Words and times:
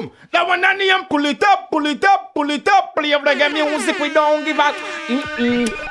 Boom. 0.00 0.10
That 0.32 0.46
one 0.46 0.64
I 0.64 0.74
name, 0.74 1.04
pull 1.10 1.26
it 1.26 1.42
up, 1.42 1.70
pull 1.70 1.86
it 1.86 2.04
up, 2.04 2.34
pull 2.34 2.50
it 2.50 2.66
up. 2.68 2.94
Play 2.94 3.12
of 3.12 3.22
reggae 3.22 3.52
music, 3.52 3.98
we 3.98 4.12
don't 4.12 4.44
give 4.44 4.58
up. 4.58 4.74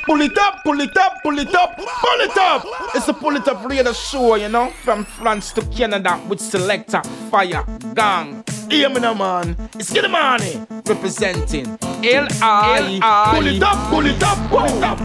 Pull 0.05 0.21
it 0.21 0.37
up, 0.37 0.63
pull 0.63 0.79
it 0.79 0.97
up, 0.97 1.13
pull 1.21 1.37
it 1.37 1.53
up, 1.53 1.77
pull 1.77 2.21
it 2.21 2.37
up. 2.37 2.65
It's 2.95 3.07
a 3.07 3.13
pull 3.13 3.35
it 3.35 3.47
up 3.47 3.63
radio 3.65 3.93
show, 3.93 4.35
you 4.35 4.49
know, 4.49 4.71
from 4.83 5.05
France 5.05 5.51
to 5.53 5.61
Canada 5.67 6.19
with 6.27 6.39
selector, 6.39 7.03
fire, 7.29 7.63
gang. 7.93 8.43
Hear 8.69 8.89
me 8.89 8.99
now, 8.99 9.13
man. 9.13 9.55
It's 9.75 9.91
Get 9.91 10.09
Money 10.09 10.61
representing 10.85 11.77
L.I. 12.03 12.99
Pull 13.35 13.47
it 13.47 13.61
up, 13.61 13.89
pull 13.89 14.05
it 14.05 14.23
up, 14.23 14.49
pull 14.49 14.65
it 14.65 14.83
up. 14.83 14.97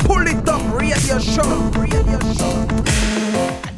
Pull 0.00 0.26
it 0.26 0.48
up, 0.48 0.80
radio 0.80 1.18
show, 1.18 1.70
radio 1.74 2.18
show. 2.34 2.81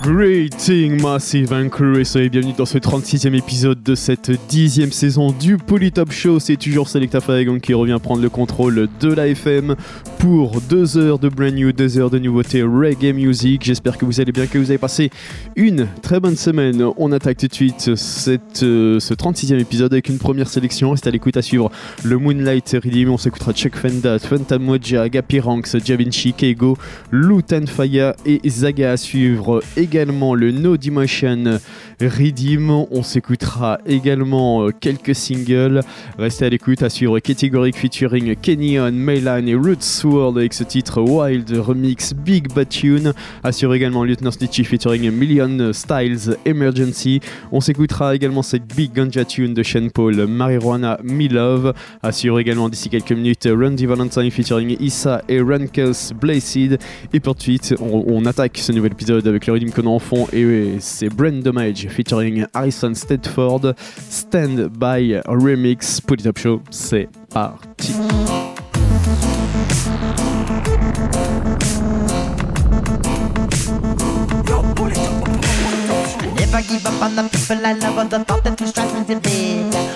Greeting 0.06 1.00
Massive 1.00 1.48
crew 1.70 1.98
et 1.98 2.04
soyez 2.04 2.28
bienvenue 2.28 2.52
dans 2.52 2.66
ce 2.66 2.76
36e 2.76 3.34
épisode 3.34 3.82
de 3.82 3.94
cette 3.94 4.30
10e 4.50 4.90
saison 4.90 5.32
du 5.32 5.56
Polytop 5.56 6.12
Show. 6.12 6.40
C'est 6.40 6.56
toujours 6.56 6.90
Selecta 6.90 7.22
Faegon 7.22 7.58
qui 7.58 7.72
revient 7.72 7.96
prendre 8.02 8.20
le 8.20 8.28
contrôle 8.28 8.88
de 9.00 9.12
la 9.14 9.28
FM 9.28 9.76
pour 10.18 10.60
2 10.60 10.98
heures 10.98 11.18
de 11.18 11.30
brand 11.30 11.54
new, 11.54 11.72
2 11.72 11.98
heures 11.98 12.10
de 12.10 12.18
nouveautés 12.18 12.62
reggae 12.62 13.14
music. 13.14 13.64
J'espère 13.64 13.96
que 13.96 14.04
vous 14.04 14.20
allez 14.20 14.32
bien, 14.32 14.46
que 14.46 14.58
vous 14.58 14.70
avez 14.70 14.78
passé 14.78 15.08
une 15.56 15.88
très 16.02 16.20
bonne 16.20 16.36
semaine. 16.36 16.84
On 16.98 17.10
attaque 17.10 17.38
tout 17.38 17.48
de 17.48 17.54
suite 17.54 17.94
cette, 17.94 18.62
euh, 18.62 19.00
ce 19.00 19.14
36e 19.14 19.58
épisode 19.58 19.94
avec 19.94 20.10
une 20.10 20.18
première 20.18 20.48
sélection. 20.48 20.90
Restez 20.90 21.08
à 21.08 21.12
l'écoute 21.12 21.38
à 21.38 21.42
suivre 21.42 21.70
le 22.02 22.18
Moonlight 22.18 22.76
Redeem. 22.84 23.08
On 23.08 23.16
s'écoutera 23.16 23.54
Chuck 23.54 23.74
Fendat, 23.74 24.18
Phantom 24.18 24.62
Moja, 24.62 25.08
Gapi 25.08 25.40
Ranks, 25.40 25.82
Javinci, 25.82 26.34
Keigo, 26.34 26.76
Lutan 27.10 27.64
Faya 27.66 28.14
et 28.26 28.42
Zaga 28.46 28.92
à 28.92 28.96
suivre 28.98 29.62
le 29.94 30.50
No 30.50 30.76
Demotion 30.76 31.60
Redeem. 32.00 32.68
On 32.90 33.02
s'écoutera 33.04 33.78
également 33.86 34.64
euh, 34.64 34.70
quelques 34.78 35.14
singles. 35.14 35.82
Restez 36.18 36.46
à 36.46 36.48
l'écoute 36.48 36.82
à 36.82 36.90
suivre 36.90 37.20
Categoric 37.20 37.76
featuring 37.76 38.34
Kenyon, 38.34 38.90
Mayline 38.90 39.48
et 39.48 39.54
Roots 39.54 40.04
World 40.04 40.38
avec 40.38 40.52
ce 40.52 40.64
titre 40.64 41.00
Wild 41.00 41.48
Remix 41.50 42.12
Big 42.12 42.52
Bad 42.52 42.68
Tune. 42.70 43.12
Assure 43.44 43.72
également 43.74 44.02
Lieutenant 44.02 44.32
Stitchy 44.32 44.64
featuring 44.64 45.08
Million 45.12 45.72
Styles 45.72 46.36
Emergency. 46.44 47.20
On 47.52 47.60
s'écoutera 47.60 48.16
également 48.16 48.42
cette 48.42 48.66
Big 48.74 48.92
Ganja 48.92 49.24
Tune 49.24 49.54
de 49.54 49.62
Shane 49.62 49.92
Paul, 49.92 50.26
Marijuana 50.26 50.98
Me 51.04 51.28
Love. 51.28 51.72
Assure 52.02 52.40
également 52.40 52.68
d'ici 52.68 52.88
quelques 52.88 53.12
minutes 53.12 53.48
Randy 53.48 53.86
Valentine 53.86 54.30
featuring 54.32 54.76
Issa 54.80 55.22
et 55.28 55.40
Rankus 55.40 56.12
Blazed. 56.20 56.80
Et 57.12 57.20
pour 57.20 57.36
de 57.36 57.40
suite, 57.40 57.76
on, 57.80 58.24
attaque 58.26 58.58
ce 58.58 58.72
nouvel 58.72 58.92
épisode 58.92 59.26
avec 59.28 59.46
le 59.46 59.52
rythme 59.52 59.70
qu'on 59.84 59.90
en 59.90 59.98
fond 59.98 60.26
et 60.32 60.76
c'est 60.80 61.08
Brain 61.08 61.40
Damage 61.40 61.88
featuring 61.88 62.46
Harrison 62.54 62.94
Stedford, 62.94 63.74
Stand 64.08 64.68
By 64.78 65.20
Remix, 65.26 66.00
Put 66.00 66.20
It 66.20 66.26
Up 66.26 66.38
Show, 66.38 66.62
c'est 66.70 67.08
parti. 67.32 67.92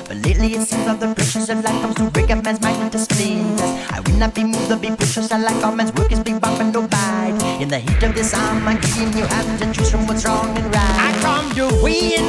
But 0.08 0.16
lately 0.24 0.54
it 0.54 0.66
seems 0.66 0.88
all 0.88 0.96
the 0.96 1.14
pressures 1.14 1.50
of 1.50 1.62
life 1.62 1.80
comes 1.82 1.96
to 1.96 2.04
break 2.10 2.30
up 2.30 2.42
man's 2.42 2.62
mind 2.62 2.82
into 2.82 2.98
splinters. 2.98 3.60
I 3.92 4.00
will 4.00 4.16
not 4.16 4.34
be 4.34 4.42
moved 4.42 4.72
or 4.72 4.76
be 4.76 4.88
pushed, 4.88 5.30
I 5.30 5.38
like 5.38 5.62
all 5.62 5.76
man's 5.76 5.92
work 5.92 6.10
is 6.10 6.20
big 6.20 6.40
bump 6.40 6.60
and 6.60 6.72
bite. 6.72 7.36
In 7.60 7.68
the 7.68 7.78
heat 7.78 8.02
of 8.02 8.14
this 8.14 8.32
arm, 8.32 8.66
I'm 8.66 8.80
giving 8.80 9.12
you 9.18 9.26
have 9.26 9.58
to 9.60 9.72
choose 9.72 9.90
from 9.90 10.06
what's 10.06 10.24
wrong 10.24 10.56
and 10.56 10.64
right. 10.74 10.96
I 10.98 11.12
come 11.20 11.50
to 11.56 11.66
win, 11.82 12.24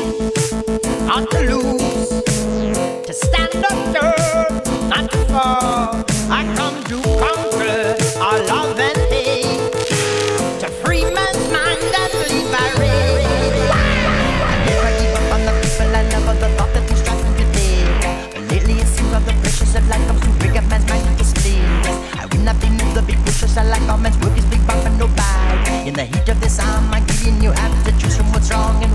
not 1.07 1.31
to 1.31 1.39
lose, 1.39 2.09
to 3.07 3.13
stand 3.13 3.63
up 3.63 3.79
not 4.89 5.09
to 5.11 5.17
fall. 5.31 6.03
I 6.29 6.43
come 6.57 6.83
to 6.83 7.08
I 23.57 23.63
like 23.63 23.81
all 23.89 23.97
men's 23.97 24.17
rookies, 24.17 24.45
big 24.45 24.65
bump 24.67 24.83
no 24.99 25.07
bag. 25.15 25.87
In 25.87 25.93
the 25.93 26.05
heat 26.05 26.29
of 26.29 26.39
this, 26.39 26.59
I 26.59 26.79
might 26.91 27.07
give 27.07 27.23
you 27.23 27.31
new 27.31 27.51
app 27.51 27.85
to 27.85 27.91
choose 27.97 28.15
from 28.17 28.31
what's 28.31 28.51
wrong 28.51 28.83
and 28.83 28.91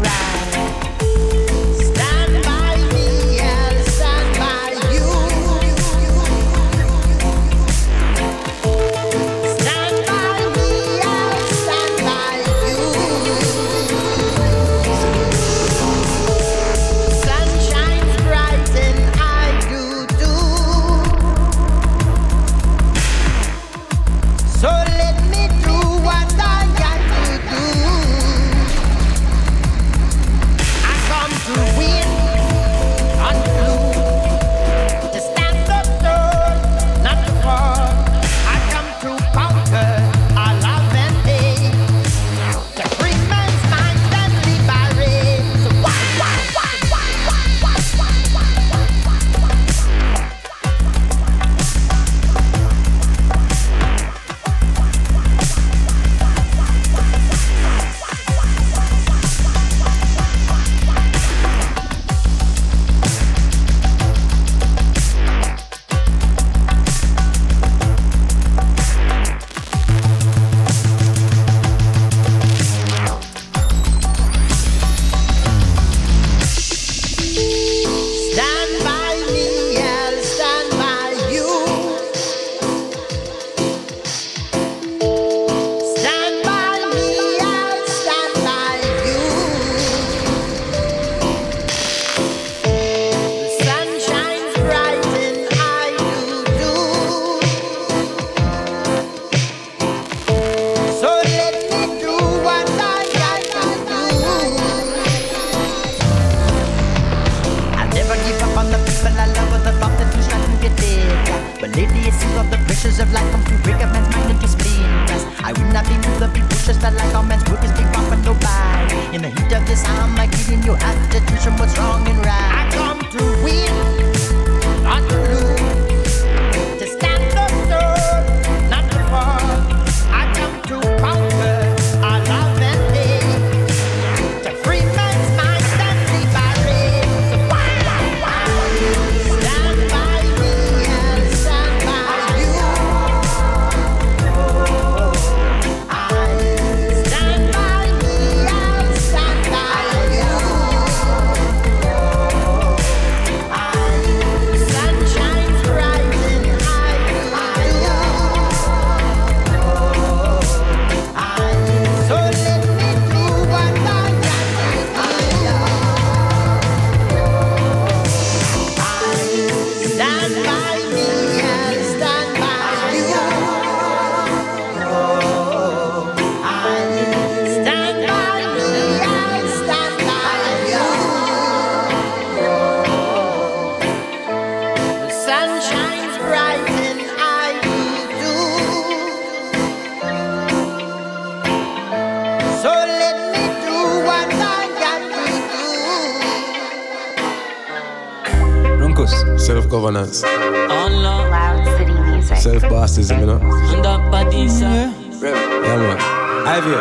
governance, 199.85 200.25
Allah, 200.25 201.29
Loud 201.29 201.77
City 201.77 201.93
Music. 201.93 202.39
self 202.39 202.63
bossism, 202.73 203.21
you 203.21 203.27
know. 203.27 203.37
and 203.37 203.85
that 203.85 204.01
body, 204.11 204.49
sir. 204.49 204.89
Yeah, 205.21 205.77
man. 205.77 206.01
Ivy. 206.49 206.73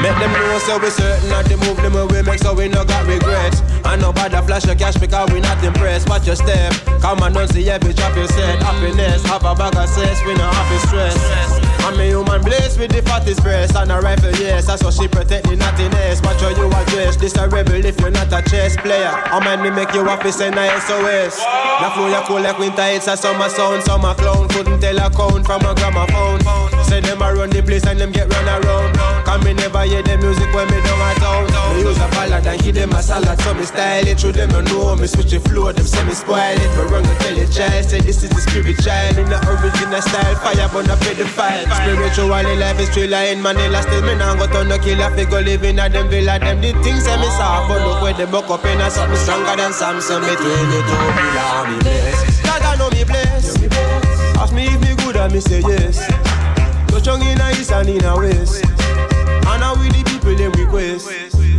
Make 0.00 0.16
them 0.16 0.32
know 0.32 0.58
so 0.58 0.78
we 0.78 0.88
certain 0.88 1.28
that 1.28 1.44
the 1.44 1.56
move 1.60 1.76
them 1.76 1.92
we 2.08 2.22
make 2.22 2.38
so 2.38 2.54
we 2.54 2.68
no 2.68 2.84
got 2.84 3.06
regrets. 3.06 3.60
I 3.84 3.92
And 3.92 4.02
nobody 4.02 4.36
flash 4.46 4.64
your 4.64 4.76
cash 4.76 4.96
because 4.96 5.30
we 5.30 5.40
not 5.40 5.62
impressed. 5.62 6.08
Watch 6.08 6.26
your 6.26 6.36
step. 6.36 6.72
Come 7.00 7.22
and 7.22 7.34
don't 7.34 7.48
see 7.48 7.68
every 7.68 7.92
drop 7.92 8.16
you 8.16 8.26
said. 8.28 8.62
Happiness, 8.62 9.24
have 9.24 9.44
a 9.44 9.54
bag 9.54 9.76
of 9.76 9.88
cess, 9.88 10.24
we 10.24 10.32
no 10.34 10.48
have 10.48 10.68
to 10.72 10.88
stress. 10.88 11.71
I'm 11.82 11.98
a 11.98 12.06
human 12.06 12.42
blessed 12.42 12.78
with 12.78 12.92
the 12.92 13.02
fattest 13.02 13.42
breast 13.42 13.74
and 13.74 13.90
a 13.90 13.98
rifle, 14.00 14.30
yes. 14.38 14.66
That's 14.66 14.84
what 14.84 14.94
she 14.94 15.08
protect 15.08 15.48
the 15.48 15.56
naughtiness. 15.56 16.22
Watch 16.22 16.40
how 16.40 16.54
you 16.54 16.70
address. 16.70 17.16
This 17.16 17.34
a 17.36 17.48
rebel 17.48 17.84
if 17.84 17.98
you're 18.00 18.10
not 18.10 18.32
a 18.32 18.40
chess 18.48 18.76
player. 18.76 19.10
I 19.10 19.42
man 19.44 19.62
me 19.62 19.70
make 19.70 19.92
you 19.92 20.04
happy 20.04 20.30
send 20.30 20.54
a 20.54 20.64
SOS. 20.80 21.42
The 21.82 21.90
flow 21.90 22.06
you 22.06 22.22
cool 22.30 22.40
like 22.40 22.58
winter, 22.58 22.86
it's 22.86 23.08
a 23.08 23.16
summer 23.16 23.48
sound. 23.48 23.82
Summer 23.82 24.14
clown 24.14 24.48
couldn't 24.48 24.80
tell 24.80 24.98
a 24.98 25.10
count 25.10 25.44
from 25.44 25.62
a 25.66 25.74
gramophone. 25.74 26.38
Say 26.86 27.00
them 27.00 27.20
a 27.20 27.34
run 27.34 27.50
the 27.50 27.62
place 27.62 27.84
and 27.86 27.98
them 27.98 28.12
get 28.12 28.30
run 28.30 28.46
around. 28.46 28.94
Come 29.26 29.42
me 29.42 29.54
never 29.54 29.82
hear 29.82 30.02
the 30.02 30.16
music 30.18 30.54
when 30.54 30.70
me 30.70 30.78
down 30.86 31.02
a 31.02 31.10
town. 31.18 31.50
Me 31.74 31.82
use 31.82 31.98
a 31.98 32.06
ballad 32.14 32.46
and 32.46 32.62
give 32.62 32.76
them 32.76 32.92
a 32.92 33.02
salad, 33.02 33.40
so 33.42 33.54
me 33.54 33.64
style 33.64 34.06
it. 34.06 34.20
Through 34.20 34.38
them 34.38 34.50
you 34.54 34.62
know 34.70 34.94
me 34.94 35.06
switch 35.08 35.34
the 35.34 35.40
flow, 35.40 35.72
them 35.72 35.86
say 35.86 36.04
me 36.04 36.14
spoil 36.14 36.38
it. 36.38 36.70
Me 36.78 36.82
run 36.94 37.02
and 37.02 37.18
tell 37.18 37.34
your 37.34 37.50
child, 37.50 37.84
say 37.90 37.98
this 37.98 38.22
is 38.22 38.30
the 38.30 38.40
spirit 38.40 38.78
child 38.78 39.18
in 39.18 39.26
the 39.26 39.40
original 39.50 40.02
style. 40.02 40.36
Fire 40.46 40.68
burn 40.70 40.86
up 40.86 41.00
pedophile. 41.00 41.71
Spiritually 41.76 42.56
life 42.56 42.78
is 42.80 42.90
true 42.90 43.06
line, 43.06 43.42
Manila 43.42 43.82
still 43.82 44.02
me 44.02 44.14
now 44.14 44.34
go 44.36 44.46
turn 44.46 44.68
no 44.68 44.78
killer 44.78 45.10
figure 45.16 45.40
living 45.40 45.78
at 45.78 45.92
them 45.92 46.08
villa. 46.08 46.38
Them 46.38 46.60
the 46.60 46.72
things 46.82 47.04
say 47.04 47.16
me 47.16 47.26
soft, 47.36 47.68
but 47.68 47.80
look 47.86 48.02
where 48.02 48.14
they 48.14 48.26
buck 48.26 48.48
up 48.50 48.64
in 48.64 48.80
a 48.80 48.90
something 48.90 49.16
stronger 49.18 49.56
than 49.56 49.72
Samson. 49.72 50.20
Between 50.20 50.68
the 50.70 50.80
two 50.86 51.08
pillar 51.16 51.68
me 51.68 51.76
bless. 51.80 52.40
God 52.42 52.62
I 52.62 52.76
know 52.76 52.90
me 52.90 53.04
bless. 53.04 53.56
Ask 54.38 54.52
me 54.54 54.66
if 54.66 54.80
me 54.80 54.94
good 55.04 55.16
and 55.16 55.32
me 55.32 55.40
say 55.40 55.60
yes. 55.60 56.06
Touch 56.88 57.08
on 57.08 57.22
in 57.22 57.40
a 57.40 57.50
east 57.50 57.72
and 57.72 57.88
in 57.88 58.04
a 58.04 58.16
west. 58.16 58.64
And 58.64 59.60
now 59.60 59.74
we 59.74 59.88
the 59.88 60.02
people 60.06 60.36
them 60.36 60.52
request. 60.52 61.08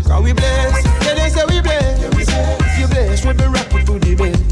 Cause 0.08 0.24
we 0.24 0.34
bless, 0.34 0.86
yeah 1.06 1.16
they 1.16 1.30
say 1.30 1.44
we 1.50 1.62
bless. 1.62 2.00
If 2.04 2.80
you 2.80 2.88
bless, 2.88 3.26
we 3.26 3.34
be 3.34 3.46
rapping 3.48 3.86
to 3.86 4.00
the 4.00 4.16
best. 4.16 4.44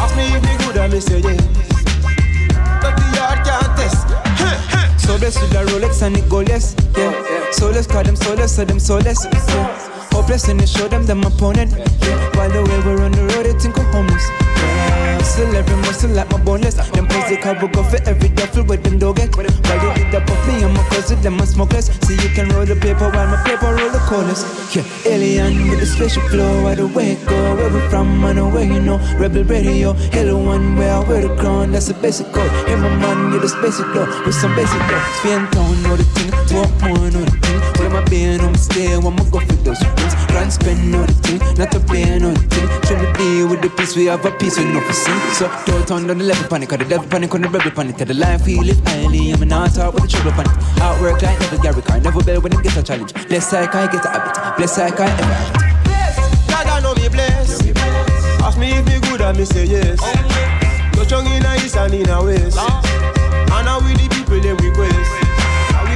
Ask 0.00 0.16
me 0.16 0.24
if 0.34 0.42
me 0.42 0.56
good 0.66 0.76
and 0.78 0.92
me 0.92 1.00
say 1.00 1.20
yes. 1.20 1.42
But 2.82 2.96
the 2.96 3.06
yard 3.16 3.44
can't 3.46 3.76
test. 3.76 4.03
So 5.04 5.18
blessed 5.18 5.40
with 5.42 5.50
the 5.50 5.58
Rolex 5.70 6.00
and 6.02 6.16
it 6.16 6.28
go 6.30 6.38
less, 6.38 6.74
yeah. 6.96 7.50
So 7.52 7.68
let's 7.70 7.86
call 7.86 8.02
them 8.02 8.16
soulless, 8.16 8.56
so 8.56 8.64
them 8.64 8.80
soulless, 8.80 9.24
yeah. 9.26 10.08
Hopeless 10.12 10.48
and 10.48 10.58
they 10.58 10.66
show 10.66 10.88
them 10.88 11.04
them 11.04 11.22
opponent, 11.22 11.72
yeah. 11.72 12.30
While 12.36 12.50
the 12.50 12.62
way 12.64 12.80
we're 12.80 13.04
on 13.04 13.12
the 13.12 13.22
road, 13.34 13.44
they 13.44 13.52
think 13.58 13.78
I'm 13.78 13.84
homeless, 13.92 14.24
every 15.08 15.76
muscle 15.76 16.10
like 16.10 16.30
my 16.30 16.40
boneless. 16.42 16.74
Them 16.90 17.06
they 17.28 17.36
cover 17.36 17.68
go 17.68 17.82
for 17.82 18.00
every 18.08 18.28
duffel 18.28 18.64
with 18.64 18.82
them 18.82 18.98
dog 18.98 19.16
get. 19.16 19.34
While 19.36 19.46
they 19.46 20.04
did 20.04 20.14
up 20.14 20.28
of 20.28 20.46
me, 20.46 20.64
I'm 20.64 20.76
a 20.76 20.82
cousin, 20.90 21.20
them 21.22 21.40
a 21.40 21.46
smokeless. 21.46 21.86
See 22.02 22.14
you 22.14 22.28
can 22.34 22.48
roll 22.50 22.64
the 22.64 22.76
paper 22.76 23.10
while 23.10 23.26
my 23.26 23.42
paper 23.44 23.74
roll 23.74 23.90
the 23.90 23.98
coldest, 24.08 24.44
yeah. 24.74 24.84
Alien 25.06 25.68
with 25.70 25.80
the 25.80 25.86
special 25.86 26.22
flow, 26.28 26.64
where 26.64 26.76
the 26.76 26.86
way 26.86 27.16
go, 27.26 27.56
where 27.56 27.70
we 27.70 27.80
from, 27.88 28.24
I 28.24 28.32
know 28.32 28.48
where 28.48 28.64
you 28.64 28.80
know. 28.80 28.98
Rebel 29.18 29.44
radio, 29.44 29.92
hello 30.14 30.38
one, 30.38 30.76
where 30.76 30.94
I 30.94 31.00
wear 31.08 31.22
the 31.26 31.34
crown, 31.36 31.72
that's 31.72 31.88
a 31.88 31.94
basic 31.94 32.32
code. 32.32 32.50
Hey 32.68 32.76
my 32.76 32.88
man, 32.96 33.32
you 33.32 33.40
the 33.40 33.48
basic 33.62 33.86
flow, 33.86 34.06
with 34.24 34.34
some 34.34 34.54
basic 34.54 34.80
flow. 34.88 35.00
Spin 35.18 35.46
town, 35.50 35.82
know 35.82 35.96
the 35.96 36.04
thing, 36.04 36.30
talk 36.48 36.70
more, 36.82 37.10
know 37.10 37.24
the 37.24 37.30
thing. 37.30 37.53
My 37.94 38.00
on 38.42 38.56
stay, 38.56 38.98
my 38.98 39.14
go 39.30 39.38
for 39.38 39.54
those 39.62 39.78
things. 39.78 40.14
Grand 40.26 40.52
spend, 40.52 40.92
the 40.92 41.06
thing, 41.22 41.38
not 41.54 41.70
play, 41.86 42.18
know 42.18 42.34
the 42.34 42.42
thing. 42.50 42.66
Try 42.82 42.98
to 42.98 43.12
deal 43.14 43.48
with 43.48 43.62
the 43.62 43.70
peace, 43.70 43.94
we 43.94 44.06
have 44.06 44.24
a 44.26 44.32
peace, 44.32 44.58
know 44.58 44.80
for 44.80 44.92
sin. 44.92 45.14
So 45.30 45.46
don't 45.64 45.86
turn 45.86 46.08
down 46.08 46.18
the 46.18 46.24
level 46.24 46.48
panic, 46.48 46.70
cause 46.70 46.78
the 46.78 46.86
devil 46.86 47.06
panic 47.06 47.32
on 47.32 47.42
the 47.42 47.48
rebel 47.48 47.70
panic. 47.70 47.96
Tell 47.96 48.08
the 48.08 48.14
life 48.14 48.44
we 48.46 48.58
live 48.58 48.82
highly, 48.84 49.30
I'm 49.30 49.46
not 49.46 49.74
talk 49.74 49.94
with 49.94 50.02
the 50.02 50.08
trouble 50.08 50.32
panic. 50.32 50.50
Outwork 50.82 51.22
like 51.22 51.38
never 51.38 51.62
Gary 51.62 51.82
Car, 51.82 52.00
never 52.00 52.20
bell 52.24 52.40
when 52.40 52.50
them 52.50 52.62
get 52.62 52.76
a 52.76 52.82
challenge. 52.82 53.14
Bless 53.28 53.54
I 53.54 53.70
get 53.70 54.04
a 54.04 54.08
habit, 54.10 54.56
bless 54.56 54.76
I 54.76 54.88
ever 54.90 55.04
have 55.04 55.54
it. 55.54 56.50
God 56.50 56.66
I 56.66 56.80
know 56.82 56.94
me 56.98 57.08
bless. 57.08 57.62
Ask 58.42 58.58
me 58.58 58.74
if 58.74 58.86
me 58.86 58.98
good 59.06 59.22
I 59.22 59.30
me 59.38 59.44
say 59.44 59.66
yes. 59.66 60.02
Touch 60.98 61.12
on 61.12 61.30
in 61.30 61.46
a 61.46 61.54
east 61.62 61.76
and 61.76 61.94
in 61.94 62.10
a 62.10 62.24
west. 62.24 62.58
And 62.58 63.64
now 63.64 63.78
we 63.78 63.94
the 63.94 64.08
people 64.10 64.40
them 64.40 64.56
request. 64.56 65.23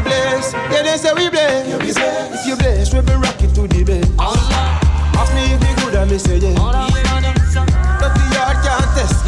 Are 0.08 0.40
bless? 0.40 0.52
Yeah 0.72 0.82
they 0.82 0.96
say 0.96 1.12
we 1.12 1.28
bless. 1.28 1.68
If 1.68 2.46
you 2.46 2.56
bless, 2.56 2.94
we 2.94 3.00
be 3.02 3.12
rocking 3.12 3.52
to 3.52 3.68
the 3.68 3.84
best. 3.84 4.08
Ask 4.18 5.34
me 5.34 5.52
if 5.52 5.60
me 5.60 5.68
good 5.84 5.94
and 6.00 6.10
me 6.10 6.16
say 6.18 6.38
yes. 6.38 6.56
But 6.56 8.14
the 8.16 8.24
yard 8.32 8.56
can't 8.64 8.88
test. 8.96 9.26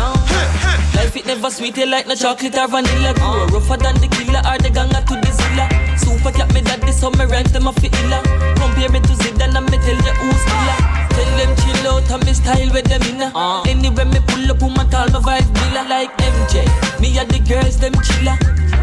Life 0.96 1.16
it 1.16 1.26
never 1.26 1.50
sweet, 1.50 1.76
like 1.76 2.06
no 2.06 2.14
chocolate 2.14 2.56
or 2.56 2.68
vanilla. 2.68 3.12
Grow 3.14 3.46
rougher 3.52 3.76
than 3.76 4.00
the 4.00 4.08
killer 4.08 4.40
or 4.40 4.56
the 4.56 4.70
ganga 4.70 5.04
to 5.04 5.14
the 5.20 5.30
zilla. 5.36 5.68
Super 6.00 6.32
cat 6.32 6.48
me 6.54 6.62
daddy, 6.62 6.92
so 6.92 7.10
me 7.10 7.24
rank 7.26 7.52
them 7.52 7.66
a 7.66 7.72
fi 7.72 7.88
illa. 8.00 8.22
Compare 8.56 8.88
me 8.88 9.00
to 9.00 9.14
Zidane 9.20 9.56
and 9.56 9.68
me 9.68 9.76
tell 9.84 10.00
you 10.00 10.14
who's 10.16 10.44
killer. 10.48 10.78
Tell 11.12 11.30
them 11.36 11.52
chill 11.60 11.92
out 11.92 12.10
and 12.10 12.24
me 12.24 12.32
style 12.32 12.72
with 12.72 12.88
them 12.88 13.02
inna. 13.04 13.28
Anywhere 13.68 14.06
me 14.06 14.20
pull 14.26 14.50
up, 14.50 14.62
woman 14.62 14.88
call 14.88 15.08
my 15.12 15.20
vibe 15.20 15.50
villa 15.60 15.84
like 15.88 16.12
MJ. 16.16 16.64
Me 17.00 17.18
and 17.18 17.28
the 17.28 17.40
girls 17.44 17.76
them 17.76 17.92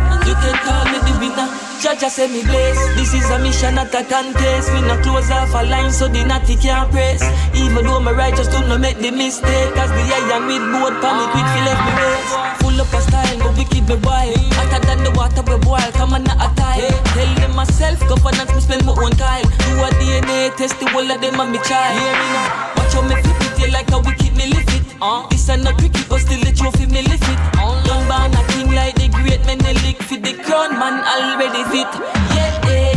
chilla. 0.07 0.25
You 0.27 0.35
can 0.35 0.55
call 0.63 0.85
me 0.85 0.99
the 0.99 1.13
winner. 1.19 1.49
Jaja 1.81 2.09
say 2.09 2.27
me 2.27 2.41
bless. 2.43 2.77
This 2.95 3.13
is 3.13 3.29
a 3.29 3.39
mission, 3.39 3.75
not 3.75 3.93
a 3.93 4.03
contest. 4.03 4.73
We 4.73 4.81
not 4.81 5.03
close 5.03 5.29
off 5.31 5.53
a 5.53 5.63
line, 5.63 5.91
so 5.91 6.07
the 6.07 6.23
natty 6.25 6.55
can't 6.55 6.89
press. 6.91 7.21
Even 7.53 7.85
though 7.85 7.99
my 7.99 8.11
righteous 8.11 8.47
do 8.47 8.59
not 8.67 8.81
make 8.81 8.97
the 8.97 9.11
mistake. 9.11 9.77
As 9.77 9.89
the 9.89 10.03
iron 10.17 10.47
with 10.47 10.65
board 10.73 10.95
panic, 11.01 11.29
quick 11.31 11.47
feel 11.53 11.65
left 11.65 11.81
me 11.85 11.93
race. 12.01 12.33
Full 12.61 12.81
up 12.81 12.93
a 12.93 13.01
style, 13.01 13.37
but 13.39 13.57
we 13.57 13.65
keep 13.65 13.87
me 13.87 13.95
wild. 14.01 14.37
Hotter 14.57 14.81
than 14.85 15.03
the 15.03 15.11
water 15.11 15.43
we 15.45 15.57
boil, 15.61 15.91
come 15.93 16.13
on 16.13 16.23
not 16.23 16.41
a 16.41 16.49
tile. 16.55 16.89
Tell 17.13 17.31
them 17.35 17.55
myself, 17.55 17.99
governance 18.09 18.53
me 18.53 18.61
spend 18.61 18.85
my 18.85 18.93
own 18.97 19.11
time. 19.11 19.45
Do 19.69 19.77
a 19.85 19.89
DNA 20.01 20.55
test, 20.57 20.79
the 20.79 20.87
whole 20.89 21.05
of 21.05 21.21
them 21.21 21.39
and 21.39 21.51
me 21.51 21.59
child. 21.61 21.93
Hear 21.93 22.13
me 22.17 22.27
now. 22.33 22.73
Watch 22.75 22.93
how 22.93 23.01
me 23.05 23.15
flip 23.21 23.41
it, 23.45 23.53
yeah, 23.59 23.73
like 23.73 23.89
how 23.89 24.01
we 24.01 24.13
keep 24.15 24.33
me 24.35 24.47
lift 24.49 24.73
it. 24.73 24.81
Uh. 24.99 25.27
This 25.29 25.47
ain't 25.49 25.63
no 25.63 25.71
cricket, 25.77 26.09
but 26.09 26.19
still 26.25 26.41
the 26.41 26.51
trophy 26.51 26.87
me 26.87 27.05
lift 27.05 27.29
it. 27.29 27.39
Young 27.85 28.03
born 28.09 28.33
a 28.33 28.41
king 28.49 28.73
like 28.73 28.97
the 29.37 29.45
great 29.45 29.63
Menelik 29.63 30.01
for 30.03 30.17
the 30.17 30.33
crown, 30.43 30.71
man 30.79 31.03
already 31.03 31.63
fit. 31.69 31.87
Yeah, 32.33 32.69
yeah. 32.69 32.93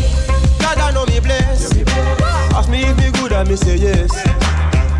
God 0.58 0.78
I 0.78 0.92
know 0.92 1.06
me 1.06 1.20
bless. 1.20 1.72
Ask 2.54 2.68
me 2.68 2.84
if 2.84 2.96
me 2.98 3.10
good 3.20 3.32
and 3.32 3.48
me 3.48 3.56
say 3.56 3.76
yes. 3.76 4.10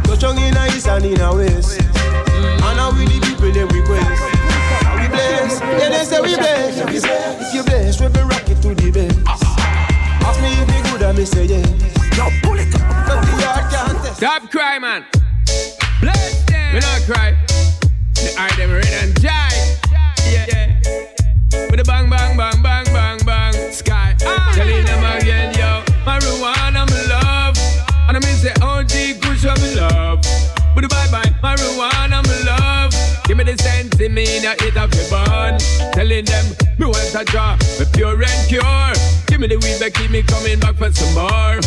Touch 0.04 0.25
on 0.25 0.38
in 0.38 0.56
a 0.56 0.66
east 0.66 0.88
and 0.88 1.04
in 1.04 1.20
a 1.20 1.35
west. 1.35 1.80
Mm. 1.80 2.62
And 2.62 2.76
now 2.76 2.90
we 2.92 3.04
the 3.06 3.20
people 3.20 3.52
them 3.52 3.68
request. 3.68 4.23
We 4.97 5.09
bless? 5.09 5.61
Yeah 5.61 5.88
they 5.90 6.04
say 6.04 6.20
we 6.20 6.37
bless. 6.37 6.78
If 6.80 7.54
you 7.54 7.62
bless, 7.62 8.00
we 8.00 8.09
be 8.09 8.20
rocking 8.20 8.61
to 8.61 8.75
the 8.75 8.90
best. 8.90 9.18
Ask 10.25 10.40
me 10.42 10.52
if 10.52 10.68
me 10.68 10.90
good 10.90 11.02
and 11.02 11.18
me 11.18 11.25
say 11.25 11.44
yes. 11.44 11.68
Yo, 12.16 12.28
pull 12.42 12.59
it 12.59 12.75
up. 12.75 12.80
But 13.06 13.23
the 13.25 13.42
yard 13.42 13.70
can't 13.70 13.99
test. 14.04 14.16
Stop 14.16 14.50
cry, 14.50 14.78
man. 14.78 15.04
Bless 16.00 16.44
them. 16.47 16.75
We 16.75 16.80
not 16.80 17.02
cry. 17.06 17.37
The 18.14 18.35
eye 18.38 18.56
them 18.56 18.70
red 18.73 18.87
and 19.02 19.14
jive. 19.14 19.80
Yeah, 20.30 20.47
yeah. 20.49 21.10
A 21.81 21.83
bang, 21.83 22.11
bang, 22.11 22.37
bang, 22.37 22.61
bang, 22.63 22.85
bang, 22.93 23.19
bang. 23.25 23.73
Sky. 23.73 24.15
Ah. 24.21 24.53
Telling 24.55 24.85
them 24.85 25.03
again, 25.17 25.49
yo. 25.57 25.81
Marijuana, 26.05 26.85
me 26.85 27.09
love. 27.09 27.57
And 28.07 28.19
I 28.19 28.21
mean 28.21 28.37
say, 28.37 28.53
OG, 28.61 29.23
kush, 29.23 29.45
me 29.45 29.81
love. 29.81 30.21
The 30.77 30.89
bye 30.89 31.09
bye, 31.09 31.33
marijuana, 31.41 32.21
me 32.21 32.37
love. 32.45 32.93
Give 33.25 33.39
me 33.39 33.45
the 33.45 33.57
sense 33.57 33.99
in 33.99 34.13
me, 34.13 34.41
now 34.43 34.53
it 34.61 34.77
up 34.77 34.93
your 34.93 35.09
bun. 35.09 35.59
Telling 35.93 36.27
them, 36.27 36.45
me 36.77 36.85
want 36.85 37.15
a 37.17 37.25
draw, 37.25 37.57
me 37.79 37.87
pure 37.95 38.13
and 38.13 38.41
pure. 38.49 38.93
Give 39.29 39.41
me 39.41 39.49
the 39.49 39.57
weed 39.57 39.81
that 39.81 39.95
keep 39.95 40.11
me 40.11 40.23
coming 40.23 40.61
back 40.61 40.77
for 40.77 40.93
some 40.93 41.15
more. 41.17 41.61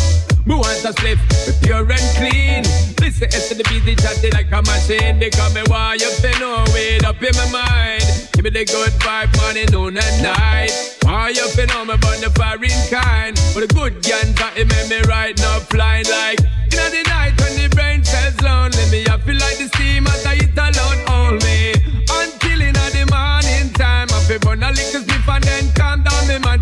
Me 0.46 0.54
want 0.54 0.78
a 0.86 0.92
slip, 0.94 1.18
me 1.18 1.52
pure 1.62 1.90
and 1.90 2.08
clean. 2.14 2.62
Listen 3.02 3.30
to 3.30 3.54
the 3.58 3.66
beat, 3.66 3.82
they 3.82 3.96
chatty 3.98 4.30
like 4.30 4.52
a 4.52 4.62
machine. 4.62 5.18
They 5.18 5.30
come 5.30 5.54
me 5.54 5.62
why 5.66 5.94
you 5.98 6.10
feel 6.22 6.38
no 6.38 6.62
weed 6.70 7.02
up 7.02 7.20
in 7.20 7.34
my 7.34 7.50
mind. 7.50 8.23
Me 8.44 8.50
the 8.50 8.66
good 8.66 8.92
vibe, 9.00 9.32
morning, 9.40 9.64
noon 9.72 9.96
and 9.96 10.22
night. 10.22 10.68
Why 11.00 11.30
you 11.30 11.48
feel 11.56 11.64
no 11.68 11.86
me 11.86 11.96
burn 11.96 12.20
the 12.20 12.28
foreign 12.28 12.76
kind. 12.92 13.32
But 13.56 13.64
the 13.64 13.72
good 13.72 14.02
ganja, 14.02 14.52
it 14.54 14.68
make 14.68 14.90
me 14.92 15.00
right 15.08 15.32
now 15.38 15.60
flying 15.60 16.04
like. 16.12 16.40
In 16.68 16.92
the 16.92 17.08
night 17.08 17.40
when 17.40 17.56
the 17.56 17.74
brain 17.74 18.04
cells 18.04 18.38
lonely, 18.42 18.84
me 18.92 19.08
I 19.08 19.16
feel 19.16 19.40
like 19.40 19.56
the 19.56 19.72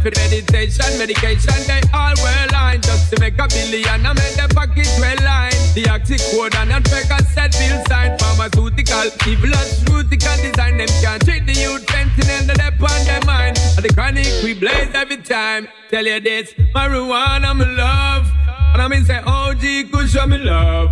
for 0.02 0.10
meditation, 0.18 0.98
medication. 0.98 1.54
They 1.66 1.80
all 1.94 2.14
well 2.18 2.48
line 2.50 2.82
just 2.82 3.10
to 3.12 3.20
make 3.20 3.38
a 3.38 3.46
billion. 3.46 4.04
I 4.04 4.12
make 4.12 4.34
the 4.34 4.50
pocket 4.52 4.90
well 4.98 5.16
line. 5.22 5.54
The 5.74 5.88
oxy 5.88 6.18
code 6.18 6.54
and 6.56 6.70
not 6.70 6.82
make 6.90 7.08
a 7.08 7.22
set 7.30 7.52
bill 7.52 7.78
sign. 7.86 8.18
Pharmaceutical, 8.18 9.06
evil 9.30 9.54
fruitical 9.86 10.36
design. 10.42 10.78
Them 10.78 10.88
can't 11.00 11.22
treat 11.24 11.46
the 11.46 11.54
youth 11.54 11.86
fentanyl 11.86 12.46
the 12.46 12.54
dep 12.54 12.82
on 12.82 13.04
their 13.06 13.22
mind. 13.24 13.58
And 13.76 13.84
the 13.84 13.94
chronic 13.94 14.26
we 14.42 14.54
blaze 14.54 14.92
every 14.94 15.18
time. 15.18 15.68
Tell 15.88 16.04
you 16.04 16.18
this, 16.20 16.52
marijuana 16.74 17.56
me 17.56 17.64
love. 17.64 18.26
And 18.74 18.82
I 18.82 18.88
mean 18.88 19.04
say 19.04 19.18
OG 19.18 19.92
could 19.92 20.10
show 20.10 20.26
me 20.26 20.38
love. 20.38 20.90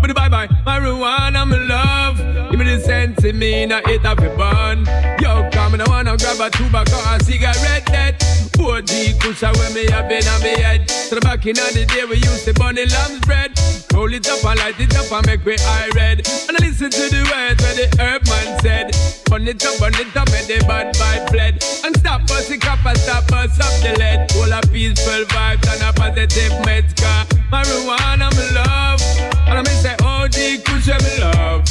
But 0.00 0.14
bye 0.14 0.28
bye, 0.28 0.48
marijuana 0.66 1.48
me 1.48 1.58
love. 1.68 2.18
Give 2.50 2.58
me 2.58 2.64
the 2.64 2.80
sense 2.80 3.24
in 3.24 3.38
me, 3.38 3.66
now 3.66 3.80
it 3.84 4.02
have 4.02 4.18
a 4.18 4.30
burn. 4.36 4.86
Yo, 5.20 5.48
come 5.50 5.74
and 5.74 5.82
I 5.82 5.88
wanna 5.88 6.16
grab 6.16 6.40
a 6.40 6.50
tobacco 6.50 6.96
or 6.96 7.18
cigarette 7.20 7.86
that. 7.86 8.48
4G 8.58 9.20
cushion 9.20 9.54
when 9.58 9.72
me 9.72 9.86
been 9.86 10.26
on 10.26 10.42
me 10.42 10.50
head. 10.60 10.90
So 10.90 11.14
the 11.14 11.20
back 11.20 11.46
in 11.46 11.54
the 11.54 11.86
day 11.86 12.04
we 12.04 12.16
used 12.16 12.44
to 12.44 12.52
the 12.52 12.86
lamb's 12.90 13.20
bread. 13.20 13.54
Roll 13.94 14.12
it 14.12 14.28
up 14.28 14.44
and 14.44 14.58
light 14.58 14.78
it 14.80 14.94
up 14.96 15.10
and 15.12 15.26
make 15.26 15.46
me 15.46 15.56
eye 15.60 15.90
red. 15.94 16.26
And 16.48 16.56
I 16.58 16.66
listen 16.66 16.90
to 16.90 17.04
the 17.08 17.22
words 17.30 17.62
where 17.62 17.76
the 17.78 17.86
herb 18.02 18.26
man 18.26 18.58
said. 18.60 18.90
Burn 19.30 19.46
it 19.46 19.64
up, 19.64 19.78
burn 19.78 19.94
it 19.94 20.14
up, 20.16 20.28
make 20.30 20.46
the 20.46 20.58
bad 20.66 20.94
vibe 20.96 21.30
fled. 21.30 21.64
And 21.84 21.96
stop 21.98 22.26
busting 22.26 22.60
cap 22.60 22.84
and 22.84 22.98
stop 22.98 23.28
bust 23.28 23.60
up 23.60 23.74
the 23.78 23.94
lead. 23.98 24.26
All 24.34 24.52
a 24.52 24.60
peaceful 24.72 25.24
vibes 25.30 25.66
and 25.70 25.82
a 25.82 25.92
positive 25.92 26.52
meds 26.66 26.94
car. 26.98 27.26
Marijuana, 27.50 28.26
me 28.34 28.44
love. 28.58 29.37
And 29.48 29.58
I 29.58 29.62
may 29.62 29.76
say, 29.80 29.96
oh, 30.02 30.28
the 30.28 30.60
cushion, 30.64 31.00
me 31.02 31.24
love. 31.24 31.64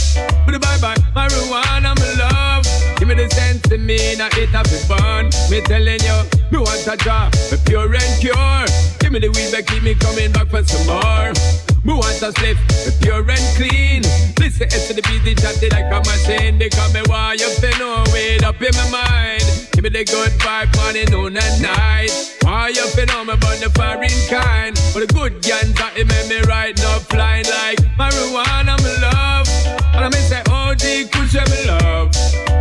But 0.46 0.60
bye 0.62 0.78
bye, 0.82 0.96
marijuana, 1.16 1.94
me 1.96 2.10
love. 2.18 2.66
Give 2.98 3.08
me 3.08 3.16
the 3.16 3.30
sense 3.30 3.62
to 3.70 3.78
me, 3.78 4.16
now 4.18 4.30
it 4.34 4.50
have 4.50 4.66
to 4.66 4.80
burn. 4.88 5.30
Me 5.52 5.62
telling 5.62 6.02
you, 6.02 6.18
me 6.52 6.58
want 6.58 6.88
a 6.88 6.98
job, 6.98 7.34
me 7.52 7.58
pure 7.66 7.94
and 7.94 8.22
cure. 8.22 8.66
Give 9.00 9.12
me 9.12 9.20
the 9.20 9.30
weed 9.30 9.52
that 9.54 9.66
keep 9.68 9.84
me 9.84 9.94
coming 9.96 10.32
back 10.32 10.48
for 10.48 10.64
some 10.64 10.88
more. 10.88 11.67
Me 11.88 11.94
want 11.94 12.22
a 12.22 12.36
slip, 12.36 12.58
pure 13.00 13.24
and 13.24 13.48
clean. 13.56 14.04
Listen 14.36 14.68
to 14.68 14.92
the 14.92 15.00
beat, 15.08 15.24
they 15.24 15.36
chatty 15.40 15.70
like 15.72 15.88
a 15.88 16.04
machine. 16.04 16.60
They 16.60 16.68
call 16.68 16.92
me 16.92 17.00
why 17.08 17.40
you 17.40 17.48
feel 17.64 17.72
no 17.80 18.04
weight 18.12 18.44
up 18.44 18.60
in 18.60 18.76
my 18.76 18.92
mind. 18.92 19.48
Give 19.72 19.88
me 19.88 19.90
the 19.96 20.04
good 20.04 20.36
vibe, 20.44 20.68
morning, 20.76 21.08
noon 21.08 21.40
and 21.40 21.62
night. 21.64 22.12
Why 22.44 22.76
you 22.76 22.84
feel 22.92 23.08
no 23.08 23.24
me 23.24 23.40
burn 23.40 23.64
the 23.64 23.72
foreign 23.72 24.12
kind. 24.28 24.76
But 24.92 25.08
the 25.08 25.14
good 25.16 25.40
guns 25.40 25.80
that 25.80 25.96
it 25.96 26.12
make 26.12 26.28
me 26.28 26.44
ride 26.44 26.76
up 26.92 27.08
flying 27.08 27.48
like 27.48 27.80
marijuana, 27.96 28.76
me 28.84 28.92
love. 29.00 29.48
And 29.96 30.04
I 30.04 30.10
may 30.12 30.20
say, 30.28 30.44
the 30.44 31.08
cushion, 31.08 31.48
me 31.48 31.72
love. 31.72 32.12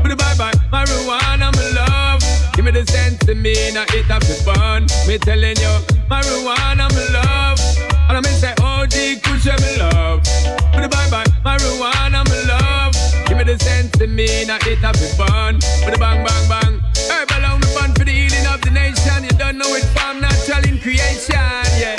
But 0.06 0.14
the 0.14 0.16
bye 0.16 0.38
bye, 0.38 0.54
marijuana, 0.71 1.50
me 1.50 1.66
love. 1.75 2.23
Give 2.54 2.64
me 2.64 2.71
the 2.71 2.87
sense 2.87 3.18
to 3.26 3.35
me, 3.35 3.75
now 3.75 3.90
it 3.90 4.06
have 4.06 4.23
to 4.23 4.38
burn. 4.47 4.87
Me 5.11 5.18
telling 5.18 5.59
you, 5.59 5.75
marijuana, 6.06 6.87
me 6.95 7.02
love. 7.11 7.59
And 8.06 8.16
I 8.16 8.21
may 8.23 8.30
say, 8.38 8.54
oh, 8.86 8.96
the 8.96 9.20
cushion, 9.20 9.56
me 9.62 9.78
love. 9.78 10.22
But 10.72 10.82
the 10.82 10.88
bye 10.88 11.10
bye, 11.10 11.24
marijuana, 11.44 12.24
me 12.30 12.38
love. 12.46 12.94
Give 13.26 13.36
me 13.38 13.44
the 13.44 13.58
sense 13.58 13.90
to 13.98 14.06
me, 14.06 14.44
now 14.46 14.58
it 14.62 14.78
have 14.78 14.96
to 14.96 15.08
burn. 15.16 15.58
But 15.84 15.92
the 15.92 15.98
bang, 15.98 16.24
bang, 16.24 16.48
bang. 16.48 16.80
Herbal 17.10 17.44
on 17.44 17.60
the 17.60 17.70
bun 17.74 17.94
for 17.94 18.04
the 18.04 18.12
healing 18.12 18.46
of 18.46 18.60
the 18.62 18.70
nation. 18.70 19.24
You 19.24 19.34
don't 19.38 19.58
know 19.58 19.74
it 19.74 19.84
from 19.94 20.20
natural 20.20 20.64
in 20.64 20.78
creation, 20.78 21.34
yeah. 21.80 21.96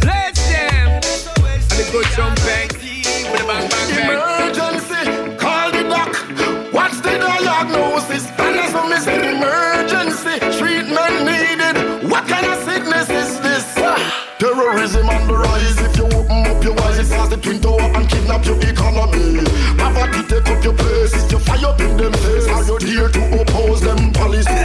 Bless 0.00 0.36
them. 0.50 1.00
And 1.00 1.78
the 1.78 1.88
good 1.92 2.06
trumpet. 2.12 2.72
With 2.72 3.40
the 3.40 3.46
bang, 3.46 3.68
bang, 3.68 3.88
bang. 3.96 4.10
Emergency, 4.12 5.36
call 5.36 5.70
the 5.72 5.82
doc. 5.88 6.12
What's 6.72 7.00
the 7.00 7.18
diagnosis? 7.18 8.28
And 8.38 8.54
that's 8.56 8.72
what 8.74 8.88
me 8.90 8.98
say, 8.98 9.16
emergency, 9.16 9.95
Terrorism 14.38 15.08
on 15.08 15.26
the 15.26 15.34
rise. 15.34 15.80
If 15.80 15.96
you 15.96 16.04
open 16.04 16.44
up 16.44 16.62
your 16.62 16.78
eyes, 16.82 16.98
it 16.98 17.08
pass 17.08 17.28
the 17.30 17.38
twin 17.38 17.58
tower 17.58 17.80
and 17.80 18.06
kidnap 18.06 18.44
your 18.44 18.58
economy. 18.60 19.40
Poverty 19.78 20.22
take 20.28 20.48
up 20.52 20.62
your 20.62 20.74
place. 20.74 21.14
If 21.24 21.32
you 21.32 21.38
fire 21.38 21.74
in 21.80 21.96
them 21.96 22.12
face, 22.12 22.46
are 22.48 22.64
you 22.64 22.78
dare 22.78 23.08
to 23.08 23.40
oppose 23.40 23.80
them 23.80 24.12
policy? 24.12 24.55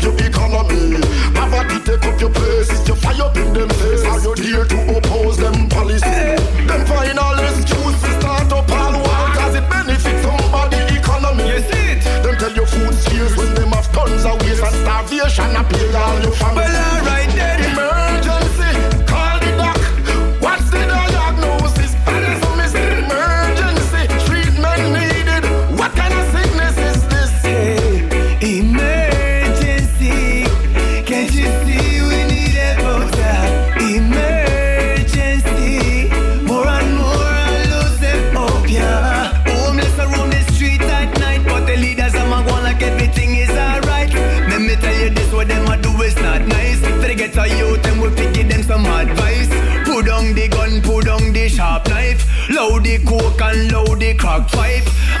Kidnap 0.00 0.20
your 0.20 0.28
economy. 0.28 0.49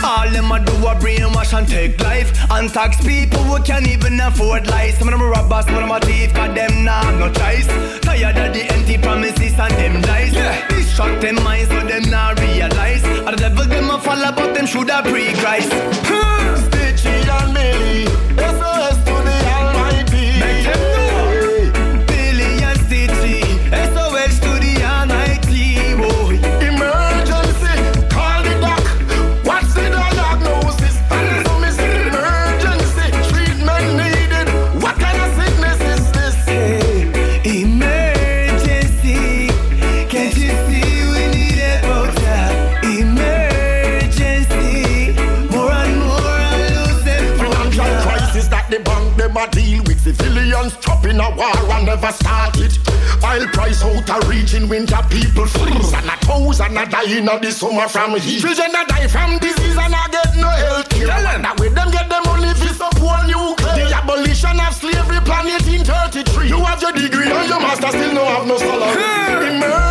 All 0.02 0.28
them 0.30 0.50
a 0.50 0.58
do 0.64 0.72
a 0.86 0.94
brainwash 0.94 1.56
and 1.56 1.68
take 1.68 2.00
life. 2.00 2.32
And 2.50 2.68
tax 2.70 2.96
people 3.04 3.42
who 3.44 3.62
can't 3.62 3.86
even 3.86 4.20
afford 4.20 4.66
life. 4.66 4.98
Some 4.98 5.08
of 5.08 5.18
them 5.18 5.22
robbers, 5.22 5.66
some 5.66 5.74
of 5.74 5.80
them 5.80 5.90
a 5.90 6.00
thief, 6.00 6.32
cause 6.34 6.54
them 6.54 6.84
nah 6.84 7.04
have 7.04 7.18
no 7.18 7.32
choice. 7.32 7.66
Tired 8.00 8.36
of 8.36 8.52
the 8.54 8.64
empty 8.72 8.98
promises 8.98 9.58
and 9.58 9.74
them 9.74 10.02
lies. 10.02 10.32
Distract 10.68 11.20
them 11.20 11.42
minds 11.44 11.70
so 11.70 11.80
them 11.86 12.10
nah 12.10 12.30
realize. 12.38 13.04
Or 13.26 13.32
the 13.32 13.48
devil 13.48 13.66
them 13.66 13.90
a 13.90 14.00
follow, 14.00 14.32
but 14.32 14.54
them 14.54 14.66
shoulda 14.66 15.02
pre-Christ. 15.04 15.72
Hmm. 16.04 16.49
A 51.20 51.28
war 51.36 51.52
and 51.52 51.84
never 51.84 52.12
started. 52.12 52.72
Oil 53.22 53.46
price 53.52 53.84
out 53.84 54.08
a 54.08 54.26
reaching 54.26 54.68
winter 54.68 55.00
people 55.10 55.44
freeze 55.46 55.92
and 55.92 56.06
a 56.08 56.16
thousand 56.24 56.76
a 56.78 56.86
dying 56.88 57.28
of 57.28 57.42
the 57.42 57.52
summer 57.52 57.88
from 57.88 58.16
heat. 58.18 58.40
Children 58.40 58.72
a 58.74 58.86
die 58.88 59.06
from 59.06 59.38
disease 59.38 59.76
and 59.76 59.92
a 59.92 60.08
get 60.08 60.32
no 60.36 60.48
health 60.48 60.88
care. 60.88 61.06
That 61.08 61.60
way 61.60 61.68
them 61.68 61.90
get 61.90 62.08
them 62.08 62.22
money 62.24 62.54
for 62.56 62.72
support 62.72 63.26
nuclear. 63.28 63.84
The 63.84 63.92
abolition 64.00 64.56
of 64.64 64.72
slavery 64.72 65.20
plan 65.20 65.44
1833. 65.60 66.48
You 66.48 66.64
have 66.64 66.80
your 66.80 66.92
degree 66.92 67.28
and 67.28 67.48
your 67.48 67.60
master 67.60 67.88
still 67.92 68.14
no 68.14 68.24
have 68.24 68.46
no 68.46 68.56
salary. 68.56 69.52
Emergency, 69.52 69.89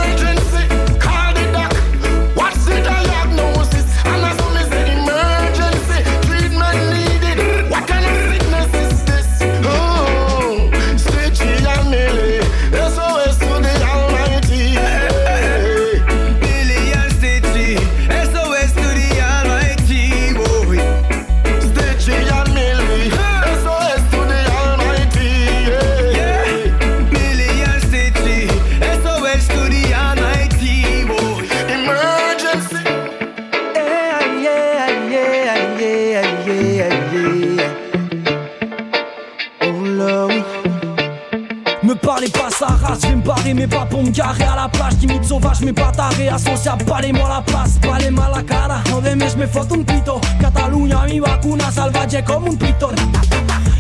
me 44.10 44.16
garer 44.16 44.44
à 44.44 44.56
la 44.56 44.70
plage 44.70 44.98
Timide 45.00 45.24
sauvage 45.24 45.62
mais 45.62 45.74
pas 45.74 45.92
taré, 45.92 46.30
associable, 46.30 46.86
parlez-moi 46.86 47.28
la 47.30 47.42
place 47.42 47.80
Parlez-moi 47.82 48.30
la 48.36 48.44
cara, 48.44 48.82
no 48.90 49.02
de 49.02 49.10
mes 49.16 49.36
me 49.36 49.48
foto 49.48 49.76
un 49.76 49.84
pito. 49.84 50.20
Catalunya 50.40 51.06
mi 51.08 51.20
vacuna 51.20 51.72
salvaje 51.72 52.24
comme 52.26 52.50
un 52.50 52.56
piton 52.56 52.96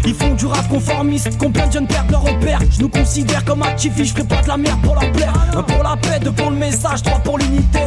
ils 0.10 0.16
font 0.16 0.34
du 0.34 0.48
rap 0.48 0.68
conformiste, 0.68 1.38
combien 1.38 1.68
de 1.68 1.72
jeunes 1.72 1.88
perdent 1.88 2.10
leur 2.10 2.24
repère 2.24 2.60
Je 2.72 2.82
nous 2.82 2.90
considère 2.90 3.46
comme 3.46 3.62
actifs, 3.62 3.94
je 3.96 4.06
ferai 4.06 4.24
pas 4.24 4.42
de 4.42 4.48
la 4.48 4.58
merde 4.58 4.82
pour 4.82 4.96
leur 4.96 5.12
plaire. 5.12 5.34
Un 5.56 5.62
pour 5.62 5.84
la 5.84 5.96
paix, 5.98 6.20
deux 6.24 6.32
pour 6.32 6.50
le 6.50 6.58
message, 6.58 7.04
trois 7.04 7.20
pour 7.20 7.38
l'unité. 7.38 7.80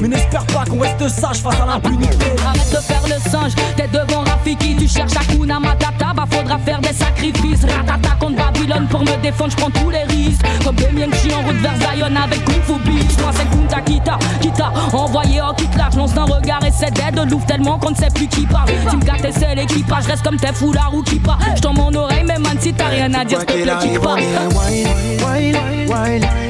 Mais 0.00 0.08
n'espère 0.08 0.44
pas 0.46 0.64
qu'on 0.68 0.78
reste 0.78 1.08
sage 1.08 1.38
face 1.38 1.60
à 1.60 1.66
l'impunité. 1.66 2.26
Arrête 2.46 2.70
de 2.70 2.76
faire 2.76 3.02
le 3.04 3.30
singe, 3.30 3.52
t'es 3.76 3.88
devant 3.88 4.20
Rafiki 4.20 4.76
Tu 4.76 4.88
cherches 4.88 5.16
Hakuna 5.16 5.58
Matata, 5.58 6.12
bah 6.14 6.26
faudra 6.30 6.58
faire 6.58 6.80
des 6.80 6.92
sacrifices. 6.92 7.64
Ratata 7.64 8.14
contre 8.20 8.36
Babylone 8.36 8.86
pour 8.88 9.00
me 9.00 9.22
défendre, 9.22 9.52
je 9.52 9.56
prends 9.56 9.70
tous 9.70 9.90
les 9.90 10.02
risques. 10.04 10.44
Comme 10.64 10.76
des 10.76 10.84
je 11.10 11.16
suis 11.16 11.32
en 11.32 11.42
route 11.42 11.56
vers 11.56 11.74
Zion 11.76 12.14
avec 12.14 12.44
Kung 12.44 12.62
Fu 12.62 12.74
Beach 12.84 13.18
Moi 13.22 13.30
c'est 13.34 13.48
Kunta 13.50 13.80
Kita, 13.80 14.18
Kita 14.40 14.72
Envoyé 14.92 15.40
en 15.40 15.54
kit 15.54 15.68
large, 15.76 15.96
lance 15.96 16.14
d'un 16.14 16.24
regard 16.24 16.64
et 16.64 16.70
c'est 16.70 16.92
dead 16.92 17.14
de 17.14 17.46
tellement 17.46 17.78
qu'on 17.78 17.90
ne 17.90 17.96
sait 17.96 18.10
plus 18.14 18.26
qui 18.26 18.46
parle. 18.46 18.68
Team 18.88 19.02
4 19.02 19.24
et 19.24 19.32
c'est 19.32 19.54
l'équipage, 19.54 20.06
reste 20.06 20.22
comme 20.22 20.36
tes 20.36 20.52
foulards 20.52 20.94
ou 20.94 21.02
qui 21.02 21.18
pas 21.18 21.38
dans 21.72 21.82
mon 21.82 21.94
oreille, 21.94 22.24
man, 22.24 22.40
si 22.58 22.72
t'as 22.72 22.88
rien 22.88 23.12
à 23.14 23.24
dire, 23.24 23.38
s'il 23.40 23.46
te 23.46 23.52
plaît, 23.62 23.72
kick 23.80 24.00
pas. 24.00 24.16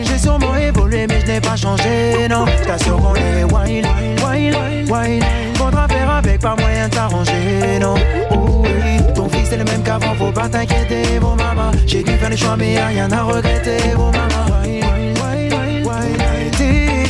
J'ai 0.05 0.19
sûrement 0.19 0.57
évolué, 0.57 1.07
mais 1.07 1.21
je 1.21 1.27
n'ai 1.27 1.41
pas 1.41 1.57
changé, 1.57 2.29
non. 2.29 2.45
T'assure 2.67 2.97
qu'on 2.97 3.15
est 3.15 3.45
wine, 3.45 3.87
wine, 4.27 4.55
wine. 4.91 5.25
Faudra 5.55 5.89
faire 5.89 6.11
avec, 6.11 6.41
pas 6.41 6.57
moyen 6.57 6.89
de 6.89 6.95
t'arranger, 6.95 7.79
non. 7.81 7.95
Oh 8.31 8.63
oui, 8.63 9.13
ton 9.15 9.29
fils 9.29 9.49
c'est 9.51 9.57
le 9.57 9.65
même 9.65 9.83
qu'avant, 9.83 10.15
faut 10.15 10.33
pas 10.33 10.49
t'inquiéter, 10.49 11.19
bon 11.21 11.37
maman. 11.37 11.71
J'ai 11.87 12.03
dû 12.03 12.13
faire 12.13 12.31
les 12.31 12.37
choix, 12.37 12.57
mais 12.57 12.75
y'a 12.75 12.87
rien 12.87 13.11
à 13.11 13.23
regretter, 13.23 13.95
bon 13.97 14.11
maman. 14.11 14.41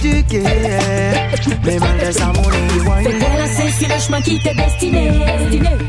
Éduqué, 0.05 0.43
mais 1.65 1.79
malgré 1.79 2.13
ça, 2.13 2.27
mon. 2.27 2.43
Fais 3.03 3.71
c'est 3.79 3.89
le 3.89 3.99
chemin 3.99 4.21
qui 4.21 4.41
t'est 4.41 4.55
destiné. 4.55 5.11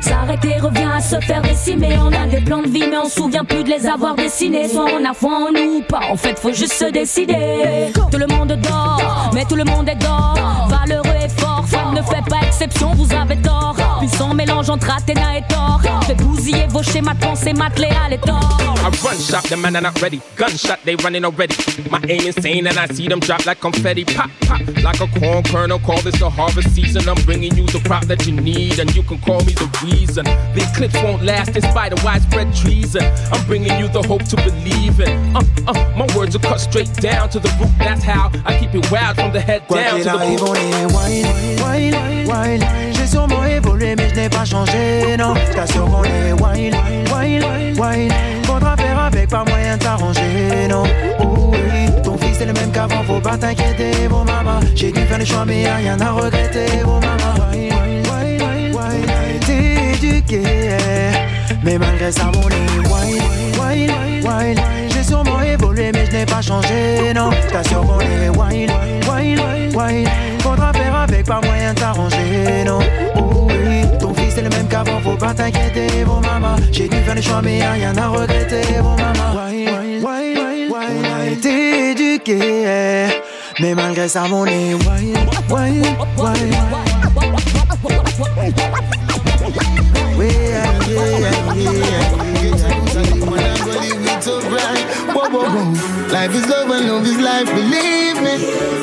S'arrêter 0.01 0.59
revient 0.59 0.89
à 0.95 1.01
se 1.01 1.19
faire 1.19 1.41
décimer. 1.41 1.97
On 1.99 2.11
a 2.11 2.27
des 2.27 2.41
plans 2.41 2.61
de 2.61 2.69
vie, 2.69 2.83
mais 2.89 2.97
on 2.97 3.05
se 3.05 3.15
souvient 3.15 3.43
plus 3.43 3.63
de 3.63 3.69
les 3.69 3.85
avoir 3.87 4.15
dessinés. 4.15 4.67
Soit 4.67 4.85
on 4.99 5.09
a 5.09 5.13
foi 5.13 5.31
en 5.31 5.51
nous 5.51 5.77
ou 5.77 5.81
pas. 5.81 6.01
En 6.09 6.15
fait, 6.15 6.37
faut 6.39 6.53
juste 6.53 6.73
se 6.73 6.85
décider. 6.85 7.91
Tout 7.93 8.17
le 8.17 8.27
monde 8.27 8.57
dort, 8.61 9.31
mais 9.33 9.45
tout 9.45 9.55
le 9.55 9.63
monde 9.63 9.89
est 9.89 9.95
d'or. 9.95 10.69
Valeureux 10.69 11.15
et 11.23 11.40
ne 11.91 12.01
fait 12.01 12.23
pas 12.29 12.45
exception, 12.45 12.93
vous 12.95 13.13
avez 13.13 13.37
tort. 13.37 13.75
Puissant 13.99 14.33
mélange 14.33 14.69
entre 14.69 14.89
Athéna 14.89 15.37
et 15.37 15.43
Thor. 15.47 15.81
Fait 16.07 16.15
bousiller 16.15 16.67
vos 16.69 16.83
schémas 16.83 17.13
de 17.13 17.19
pensée, 17.19 17.53
Matléal 17.53 18.13
et 18.13 18.17
Thor. 18.17 18.57
I 18.81 18.89
run 19.03 19.17
shot, 19.19 19.43
the 19.43 19.57
man 19.57 19.75
are 19.75 19.81
not 19.81 20.01
ready. 20.01 20.19
Gunshot, 20.35 20.79
they 20.83 20.95
running 20.95 21.23
already. 21.23 21.55
My 21.91 22.01
aim 22.09 22.25
insane, 22.25 22.65
and 22.65 22.79
I 22.79 22.87
see 22.87 23.07
them 23.07 23.19
drop 23.19 23.45
like 23.45 23.59
confetti. 23.59 24.05
Pop, 24.05 24.31
pop, 24.47 24.61
like 24.83 24.99
a 24.99 25.07
corn 25.19 25.43
kernel. 25.43 25.77
Call 25.79 26.01
this 26.01 26.17
the 26.17 26.29
harvest 26.29 26.73
season. 26.73 27.07
I'm 27.07 27.23
bringing 27.23 27.55
you 27.55 27.67
the 27.67 27.79
crop 27.85 28.05
that 28.05 28.25
you 28.25 28.33
need, 28.33 28.79
and 28.79 28.93
you 28.95 29.03
can 29.03 29.19
call 29.19 29.39
me 29.45 29.53
the 29.53 29.69
reason. 29.83 30.25
These 30.55 30.71
clips 30.75 30.95
won't 31.03 31.23
last 31.23 31.55
in 31.55 31.61
spite 31.61 31.93
of 31.93 32.03
widespread 32.03 32.55
treason. 32.55 33.03
I'm 33.31 33.45
bringing 33.45 33.77
you 33.77 33.87
the 33.87 34.01
hope 34.01 34.23
to 34.29 34.35
believe 34.37 34.99
in. 34.99 35.35
Uh, 35.35 35.43
uh, 35.67 35.73
my 35.95 36.07
words 36.17 36.35
will 36.35 36.43
cut 36.43 36.59
straight 36.59 36.91
down 36.95 37.29
to 37.29 37.39
the 37.39 37.49
root. 37.59 37.69
That's 37.77 38.03
how 38.03 38.31
I 38.45 38.57
keep 38.57 38.73
it 38.73 38.89
wild 38.91 39.17
from 39.17 39.31
the 39.31 39.41
head 39.41 39.67
down 39.67 39.99
to 39.99 40.03
the 40.03 40.21
arrive, 40.41 41.80
on 41.89 42.27
wine, 42.27 42.27
wine. 42.27 42.65
J'ai 42.93 43.07
sûrement 43.07 43.43
évolué, 43.45 43.95
mais 43.95 44.09
je 44.09 44.15
n'ai 44.15 44.29
pas 44.29 44.45
changé, 44.45 45.17
non. 45.17 45.33
T'assure 45.55 45.85
qu'on 45.85 46.03
est 46.03 46.33
wine, 46.33 46.75
wine, 47.13 47.43
wine. 47.77 48.13
Faudra 48.43 48.75
faire 48.77 48.99
avec, 48.99 49.29
pas 49.29 49.43
moyen 49.45 49.77
de 49.77 49.83
t'arranger, 49.83 50.67
non. 50.69 50.83
Oh 51.19 51.51
oui, 51.51 51.89
ton 52.03 52.17
fils 52.17 52.41
est 52.41 52.45
le 52.45 52.53
même 52.53 52.71
qu'avant, 52.71 53.03
faut 53.03 53.19
pas 53.19 53.37
t'inquiéter, 53.37 54.07
bon 54.09 54.23
maman. 54.23 54.59
J'ai 54.75 54.91
dû 54.91 55.01
faire 55.01 55.17
les 55.17 55.25
choix, 55.25 55.45
mais 55.45 55.63
y'a 55.63 55.75
rien 55.75 55.99
à 55.99 56.11
regretter, 56.11 56.83
bon 56.83 56.99
maman. 56.99 57.33
Wine, 57.51 57.73
wine, 57.73 58.41
wine, 58.41 58.75
wine. 58.75 59.39
T'es 59.45 60.07
éduqué, 60.07 60.43
mais 61.63 61.77
malgré 61.77 62.11
ça, 62.11 62.25
mon 62.25 62.49
est 62.49 62.79
wine, 62.87 63.23
wine, 63.59 63.91
wine. 64.23 64.61
J'ai 64.89 65.03
sûrement 65.03 65.41
évolué, 65.41 65.91
mais 65.93 66.05
je 66.05 66.11
n'ai 66.11 66.25
pas 66.25 66.41
changé, 66.41 67.13
non. 67.15 67.29
T'assure 67.51 67.81
qu'on 67.81 67.99
est 67.99 68.29
wine, 68.29 68.71
wine, 69.09 69.39
wine. 69.75 70.09
Faudra 70.39 70.73
faire 70.73 70.80
pas 71.23 71.41
moyen 71.41 71.73
t'arranger, 71.73 72.63
non. 72.65 72.79
Oh 73.15 73.47
oui, 73.49 73.85
ton 73.99 74.13
fils 74.13 74.37
est 74.37 74.41
le 74.41 74.49
même 74.49 74.67
qu'avant, 74.67 74.99
faut 75.01 75.17
pas 75.17 75.33
t'inquiéter, 75.33 76.03
bon 76.05 76.19
maman. 76.19 76.55
J'ai 76.71 76.87
dû 76.87 76.97
faire 76.97 77.15
les 77.15 77.21
choix, 77.21 77.41
mais 77.43 77.59
y'a 77.59 77.71
rien 77.71 77.97
à 77.97 78.07
regretter, 78.07 78.61
bon 78.81 78.95
maman. 78.95 79.47
Wine, 79.47 80.03
wine, 80.03 80.69
wine, 80.69 80.71
wine. 80.71 81.39
T'es 81.41 81.91
éduqué, 81.91 83.07
mais 83.59 83.75
malgré 83.75 84.07
ça, 84.07 84.27
mon 84.27 84.45
est 84.45 84.73
wine, 84.73 85.17
wine, 85.49 85.85
wine. 86.17 86.55
Yeah, 94.61 95.13
Whoa, 95.13 95.29
whoa, 95.29 95.49
whoa. 95.49 96.13
Life 96.13 96.35
is 96.35 96.47
love 96.47 96.69
and 96.69 96.85
love 96.87 97.05
is 97.07 97.17
life, 97.17 97.49
believe 97.49 98.17
me. 98.21 98.35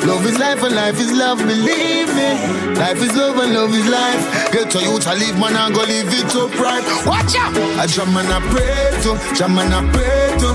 Love 0.05 0.25
is 0.25 0.37
life 0.37 0.61
and 0.63 0.75
life 0.75 0.99
is 0.99 1.11
love, 1.13 1.39
believe 1.39 2.09
me. 2.19 2.29
Life 2.75 3.01
is 3.01 3.15
love 3.15 3.37
and 3.39 3.53
love 3.53 3.73
is 3.73 3.87
life. 3.87 4.51
Get 4.51 4.69
to 4.71 4.79
you 4.79 4.99
to 4.99 5.11
live, 5.15 5.39
man, 5.39 5.55
and 5.55 5.73
go 5.73 5.81
live 5.81 6.11
it 6.11 6.35
upright. 6.35 6.83
Watch 7.07 7.35
out! 7.39 7.55
I 7.79 7.87
jam 7.87 8.15
and 8.17 8.27
I 8.27 8.39
pray 8.51 8.91
to, 9.03 9.11
jam 9.35 9.57
and 9.57 9.73
I 9.73 9.81
pray 9.93 10.35
to. 10.43 10.49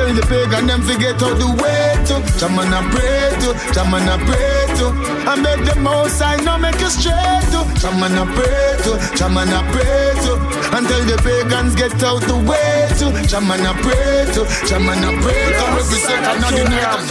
Tell 0.00 0.14
the 0.14 0.22
pagan 0.22 0.66
them 0.66 0.82
forget 0.82 1.20
how 1.20 1.34
the 1.34 1.48
way 1.60 1.92
to. 2.08 2.16
Jam 2.38 2.56
and 2.56 2.72
I 2.72 2.80
pray 2.94 3.34
to, 3.42 3.50
jam 3.74 3.92
and 3.92 4.08
I 4.08 4.16
pray 4.22 4.64
to. 4.78 4.86
And 5.28 5.42
beg 5.42 5.60
them 5.66 5.86
outside, 5.86 6.44
now 6.44 6.56
make 6.56 6.80
it 6.80 6.88
straight 6.94 7.44
to. 7.52 7.60
Jam 7.80 8.00
and 8.00 8.14
I 8.16 8.24
pray 8.32 8.76
to, 8.86 8.92
jam 9.16 9.36
and 9.36 9.50
I 9.50 9.60
pray 9.72 10.14
to. 10.24 10.60
Tell 10.90 11.04
the 11.06 11.22
pagans 11.22 11.76
get 11.76 12.02
out 12.02 12.18
the 12.26 12.34
way 12.34 12.90
to. 12.98 13.14
Jam 13.28 13.46
and 13.46 13.62
I 13.62 13.72
pray 13.78 14.26
to, 14.34 14.42
jam 14.66 14.88
and 14.88 15.04
I 15.04 15.22
pray 15.22 15.52
to. 15.52 15.64
Every 15.70 15.98
second 15.98 16.44
of 16.44 16.52
the 16.52 16.64
night. 16.64 17.10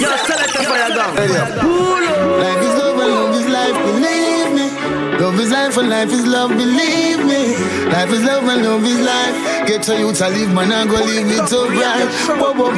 Yo, 0.00 0.10
select 0.26 0.52
the 0.54 0.62
fire 0.64 0.88
down. 0.88 1.14
Life 2.40 2.62
is 2.62 2.74
love 2.78 3.00
and 3.00 3.12
love 3.14 3.34
is 3.34 3.46
life, 3.48 3.76
believe 3.84 4.24
me. 4.24 4.29
Love 5.20 5.38
is 5.38 5.50
life 5.50 5.76
and 5.76 5.90
life 5.90 6.10
is 6.10 6.26
love, 6.26 6.48
believe 6.48 7.20
me. 7.28 7.52
Life 7.92 8.08
is 8.08 8.24
love 8.24 8.44
and 8.48 8.64
love 8.64 8.82
is 8.82 9.00
life. 9.04 9.68
Get 9.68 9.82
to 9.84 9.92
you 9.92 10.14
to 10.14 10.28
live, 10.32 10.48
man, 10.54 10.72
and 10.72 10.88
go 10.88 10.96
live 10.96 11.28
it 11.28 11.46
so 11.46 11.68
bright. 11.68 12.08
Whoa, 12.40 12.56
whoa. 12.56 12.72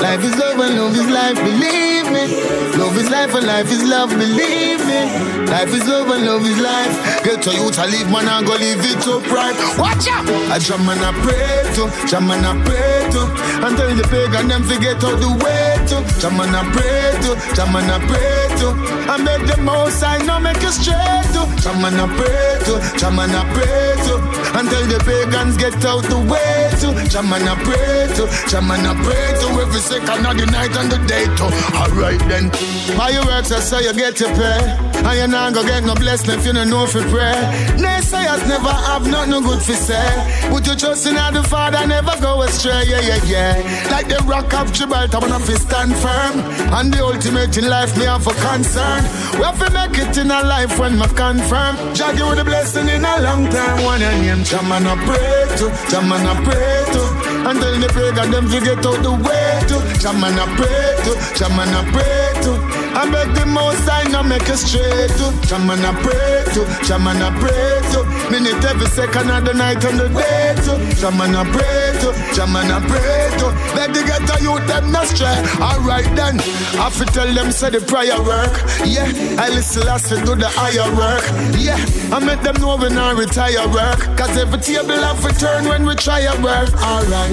Life 0.00 0.24
is 0.24 0.34
love 0.40 0.58
and 0.64 0.80
love 0.80 0.96
is 0.96 1.04
life, 1.12 1.36
believe 1.44 2.08
me. 2.08 2.40
Love 2.80 2.96
is 2.96 3.10
life 3.10 3.34
and 3.34 3.46
life 3.46 3.70
is 3.70 3.84
love, 3.84 4.08
believe 4.16 4.80
me. 4.88 5.44
Life 5.44 5.76
is 5.76 5.86
love 5.86 6.08
and 6.08 6.24
love 6.24 6.46
is 6.48 6.58
life. 6.58 7.22
Get 7.22 7.42
to 7.42 7.52
you 7.52 7.70
to 7.70 7.84
live, 7.84 8.08
man, 8.08 8.32
and 8.32 8.46
go 8.46 8.56
live 8.56 8.80
it 8.80 9.02
so 9.04 9.20
bright. 9.28 9.52
Watch 9.76 10.08
out! 10.08 10.24
I 10.48 10.58
jam 10.58 10.88
and 10.88 11.04
I 11.04 11.12
pray 11.20 11.68
to, 11.76 11.84
jam 12.08 12.30
and 12.32 12.48
I 12.48 12.56
pray 12.64 13.12
to. 13.12 13.28
And 13.60 13.76
tell 13.76 13.92
the 13.94 14.08
pagan 14.08 14.48
them 14.48 14.64
forget 14.64 15.02
how 15.04 15.12
the 15.20 15.28
way 15.36 15.76
to. 15.92 16.00
Jam 16.16 16.40
and 16.40 16.56
I 16.56 16.64
pray 16.72 17.12
to, 17.28 17.36
jam 17.54 17.76
and 17.76 17.92
I 17.92 18.00
pray 18.08 18.40
to. 18.40 18.43
I 18.70 19.16
make 19.22 19.44
most 19.64 20.02
I 20.02 20.18
now 20.18 20.38
make 20.38 20.62
it 20.62 20.72
straight 20.72 21.26
to. 21.34 21.42
Jam 21.62 21.84
and 21.84 21.96
I 21.96 22.06
pray 22.16 22.58
to, 22.66 22.98
jam 22.98 23.18
and 23.18 23.32
I 23.32 23.42
pray 23.52 23.96
to. 24.06 24.14
Until 24.58 24.84
the 24.86 24.98
pagans 25.04 25.56
get 25.56 25.84
out 25.84 26.04
the 26.04 26.18
way 26.18 26.70
to. 26.80 27.08
Jam 27.08 27.32
and 27.32 27.48
I 27.48 27.54
pray 27.64 28.06
to, 28.16 28.24
jam 28.48 28.70
and 28.70 28.86
I 28.86 28.94
pray 29.02 29.32
to. 29.40 29.46
Every 29.60 29.80
second 29.80 30.26
of 30.26 30.36
the 30.36 30.46
night 30.46 30.76
and 30.76 30.92
the 30.92 30.98
day 31.08 31.24
to. 31.24 31.46
Alright 31.76 32.20
then. 32.28 32.50
How 32.96 33.08
you 33.08 33.24
work 33.26 33.44
so, 33.44 33.58
so 33.60 33.78
you 33.80 33.92
get 33.94 34.20
your 34.20 34.30
pay. 34.36 34.93
And 35.02 35.18
you 35.18 35.26
not 35.26 35.54
go 35.54 35.62
get 35.64 35.84
no 35.84 35.94
blessing 35.94 36.38
if 36.38 36.46
you 36.46 36.52
don't 36.52 36.70
know 36.70 36.84
if 36.84 36.94
you 36.94 37.02
pray. 37.10 37.34
Naysayers 37.76 38.46
never 38.48 38.68
have 38.70 39.06
nothing 39.06 39.42
good 39.42 39.62
for 39.62 39.72
say. 39.72 40.06
Would 40.50 40.66
you 40.66 40.76
trust 40.76 41.06
in 41.06 41.14
the 41.14 41.42
Father, 41.48 41.86
never 41.86 42.14
go 42.20 42.42
astray. 42.42 42.84
Yeah, 42.86 43.00
yeah, 43.00 43.24
yeah. 43.24 43.88
Like 43.90 44.08
the 44.08 44.22
rock 44.24 44.52
of 44.54 44.72
Gibraltar, 44.72 45.20
when 45.20 45.32
I 45.32 45.38
stand 45.40 45.94
firm. 45.96 46.40
And 46.72 46.92
the 46.92 47.04
ultimate 47.04 47.56
in 47.56 47.68
life, 47.68 47.96
me 47.96 48.04
have 48.04 48.26
a 48.26 48.34
concern. 48.34 49.02
We 49.38 49.44
have 49.44 49.58
to 49.58 49.70
make 49.72 49.98
it 49.98 50.16
in 50.16 50.30
a 50.30 50.42
life 50.42 50.78
when 50.78 50.98
me 50.98 51.06
confirm. 51.06 51.76
Jaggy 51.94 52.28
with 52.28 52.38
the 52.38 52.44
blessing 52.44 52.88
in 52.88 53.04
a 53.04 53.20
long 53.20 53.48
time. 53.50 53.84
One 53.84 54.02
and 54.02 54.22
name, 54.22 54.44
Jaman 54.44 54.86
I 54.86 54.94
pray 55.06 55.56
to, 55.58 55.66
Jaman 55.90 56.26
I 56.26 56.34
pray 56.44 56.84
to. 56.94 57.13
And 57.42 57.58
tell 57.58 57.74
the 57.74 57.88
pagan 57.90 58.30
them 58.30 58.46
to 58.48 58.58
get 58.60 58.86
out 58.86 59.02
the 59.02 59.12
way 59.12 59.58
to. 59.68 59.76
Jaman 59.98 60.38
I 60.38 60.46
pray 60.54 60.94
to, 61.04 61.12
Jaman 61.34 61.74
I 61.74 61.82
pray 61.90 62.42
to. 62.46 62.52
I 62.94 63.10
beg 63.10 63.34
the 63.34 63.46
most 63.46 63.88
I 63.90 64.04
now 64.10 64.22
make 64.22 64.48
it 64.48 64.56
straight 64.56 65.10
to. 65.18 65.26
Jaman 65.48 65.82
I 65.82 65.92
pray 66.02 66.44
to, 66.54 66.62
Jaman 66.86 67.18
I 67.18 67.30
pray 67.42 67.82
to. 67.92 68.00
Minute 68.30 68.64
every 68.64 68.86
second 68.86 69.30
of 69.30 69.44
the 69.44 69.54
night 69.54 69.82
and 69.84 69.98
the 69.98 70.08
day 70.08 70.54
to. 70.64 70.72
Jaman 71.00 71.34
I 71.34 71.44
pray 71.50 71.84
to, 72.00 72.04
to, 72.04 72.34
Jaman 72.34 72.70
I 72.70 72.80
pray 72.86 73.30
to. 73.38 73.46
Let 73.74 73.94
the 73.94 74.02
get 74.04 74.28
a 74.28 74.42
youth 74.42 74.66
them 74.66 74.92
not 74.92 75.06
stray. 75.06 75.38
Alright 75.60 76.04
then, 76.16 76.40
I 76.78 76.90
fi 76.90 77.04
tell 77.06 77.32
them 77.32 77.50
say 77.52 77.70
the 77.70 77.80
prayer 77.80 78.20
work. 78.20 78.54
Yeah, 78.84 79.08
I 79.40 79.48
listen 79.48 79.86
last 79.86 80.08
to 80.08 80.16
do 80.24 80.34
the 80.34 80.48
higher 80.48 80.88
work. 80.96 81.24
Yeah, 81.58 81.80
I 82.14 82.18
make 82.20 82.42
them 82.42 82.56
know 82.60 82.76
when 82.76 82.98
I 82.98 83.12
retire 83.12 83.66
work. 83.68 84.00
Cause 84.16 84.36
every 84.36 84.60
table 84.60 85.00
have 85.00 85.24
return 85.24 85.64
when 85.68 85.84
we 85.86 85.94
try 85.94 86.26
our 86.26 86.40
work. 86.42 86.70
Alright, 86.82 87.23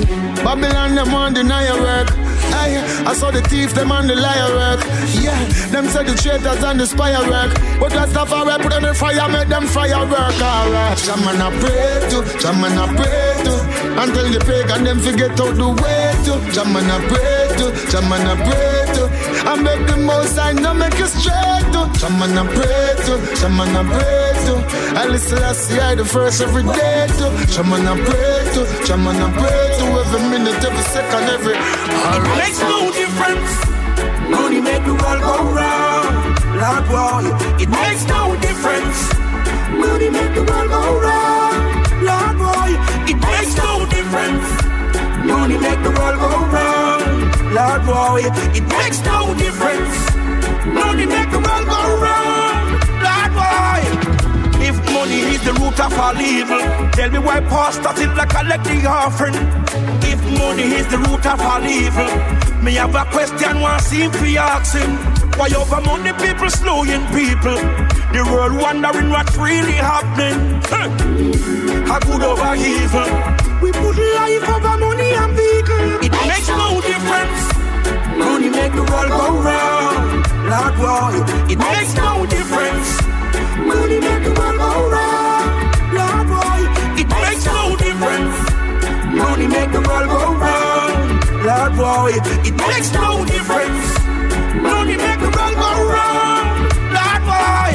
Babylon 0.43 0.95
them 0.95 1.13
on 1.13 1.33
deny 1.33 1.65
your 1.67 1.81
work. 1.81 2.09
Hey, 2.55 2.79
I 3.05 3.13
saw 3.13 3.31
the 3.31 3.41
thief 3.41 3.73
them 3.73 3.91
on 3.91 4.07
the 4.07 4.15
liar 4.15 4.51
work. 4.55 4.79
Yeah, 5.19 5.39
them 5.71 5.85
say 5.87 6.03
the 6.03 6.15
traitors 6.15 6.63
and 6.63 6.79
the 6.79 6.85
spy 6.87 7.11
work. 7.27 7.51
But 7.79 7.89
that's 7.91 8.13
not 8.13 8.27
far 8.29 8.45
put 8.59 8.73
on 8.73 8.83
the 8.83 8.93
fire, 8.93 9.27
make 9.29 9.47
them 9.47 9.67
fire 9.67 10.03
work. 10.07 10.35
Alright, 10.41 10.97
Shaman 10.97 11.41
I 11.41 11.49
pray 11.59 12.07
to, 12.11 12.17
Shaman 12.39 12.77
I 12.77 12.85
pray 12.95 13.43
to. 13.45 13.53
Until 14.01 14.27
the 14.31 14.39
pagan 14.39 14.83
them 14.83 14.99
forget 14.99 15.39
out 15.39 15.55
the 15.55 15.67
way 15.67 16.03
to. 16.25 16.33
Shaman 16.53 16.89
I 16.89 16.97
pray 17.07 17.47
to, 17.59 17.65
Shaman 17.91 18.21
I 18.31 18.35
pray 18.47 18.95
to. 18.95 19.03
I 19.49 19.55
make 19.61 19.87
the 19.87 19.97
most 19.97 20.37
I 20.39 20.53
know 20.53 20.73
make 20.73 20.99
it 20.99 21.07
straight 21.07 21.67
to. 21.75 21.81
Shaman 21.99 22.37
I 22.37 22.43
pray 22.47 22.95
to, 23.05 23.35
Shaman 23.35 23.75
I 23.75 23.83
pray 23.91 24.25
to. 24.25 24.30
I 24.49 25.05
listen, 25.07 25.37
I 25.37 25.53
see 25.53 25.79
I 25.79 25.93
the 25.95 26.03
first 26.05 26.41
every 26.41 26.63
day 26.63 27.07
to. 27.19 27.25
Shaman 27.47 27.87
I 27.87 27.93
pray 27.93 28.41
to, 28.55 28.85
Shaman 28.85 29.15
I 29.21 29.29
pray 29.37 29.77
to. 29.77 29.85
Every 30.01 30.21
minute, 30.29 30.63
every 30.65 30.83
second, 30.89 31.29
every. 31.29 31.53
It 31.53 32.23
makes 32.41 32.59
no 32.59 32.91
difference. 32.91 33.51
Money 34.29 34.59
make 34.61 34.83
the 34.83 34.95
world 34.95 35.21
go 35.21 35.35
round. 35.53 36.09
Lord 36.57 36.85
boy, 36.89 37.23
it 37.61 37.69
makes 37.69 38.03
no 38.05 38.35
difference. 38.41 38.97
Money 39.77 40.09
make 40.09 40.33
the 40.33 40.43
world 40.43 40.69
go 40.69 40.99
round. 40.99 41.61
Lord 42.01 42.37
boy, 42.41 42.69
it 43.11 43.17
makes 43.21 43.55
no 43.57 43.85
difference. 43.85 44.47
Money 45.23 45.57
make 45.57 45.81
the 45.83 45.91
world 45.91 46.17
go 46.17 46.31
round. 46.49 47.53
Lord 47.53 47.81
boy, 47.85 48.21
it 48.57 48.65
makes 48.67 48.99
no 49.05 49.33
difference. 49.35 49.93
Money 50.65 51.05
make 51.05 51.29
the 51.29 51.39
world 51.39 51.65
go 51.67 51.81
round. 52.01 52.20
Is 55.41 55.47
the 55.47 55.53
root 55.59 55.79
of 55.79 55.93
all 55.97 56.19
evil, 56.19 56.61
tell 56.91 57.09
me 57.09 57.19
why 57.19 57.39
pastor 57.41 57.93
till 57.95 58.11
I 58.19 58.25
collect 58.25 58.63
the 58.63 58.85
offering. 58.87 59.35
If 60.03 60.19
money 60.37 60.63
is 60.79 60.87
the 60.87 60.97
root 60.97 61.25
of 61.25 61.41
all 61.41 61.63
evil, 61.65 62.11
me 62.63 62.73
have 62.75 62.95
a 62.95 63.05
question, 63.05 63.57
if 63.57 64.21
we 64.21 64.37
asking. 64.37 64.97
Why 65.37 65.49
over 65.57 65.81
money 65.81 66.13
people 66.13 66.49
slowing 66.49 67.05
people? 67.15 67.57
The 68.13 68.21
world 68.31 68.53
wondering 68.53 69.09
what's 69.09 69.35
really 69.37 69.79
happening. 69.79 70.61
A 71.89 71.99
good 72.05 72.21
over 72.21 72.55
evil. 72.55 73.09
We 73.61 73.71
put 73.71 73.97
life 73.97 74.47
over 74.49 74.77
money 74.77 75.11
and 75.13 75.33
vehicle. 75.33 76.05
It 76.05 76.11
makes 76.11 76.49
no 76.49 76.81
difference. 76.81 77.41
Money 78.17 78.49
make 78.49 78.73
the 78.73 78.83
world 78.83 79.09
go 79.09 79.27
round. 79.41 80.21
Lord 80.51 80.73
boy, 80.77 81.51
it 81.51 81.57
makes 81.57 81.93
no 81.95 82.25
difference. 82.25 83.01
Money 83.57 83.99
make 83.99 84.23
the 84.23 84.33
world 84.37 84.57
go 84.57 84.89
round. 84.89 85.10
Money 89.21 89.47
make 89.47 89.71
the 89.71 89.81
world 89.81 90.09
go 90.09 90.33
round. 90.33 91.45
Lord 91.45 91.73
boy, 91.77 92.11
it 92.47 92.55
makes 92.67 92.91
no 92.93 93.25
difference. 93.25 93.87
Money 94.61 94.97
make 94.97 95.19
the 95.19 95.31
world 95.37 95.55
go 95.63 95.71
round. 95.95 96.47
Lord 96.97 97.23
boy. 97.29 97.71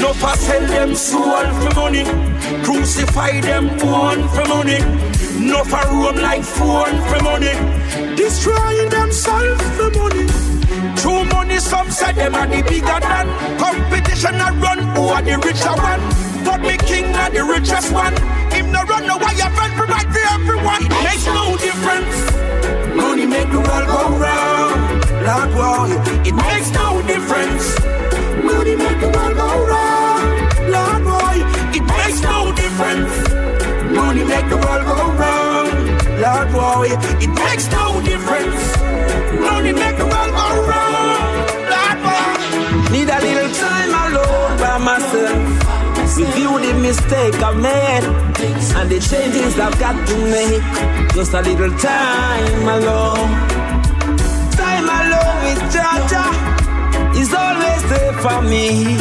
No 0.00 0.12
for 0.12 0.34
sell 0.36 0.66
them 0.66 0.94
soul 0.94 1.46
for 1.60 1.74
money. 1.74 2.04
Crucify 2.64 3.40
them 3.40 3.68
born 3.78 4.28
for 4.28 4.44
money. 4.48 4.80
No 5.38 5.64
for 5.64 5.82
roam 5.90 6.16
like 6.16 6.42
phone 6.42 6.96
for 7.08 7.22
money. 7.22 7.54
Destroying 8.16 8.88
themselves 8.90 9.62
for 9.76 9.90
money. 9.90 10.26
True 10.96 11.24
money, 11.24 11.58
some 11.58 11.90
say 11.90 12.12
them 12.12 12.34
are 12.34 12.46
the 12.46 12.62
bigger 12.62 13.00
than. 13.00 13.26
Competition 13.58 14.34
a 14.34 14.52
run 14.60 14.78
who 14.94 15.02
are 15.08 15.22
the 15.22 15.36
richer 15.38 15.74
one. 15.90 16.00
But 16.44 16.60
me 16.62 16.76
king 16.78 17.14
are 17.16 17.30
the 17.30 17.44
richest 17.44 17.92
one. 17.92 18.14
No 18.80 18.86
run 18.86 19.06
no 19.06 19.18
why 19.18 19.32
your 19.32 19.50
friend 19.50 19.74
provide 19.76 20.08
for 20.08 20.24
everyone. 20.36 20.82
It 20.86 20.92
makes 21.04 21.26
no 21.26 21.54
difference. 21.58 22.16
Money 22.96 23.26
make 23.26 23.50
the 23.50 23.60
world 23.60 23.86
go 23.92 24.02
round. 24.16 24.80
Lord 25.28 25.50
boy, 25.52 25.88
it 26.24 26.34
makes 26.34 26.70
no 26.70 27.02
difference. 27.02 27.64
Money 28.42 28.76
make 28.76 28.98
the 29.04 29.10
world 29.14 29.36
go 29.36 29.48
round. 29.68 30.24
Lord 30.72 31.02
boy, 31.04 31.36
it 31.76 31.84
makes 31.92 32.22
no 32.22 32.52
difference. 32.56 33.12
Money 33.92 34.24
make 34.24 34.48
the 34.48 34.56
world 34.56 34.84
go 34.88 34.98
round. 35.24 35.76
Lord 36.24 36.48
boy, 36.56 36.88
it 37.20 37.32
makes 37.44 37.70
no 37.70 38.00
difference. 38.00 38.62
Money 39.44 39.72
make 39.74 39.96
the 39.98 40.08
world 40.12 40.32
go 40.40 40.48
round. 40.72 41.20
Lord 41.74 41.98
boy. 42.06 42.92
Need 42.92 43.10
a 43.10 43.20
little 43.28 43.52
time 43.60 43.92
alone 44.08 44.56
by 44.56 44.78
myself. 44.78 45.49
Review 46.20 46.60
the 46.60 46.74
mistake 46.74 47.34
I've 47.36 47.56
made 47.56 48.04
and 48.04 48.90
the 48.90 49.00
changes 49.00 49.58
I've 49.58 49.78
got 49.80 49.96
to 50.06 50.16
make. 50.28 50.60
Just 51.14 51.32
a 51.32 51.40
little 51.40 51.74
time 51.78 52.68
alone. 52.68 53.30
Time 54.52 54.84
alone 54.84 55.38
with 55.48 55.62
Jaja 55.72 56.26
is 57.16 57.32
always 57.32 57.82
there 57.88 58.12
for 58.20 58.42
me. 58.42 58.98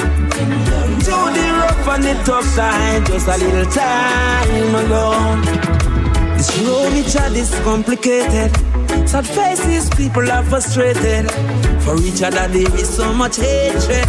Through 1.03 1.29
the 1.35 1.45
rough 1.59 1.87
and 1.89 2.03
the 2.05 2.13
tough 2.23 2.55
time, 2.55 3.03
just 3.03 3.27
a 3.27 3.37
little 3.37 3.69
time 3.69 4.75
alone. 4.75 5.41
This 6.37 6.57
road 6.59 6.93
we 6.93 7.03
chat 7.03 7.33
is 7.33 7.53
complicated. 7.65 8.55
Sad 9.09 9.27
faces, 9.27 9.89
people 9.89 10.31
are 10.31 10.43
frustrated. 10.43 11.29
For 11.81 11.97
each 11.99 12.23
other 12.23 12.47
there 12.47 12.75
is 12.79 12.87
so 12.87 13.13
much 13.13 13.35
hatred, 13.35 14.07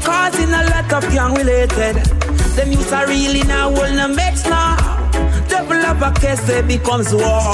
causing 0.00 0.50
a 0.50 0.62
lot 0.70 0.92
of 0.92 1.02
gang 1.12 1.34
related. 1.34 2.25
Them 2.56 2.72
youths 2.72 2.90
are 2.90 3.06
really 3.06 3.42
now 3.42 3.70
holding 3.70 3.98
a 3.98 4.08
mix 4.08 4.44
now. 4.46 4.76
Devil 5.46 5.76
up 5.84 6.00
a 6.00 6.18
case 6.18 6.40
they 6.46 6.62
becomes 6.62 7.12
war. 7.12 7.52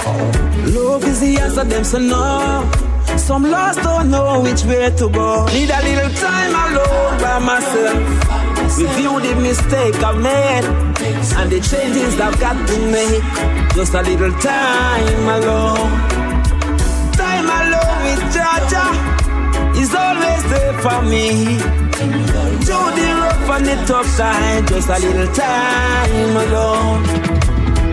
Love 0.70 1.04
is 1.04 1.20
the 1.20 1.38
answer, 1.40 1.64
them 1.64 1.82
so 1.82 1.98
no. 1.98 2.70
Some 3.16 3.50
lost 3.50 3.82
don't 3.82 4.10
know 4.10 4.40
which 4.40 4.62
way 4.64 4.90
to 4.90 5.08
go. 5.10 5.46
Need 5.46 5.70
a 5.70 5.82
little 5.82 6.10
time 6.14 6.54
alone 6.54 7.18
by 7.20 7.38
myself. 7.40 7.98
Review 8.78 9.20
the 9.20 9.34
mistake 9.42 9.96
I've 10.02 10.16
made 10.16 10.64
and 11.36 11.50
the 11.50 11.60
changes 11.60 12.20
I've 12.20 12.38
got 12.38 12.56
to 12.68 12.78
make. 12.90 13.22
Just 13.74 13.94
a 13.94 14.02
little 14.02 14.32
time 14.38 15.28
alone. 15.36 15.90
Time 17.18 17.48
alone 17.58 17.98
with 18.06 18.22
Jaja 18.34 18.86
is 19.76 19.92
always 19.94 20.42
there 20.52 20.74
for 20.80 21.02
me. 21.02 21.58
Through 22.64 22.90
rough 23.48 23.62
the 23.62 23.84
tough 23.86 24.16
time, 24.16 24.66
just 24.66 24.88
a 24.88 24.98
little 24.98 25.34
time 25.34 26.36
alone. 26.36 27.42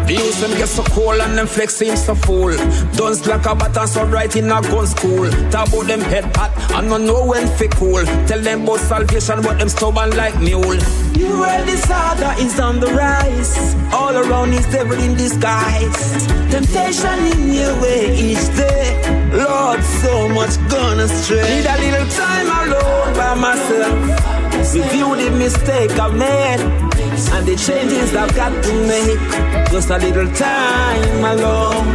Youths 0.10 0.42
them 0.42 0.50
get 0.58 0.68
so 0.68 0.84
cold 0.86 1.22
and 1.22 1.38
them 1.38 1.46
flex 1.46 1.76
seems 1.76 2.04
so 2.04 2.16
full. 2.16 2.56
Don't 2.94 3.28
like 3.28 3.46
a 3.46 3.54
button 3.54 3.88
so 3.88 4.06
right 4.06 4.36
in 4.36 4.46
a 4.46 4.60
gun 4.62 4.88
school. 4.88 5.28
About 5.28 5.86
them 5.86 6.02
head 6.02 6.36
hot 6.36 6.52
and 6.74 6.90
not 6.90 7.02
know 7.02 7.28
when 7.28 7.48
fi 7.48 7.68
cool. 7.68 8.04
Tell 8.26 8.42
them 8.42 8.64
about 8.64 8.80
salvation 8.80 9.42
but 9.44 9.60
them 9.60 9.70
stubborn 9.70 10.10
like 10.18 10.36
mule. 10.40 10.82
You 11.14 11.40
where 11.40 11.64
disorder 11.64 12.34
is 12.40 12.60
on 12.60 12.80
the 12.80 12.88
rise. 12.88 13.76
All 13.94 14.18
around 14.18 14.54
is 14.54 14.66
devil 14.72 15.00
in 15.00 15.16
disguise. 15.16 16.26
Temptation 16.50 17.20
in 17.32 17.54
your 17.54 17.80
way 17.80 18.12
each 18.18 18.48
day. 18.58 19.30
Lord, 19.32 19.84
so 19.84 20.28
much 20.30 20.58
gone 20.72 21.02
astray. 21.02 21.44
Need 21.44 21.68
a 21.68 21.78
little 21.78 22.08
time 22.10 22.48
alone 22.68 23.14
by 23.14 23.36
myself. 23.36 24.39
Review 24.60 25.16
the 25.16 25.32
mistake 25.32 25.92
I've 25.92 26.14
made 26.14 26.60
and 26.60 27.48
the 27.48 27.56
changes 27.56 28.14
I've 28.14 28.36
got 28.36 28.52
to 28.64 28.74
make. 28.88 29.72
Just 29.72 29.90
a 29.90 29.98
little 29.98 30.28
time 30.36 31.24
alone. 31.24 31.88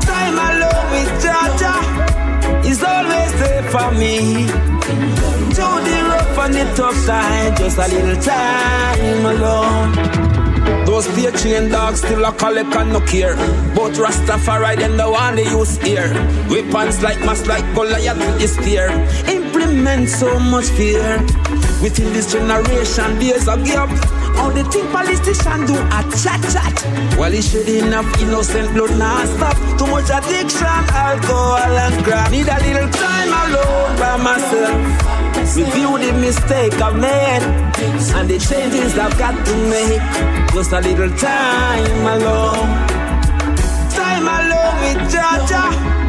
Time 0.00 0.38
alone 0.48 0.86
with 0.90 1.12
Jaja 1.22 1.76
is 2.64 2.82
always 2.82 3.32
there 3.38 3.62
for 3.70 3.90
me. 3.92 4.46
Through 5.52 5.80
the 5.86 5.98
rough 6.08 6.38
and 6.38 6.54
the 6.54 6.64
tough 6.74 7.06
time, 7.06 7.54
just 7.56 7.78
a 7.78 7.86
little 7.86 8.20
time 8.22 9.26
alone. 9.26 10.22
Those 10.86 11.06
fear 11.08 11.32
chain 11.32 11.70
dogs 11.70 12.00
still 12.00 12.24
a 12.24 12.32
collect 12.32 12.74
and 12.74 12.92
no 12.92 13.00
care. 13.00 13.36
But 13.74 13.92
Rastafari 13.92 14.78
them 14.78 14.96
the 14.96 15.10
one 15.10 15.36
they 15.36 15.44
use 15.44 15.76
here. 15.78 16.12
Weapons 16.48 17.02
like 17.02 17.20
mass 17.20 17.46
like 17.46 17.64
Goliath 17.74 18.18
with 18.18 18.40
his 18.40 18.56
Meant 19.82 20.08
so 20.08 20.38
much 20.38 20.66
fear. 20.66 21.18
Within 21.82 22.12
this 22.12 22.30
generation, 22.30 23.18
there's 23.18 23.48
a 23.48 23.56
gap. 23.64 23.90
All 24.38 24.52
the 24.52 24.62
thing 24.70 24.86
politicians 24.92 25.66
do 25.66 25.74
a 25.74 26.00
chat 26.22 26.40
chat. 26.54 27.18
While 27.18 27.34
it 27.34 27.42
should 27.42 27.68
enough 27.68 28.06
innocent 28.22 28.72
blood 28.74 28.96
not 28.96 29.26
stop. 29.26 29.56
Too 29.78 29.86
much 29.88 30.08
addiction, 30.08 30.66
alcohol, 30.94 31.58
and 31.58 32.04
crap. 32.04 32.30
Need 32.30 32.46
a 32.46 32.58
little 32.62 32.88
time 32.90 33.32
alone 33.42 33.98
by 33.98 34.16
myself. 34.22 35.56
Review 35.56 35.98
the 35.98 36.12
mistake 36.20 36.74
I've 36.80 36.94
made 36.94 37.42
and 38.14 38.28
the 38.30 38.38
changes 38.38 38.96
I've 38.96 39.18
got 39.18 39.34
to 39.44 39.56
make. 39.66 40.00
Just 40.54 40.70
a 40.70 40.80
little 40.80 41.10
time 41.18 42.06
alone. 42.06 42.68
Time 43.90 44.28
alone 44.28 44.76
with 44.84 45.12
Jaja 45.12 46.01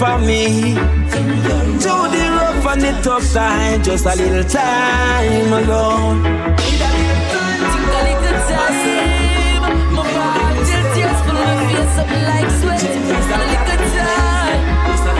for 0.00 0.18
me. 0.18 0.74
To 1.84 1.94
the 2.12 2.24
rough 2.36 2.66
and 2.72 2.80
the 2.80 2.92
tough 3.02 3.22
side, 3.22 3.84
just 3.84 4.06
a 4.06 4.14
little 4.16 4.44
time 4.44 5.52
alone. 5.52 6.24
A 6.24 6.50
little 8.08 8.38
time. 8.48 8.80
Tears 10.94 11.20
my 11.28 11.44
face 11.68 11.96
sweat. 12.60 12.80
A 12.80 13.40
little 13.52 13.82
time. 13.94 14.60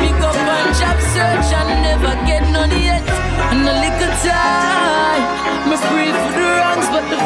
Pick 0.00 0.20
up 0.28 0.37
and 0.56 0.70
job 0.80 0.98
search 1.12 1.50
and 1.61 1.70
never 1.85 2.14
get 2.24 2.42
none 2.56 2.74
yet. 2.88 3.04
And 3.52 3.68
a 3.68 3.74
little 3.85 4.14
time. 4.24 5.24
For 5.70 6.33
the 6.38 6.48
wrongs, 6.59 6.88
but 6.94 7.04
the 7.12 7.18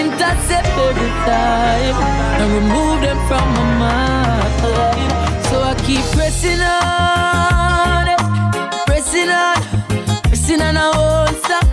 intercept 0.00 0.70
every 0.86 1.12
time 1.28 1.96
and 2.40 2.48
remove 2.58 2.98
them 3.02 3.18
from 3.28 3.46
my 3.54 3.64
mind. 3.78 5.27
Pressing 6.40 6.60
on, 6.60 8.06
pressing 8.86 9.28
on, 9.28 9.56
pressing 10.22 10.62
on. 10.62 10.76
I 10.76 10.92
won't 10.94 11.36
stop. 11.42 11.66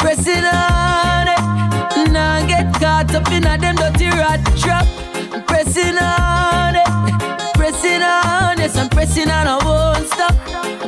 Pressing 0.00 0.44
on. 0.46 2.12
Now 2.14 2.46
get 2.46 2.72
caught 2.80 3.14
up 3.14 3.30
in 3.30 3.46
a 3.46 3.58
them 3.58 3.76
dirty 3.76 4.08
rat 4.08 4.40
trap. 4.56 4.86
I'm 5.30 5.42
pressing 5.44 5.98
on 5.98 6.76
it, 6.76 7.52
pressing 7.52 8.00
on. 8.00 8.56
Yes, 8.56 8.78
I'm 8.78 8.88
pressing 8.88 9.28
on. 9.28 9.46
I 9.46 9.58
won't 9.62 10.08
stop. 10.08 10.34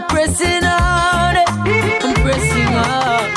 Pressing 0.09 0.64
on. 0.64 1.37
I'm 1.37 2.14
pressing 2.24 2.72
on. 2.72 3.28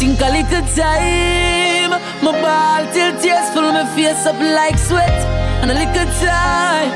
Think 0.00 0.20
a 0.20 0.30
little 0.34 0.66
time. 0.74 1.90
My 2.24 2.32
ball 2.42 2.92
till 2.92 3.12
tears 3.20 3.50
full 3.54 3.70
my 3.70 3.86
face 3.94 4.26
up 4.26 4.40
like 4.40 4.76
sweat. 4.78 5.41
And 5.62 5.70
a 5.70 5.74
little 5.74 6.10
time. 6.18 6.90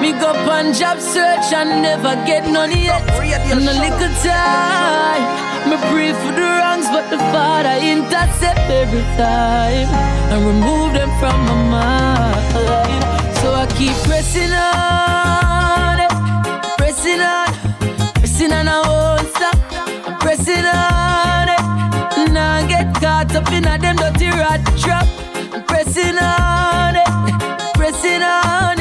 Me 0.00 0.12
go 0.12 0.30
on 0.48 0.72
job 0.72 1.00
search 1.00 1.52
and 1.52 1.82
never 1.82 2.14
get 2.24 2.46
none 2.48 2.70
yet. 2.70 3.02
And 3.50 3.68
a 3.68 3.74
little 3.84 4.14
time. 4.22 5.44
Me 5.68 5.76
pray 5.90 6.12
for 6.12 6.32
the 6.32 6.42
wrongs, 6.42 6.86
but 6.94 7.10
the 7.10 7.18
Father 7.32 7.76
intercept 7.82 8.70
every 8.70 9.02
time 9.16 9.88
and 10.30 10.46
remove 10.46 10.92
them 10.92 11.10
from 11.18 11.38
my 11.46 11.56
mind. 11.74 13.04
So 13.38 13.52
I 13.52 13.66
keep 13.76 13.96
pressing 14.06 14.52
on, 14.52 16.00
eh, 16.00 16.08
pressing 16.76 17.20
on, 17.20 17.48
pressing 18.14 18.52
on. 18.52 18.68
I 18.68 18.80
won't 18.86 19.28
stop. 19.34 19.58
I'm 20.06 20.18
pressing 20.20 20.66
on 20.66 21.48
it. 21.48 22.32
Now 22.32 22.66
get 22.68 22.94
caught 22.94 23.34
up 23.34 23.50
in 23.50 23.66
a 23.66 23.76
them 23.78 23.96
dirty 23.96 24.28
rat 24.30 24.60
trap. 24.78 25.08
I'm 25.52 25.64
pressing 25.64 26.18
on 26.18 26.18
it, 26.18 26.18
pressing 26.18 26.18
on. 26.18 26.73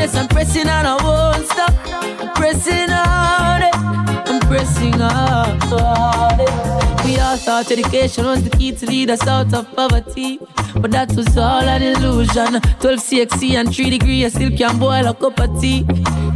Yes, 0.03 0.17
I'm 0.17 0.27
pressing 0.27 0.67
on. 0.67 0.85
I 0.85 1.01
won't 1.01 1.47
stop. 1.47 1.73
I'm 1.85 2.33
pressing 2.33 2.91
on 2.91 3.61
it. 3.61 3.73
I'm 4.27 4.41
pressing 4.41 5.01
on 5.01 6.39
it. 6.41 6.92
We 7.05 7.19
all 7.19 7.35
thought 7.35 7.69
education 7.69 8.25
was 8.25 8.43
the 8.43 8.49
key 8.49 8.71
to 8.71 8.85
lead 8.85 9.09
us 9.09 9.27
out 9.27 9.53
of 9.53 9.69
poverty. 9.75 10.39
But 10.75 10.91
that 10.91 11.11
was 11.13 11.37
all 11.37 11.61
an 11.61 11.81
illusion. 11.81 12.61
12 12.79 12.99
CXC 12.99 13.55
and 13.55 13.75
3 13.75 13.89
degree, 13.89 14.25
I 14.25 14.29
still 14.29 14.55
can't 14.57 14.79
boil 14.79 15.07
a 15.07 15.13
cup 15.13 15.39
of 15.39 15.61
tea. 15.61 15.85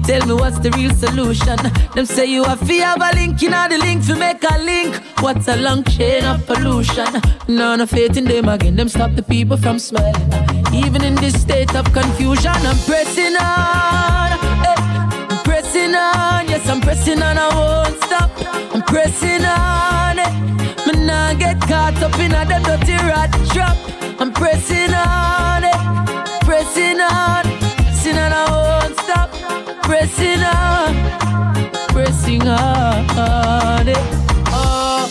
Tell 0.06 0.26
me 0.28 0.34
what's 0.34 0.60
the 0.60 0.72
real 0.72 0.94
solution? 0.94 1.58
Them 1.96 2.06
say 2.06 2.26
you 2.26 2.44
have 2.44 2.66
to 2.68 2.74
have 2.80 3.02
a 3.02 3.16
link, 3.16 3.42
you 3.42 3.50
know 3.50 3.68
the 3.70 3.78
link 3.78 4.06
to 4.08 4.16
make 4.16 4.44
a 4.44 4.58
link. 4.60 4.96
What's 5.22 5.48
a 5.48 5.56
long 5.56 5.84
chain 5.86 6.26
of 6.26 6.46
pollution? 6.46 7.22
None 7.48 7.82
of 7.82 7.90
faith 7.90 8.18
in 8.18 8.26
them 8.26 8.50
again, 8.50 8.76
them 8.76 8.90
stop 8.90 9.16
the 9.16 9.24
people 9.24 9.58
from 9.58 9.80
smiling. 9.80 10.16
Even 10.74 11.04
in 11.04 11.16
this 11.16 11.42
state 11.42 11.74
of 11.76 11.92
confusion, 11.94 12.52
I'm 12.52 12.78
pressing 12.86 13.36
on. 13.36 14.32
I'm 15.32 15.44
pressing 15.44 15.96
on, 15.96 16.48
yes, 16.48 16.68
I'm 16.70 16.82
pressing 16.82 17.22
on, 17.22 17.38
I 17.38 17.48
won't 17.56 18.04
stop. 18.04 18.32
I'm 18.74 18.82
pressing 18.82 19.46
on 19.46 20.07
get 21.38 21.60
caught 21.62 22.02
up 22.02 22.20
in 22.20 22.34
a 22.34 22.46
them 22.46 22.64
dirty 22.64 22.98
rat 23.10 23.32
trap. 23.52 23.78
I'm 24.20 24.32
pressing 24.34 24.94
on 24.94 25.64
it, 25.64 25.80
pressing 26.44 27.00
on, 27.00 27.44
pressing 27.44 28.18
on, 28.18 28.32
I 28.34 28.46
won't 28.52 29.00
stop. 29.00 29.30
Pressing 29.84 30.44
on, 30.44 30.96
pressing 31.90 32.48
on 32.48 33.88
it. 33.88 33.98
Oh. 34.50 35.08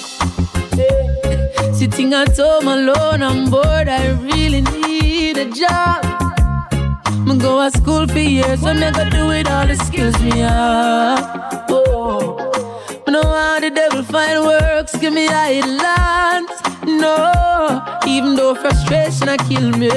Sitting 1.73 2.13
at 2.15 2.37
home 2.37 2.69
alone, 2.69 3.23
I'm 3.23 3.51
bored. 3.51 3.89
I 3.89 4.11
really 4.21 4.63
need 4.63 5.39
a 5.39 5.51
job. 5.51 6.05
Me 7.27 7.39
go 7.39 7.63
to 7.63 7.77
school 7.77 8.07
for 8.07 8.19
years, 8.19 8.61
so 8.61 8.75
me 8.75 8.91
go 8.91 9.09
do 9.09 9.31
it 9.31 9.49
all 9.51 9.67
the 9.67 9.77
skills 9.77 10.19
me 10.21 10.39
have. 10.39 11.67
Oh, 11.69 12.53
me 13.07 13.13
know 13.13 13.23
how 13.23 13.61
the 13.61 13.71
devil 13.71 14.03
find 14.03 14.45
works, 14.45 14.97
give 14.97 15.13
me 15.13 15.29
islands. 15.29 16.53
No, 16.85 17.83
even 18.07 18.35
though 18.35 18.55
frustration 18.55 19.29
I 19.29 19.37
kill 19.37 19.71
me, 19.71 19.91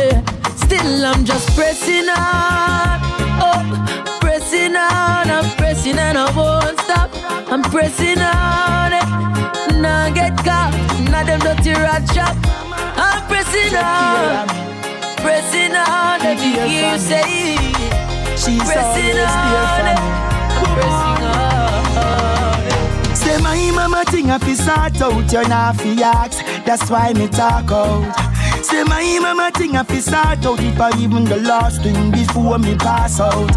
still 0.58 1.06
I'm 1.06 1.26
just 1.26 1.48
pressing 1.56 2.08
on. 2.10 3.00
Oh, 3.42 4.18
pressing 4.22 4.76
on, 4.76 5.30
I'm 5.30 5.50
pressing 5.58 5.98
and 5.98 6.18
I 6.18 6.26
won't 6.36 6.80
stop. 6.80 7.10
I'm 7.52 7.64
pressing 7.64 8.20
on 8.20 8.94
it. 8.94 9.80
Now 9.82 10.10
get 10.14 10.38
caught, 10.38 10.74
now 11.12 11.24
them 11.24 11.40
dirty 11.40 11.72
rat 11.72 12.08
trap. 12.14 12.36
I'm 12.98 13.26
pressing 13.28 13.76
on, 13.76 14.48
pressing 15.18 15.76
on. 15.76 16.20
Hear 16.38 16.66
you 16.66 17.00
say, 17.00 17.50
She's 18.38 18.64
pressing 18.64 19.18
on 19.18 19.86
it. 19.88 20.00
I'm 20.00 20.76
pressing 20.76 21.09
My 23.42 23.72
mama 23.74 24.04
thing 24.06 24.30
if 24.30 24.48
you 24.48 24.56
sort 24.56 25.02
out, 25.02 25.32
you're 25.32 25.48
not 25.48 25.76
fi 25.78 26.02
ask. 26.02 26.44
That's 26.66 26.90
why 26.90 27.14
me 27.14 27.28
talk 27.28 27.72
out. 27.72 28.30
Say 28.64 28.84
my 28.84 29.20
mama 29.22 29.52
thing 29.52 29.76
if 29.76 29.90
you 29.92 30.02
sort 30.02 30.46
out, 30.46 30.60
it 30.60 30.76
for 30.76 30.98
even 30.98 31.24
the 31.26 31.38
last 31.38 31.82
thing 31.82 32.12
before 32.12 32.58
me 32.60 32.76
pass 32.76 33.20
out. 33.20 33.50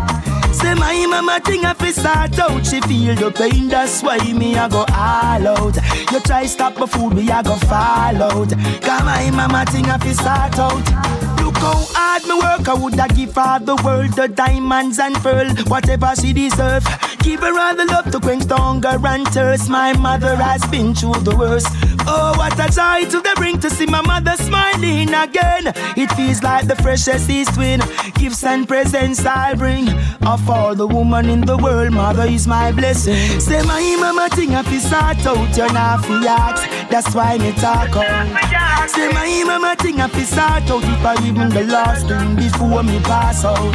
Say 0.55 0.75
my 0.75 1.07
mama 1.07 1.40
thing 1.40 1.64
if 1.64 1.81
you 1.83 1.92
sort 1.92 2.38
out, 2.38 2.66
she 2.66 2.81
feel 2.83 3.14
the 3.14 3.31
pain. 3.31 3.68
That's 3.68 4.03
why 4.03 4.18
me 4.33 4.57
I 4.57 4.68
go 4.68 4.85
all 4.88 5.47
out. 5.49 5.77
You 6.12 6.21
try 6.21 6.47
stop 6.47 6.79
my 6.79 6.87
food, 6.87 7.14
me 7.14 7.31
I 7.31 7.42
go 7.42 7.57
fall 7.57 8.23
out. 8.23 8.51
Cause 8.83 9.05
my 9.05 9.31
mama 9.31 9.64
thing 9.66 9.87
if 9.87 10.05
you 10.05 10.14
sort 10.14 10.59
out. 10.59 11.32
How 11.62 11.79
hard 11.94 12.25
me 12.25 12.35
work, 12.35 12.68
I 12.68 12.75
woulda 12.75 13.07
give 13.14 13.37
her 13.37 13.61
the 13.61 13.77
world 13.85 14.12
the 14.14 14.27
diamonds 14.27 14.98
and 14.98 15.14
pearl, 15.14 15.48
whatever 15.68 16.12
she 16.16 16.33
deserve. 16.33 16.85
Give 17.20 17.38
her 17.38 17.57
all 17.57 17.77
the 17.77 17.85
love 17.85 18.11
to 18.11 18.18
quench 18.18 18.46
the 18.46 18.57
hunger 18.57 18.98
and 19.07 19.27
thirst. 19.29 19.68
My 19.70 19.92
mother 19.92 20.35
has 20.35 20.66
been 20.66 20.92
through 20.92 21.20
the 21.22 21.37
worst. 21.37 21.68
Oh, 22.05 22.35
what 22.37 22.59
a 22.59 22.68
joy 22.68 23.09
to 23.11 23.20
the 23.20 23.33
bring 23.37 23.61
to 23.61 23.70
see 23.70 23.87
my 23.87 24.03
mother 24.03 24.35
smiling 24.37 25.14
again. 25.14 25.72
It 25.96 26.11
feels 26.16 26.42
like 26.42 26.66
the 26.66 26.75
freshest 26.75 27.31
east 27.31 27.57
wind. 27.57 27.83
Gifts 28.14 28.42
and 28.42 28.66
presents 28.66 29.25
I 29.25 29.55
bring. 29.55 29.88
Of 30.27 30.51
all 30.51 30.75
the 30.75 30.87
woman 30.87 31.29
in 31.29 31.42
the 31.42 31.57
world, 31.57 31.92
mother 31.92 32.27
is 32.27 32.48
my 32.48 32.72
blessing. 32.72 33.38
Say 33.38 33.62
my 33.62 33.96
mama 34.01 34.29
thing 34.31 34.51
if 34.53 34.70
you 34.72 34.81
sort 34.81 35.25
out, 35.25 35.57
you're 35.57 35.72
not 35.72 36.05
ask. 36.11 36.68
That's 36.90 37.14
why 37.14 37.38
me 37.38 37.53
talk 37.53 37.94
out. 37.94 38.90
Say 38.90 39.09
my 39.12 39.44
mama 39.46 39.77
thing 39.77 40.01
if 40.01 40.14
you 40.16 40.25
sort 40.25 40.70
out, 40.70 40.83
if 40.83 41.05
I 41.05 41.14
even 41.25 41.52
the 41.53 41.65
last 41.65 42.07
thing 42.09 42.35
before 42.37 42.83
me 42.83 42.99
pass 43.01 43.45
out. 43.45 43.73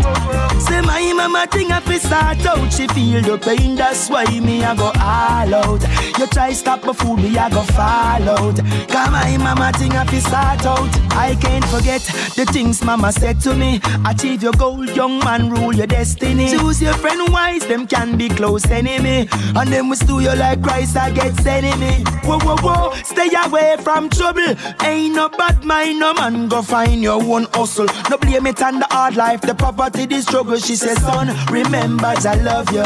Say 0.61 0.81
my 0.81 1.13
mama 1.13 1.45
thing 1.47 1.69
if 1.69 1.87
you 1.87 1.99
start 1.99 2.43
out, 2.45 2.73
she 2.73 2.87
feel 2.87 3.21
the 3.21 3.37
pain. 3.37 3.75
That's 3.75 4.09
why 4.09 4.25
me 4.39 4.63
I 4.63 4.75
go 4.75 4.91
all 4.95 5.53
out. 5.53 5.81
You 6.17 6.25
try 6.27 6.53
stop 6.53 6.83
my 6.83 6.93
food, 6.93 7.17
me 7.19 7.37
I 7.37 7.49
go 7.49 7.61
fall 7.61 8.29
out. 8.29 8.57
Cause 8.89 9.11
my 9.11 9.37
mama 9.37 9.71
thing 9.77 9.91
if 9.93 10.11
you 10.11 10.21
start 10.21 10.65
out, 10.65 10.89
I 11.13 11.35
can't 11.39 11.65
forget 11.65 12.01
the 12.35 12.45
things 12.51 12.83
mama 12.83 13.11
said 13.11 13.39
to 13.41 13.53
me. 13.53 13.79
Achieve 14.05 14.41
your 14.41 14.53
goal, 14.53 14.83
young 14.85 15.19
man, 15.19 15.49
rule 15.51 15.73
your 15.73 15.87
destiny. 15.87 16.49
Choose 16.49 16.81
your 16.81 16.93
friend 16.93 17.31
wise, 17.31 17.65
them 17.67 17.85
can 17.85 18.17
be 18.17 18.29
close 18.29 18.65
enemy. 18.65 19.29
And 19.55 19.71
them 19.71 19.89
will 19.89 19.95
steal 19.95 20.21
you 20.21 20.35
like 20.35 20.61
Christ 20.63 20.97
against 20.99 21.45
enemy. 21.45 22.03
Whoa, 22.23 22.39
whoa, 22.39 22.55
whoa, 22.57 22.93
stay 23.03 23.29
away 23.45 23.77
from 23.81 24.09
trouble. 24.09 24.55
Ain't 24.83 25.15
no 25.15 25.29
bad 25.29 25.63
mind, 25.63 25.99
no 25.99 26.13
man 26.15 26.47
go 26.47 26.61
find 26.63 27.01
your 27.01 27.21
own 27.21 27.45
hustle. 27.67 27.87
No 28.09 28.17
blame 28.17 28.47
it 28.47 28.61
on 28.61 28.79
the 28.79 28.87
hard 28.89 29.15
life, 29.15 29.41
the 29.41 29.53
poverty, 29.53 30.05
the 30.05 30.21
struggle. 30.21 30.57
She 30.57 30.75
says, 30.75 30.99
son, 31.01 31.27
remember 31.51 32.07
I 32.07 32.35
love 32.41 32.71
you. 32.71 32.83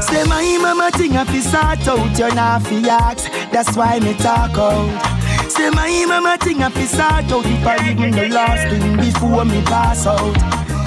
Say 0.00 0.24
my 0.24 0.58
mama 0.60 0.90
thing 0.92 1.14
if 1.14 1.30
you 1.34 1.42
sort 1.42 1.86
out, 1.88 2.18
you're 2.18 2.34
not 2.34 2.62
fi 2.62 2.88
ask. 2.88 3.30
That's 3.50 3.76
why 3.76 3.98
me 4.00 4.14
talk 4.14 4.56
out. 4.56 5.50
Say 5.50 5.70
my 5.70 6.04
mama 6.06 6.38
thing 6.38 6.60
if 6.60 6.76
you 6.76 6.86
sort 6.86 7.02
out, 7.02 7.46
if 7.46 7.66
I 7.66 7.90
even 7.90 8.12
the 8.12 8.28
last 8.28 8.68
thing 8.70 8.96
before 8.96 9.44
me 9.44 9.62
pass 9.62 10.06
out. 10.06 10.36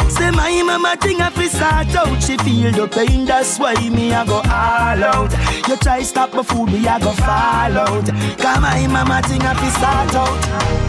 Say 0.10 0.32
my 0.32 0.63
mama 0.63 0.95
thing 0.98 1.19
if 1.19 1.38
you 1.38 1.50
sort 1.50 1.95
out, 1.95 2.24
she 2.24 2.38
feel 2.38 2.71
the 2.71 2.88
pain. 2.88 3.26
That's 3.26 3.60
why 3.60 3.74
me 3.89 4.13
I 4.13 4.26
go 4.26 4.38
all 4.38 5.04
out. 5.04 5.32
You 5.67 5.76
try 5.78 6.04
stop 6.04 6.34
my 6.34 6.43
food, 6.43 6.67
me 6.71 6.88
I 6.88 7.00
go 7.00 7.12
fall 7.12 7.78
out. 7.84 8.06
Cause 8.39 8.62
my 8.62 8.88
mama 8.88 9.21
thing 9.28 9.41
if 9.43 9.62
you 9.62 9.71
sort 9.71 10.15
out. 10.15 10.39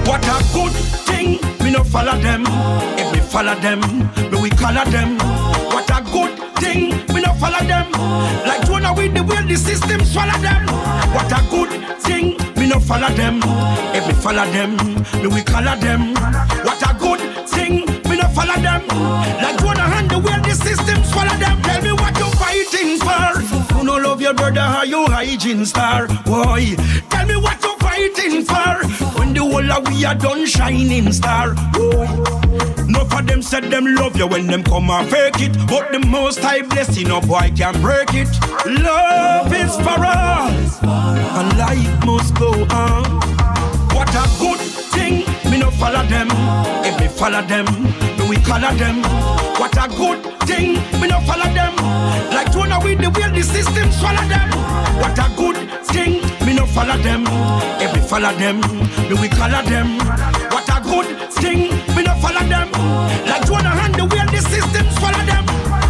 What 0.07 0.23
a 0.25 0.39
good 0.55 0.73
thing, 1.09 1.39
me 1.67 1.73
no 1.73 1.83
follow 1.83 2.17
them. 2.21 2.45
If 2.97 3.13
me 3.13 3.21
follow 3.21 3.55
them, 3.57 3.81
me 4.31 4.41
we 4.41 4.51
color 4.51 4.85
them. 4.85 5.19
What 5.75 5.91
a 5.91 5.99
good 6.13 6.33
thing, 6.63 6.91
me 7.13 7.21
no 7.21 7.35
follow 7.35 7.59
them. 7.67 7.91
Like 8.47 8.65
Jonah 8.67 8.95
with 8.95 9.15
the 9.15 9.23
way 9.25 9.43
the 9.43 9.57
system 9.57 10.05
swallow 10.05 10.39
them. 10.39 10.67
What 11.13 11.33
a 11.33 11.43
good 11.51 11.73
thing, 12.01 12.37
me 12.57 12.69
no 12.69 12.79
follow 12.79 13.11
them. 13.15 13.41
If 13.97 14.07
me 14.07 14.15
follow 14.15 14.47
them, 14.53 14.77
me 15.21 15.27
we 15.27 15.43
color 15.43 15.77
them. 15.77 16.15
What 16.63 16.83
a 16.89 16.95
good 16.99 17.21
thing, 17.49 17.85
me 18.09 18.15
no 18.17 18.29
follow 18.29 18.59
them. 18.63 18.87
Like 19.43 19.59
Jonah 19.59 19.91
and 19.99 20.09
the 20.09 20.19
way 20.21 20.39
the 20.47 20.55
system 20.55 21.03
swallow 21.03 21.37
them. 21.37 21.61
Tell 21.63 21.83
me 21.83 21.93
what 21.93 22.17
you 22.17 22.31
fighting 22.39 23.01
for. 23.03 23.77
You 23.77 23.85
no 23.85 23.97
love 23.97 24.21
your 24.21 24.35
brother, 24.35 24.61
how 24.61 24.85
you 24.85 25.05
hygiene 25.07 25.67
star? 25.67 26.07
Boy, 26.25 26.77
tell 27.11 27.27
me 27.27 27.37
what 27.37 27.61
you 27.65 27.76
fighting 27.97 28.45
for. 28.45 29.19
When 29.19 29.33
the 29.33 29.41
whole 29.41 29.73
of 29.73 29.89
we 29.89 30.05
are 30.05 30.15
done 30.15 30.47
shining 30.47 31.13
star. 31.13 31.55
Boy. 31.73 32.07
No 32.87 33.05
for 33.05 33.23
them 33.23 33.43
said 33.43 33.65
them 33.65 33.95
love 33.95 34.17
you 34.17 34.27
when 34.27 34.47
them 34.47 34.63
come 34.63 34.91
and 34.91 35.09
fake 35.09 35.41
it. 35.41 35.53
But 35.69 35.93
the 35.93 36.01
most 36.07 36.39
high 36.41 36.63
blessing, 36.63 37.09
no 37.09 37.21
boy 37.21 37.53
can 37.57 37.81
break 37.81 38.11
it. 38.13 38.29
Love 38.67 39.53
is 39.53 39.77
for 39.77 39.99
all, 40.05 40.49
and 41.39 41.59
life 41.59 42.05
must 42.05 42.35
go 42.35 42.51
on. 42.71 43.05
What 43.95 44.11
a 44.15 44.25
good 44.39 44.61
thing, 44.95 45.25
me 45.51 45.59
no 45.59 45.71
follow 45.71 46.05
them. 46.07 46.29
If 46.85 47.01
me 47.01 47.09
follow 47.09 47.43
them, 47.43 47.67
me 48.19 48.29
we 48.29 48.37
color 48.37 48.75
them. 48.75 49.03
What 49.59 49.77
a 49.77 49.89
good 49.89 50.23
thing, 50.43 50.75
me 51.01 51.09
no 51.09 51.21
follow 51.21 51.51
them. 51.53 51.75
Like 52.31 52.53
Jonah 52.53 52.79
with 52.83 53.01
the 53.01 53.11
way 53.11 53.31
the 53.31 53.43
system 53.43 53.91
swallow 53.91 54.27
them. 54.29 54.51
What 55.01 55.19
a 55.19 55.29
good 55.37 55.57
thing, 55.87 56.21
follow 56.77 56.99
them. 56.99 57.25
If 57.81 57.95
me 57.95 58.01
follow 58.07 58.33
them, 58.37 58.61
me 59.09 59.15
we 59.21 59.29
color 59.29 59.63
them. 59.65 59.97
What 60.53 60.69
a 60.69 60.79
good 60.85 61.09
thing, 61.33 61.73
me 61.97 62.03
no 62.05 62.15
follow 62.21 62.45
them. 62.45 62.69
Like 63.25 63.47
Jonah 63.47 63.73
and 63.85 63.95
the 63.95 64.05
way 64.05 64.25
the 64.29 64.41
system 64.45 64.87
swallow 64.99 65.25
them. 65.25 65.45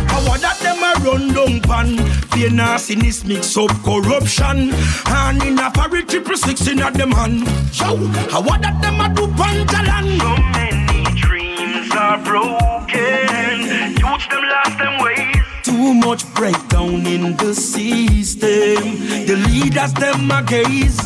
How 0.07 0.37
that 0.39 0.59
them 0.63 0.79
a 0.87 0.93
run 1.05 1.35
down 1.35 1.61
pan 1.61 1.99
Fear 2.31 2.51
nastiness 2.53 3.25
mix 3.25 3.57
up 3.57 3.71
corruption 3.85 4.73
And 5.07 5.43
in 5.43 5.59
a 5.59 5.71
parry 5.71 6.05
triple 6.05 6.37
six 6.37 6.67
in 6.69 6.81
a 6.81 6.91
them 6.91 7.11
hand 7.11 7.41
Yo, 7.73 7.97
how 8.31 8.43
that 8.43 8.81
them 8.83 9.01
a 9.01 9.09
do 9.15 9.27
pantalan 9.39 10.19
So 10.19 10.37
many 10.57 11.05
dreams 11.21 11.91
are 11.95 12.19
broken 12.23 13.95
Youth 13.97 14.29
them 14.29 14.45
lost 14.49 14.79
them 14.79 15.03
ways 15.03 15.36
Too 15.77 15.93
much 15.93 16.25
breakdown 16.33 17.07
in 17.07 17.37
the 17.37 17.53
system. 17.55 18.97
The 19.29 19.37
leaders 19.53 19.93
them 19.93 20.31
a 20.31 20.43
gaze. 20.43 20.99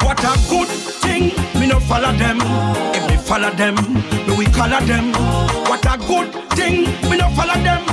What 0.00 0.18
a 0.24 0.32
good 0.48 0.68
thing, 1.04 1.36
me 1.60 1.66
no 1.66 1.78
follow 1.78 2.10
them. 2.16 2.38
If 2.96 3.04
me 3.10 3.18
follow 3.18 3.50
them, 3.50 3.74
me 4.26 4.32
we 4.34 4.46
color 4.46 4.80
them. 4.80 5.12
What 5.68 5.84
a 5.84 5.98
good 6.08 6.32
thing, 6.56 6.88
me 7.10 7.18
no 7.18 7.28
follow 7.36 7.52
them. 7.60 7.84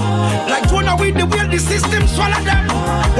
Like 0.47 0.69
Jonah 0.69 0.95
with 0.95 1.17
the 1.17 1.25
way 1.25 1.45
the 1.51 1.59
system 1.59 2.07
swallow 2.07 2.41
them. 2.47 2.69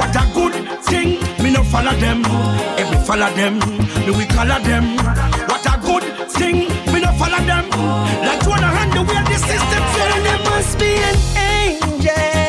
What 0.00 0.16
a 0.16 0.24
good 0.32 0.54
thing, 0.82 1.20
me 1.42 1.52
no 1.52 1.62
follow 1.64 1.92
them. 2.00 2.22
If 2.80 2.90
me 2.90 2.96
follow 3.04 3.28
them, 3.36 3.58
me 4.06 4.10
we 4.16 4.24
color 4.24 4.58
them. 4.60 4.96
What 5.52 5.66
a 5.68 5.76
good 5.84 6.04
thing, 6.32 6.70
me 6.90 7.00
no 7.04 7.12
follow 7.20 7.44
them. 7.44 7.68
Like 8.24 8.40
Jonah 8.40 8.72
and 8.72 8.90
the 8.94 9.02
way 9.04 9.20
the 9.28 9.36
system 9.36 9.82
swallow 9.92 10.20
them. 10.24 10.40
Must 10.48 10.78
be 10.78 10.96
an 10.96 11.16
angel. 11.36 12.39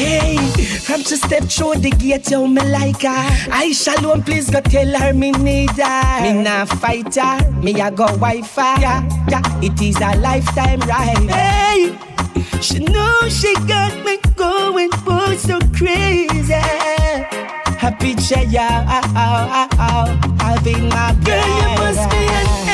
Hey, 0.00 0.38
from 0.86 1.02
to 1.02 1.16
step 1.16 1.44
through 1.44 1.74
the 1.74 1.90
gate, 1.90 2.30
yo, 2.30 2.46
me 2.46 2.62
like 2.62 3.02
her. 3.02 3.26
I 3.52 3.70
shalom, 3.72 4.22
please 4.22 4.48
go 4.48 4.62
tell 4.62 4.88
her 4.98 5.12
me 5.12 5.30
need 5.32 5.76
her. 5.76 6.22
Me 6.22 6.42
nah 6.42 6.64
fight 6.64 7.14
her, 7.16 7.50
me 7.60 7.78
a 7.78 7.90
go 7.90 8.06
wife 8.16 8.54
her. 8.56 8.80
Yeah, 8.80 9.00
yeah, 9.28 9.60
it 9.60 9.78
is 9.82 9.96
a 10.00 10.16
lifetime 10.16 10.80
ride. 10.88 11.28
Hey, 11.28 11.98
she 12.62 12.78
know 12.78 13.28
she 13.28 13.52
got 13.68 13.92
me 14.02 14.16
going 14.36 14.88
boy 15.04 15.36
so 15.36 15.58
crazy. 15.76 16.54
Happy 17.76 18.14
picture 18.14 18.44
ya, 18.44 18.68
oh, 18.70 18.96
ah, 18.96 19.04
oh, 19.04 19.20
ah, 19.20 19.68
oh, 19.70 19.78
ah, 19.78 20.08
oh, 20.08 20.44
having 20.44 20.88
my 20.88 21.12
girl. 21.24 21.44
You 21.60 21.68
must 21.76 22.10
be 22.10 22.69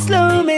slow 0.00 0.42
me 0.42 0.55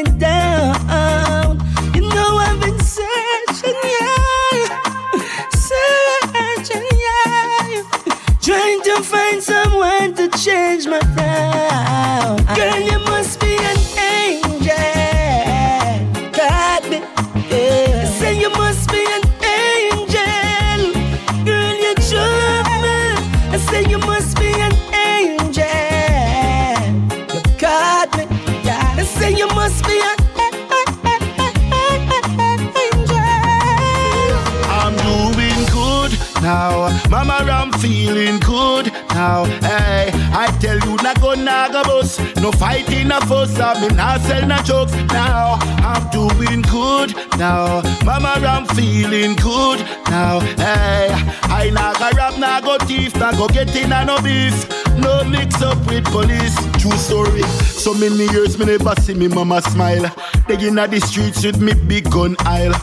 go. 41.48 42.02
No 42.40 42.52
fighting, 42.52 43.08
no 43.08 43.20
fuss. 43.20 43.58
I 43.58 43.80
mean, 43.80 43.98
I 43.98 44.18
sell 44.18 44.46
no 44.46 44.56
jokes 44.62 44.92
now. 45.12 45.58
I'm 45.82 46.08
doing 46.10 46.62
good 46.62 47.14
now. 47.38 47.82
Mama, 48.04 48.34
I'm 48.46 48.66
feeling 48.76 49.34
good 49.36 49.80
now. 50.10 50.40
Hey, 50.40 51.08
I 51.44 51.70
naga 51.72 52.16
rap, 52.16 52.38
naga 52.38 52.84
thief, 52.86 53.14
naga 53.16 53.46
get 53.52 53.74
in 53.76 53.92
a 53.92 54.04
no 54.04 54.20
beef. 54.22 54.68
No 54.98 55.24
mix 55.24 55.62
up 55.62 55.78
with 55.86 56.04
police. 56.06 56.56
True 56.80 56.92
story. 56.92 57.42
So 57.42 57.94
many 57.94 58.26
years, 58.32 58.58
me 58.58 58.66
never 58.66 58.94
see 59.00 59.14
me 59.14 59.28
mama 59.28 59.62
smile. 59.62 60.12
They 60.46 60.66
in 60.66 60.76
the 60.76 61.00
streets 61.00 61.44
with 61.44 61.60
me 61.60 61.74
big 61.74 62.10
gun 62.10 62.36
aisle. 62.40 62.74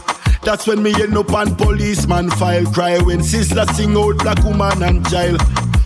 That's 0.42 0.66
when 0.66 0.82
me 0.82 0.94
end 1.02 1.16
up 1.16 1.32
on 1.32 1.56
policeman 1.56 2.30
file 2.30 2.66
cry 2.66 2.98
when 2.98 3.22
sister 3.22 3.64
sing 3.74 3.96
out 3.96 4.18
black 4.18 4.42
woman 4.44 4.82
and 4.82 5.04
child. 5.08 5.42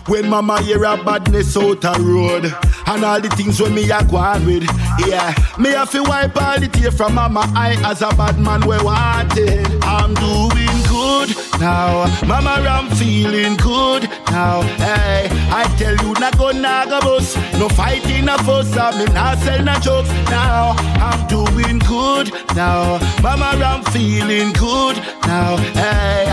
When 0.07 0.29
mama 0.29 0.61
hear 0.61 0.83
a 0.83 0.97
badness 1.03 1.55
out 1.57 1.83
a 1.83 1.99
road 2.01 2.53
and 2.91 3.05
all 3.05 3.21
the 3.21 3.29
things 3.29 3.61
when 3.61 3.73
me 3.73 3.89
a 3.89 4.03
go 4.03 4.17
on 4.17 4.45
with, 4.45 4.63
yeah. 5.07 5.33
Me 5.57 5.69
have 5.69 5.91
to 5.91 6.03
wipe 6.03 6.35
all 6.35 6.59
the 6.59 6.67
tear 6.67 6.91
from 6.91 7.15
mama 7.15 7.41
eye 7.55 7.77
as 7.85 8.01
a 8.01 8.09
bad 8.15 8.37
man 8.37 8.61
we 8.61 8.77
wanted. 8.83 9.65
I'm 9.83 10.13
doing 10.15 10.81
good 11.11 11.35
now, 11.59 12.05
mama 12.25 12.55
I'm 12.75 12.89
feeling 12.95 13.55
good 13.57 14.03
now. 14.31 14.61
Hey, 14.85 15.27
I 15.59 15.63
tell 15.77 15.95
you 16.03 16.13
not 16.19 16.37
go 16.37 16.51
naga 16.51 16.99
bus, 17.01 17.35
no 17.59 17.67
fighting 17.69 18.25
no 18.25 18.37
fuss, 18.37 18.75
I 18.77 18.97
me 18.97 19.05
not 19.13 19.37
sell 19.39 19.63
no 19.63 19.75
jokes 19.79 20.09
now. 20.29 20.73
I'm 21.07 21.21
doing 21.27 21.79
good 21.79 22.27
now, 22.55 22.99
mama 23.21 23.51
I'm 23.71 23.83
feeling 23.91 24.53
good 24.53 24.97
now. 25.27 25.57
Hey, 25.81 26.25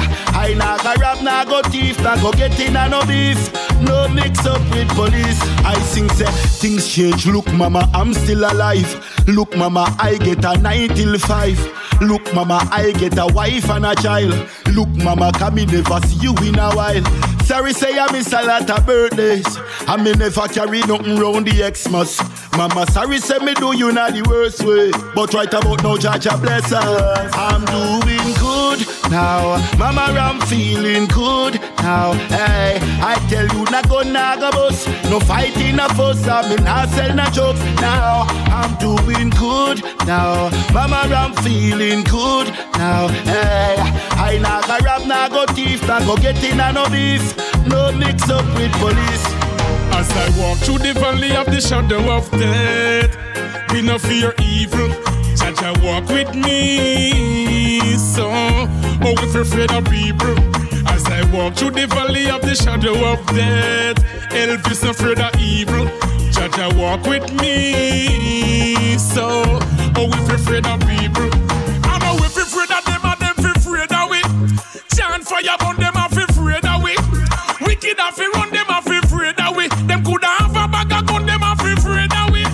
I 0.45 0.55
naga 0.57 0.93
rap, 1.01 1.23
naga 1.23 1.69
thief, 1.71 2.01
naga 2.03 2.31
get 2.37 2.59
in 2.61 2.77
a 2.77 2.89
no 2.89 3.05
beef. 3.07 3.41
No 3.81 4.09
mix 4.09 4.45
up 4.45 4.61
with 4.75 4.89
police. 4.89 5.41
I 5.65 5.75
sing 5.93 6.09
say 6.11 6.27
things 6.61 6.89
change. 6.89 7.27
Look, 7.27 7.47
mama, 7.53 7.89
I'm 7.95 8.13
still 8.13 8.45
alive. 8.45 8.91
Look, 9.29 9.57
mama, 9.57 9.95
I 10.01 10.17
get 10.17 10.45
a 10.45 10.59
nine 10.59 10.89
till 10.89 11.17
five. 11.19 11.59
Look, 12.01 12.33
mama, 12.33 12.61
I 12.71 12.93
get 12.93 13.19
a 13.19 13.27
wife 13.27 13.69
and 13.71 13.85
a 13.85 13.95
child. 13.97 14.49
Look, 14.73 14.89
mama, 14.89 15.33
come 15.35 15.57
me 15.57 15.67
never 15.67 16.01
see 16.07 16.19
you 16.21 16.35
in 16.47 16.59
a 16.59 16.71
while. 16.73 17.38
Sorry 17.49 17.73
say 17.73 17.99
I 17.99 18.13
miss 18.13 18.31
a 18.35 18.43
lot 18.43 18.69
of 18.69 18.85
birthdays. 18.85 19.47
I 19.87 19.97
me 19.97 20.13
never 20.13 20.47
carry 20.49 20.81
nothing 20.81 21.17
round 21.17 21.47
the 21.47 21.73
Xmas. 21.75 22.21
Mama 22.59 22.85
sorry 22.91 23.17
say 23.17 23.39
me 23.39 23.55
do 23.55 23.75
you 23.75 23.91
not 23.91 24.13
the 24.13 24.21
worst 24.29 24.63
way. 24.65 24.91
But 25.15 25.33
right 25.33 25.49
about 25.49 25.83
now, 25.83 25.97
Jah 25.97 26.19
Jah 26.19 26.37
bless 26.37 26.71
us. 26.71 27.33
I'm 27.33 27.65
doing 27.65 28.35
good 28.37 28.87
now. 29.11 29.57
Mama, 29.79 30.13
I'm 30.19 30.41
feeling 30.43 31.07
good 31.07 31.55
now. 31.79 32.13
Hey, 32.29 32.79
I 33.01 33.15
tell 33.31 33.47
you, 33.47 33.65
not 33.71 33.89
go 33.89 34.03
bus. 34.05 34.87
No 35.09 35.19
fighting 35.21 35.79
a 35.79 35.89
fuss. 35.95 36.29
I 36.29 36.49
mean, 36.49 36.67
I 36.67 36.87
sell 36.89 37.15
no 37.15 37.25
jokes 37.31 37.61
now. 37.81 38.27
I'm 38.53 38.77
doing 38.77 39.31
good 39.31 39.83
now. 40.07 40.51
Mama, 40.75 41.09
I'm 41.15 41.33
feeling 41.43 42.05
good 42.05 42.49
now. 42.77 43.09
Hey, 43.25 43.77
I 44.21 44.39
naga 44.43 44.85
rap, 44.85 45.07
naga 45.07 45.47
thief, 45.55 45.87
naga 45.87 46.21
get 46.21 46.45
in 46.45 46.59
no 46.59 46.89
beef. 46.91 47.38
No 47.67 47.93
mix 47.93 48.29
up 48.31 48.45
with 48.57 48.73
police. 48.73 49.27
As 49.95 50.11
I 50.13 50.29
walk 50.41 50.59
through 50.59 50.79
the 50.79 50.95
valley 50.95 51.35
of 51.37 51.47
the 51.47 51.61
shadow 51.61 52.01
of 52.11 52.31
death, 52.31 53.17
we 53.73 53.83
no 53.83 53.99
fear 53.99 54.35
evil. 54.41 54.89
Jah 55.37 55.53
Jah 55.53 55.75
walk 55.83 56.09
with 56.09 56.35
me, 56.35 57.81
so 57.97 58.29
oh, 58.31 59.15
if 59.23 59.33
you're 59.33 59.43
afraid 59.43 59.71
of 59.73 59.85
people. 59.91 60.37
As 60.89 61.05
I 61.07 61.23
walk 61.33 61.55
through 61.55 61.73
the 61.73 61.87
valley 61.87 62.29
of 62.31 62.43
the 62.43 62.55
shadow 62.55 62.95
of 63.13 63.25
death, 63.27 63.99
Elvis 64.31 64.83
no 64.83 64.91
afraid 64.91 65.21
of 65.21 65.35
evil. 65.41 65.87
Jah 66.33 66.49
Jah 66.49 66.71
walk 66.77 67.05
with 67.07 67.33
me, 67.41 68.97
so 68.99 69.45
oh, 69.97 70.11
if 70.13 70.27
you're 70.29 70.37
afraid 70.37 70.67
of 70.67 70.81
people. 70.81 71.31
I 71.85 71.99
know 72.03 72.17
if 72.25 72.37
you're 72.37 72.45
afraid 72.45 72.71
of 72.71 72.85
them, 72.85 73.01
and 73.05 73.21
them 73.21 73.53
afraid 73.57 73.93
of 73.93 74.11
we. 74.11 74.21
Chant 74.95 75.25
fire 75.25 75.57
on 75.65 75.77
them, 75.77 75.88
Them 79.99 80.13
could 80.13 80.25
have 80.25 80.51
a 80.51 80.69
bag 80.69 80.93
of 80.93 81.07
gun, 81.07 81.27
them, 81.27 81.41
feel 81.59 81.77
afraid 81.77 82.13
of 82.13 82.31
we. 82.31 82.45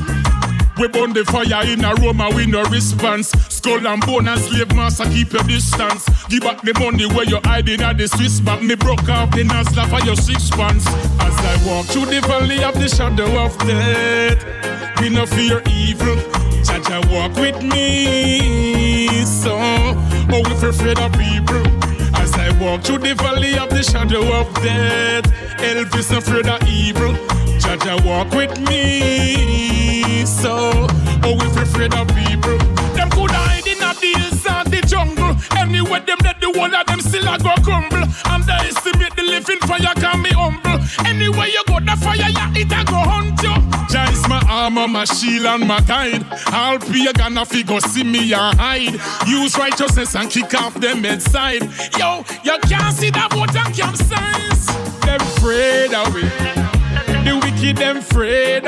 Burn 0.89 1.13
the 1.13 1.25
fire 1.25 1.67
in 1.67 1.85
a 1.85 1.95
room 1.97 2.21
and 2.21 2.35
we 2.35 2.47
no 2.47 2.63
response. 2.65 3.29
Skull 3.49 3.87
and 3.87 4.05
bone 4.07 4.29
and 4.29 4.41
slave 4.41 4.75
master 4.75 5.05
keep 5.05 5.33
your 5.33 5.43
distance. 5.43 6.09
Give 6.29 6.43
back 6.43 6.63
the 6.63 6.73
money 6.79 7.07
where 7.07 7.25
you're 7.25 7.41
hiding 7.43 7.81
at 7.81 7.99
the 7.99 8.09
Swiss 8.09 8.41
bank. 8.41 8.63
Me 8.63 8.75
broke 8.75 9.09
off 9.09 9.31
the 9.33 9.45
Nasdaq 9.45 9.89
for 9.91 10.05
your 10.07 10.17
six 10.17 10.51
pants. 10.51 10.87
As 10.87 11.37
I 11.37 11.61
walk 11.67 11.87
through 11.87 12.07
the 12.07 12.21
valley 12.23 12.63
of 12.63 12.75
the 12.75 12.89
shadow 12.89 13.29
of 13.45 13.57
death, 13.59 15.01
we 15.01 15.09
no 15.11 15.27
fear 15.27 15.63
evil. 15.71 16.17
Jah 16.65 16.81
Jah 16.81 17.03
walk 17.11 17.35
with 17.37 17.63
me, 17.63 19.25
so 19.25 19.57
oh 19.59 20.43
you're 20.61 20.71
afraid 20.71 20.99
of 20.99 21.13
people. 21.13 21.84
I 22.37 22.51
walk 22.61 22.83
through 22.83 22.99
the 22.99 23.15
valley 23.15 23.57
of 23.59 23.71
the 23.71 23.83
shadow 23.83 24.23
of 24.41 24.53
death, 24.63 25.25
Elvis 25.59 26.11
no 26.11 26.19
afraid 26.19 26.47
of 26.47 26.63
evil. 26.69 27.15
Jah 27.59 27.77
Jah 27.77 27.97
walk 28.05 28.31
with 28.33 28.59
me, 28.69 30.25
so 30.27 30.87
oh 31.23 31.37
if 31.41 31.55
you're 31.55 31.63
afraid 31.63 31.95
of 31.95 32.09
people. 32.09 32.59
Them 32.95 33.11
could 33.11 33.31
hide 33.31 33.54
the 34.75 34.87
jungle. 34.87 35.37
Anywhere 35.57 36.01
them 36.01 36.19
let 36.23 36.41
the 36.41 36.51
whole 36.53 36.75
of 36.75 36.87
them 36.87 37.01
still 37.01 37.29
a 37.29 37.39
go 37.39 37.55
crumble. 37.63 38.05
Underestimate 38.27 39.15
the 39.17 39.23
living 39.23 39.61
fire 39.61 39.95
can 39.95 40.23
be 40.23 40.31
humble. 40.31 40.79
Anywhere 41.07 41.49
you 41.49 41.63
go, 41.67 41.79
the 41.81 41.97
fire 42.03 42.31
yeah 42.31 42.51
it 42.55 42.73
a 42.73 42.85
go 42.85 42.99
hunt 42.99 43.41
you. 43.43 43.55
Jah 43.89 44.11
is 44.11 44.27
my 44.29 44.43
armor, 44.49 44.89
my 44.89 45.05
shield 45.05 45.47
and 45.47 45.67
my 45.69 45.81
guide. 45.81 46.25
I'll 46.47 46.79
be 46.91 47.07
a 47.07 47.13
gonna 47.13 47.45
figure 47.45 47.81
see 47.81 48.05
me 48.05 48.33
and 48.33 48.59
hide. 48.59 48.99
Use 49.29 49.57
righteousness 49.57 50.15
and 50.17 50.31
kick 50.31 50.55
off 50.55 50.75
them 50.75 51.05
inside. 51.05 51.63
Yo, 51.99 52.25
you 52.43 52.59
can't 52.69 52.95
see 52.97 53.11
that 53.11 53.31
boat 53.31 53.55
and 53.55 53.75
campsites. 53.75 54.67
Them 55.05 55.21
afraid 55.21 55.93
it. 55.93 56.65
The 57.25 57.41
wicked 57.43 57.77
them 57.77 57.99
afraid 57.99 58.64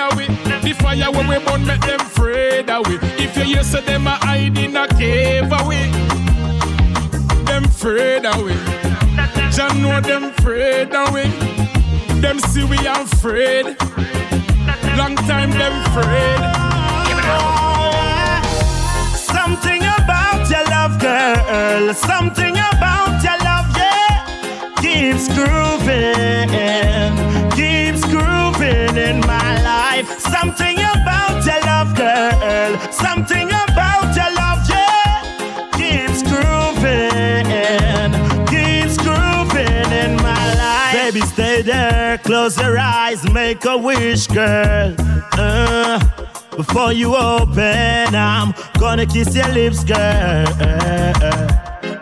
fire 0.87 1.11
when 1.11 1.27
we 1.27 1.39
burn 1.45 1.67
make 1.67 1.81
them 1.81 2.01
afraid 2.01 2.71
it. 2.71 3.01
If 3.19 3.37
you 3.37 3.45
hear 3.45 3.65
say 3.65 3.81
them 3.81 4.07
a 4.07 4.15
hide 4.27 4.57
in 4.57 4.77
a 4.77 4.87
cave 4.87 5.51
away, 5.61 5.91
them 7.49 7.65
afraid 7.65 8.25
it. 8.25 8.61
Jah 9.55 9.73
know 9.83 10.01
them 10.01 10.25
afraid 10.25 10.95
it. 11.23 11.33
Them 12.23 12.39
see 12.51 12.65
we 12.65 12.79
afraid. 12.87 13.67
Long 15.01 15.17
time 15.31 15.51
them 15.61 15.75
afraid. 15.89 16.41
Something 19.35 19.83
about 19.99 20.43
your 20.53 20.65
love, 20.75 20.95
girl. 21.01 21.95
Something 21.95 22.55
about 22.71 23.15
your 23.27 23.39
love, 23.49 23.69
yeah. 23.81 24.25
Keeps 24.83 25.27
grooving, 25.37 26.51
keeps 27.59 28.06
in 28.97 29.21
my 29.21 29.63
life. 29.63 30.07
Something 30.19 30.79
about 30.79 31.45
your 31.45 31.61
love, 31.63 31.95
girl. 31.95 32.93
Something 32.93 33.49
about 33.49 34.15
your 34.17 34.31
love, 34.35 34.61
yeah. 34.69 35.71
Keeps 35.79 36.23
grooving, 36.23 37.47
keeps 38.47 38.97
grooving 38.97 39.93
in 39.93 40.17
my 40.17 40.55
life. 40.55 40.93
Baby, 40.93 41.21
stay 41.27 41.63
there, 41.63 42.19
close 42.19 42.59
your 42.59 42.79
eyes, 42.79 43.29
make 43.31 43.65
a 43.65 43.77
wish, 43.77 44.27
girl. 44.29 44.95
Uh, 45.33 46.01
before 46.57 46.93
you 46.93 47.15
open, 47.15 48.15
I'm 48.15 48.55
gonna 48.79 49.07
kiss 49.07 49.35
your 49.35 49.49
lips, 49.49 49.85
girl. 49.85 50.47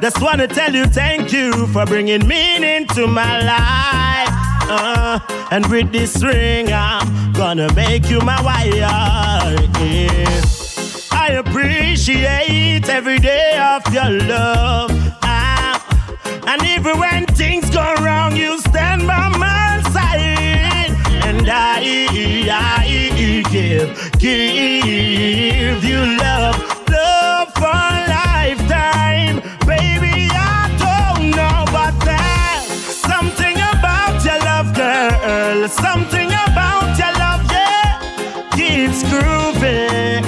Just 0.01 0.21
wanna 0.21 0.47
tell 0.47 0.73
you 0.73 0.85
thank 0.87 1.33
you 1.33 1.67
for 1.69 1.87
bringing 1.87 2.27
meaning 2.29 2.87
to 2.89 3.07
my 3.07 3.41
life. 3.43 4.44
Uh, 4.69 5.19
and 5.51 5.67
with 5.67 5.93
this 5.93 6.23
ring, 6.23 6.73
I'm 6.73 7.33
gonna 7.33 7.73
make 7.75 8.09
you 8.11 8.21
my 8.21 8.41
wife. 8.43 8.75
Yeah. 8.75 10.41
I 11.13 11.29
appreciate 11.39 12.89
every 12.89 13.19
day 13.19 13.59
of 13.59 13.83
your 13.93 14.11
love. 14.11 14.91
Ah, 15.23 15.75
and 16.47 16.63
even 16.65 16.99
when 16.99 17.27
things 17.27 17.71
go 17.71 17.95
wrong, 18.03 18.37
you 18.37 18.59
stand 18.59 19.07
by 19.07 19.29
my 19.39 19.83
side. 19.93 20.91
And 21.25 21.49
I, 21.49 21.81
I 22.51 22.85
give, 23.55 24.13
give 24.19 25.85
you 25.85 26.01
love, 26.19 26.57
love 26.89 27.53
for 27.55 27.67
a 27.67 28.14
Something 35.69 36.29
about 36.29 36.99
your 36.99 37.13
love, 37.19 37.51
yeah. 37.51 37.97
Keeps 38.53 39.03
grooving, 39.09 40.25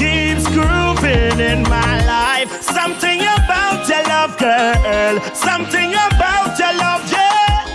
keeps 0.00 0.48
grooving 0.48 1.38
in 1.38 1.62
my 1.64 2.06
life. 2.06 2.50
Something 2.62 3.20
about 3.20 3.86
your 3.86 4.02
love, 4.04 4.38
girl. 4.38 5.20
Something 5.34 5.92
about 5.92 6.58
your 6.58 6.72
love, 6.72 7.04
yeah. 7.12 7.66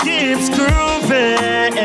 Keeps 0.00 0.48
grooving, 0.56 1.76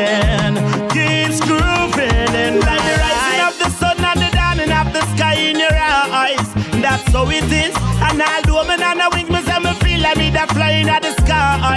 keeps 0.88 1.40
grooving 1.40 2.34
in 2.34 2.60
like 2.60 2.82
the 2.88 2.96
rising 3.04 3.40
of 3.46 3.58
the 3.58 3.68
sun 3.68 3.98
and 4.02 4.20
the 4.20 4.30
dawning 4.32 4.72
of 4.72 4.92
the 4.94 5.02
sky 5.14 5.34
in 5.34 5.58
your 5.58 5.74
eyes. 5.74 6.54
That's 6.80 7.12
how 7.12 7.28
it 7.28 7.52
is. 7.52 7.76
And 8.00 8.22
although 8.22 8.64
me 8.64 8.82
and 8.82 9.02
wings, 9.12 9.28
me 9.28 9.42
say 9.42 9.58
me 9.58 9.74
feel 9.74 10.00
like 10.00 10.16
me 10.16 10.30
that 10.30 10.48
flying 10.52 10.88
at 10.88 11.02
the 11.02 11.21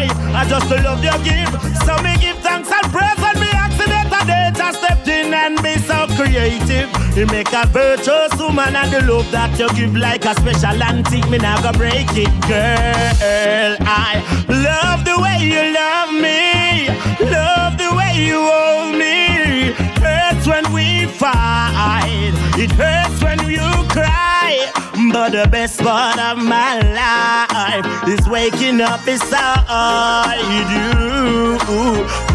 I 0.03 0.45
just 0.49 0.69
love 0.69 1.03
your 1.03 1.17
gift, 1.23 1.53
so 1.85 1.95
me 2.03 2.17
give 2.19 2.37
thanks 2.39 2.69
and 2.71 2.91
praise 2.91 3.17
when 3.23 3.39
me 3.39 3.47
accident 3.53 4.11
a 4.11 4.25
day 4.27 4.51
just 4.53 4.79
stepped 4.79 5.07
in 5.07 5.33
and 5.33 5.61
be 5.63 5.77
so 5.79 6.05
creative. 6.17 6.89
You 7.15 7.25
make 7.27 7.53
a 7.53 7.65
virtuous 7.67 8.35
woman 8.37 8.75
and 8.75 8.91
the 8.91 9.01
love 9.09 9.31
that 9.31 9.57
you 9.57 9.69
give 9.73 9.95
like 9.95 10.25
a 10.25 10.35
special 10.35 10.83
antique. 10.83 11.29
Me 11.29 11.37
now 11.37 11.61
go 11.61 11.71
break 11.71 12.11
it, 12.11 12.27
girl. 12.43 13.77
I 13.87 14.19
love 14.49 15.05
the 15.05 15.15
way 15.15 15.39
you 15.39 15.71
love 15.71 16.11
me, 16.11 16.89
love 17.31 17.77
the 17.77 17.95
way 17.95 18.19
you 18.19 18.35
hold 18.35 18.97
me. 18.99 19.71
Hurts 20.03 20.45
when 20.45 20.71
we 20.73 21.05
fight, 21.05 22.35
it 22.57 22.71
hurts 22.71 23.21
when 23.23 23.39
you 23.49 23.59
cry. 23.89 24.71
But 25.11 25.31
the 25.31 25.47
best 25.49 25.79
part 25.81 26.17
of 26.19 26.37
my 26.37 26.79
life 26.79 27.85
is 28.07 28.27
waking 28.29 28.81
up 28.81 29.03
beside 29.05 30.39
you, 30.55 31.57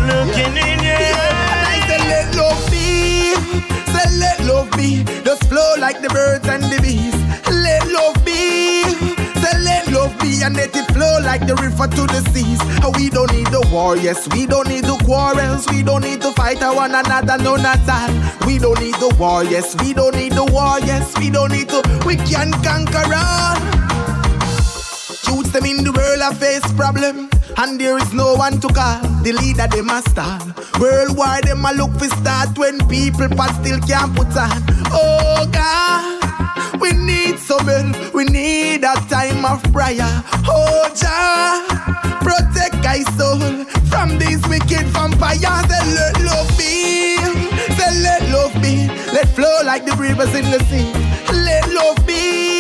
looking 0.08 0.56
in 0.56 0.78
your 0.84 0.96
eyes. 0.96 1.84
Say 1.88 2.00
let 2.12 2.34
love 2.36 2.70
be, 2.70 3.34
say 3.92 4.08
let 4.18 4.40
love 4.44 4.70
be, 4.72 5.04
just 5.24 5.44
flow 5.48 5.74
like 5.78 6.00
the 6.02 6.08
birds 6.08 6.46
and 6.48 6.62
the 6.64 6.80
bees. 6.80 7.16
Let 7.50 7.86
love 7.88 8.24
be, 8.24 8.69
love 9.92 10.18
be, 10.20 10.42
and 10.42 10.57
let 10.57 10.74
it 10.76 10.86
flow 10.92 11.18
like 11.22 11.46
the 11.46 11.55
river 11.57 11.86
to 11.86 12.03
the 12.07 12.20
seas. 12.32 12.61
Uh, 12.84 12.92
We 12.96 13.09
don't 13.11 13.32
need 13.32 13.48
the 13.48 13.66
war, 13.72 13.96
yes, 13.96 14.28
we 14.32 14.46
don't 14.46 14.68
need 14.68 14.84
the 14.84 14.96
quarrels, 15.05 15.66
we 15.70 15.82
don't 15.82 16.03
need 16.03 16.20
to 16.22 16.32
fight 16.32 16.61
one 16.61 16.94
another, 16.94 17.38
no 17.42 17.57
not 17.57 17.84
that. 17.86 18.11
We 18.46 18.59
don't 18.59 18.78
need 18.80 18.94
the 18.96 19.14
war, 19.18 19.44
yes, 19.44 19.74
we 19.82 19.92
don't 19.94 20.14
need 20.14 20.32
the 20.32 20.44
war, 20.44 20.78
yes, 20.80 21.16
we 21.18 21.30
don't 21.30 21.53
need 21.53 21.68
to, 21.70 21.80
we 22.07 22.16
can 22.16 22.53
conquer 22.62 23.07
all. 23.14 23.59
Youths 25.26 25.51
them 25.53 25.64
in 25.64 25.84
the 25.84 25.92
world 25.92 26.20
I 26.20 26.34
face 26.34 26.72
problem. 26.72 27.30
And 27.57 27.78
there 27.80 27.98
is 27.98 28.12
no 28.14 28.34
one 28.34 28.61
to 28.61 28.68
call. 28.68 29.01
The 29.22 29.32
leader, 29.32 29.68
must 29.82 30.11
stall. 30.11 30.40
Worldwide, 30.80 31.44
them 31.44 31.64
a 31.64 31.72
look 31.72 31.92
for 31.98 32.09
start 32.09 32.57
when 32.57 32.78
people 32.88 33.28
but 33.28 33.53
still 33.61 33.78
can't 33.80 34.14
put 34.16 34.34
on. 34.36 34.62
Oh 34.92 35.46
God, 35.53 36.49
we 36.78 36.92
need 36.92 37.38
some 37.38 37.66
help. 37.66 38.14
We 38.14 38.24
need 38.24 38.84
a 38.84 38.94
time 39.08 39.44
of 39.44 39.62
prayer. 39.72 40.10
Oh 40.46 40.90
Jah, 40.94 41.64
protect 42.20 42.76
my 42.84 43.02
soul 43.16 43.40
from 43.90 44.18
these 44.18 44.42
wicked 44.48 44.86
vampires. 44.94 45.40
Say 45.40 45.84
let 45.94 46.20
love 46.20 46.48
be, 46.58 47.16
say 47.76 47.92
let 48.02 48.22
love 48.30 48.54
be, 48.62 48.88
let 49.12 49.28
flow 49.34 49.60
like 49.64 49.84
the 49.84 49.96
rivers 49.96 50.34
in 50.34 50.50
the 50.50 50.62
sea. 50.64 50.92
Let 51.32 51.72
love 51.72 52.06
be, 52.06 52.59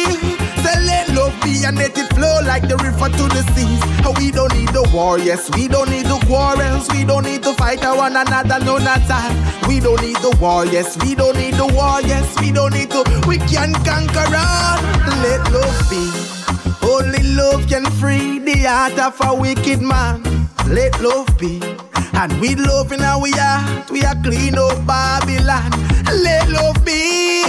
be, 1.42 1.64
and 1.64 1.76
let 1.76 1.96
it 1.96 2.08
flow 2.14 2.40
like 2.44 2.68
the 2.68 2.76
river 2.76 3.08
to 3.08 3.24
the 3.28 3.42
seas. 3.54 3.82
We 4.18 4.30
don't 4.30 4.52
need 4.54 4.68
the 4.68 4.88
war, 4.92 5.18
yes, 5.18 5.48
we 5.54 5.66
don't 5.66 5.88
need 5.88 6.06
the 6.06 6.18
quarrels, 6.26 6.88
we 6.90 7.04
don't 7.04 7.24
need 7.24 7.42
to 7.44 7.54
fight 7.54 7.80
one 7.82 8.16
another, 8.16 8.62
no 8.64 8.78
not 8.78 9.10
all. 9.10 9.68
We 9.68 9.80
don't 9.80 10.00
need 10.02 10.16
the 10.16 10.36
war, 10.40 10.66
yes, 10.66 10.96
we 11.02 11.14
don't 11.14 11.36
need 11.36 11.54
the 11.54 11.66
war, 11.66 12.00
yes, 12.02 12.28
we 12.40 12.52
don't 12.52 12.72
need 12.72 12.90
to. 12.90 13.02
We 13.26 13.38
can 13.38 13.72
conquer 13.84 14.28
all. 14.36 14.78
Let 15.22 15.42
love 15.52 15.80
be. 15.88 16.04
Only 16.82 17.22
love 17.34 17.66
can 17.68 17.86
free 17.98 18.38
the 18.38 18.58
heart 18.68 18.98
of 18.98 19.16
a 19.20 19.34
wicked 19.34 19.80
man. 19.80 20.22
Let 20.66 21.00
love 21.00 21.38
be. 21.38 21.60
And 22.12 22.38
with 22.40 22.58
love 22.58 22.92
in 22.92 23.00
our 23.00 23.26
heart, 23.26 23.90
we 23.90 24.04
are 24.04 24.16
clean 24.22 24.58
up 24.58 24.84
Babylon. 24.86 25.89
Let 26.12 26.48
love 26.50 26.84
be. 26.84 27.44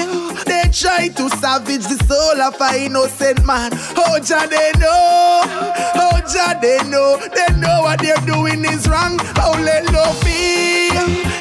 They 0.46 0.70
try 0.72 1.10
to 1.10 1.30
savage 1.38 1.84
the 1.84 1.98
soul 2.08 2.42
of 2.42 2.60
an 2.62 2.76
innocent 2.86 3.46
man. 3.46 3.72
Oh, 3.98 4.20
Jah, 4.20 4.48
they 4.48 4.72
know. 4.80 5.42
Oh, 5.96 6.22
Jah, 6.32 6.58
they 6.62 6.78
know. 6.90 7.18
They 7.34 7.54
know 7.58 7.82
what 7.82 8.00
they're 8.00 8.26
doing 8.26 8.64
is 8.66 8.88
wrong. 8.88 9.20
Oh, 9.38 9.60
let 9.64 9.92
love 9.92 10.20
be. 10.24 10.90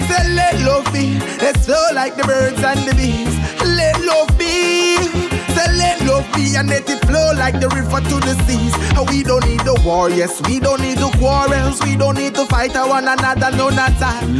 Say, 0.08 0.34
let 0.34 0.58
love 0.60 0.92
be. 0.92 1.18
Let's 1.38 1.66
flow 1.66 1.86
like 1.94 2.16
the 2.16 2.24
birds 2.24 2.62
and 2.62 2.80
the 2.88 2.94
bees. 2.94 3.36
Let 3.64 4.00
love 4.02 4.36
be. 4.38 5.29
Let 5.76 6.00
love 6.06 6.26
be. 6.34 6.56
And 6.56 6.68
let 6.68 6.88
it 6.88 7.04
flow 7.06 7.32
like 7.36 7.60
the 7.60 7.68
river 7.68 8.00
to 8.00 8.20
the 8.20 8.34
seas. 8.46 8.74
We 9.10 9.22
don't 9.22 9.44
need 9.46 9.60
the 9.60 9.80
war, 9.84 10.10
yes. 10.10 10.40
We 10.46 10.60
don't 10.60 10.80
need 10.80 10.98
the 10.98 11.10
quarrels. 11.18 11.80
We 11.82 11.96
don't 11.96 12.16
need 12.16 12.34
to 12.34 12.46
fight 12.46 12.74
one 12.74 13.08
another, 13.08 13.56
no, 13.56 13.70
not. 13.70 13.90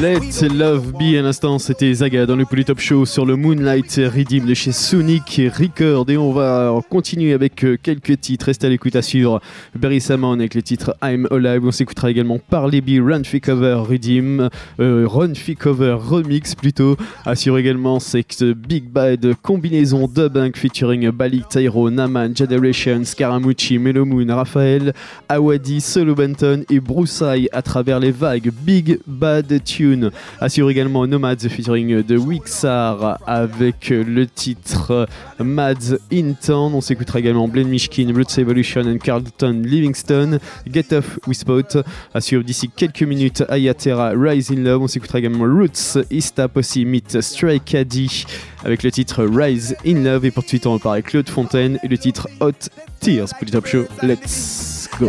Let 0.01 0.21
Love 0.55 0.93
Be 0.93 1.16
à 1.18 1.23
l'instant, 1.23 1.59
c'était 1.59 1.93
Zaga 1.93 2.25
dans 2.25 2.37
le 2.37 2.45
Polytop 2.45 2.81
Show 2.81 3.05
sur 3.05 3.27
le 3.27 3.37
Moonlight 3.37 4.01
Redeem 4.14 4.47
de 4.47 4.55
chez 4.55 4.73
Sonic 4.73 5.41
Record 5.59 6.09
et 6.09 6.16
on 6.16 6.33
va 6.33 6.81
continuer 6.89 7.33
avec 7.33 7.64
euh, 7.64 7.77
quelques 7.83 8.21
titres. 8.21 8.47
Restez 8.47 8.66
à 8.66 8.71
l'écoute 8.71 8.97
à 8.97 9.03
suivre 9.03 9.41
Barry 9.75 10.01
Samon 10.01 10.33
avec 10.33 10.55
le 10.55 10.62
titre 10.62 10.97
I'm 11.03 11.27
Alive. 11.31 11.64
On 11.64 11.71
s'écoutera 11.71 12.11
également 12.11 12.39
Parley 12.39 12.81
B, 12.81 13.01
Run 13.05 13.25
Free 13.25 13.41
Cover 13.41 13.83
Redeem, 13.89 14.49
euh, 14.81 15.07
Run 15.07 15.35
Free 15.35 15.57
Cover 15.57 15.97
Remix 16.01 16.55
plutôt. 16.55 16.97
Assure 17.27 17.59
également 17.59 18.01
cette 18.01 18.45
Big 18.45 18.85
Bad 18.85 19.35
combinaison 19.43 20.07
dub 20.07 20.39
featuring 20.55 21.10
Balik, 21.13 21.49
Tyro, 21.49 21.91
Naman, 21.91 22.35
Generation, 22.37 23.05
Scaramucci, 23.05 23.79
Melo 23.79 24.05
Moon, 24.05 24.27
Raphaël, 24.31 24.93
Awadi, 25.29 25.81
Solo 25.81 26.15
Benton 26.15 26.65
et 26.71 26.81
Broussaille 26.81 27.49
à 27.53 27.63
travers 27.63 28.01
les 28.01 28.11
vagues 28.11 28.51
Big 28.63 28.99
Bad 29.07 29.63
Tune. 29.65 30.11
Assure 30.41 30.71
également 30.71 31.07
Nomads 31.07 31.49
featuring 31.49 32.03
de 32.03 32.17
Wixar 32.17 33.19
avec 33.27 33.91
le 33.91 34.27
titre 34.27 35.07
Mads 35.39 35.97
in 36.13 36.33
Town. 36.33 36.73
On 36.75 36.81
s'écoutera 36.81 37.19
également 37.19 37.49
Blaine 37.49 37.69
Mishkin, 37.69 38.13
Roots 38.15 38.39
Evolution 38.39 38.83
and 38.83 38.99
Carlton 38.99 39.63
Livingston, 39.65 40.39
Get 40.73 40.95
Off 40.95 41.19
with 41.27 41.39
Spot. 41.39 41.79
Assure 42.15 42.45
d'ici 42.45 42.71
quelques 42.75 43.03
minutes 43.03 43.45
Ayatera 43.49 44.13
Rise 44.17 44.51
in 44.51 44.63
Love. 44.63 44.83
On 44.83 44.89
s'écoutera 44.89 45.19
également 45.19 45.45
Roots, 45.45 45.99
Ista 46.11 46.49
Posse 46.49 46.77
Meet 46.77 47.21
Stray 47.21 47.61
Caddy 47.61 48.25
avec 48.65 48.83
le 48.83 48.91
titre 48.91 49.25
Rise 49.25 49.77
in 49.87 50.03
Love. 50.03 50.25
Et 50.25 50.31
pour 50.31 50.43
tout 50.43 50.47
de 50.47 50.51
suite, 50.51 50.67
on 50.67 50.75
repart 50.75 50.95
avec 50.95 51.07
Claude 51.07 51.29
Fontaine 51.29 51.79
et 51.83 51.89
le 51.89 51.99
titre 51.99 52.29
Hot 52.41 52.53
Tears. 53.01 53.29
Pour 53.29 53.45
le 53.45 53.51
top 53.51 53.67
show, 53.67 53.85
let's 54.03 54.89
go. 54.99 55.09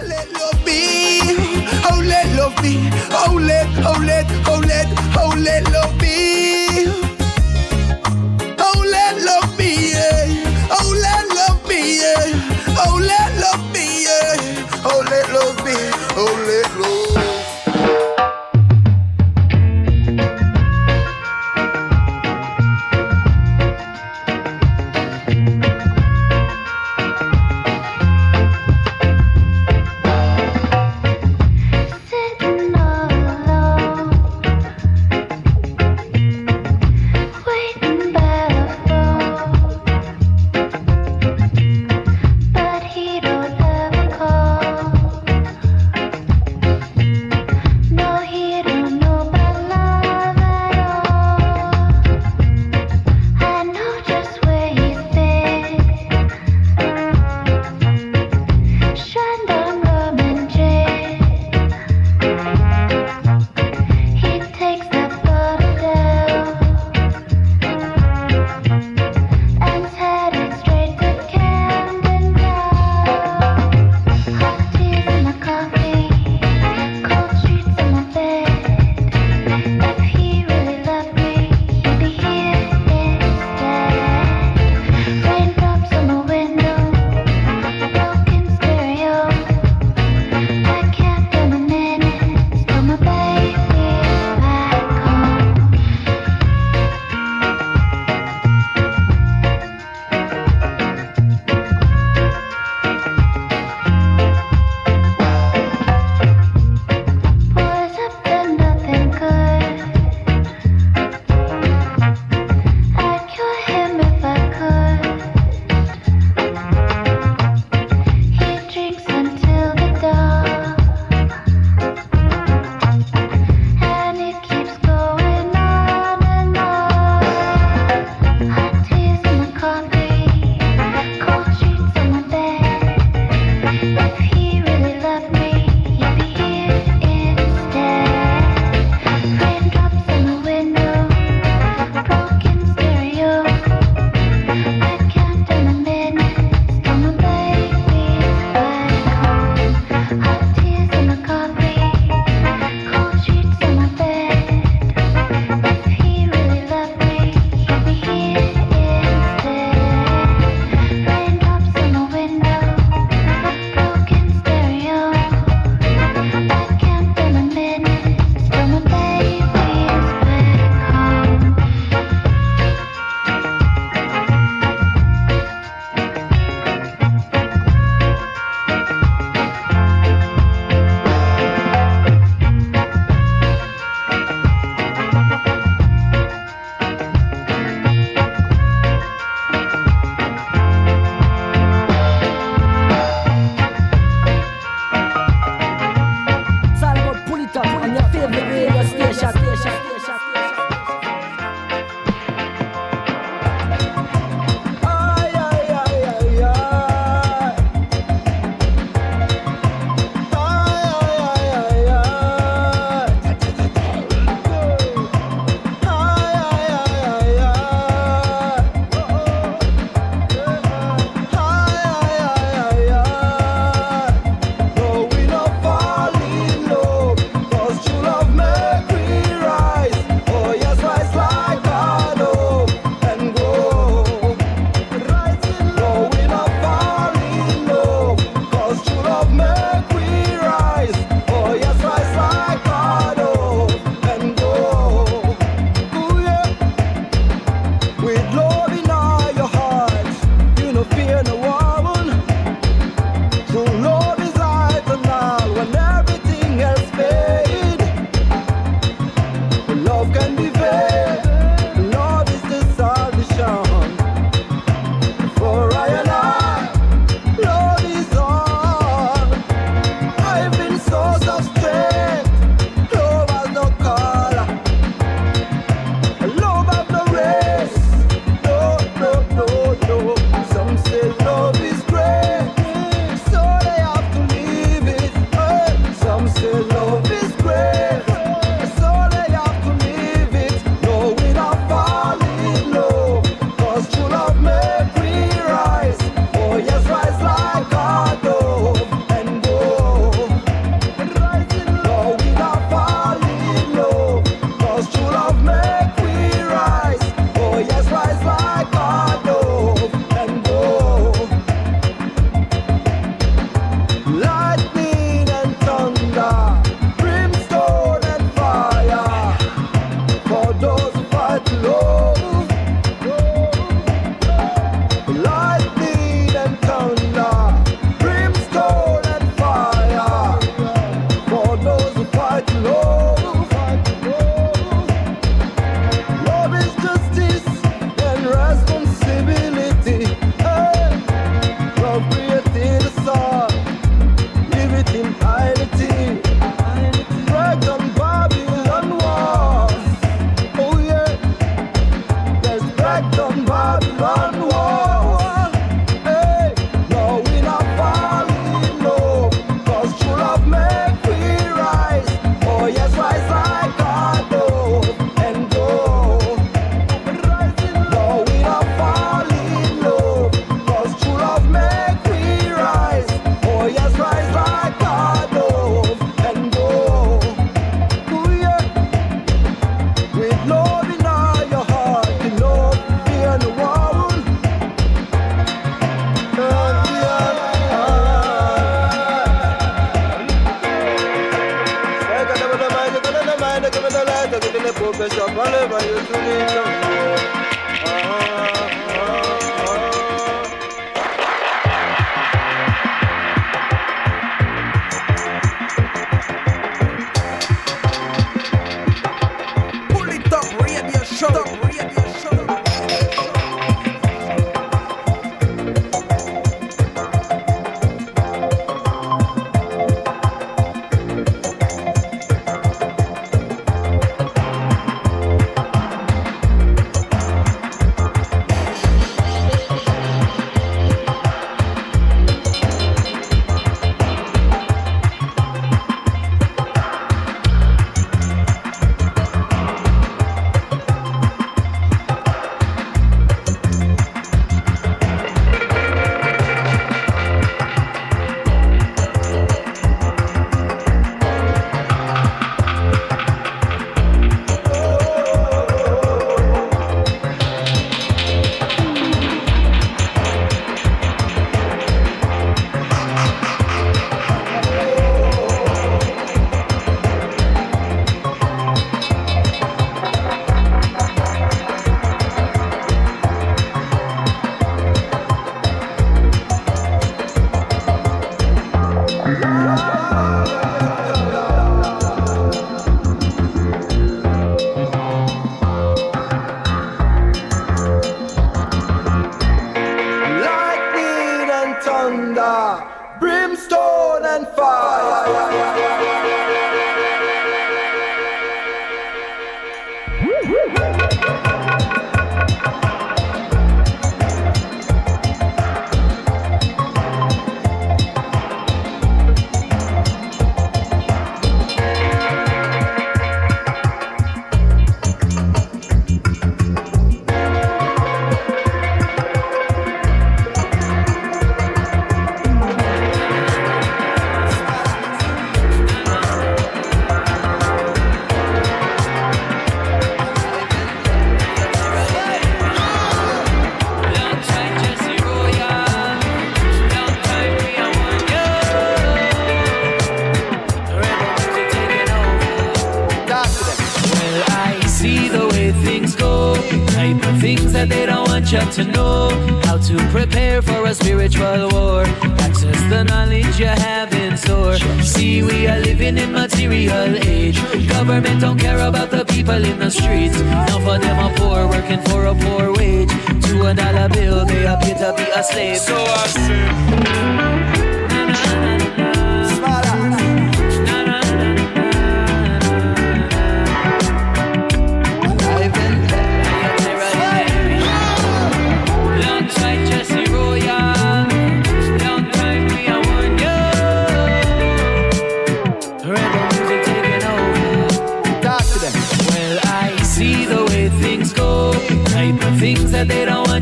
Slave. 565.52 565.78
So 565.78 565.95
I 565.95 566.51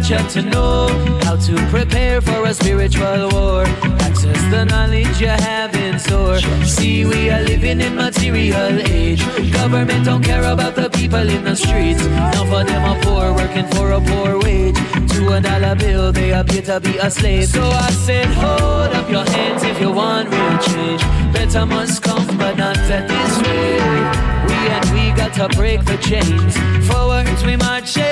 you 0.10 0.18
to 0.30 0.42
know. 0.42 0.88
How 1.24 1.36
to 1.36 1.56
prepare 1.70 2.20
for 2.22 2.46
a 2.46 2.54
spiritual 2.54 3.30
war. 3.32 3.64
Access 4.08 4.42
the 4.50 4.66
knowledge 4.66 5.22
you 5.22 5.28
have 5.28 5.76
in 5.76 6.00
store. 6.00 6.40
See, 6.66 7.06
we 7.06 7.30
are 7.30 7.42
living 7.44 7.80
in 7.80 7.96
material 7.96 8.80
age. 8.88 9.22
Government 9.54 10.06
don't 10.06 10.24
care 10.24 10.44
about 10.44 10.76
the 10.76 10.90
people 10.90 11.28
in 11.30 11.44
the 11.44 11.56
streets. 11.56 12.04
Now 12.06 12.46
for 12.46 12.64
them 12.64 12.84
are 12.86 13.00
poor, 13.04 13.34
working 13.34 13.68
for 13.68 13.92
a 13.92 14.02
poor 14.02 14.40
wage. 14.40 14.78
To 15.14 15.34
a 15.34 15.42
dollar 15.42 15.76
bill, 15.76 16.12
they 16.12 16.32
appear 16.32 16.64
to 16.64 16.80
be 16.80 16.98
a 16.98 17.12
slave. 17.12 17.48
So 17.48 17.64
I 17.64 17.92
said, 17.92 18.28
hold 18.28 18.92
up 19.00 19.10
your 19.10 19.26
hands 19.26 19.64
if 19.64 19.80
you 19.80 19.92
want 19.92 20.30
real 20.30 20.58
change. 20.70 21.02
Better 21.34 21.66
must 21.66 22.02
come, 22.02 22.26
but 22.38 22.58
not 22.58 22.78
at 22.78 23.08
this 23.08 23.34
rate. 23.46 24.30
We 24.48 24.58
and 24.76 24.86
we 24.96 25.04
got 25.16 25.34
to 25.36 25.56
break 25.56 25.86
the 25.86 25.98
chains. 25.98 26.58
Forwards 26.88 27.44
we 27.44 27.56
marching. 27.58 28.04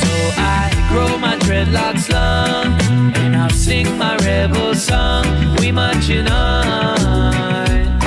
So 0.00 0.12
I 0.38 0.71
grow 0.92 1.16
my 1.16 1.36
dreadlocks 1.38 2.06
long, 2.12 2.68
and 3.16 3.34
I'll 3.34 3.50
sing 3.50 3.86
my 3.98 4.16
rebel 4.18 4.74
song. 4.74 5.24
We 5.58 5.72
marching 5.72 6.28
on, 6.28 7.98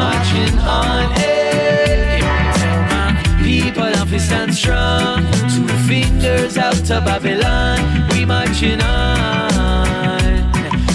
marching 0.00 0.58
on. 0.58 1.04
Hey, 1.12 2.18
tell 2.58 2.80
my 2.94 3.08
people 3.42 3.90
I'm 4.00 4.18
stand 4.18 4.54
strong. 4.54 5.22
Two 5.54 5.68
fingers 5.88 6.58
out 6.58 6.80
to 6.88 7.00
Babylon. 7.06 7.78
We 8.10 8.24
marching 8.24 8.80
on, 8.80 10.34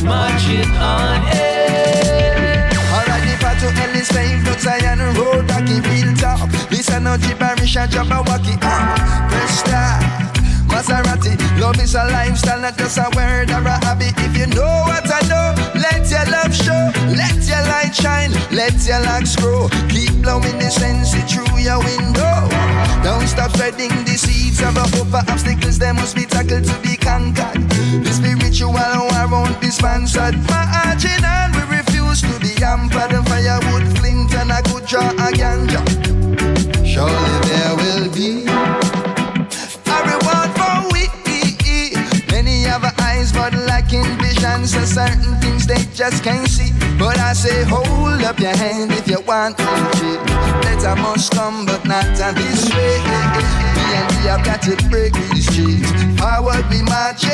marching 0.04 0.72
on. 0.94 1.22
Hey. 1.32 1.70
The 3.30 3.36
path 3.46 3.60
to 3.62 3.70
hell 3.72 3.96
is 3.96 4.10
paved, 4.10 4.46
but 4.46 4.60
Zion 4.60 5.00
road, 5.16 5.50
rocky 5.50 5.80
real 5.88 6.14
top. 6.16 6.50
Listen, 6.72 7.04
no 7.04 7.16
Jibarisha, 7.18 7.88
Jabberwocky, 7.88 8.58
ah, 8.62 9.28
press 9.30 9.60
start. 9.60 10.39
Maserati, 10.80 11.36
love 11.60 11.78
is 11.84 11.94
a 11.94 12.06
lifestyle, 12.06 12.62
not 12.62 12.78
just 12.78 12.98
a 12.98 13.12
word 13.14 13.52
or 13.52 13.68
a 13.68 13.76
habit. 13.84 14.16
If 14.24 14.32
you 14.38 14.48
know 14.48 14.88
what 14.88 15.04
I 15.12 15.20
know, 15.28 15.52
let 15.76 16.08
your 16.08 16.24
love 16.32 16.56
show, 16.56 16.88
let 17.20 17.36
your 17.44 17.60
light 17.68 17.92
shine, 17.92 18.32
let 18.56 18.80
your 18.88 19.04
locks 19.04 19.36
grow. 19.36 19.68
Keep 19.90 20.24
blowing 20.24 20.56
the 20.56 20.72
sense 20.72 21.12
through 21.28 21.60
your 21.60 21.84
window. 21.84 22.48
Don't 23.04 23.28
stop 23.28 23.52
spreading 23.52 23.92
the 24.08 24.16
seeds 24.16 24.62
of 24.64 24.78
a 24.78 24.88
hope 24.96 25.12
for 25.12 25.24
obstacles, 25.28 25.80
they 25.80 25.92
must 25.92 26.16
be 26.16 26.24
tackled 26.24 26.64
to 26.64 26.76
be 26.80 26.96
conquered. 26.96 27.60
The 28.00 28.14
spiritual 28.16 28.72
war 28.72 29.28
won't 29.28 29.60
be 29.60 29.68
sponsored. 29.68 30.40
Marching 30.48 31.26
on, 31.28 31.60
we 31.60 31.76
refuse 31.76 32.22
to 32.24 32.32
be 32.40 32.56
hampered. 32.56 33.12
Firewood, 33.28 33.84
flint, 34.00 34.32
and 34.34 34.56
a 34.56 34.64
good 34.72 34.86
draw 34.88 35.12
a 35.12 35.28
ganja. 35.36 35.84
Surely 36.88 37.36
there 37.52 37.76
will 37.76 38.08
be 38.16 38.79
lacking 43.90 44.18
vision, 44.20 44.68
so 44.68 44.84
certain 44.84 45.36
things 45.42 45.66
they 45.66 45.84
just 45.94 46.24
can't 46.24 46.48
see. 46.48 46.72
But 46.98 47.18
I 47.20 47.34
say, 47.34 47.64
hold 47.64 48.22
up 48.24 48.40
your 48.40 48.56
hand 48.56 48.92
if 48.92 49.08
you 49.08 49.20
want 49.22 49.58
to 49.58 49.64
cheat. 49.98 50.20
Better 50.62 50.96
must 51.02 51.32
come, 51.32 51.66
but 51.66 51.86
not 51.86 52.06
on 52.22 52.36
this 52.36 52.70
way. 52.74 52.98
Me 53.76 53.86
and 53.98 54.12
we 54.12 54.28
have 54.28 54.44
got 54.46 54.62
to 54.64 54.76
break 54.90 55.14
these 55.14 55.48
chains. 55.56 55.90
Forward 56.20 56.66
we 56.70 56.82
marching. 56.84 57.30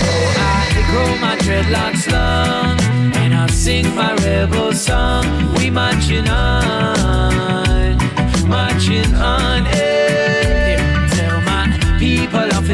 So 0.00 0.10
I 0.40 0.84
grow 0.90 1.16
my 1.20 1.36
dreadlocks 1.38 2.10
long 2.12 2.80
and 3.16 3.34
I 3.34 3.46
sing 3.48 3.94
my 3.94 4.14
rebel 4.16 4.72
song. 4.72 5.54
We 5.56 5.70
marching 5.70 6.28
on, 6.28 7.96
marching 8.48 9.14
on. 9.14 9.64
Hey. 9.64 9.93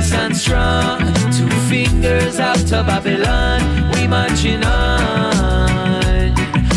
Stand 0.02 0.36
strong. 0.36 0.98
Two 1.30 1.48
fingers 1.68 2.38
out 2.40 2.56
to 2.68 2.82
Babylon. 2.82 3.60
We 3.92 4.06
marching 4.06 4.64
on, 4.64 6.34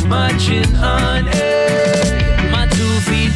marching 0.08 0.76
on. 0.76 1.26
Hey. 1.28 1.63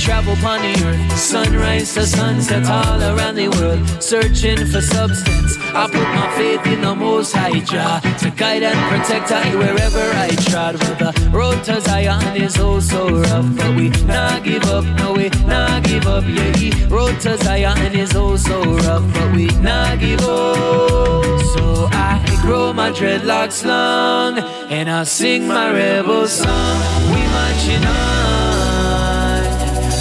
Travel 0.07 0.33
upon 0.35 0.61
the 0.61 0.73
earth. 0.85 1.19
Sunrise 1.19 1.93
to 1.95 2.07
sunset 2.07 2.65
all 2.65 3.01
around 3.01 3.35
the 3.35 3.49
world. 3.49 3.85
Searching 4.01 4.65
for 4.67 4.79
substance. 4.79 5.57
I 5.75 5.85
put 5.91 6.07
my 6.15 6.33
faith 6.37 6.65
in 6.73 6.79
the 6.79 6.95
most 6.95 7.33
high 7.33 7.59
Jah 7.59 7.99
to 8.19 8.31
guide 8.31 8.63
and 8.63 8.79
protect 8.89 9.33
I 9.33 9.53
wherever 9.53 10.05
I 10.25 10.29
trod. 10.47 10.75
With 10.75 10.97
the 10.99 11.29
road 11.29 11.61
to 11.65 11.81
Zion 11.81 12.41
is 12.41 12.57
oh 12.57 12.79
so 12.79 13.19
rough, 13.19 13.53
but 13.57 13.75
we 13.75 13.89
not 14.05 14.45
give 14.45 14.63
up, 14.65 14.85
no 14.97 15.11
we 15.11 15.27
not 15.45 15.83
give 15.83 16.07
up. 16.07 16.23
Yeah, 16.25 16.87
road 16.87 17.19
to 17.21 17.37
Zion 17.37 17.93
is 17.93 18.15
oh 18.15 18.37
so 18.37 18.63
rough, 18.63 19.03
but 19.13 19.35
we 19.35 19.47
not 19.59 19.99
give 19.99 20.21
up. 20.21 21.41
So 21.53 21.89
I 21.91 22.23
grow 22.41 22.71
my 22.71 22.91
dreadlocks 22.91 23.65
long 23.65 24.39
and 24.71 24.89
I 24.89 25.03
sing 25.03 25.49
my 25.49 25.69
rebel 25.69 26.27
song. 26.27 26.77
We 27.11 27.21
marching 27.35 27.85
on, 27.85 28.26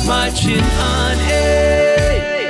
marching 0.07 0.62
on. 0.62 1.16
Hey, 1.18 2.48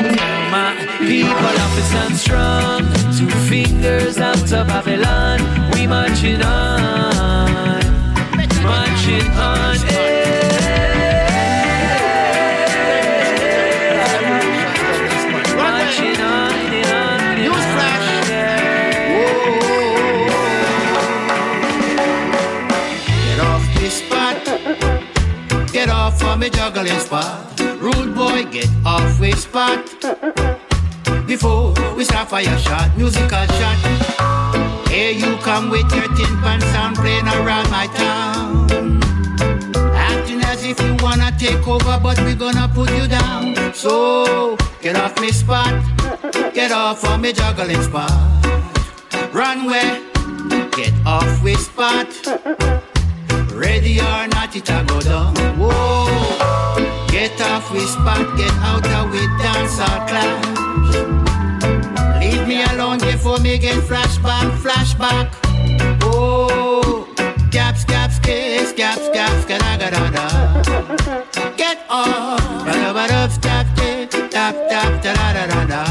my 0.51 0.77
people 0.99 1.57
up 1.65 1.75
stand 1.89 2.17
strong. 2.17 2.83
Two 3.17 3.31
fingers 3.49 4.19
out 4.19 4.37
to 4.49 4.65
Babylon. 4.65 5.41
We 5.73 5.87
marching 5.87 6.43
on, 6.43 7.81
marching 8.63 9.31
on. 9.33 9.76
Me 26.39 26.51
juggling 26.51 26.99
spot. 27.01 27.59
Rude 27.81 28.15
boy, 28.15 28.45
get 28.51 28.69
off 28.85 29.19
this 29.19 29.45
spot. 29.45 29.89
Before 31.27 31.73
we 31.97 32.05
start 32.05 32.29
fire 32.29 32.59
shot, 32.59 32.95
musical 32.95 33.47
shot. 33.57 34.87
Here 34.91 35.13
you 35.13 35.39
come 35.39 35.71
with 35.71 35.91
your 35.95 36.09
tin 36.15 36.37
pan 36.43 36.61
sound 36.61 36.97
playing 36.97 37.27
around 37.27 37.71
my 37.71 37.87
town. 37.87 39.01
Acting 39.95 40.43
as 40.43 40.63
if 40.63 40.79
you 40.79 40.95
wanna 41.01 41.33
take 41.39 41.67
over, 41.67 41.99
but 42.03 42.21
we 42.21 42.35
gonna 42.35 42.71
put 42.75 42.91
you 42.91 43.09
down. 43.09 43.73
So 43.73 44.59
get 44.83 44.97
off 44.97 45.19
me 45.19 45.33
spot, 45.33 45.73
get 46.53 46.71
off 46.71 47.03
of 47.05 47.19
me 47.19 47.33
juggling 47.33 47.81
spot. 47.81 48.13
Runway, 49.33 50.03
get 50.77 50.93
off 51.07 51.43
with 51.43 51.61
spot. 51.61 52.09
Ready 53.57 53.99
or 54.01 54.29
not, 54.29 54.55
it 54.55 54.69
a 54.69 54.85
go 54.87 55.01
down. 55.01 55.35
Whoa, 55.57 56.05
get 57.09 57.41
off 57.41 57.73
with 57.73 57.89
spot, 57.89 58.37
get 58.37 58.53
out 58.61 58.87
of 58.87 59.11
with 59.11 59.31
dancer 59.41 59.97
class. 60.07 60.45
Leave 62.21 62.47
me 62.47 62.63
alone 62.65 62.99
before 62.99 63.39
me 63.39 63.57
get 63.57 63.83
flashback, 63.89 64.51
flashback. 64.61 65.31
Oh, 66.03 67.09
gaps, 67.51 67.87
gaps, 67.87 68.19
kiss, 68.19 68.73
gaps, 68.73 69.09
gaps, 69.09 69.47
ga 69.47 69.57
da 69.59 69.89
da. 69.89 70.27
Get 71.57 71.79
off, 71.89 72.39
ba 72.67 72.73
da 72.73 72.93
ba 72.93 73.09
da, 73.09 73.27
tap, 73.41 74.55
tap, 74.69 75.03
da 75.03 75.15
da 75.33 75.47
da 75.47 75.65
da. 75.65 75.83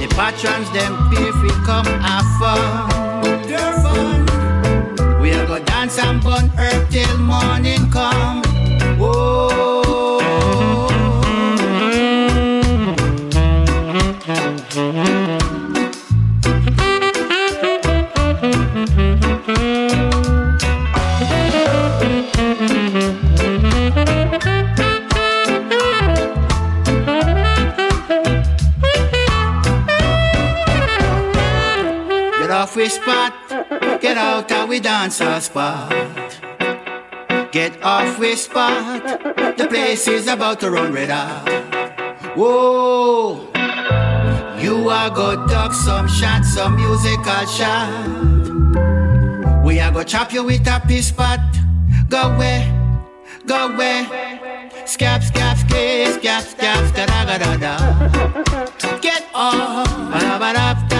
The 0.00 0.08
patrons 0.16 0.70
them 0.72 0.92
pay 1.10 1.28
if 1.28 1.40
we 1.40 1.50
come 1.64 1.86
have 2.02 2.26
dance 5.94 6.08
and 6.08 6.22
burn 6.22 6.48
herb 6.56 6.90
till 6.90 7.18
morning 7.18 7.90
come. 7.90 8.43
Get 34.68 34.86
out 34.86 35.20
of 35.20 35.26
we 35.26 35.40
spot. 35.40 35.90
Get 37.52 37.82
off 37.82 38.18
we 38.18 38.34
spot, 38.34 39.02
the 39.56 39.66
place 39.68 40.08
is 40.08 40.26
about 40.26 40.60
to 40.60 40.70
run 40.70 40.92
red 40.92 41.10
hot. 41.10 41.48
Whoa, 42.36 43.48
you 44.58 44.88
are 44.88 45.10
go 45.10 45.46
duck 45.46 45.72
some 45.72 46.08
shots, 46.08 46.54
some 46.54 46.76
musical 46.76 47.46
shot. 47.46 48.08
We 49.64 49.80
are 49.80 49.92
go 49.92 50.02
chop 50.02 50.32
you 50.32 50.44
with 50.44 50.66
a 50.66 50.80
piece 50.86 51.08
spot. 51.08 51.40
Go 52.08 52.32
away, 52.32 52.72
go 53.46 53.68
away. 53.72 54.06
Scap, 54.84 55.22
scap, 55.22 55.56
skis, 55.58 56.16
scap, 56.18 56.42
scap, 56.42 56.94
da 56.94 57.06
da 57.06 57.38
da 57.38 57.56
da. 57.56 58.98
Get 59.00 59.24
off, 59.34 59.88
ba 60.10 60.18
da 60.20 60.38
ba 60.38 60.52
da 60.52 60.93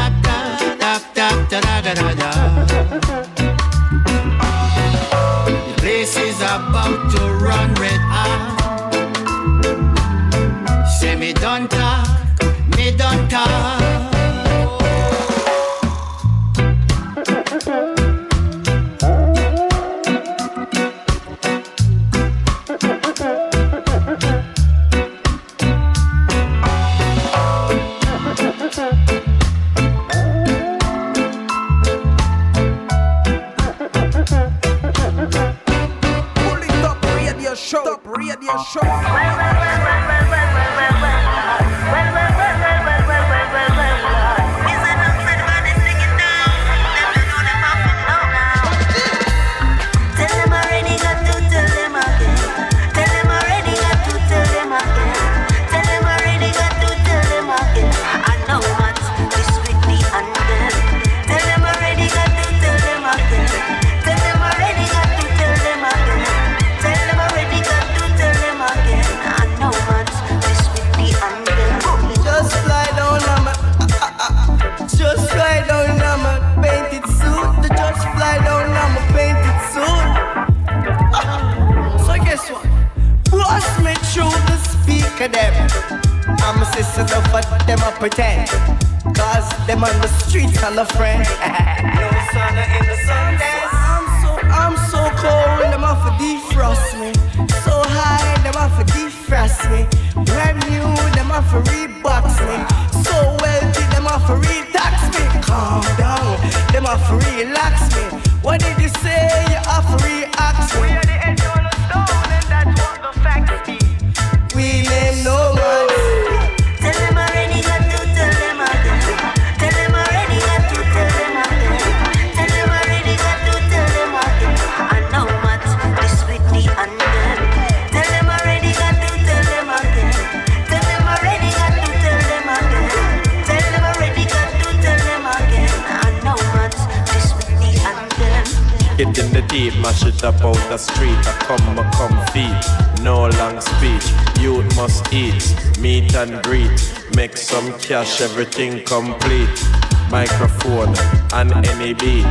No 143.05 143.29
long 143.29 143.61
speech. 143.61 144.07
Youth 144.41 144.65
must 144.77 145.13
eat, 145.13 145.55
meet 145.79 146.15
and 146.15 146.43
greet. 146.43 146.73
Make 147.15 147.37
some 147.37 147.79
cash, 147.79 148.23
everything 148.23 148.83
complete. 148.87 149.63
Microphone 150.11 150.95
and 151.35 151.53
any 151.67 151.93
beat. 151.93 152.25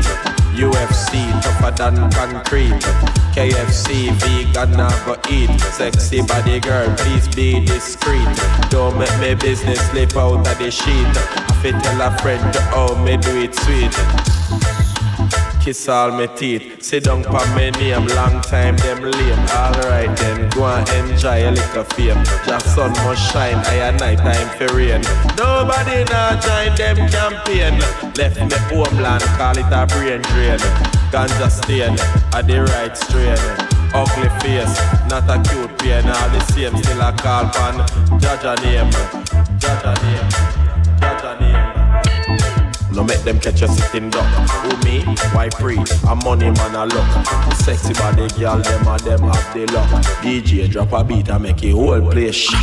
UFC 0.57 1.30
tougher 1.43 1.69
than 1.78 2.09
concrete. 2.09 2.82
KFC 3.36 4.09
vegan 4.13 4.74
go 5.05 5.15
eat. 5.30 5.61
Sexy 5.61 6.24
body 6.24 6.59
girl, 6.59 6.91
please 6.97 7.28
be 7.36 7.63
discreet. 7.63 8.28
Don't 8.71 8.97
make 8.97 9.15
me 9.19 9.36
business 9.36 9.80
slip 9.91 10.17
out 10.17 10.47
of 10.47 10.57
the 10.57 10.71
sheet. 10.71 11.13
I 11.38 11.59
fit 11.61 11.76
tell 11.84 12.01
a 12.01 12.17
friend 12.17 12.55
how 12.74 12.95
me 13.03 13.17
do 13.17 13.43
it 13.43 13.53
sweet. 13.53 14.32
Kiss 15.64 15.88
all 15.88 16.11
my 16.11 16.26
teeth. 16.28 16.84
Sit 16.84 17.05
down 17.05 17.24
for 17.24 17.39
me 17.55 17.72
name. 17.72 18.05
Long 18.07 18.41
time 18.41 18.76
them 18.76 19.01
lame. 19.01 19.39
Alright 19.47 20.14
then, 20.18 20.49
go 20.49 20.66
and 20.66 20.89
enjoy 20.89 21.49
a 21.49 21.51
little 21.51 21.86
fame. 21.86 22.22
Just 22.45 22.76
sun 22.76 22.91
must 22.91 23.32
shine. 23.32 23.55
I 23.55 23.78
at 23.78 23.97
night 23.97 24.18
time 24.18 24.49
for 24.57 24.76
rain. 24.76 25.01
Nobody 25.38 26.03
now 26.11 26.38
join 26.41 26.76
them 26.76 26.97
campaign. 27.07 27.80
Left 28.18 28.41
me 28.41 28.76
homeland, 28.76 29.24
call 29.39 29.57
it 29.57 29.72
a 29.72 29.88
brain 29.88 30.22
drain. 30.34 30.59
Ganja 31.14 31.49
stain, 31.49 31.95
at 32.36 32.45
the 32.45 32.59
right 32.64 32.97
strain. 32.97 33.39
Ugly 33.95 34.30
face, 34.41 34.76
not 35.07 35.30
a 35.32 35.41
cute 35.47 35.80
pain. 35.80 36.05
All 36.05 36.30
the 36.30 36.41
same, 36.51 36.76
still 36.84 36.99
a 36.99 37.14
call 37.14 37.47
pan. 37.47 37.78
Name, 37.78 38.20
Jah 38.20 38.38
Jah 38.41 38.55
name, 38.64 38.91
Jah 39.59 39.80
Jah 39.82 39.95
name. 40.03 40.62
No 42.93 43.03
make 43.03 43.23
them 43.23 43.39
catch 43.39 43.61
you 43.61 43.67
sitting 43.67 44.11
duck. 44.11 44.23
Who 44.49 44.77
me? 44.85 45.03
Why 45.33 45.49
free? 45.49 45.79
A 46.07 46.15
money 46.15 46.51
man 46.51 46.75
a 46.75 46.85
look. 46.85 47.55
Sexy 47.55 47.93
body 47.93 48.27
girl, 48.39 48.59
them 48.59 48.87
a 48.87 48.97
them 48.99 49.21
have 49.21 49.53
the 49.53 49.65
luck. 49.73 49.89
DJ 50.21 50.69
drop 50.69 50.93
a 50.93 51.03
beat 51.03 51.27
and 51.29 51.41
make 51.41 51.63
a 51.63 51.71
whole 51.71 52.01
place 52.11 52.35
shake. 52.35 52.59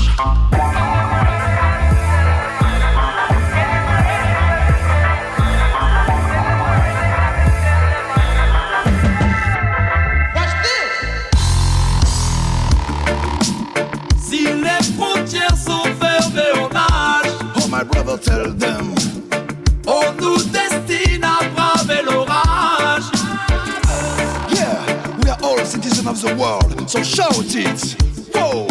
Si 14.16 14.44
les 14.44 14.84
frontières 14.96 15.56
sont 15.56 15.82
fermées, 15.98 16.52
on 16.54 16.68
nage. 16.68 17.32
Oh 17.56 17.68
my 17.68 17.82
brother, 17.82 18.16
tell 18.16 18.52
them. 18.52 18.99
On 19.92 20.12
nous 20.20 20.36
destine 20.36 21.24
à 21.24 21.40
braver 21.52 22.02
l'orage. 22.04 23.10
Yeah, 24.54 24.86
we 25.18 25.28
are 25.28 25.38
all 25.42 25.64
citizens 25.64 26.06
of 26.06 26.20
the 26.22 26.34
world, 26.36 26.88
so 26.88 27.02
shout 27.02 27.54
it. 27.56 27.96
Whoa. 28.32 28.68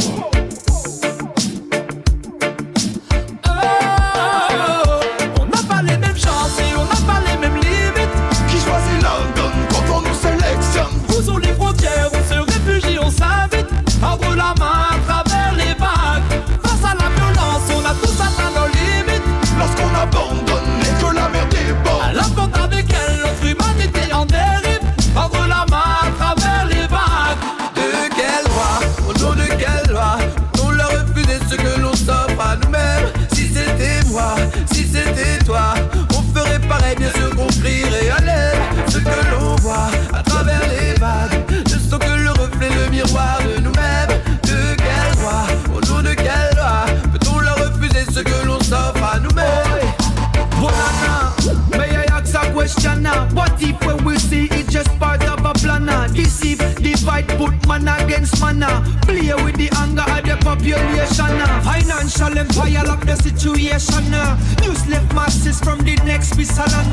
Question 52.70 53.04
now? 53.04 53.28
What 53.34 53.62
if 53.62 53.80
when 53.86 54.04
we 54.04 54.18
see 54.18 54.46
it 54.46 54.70
just 54.70 54.90
part 55.00 55.24
of 55.28 55.46
a 55.46 55.54
plan? 55.54 55.86
now? 55.86 56.08
Deceive, 56.08 56.60
divide, 56.82 57.28
put 57.38 57.56
man 57.68 57.88
against 57.88 58.40
man. 58.42 58.60
now. 58.60 58.84
Play 59.02 59.34
with 59.44 59.58
the 59.58 59.70
anger 59.78 60.06
of 60.06 60.24
the 60.24 60.38
population. 60.44 61.38
now. 61.38 61.62
Financial 61.62 62.38
empire 62.38 62.84
lock 62.86 63.06
the 63.06 63.16
situation. 63.16 64.14
Uh. 64.14 64.38
now. 64.38 64.66
Useless 64.66 65.14
masses 65.14 65.60
from 65.60 65.80
the 65.80 65.96
next 66.06 66.36
salon. 66.36 66.86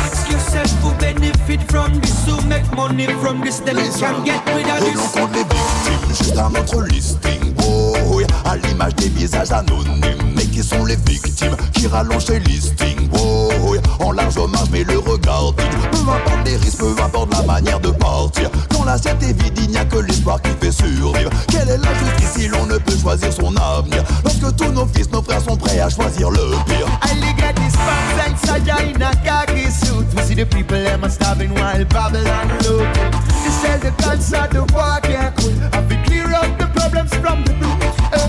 Ask 0.00 0.30
yourself 0.30 0.70
who 0.82 0.90
benefit 0.98 1.62
from 1.70 1.94
this, 2.00 2.26
who 2.26 2.40
make 2.48 2.70
money 2.72 3.06
from 3.20 3.40
this, 3.40 3.60
then 3.60 3.76
you 3.76 3.92
can 3.92 4.24
get 4.24 4.44
rid 4.46 4.66
of 4.66 4.80
this. 4.80 4.96
l'on 4.96 5.20
compte 5.20 5.34
les 5.34 5.44
victimes 5.44 6.08
juste 6.08 6.38
à 6.38 6.48
notre 6.48 6.82
listing. 6.88 7.54
Oh, 7.62 7.87
à 8.44 8.56
l'image 8.56 8.94
des 8.96 9.08
visages 9.08 9.50
anonymes. 9.50 10.32
Mais 10.36 10.44
qui 10.44 10.62
sont 10.62 10.84
les 10.84 10.96
victimes 10.96 11.56
qui 11.72 11.86
rallongent 11.86 12.28
les 12.28 12.40
listings. 12.40 13.08
Oui, 13.62 13.78
en 14.00 14.12
large 14.12 14.38
marge, 14.38 14.68
mais 14.72 14.84
le 14.84 14.98
regard 14.98 15.52
vide. 15.52 15.90
Peu 15.90 15.98
importe 15.98 16.46
les 16.46 16.56
risques, 16.56 16.78
peu 16.78 16.94
importe 17.02 17.32
la 17.32 17.42
manière 17.42 17.80
de 17.80 17.90
partir. 17.90 18.50
Quand 18.70 18.84
l'assiette 18.84 19.22
est 19.22 19.40
vide, 19.42 19.58
il 19.58 19.70
n'y 19.70 19.78
a 19.78 19.84
que 19.84 19.98
l'espoir 19.98 20.40
qui 20.42 20.50
fait 20.60 20.72
survivre. 20.72 21.30
Quelle 21.48 21.68
est 21.68 21.78
la 21.78 21.94
justice 21.94 22.32
si 22.36 22.48
l'on 22.48 22.66
ne 22.66 22.78
peut 22.78 22.96
choisir 23.00 23.32
son 23.32 23.54
avenir? 23.56 24.02
Lorsque 24.24 24.56
tous 24.56 24.72
nos 24.72 24.86
fils, 24.86 25.10
nos 25.10 25.22
frères 25.22 25.42
sont 25.42 25.56
prêts 25.56 25.80
à 25.80 25.88
choisir 25.88 26.30
le 26.30 26.50
pire. 26.66 26.86
I 27.04 27.14
look. 32.64 33.27
Sell 33.60 33.78
the 33.78 33.90
cancer, 33.98 34.46
the 34.52 34.62
war 34.72 35.00
can't 35.02 35.36
cool. 35.36 35.54
I 35.72 35.80
be 35.82 35.96
clear 36.06 36.32
up 36.32 36.58
the 36.58 36.66
problems 36.78 37.12
from 37.22 37.44
the 37.44 37.54
root. 37.60 37.82
Eh. 38.14 38.28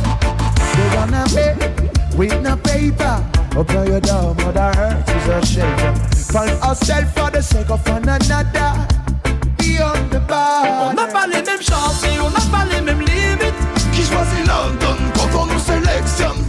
They 0.76 0.88
wanna 0.96 1.24
make 1.36 2.18
with 2.18 2.42
no 2.42 2.56
paper. 2.58 3.24
Open 3.56 3.88
your 3.88 4.00
door, 4.02 4.36
mother 4.36 4.72
earth 4.78 5.10
is 5.16 5.28
a 5.28 5.46
shelter. 5.46 5.94
Find 6.34 6.52
ourselves 6.64 7.12
for 7.14 7.30
the 7.30 7.42
sake 7.42 7.70
of 7.70 7.88
one 7.88 8.08
another. 8.10 8.88
Beyond 9.58 10.12
the 10.12 10.20
bar. 10.28 10.90
On 10.90 10.94
n'a 10.94 11.08
pas 11.08 11.28
les 11.28 11.42
mêmes 11.42 11.62
chances 11.62 12.04
et 12.04 12.20
on 12.20 12.30
n'a 12.30 12.42
pas 12.52 12.66
les 12.66 12.82
mêmes 12.82 13.02
limites. 13.02 13.62
Qui 13.94 14.04
choisit 14.04 14.48
London 14.48 14.98
quand 15.14 15.42
on 15.42 15.46
nous 15.46 15.60
sélectionne? 15.60 16.49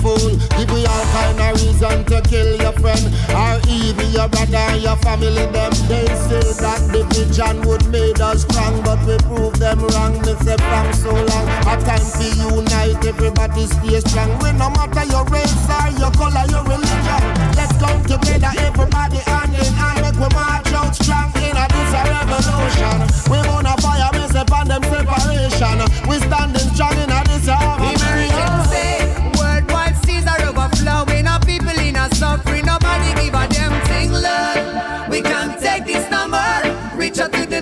Fool 0.00 0.38
Give 0.56 0.70
you 0.70 0.86
all 0.86 1.06
kind 1.12 1.40
of 1.40 1.52
reason 1.60 2.04
to 2.06 2.20
kill 2.22 2.56
your 2.56 2.72
friend 2.80 3.04
Or 3.34 3.60
even 3.68 4.10
your 4.10 4.28
brother 4.28 4.64
and 4.72 4.82
your 4.82 4.96
family 5.04 5.46
them 5.52 5.72
They 5.88 6.06
say 6.26 6.44
that 6.62 6.80
division 6.92 7.62
would 7.68 7.84
made 7.90 8.20
us 8.20 8.42
strong 8.42 8.82
But 8.82 8.98
we 9.06 9.16
prove 9.26 9.58
them 9.58 9.80
wrong. 9.92 10.14
Me 10.22 10.34
say 10.44 10.56
from 10.56 10.92
so 10.92 11.12
long. 11.12 11.46
A 11.66 11.74
time 11.82 12.00
to 12.00 12.26
unite, 12.54 13.04
everybody 13.04 13.66
stay 13.66 14.00
strong. 14.00 14.30
We 14.40 14.52
no 14.52 14.70
matter 14.70 15.04
your 15.10 15.24
race 15.28 15.52
or 15.68 15.90
your 15.98 16.12
color, 16.12 16.46
your 16.48 16.64
religion. 16.64 17.22
Let's 17.58 17.74
come 17.76 18.00
together, 18.04 18.52
everybody 18.56 19.18
hand 19.28 19.54
in 19.54 19.72
hand. 19.74 20.02
Make 20.02 20.18
we 20.20 20.28
march 20.34 20.72
out 20.72 20.94
strong 20.94 21.32
in 21.42 21.56
a 21.56 21.64
this 21.68 21.92
a 21.92 22.02
revolution. 22.06 22.98
We 23.30 23.38
gonna 23.44 23.74
fire, 23.82 24.10
me 24.14 24.24
say 24.28 24.44
them 24.46 24.82
separation. 24.84 25.78
We 26.08 26.16
standing 26.22 26.68
strong 26.74 26.96
in 26.98 27.07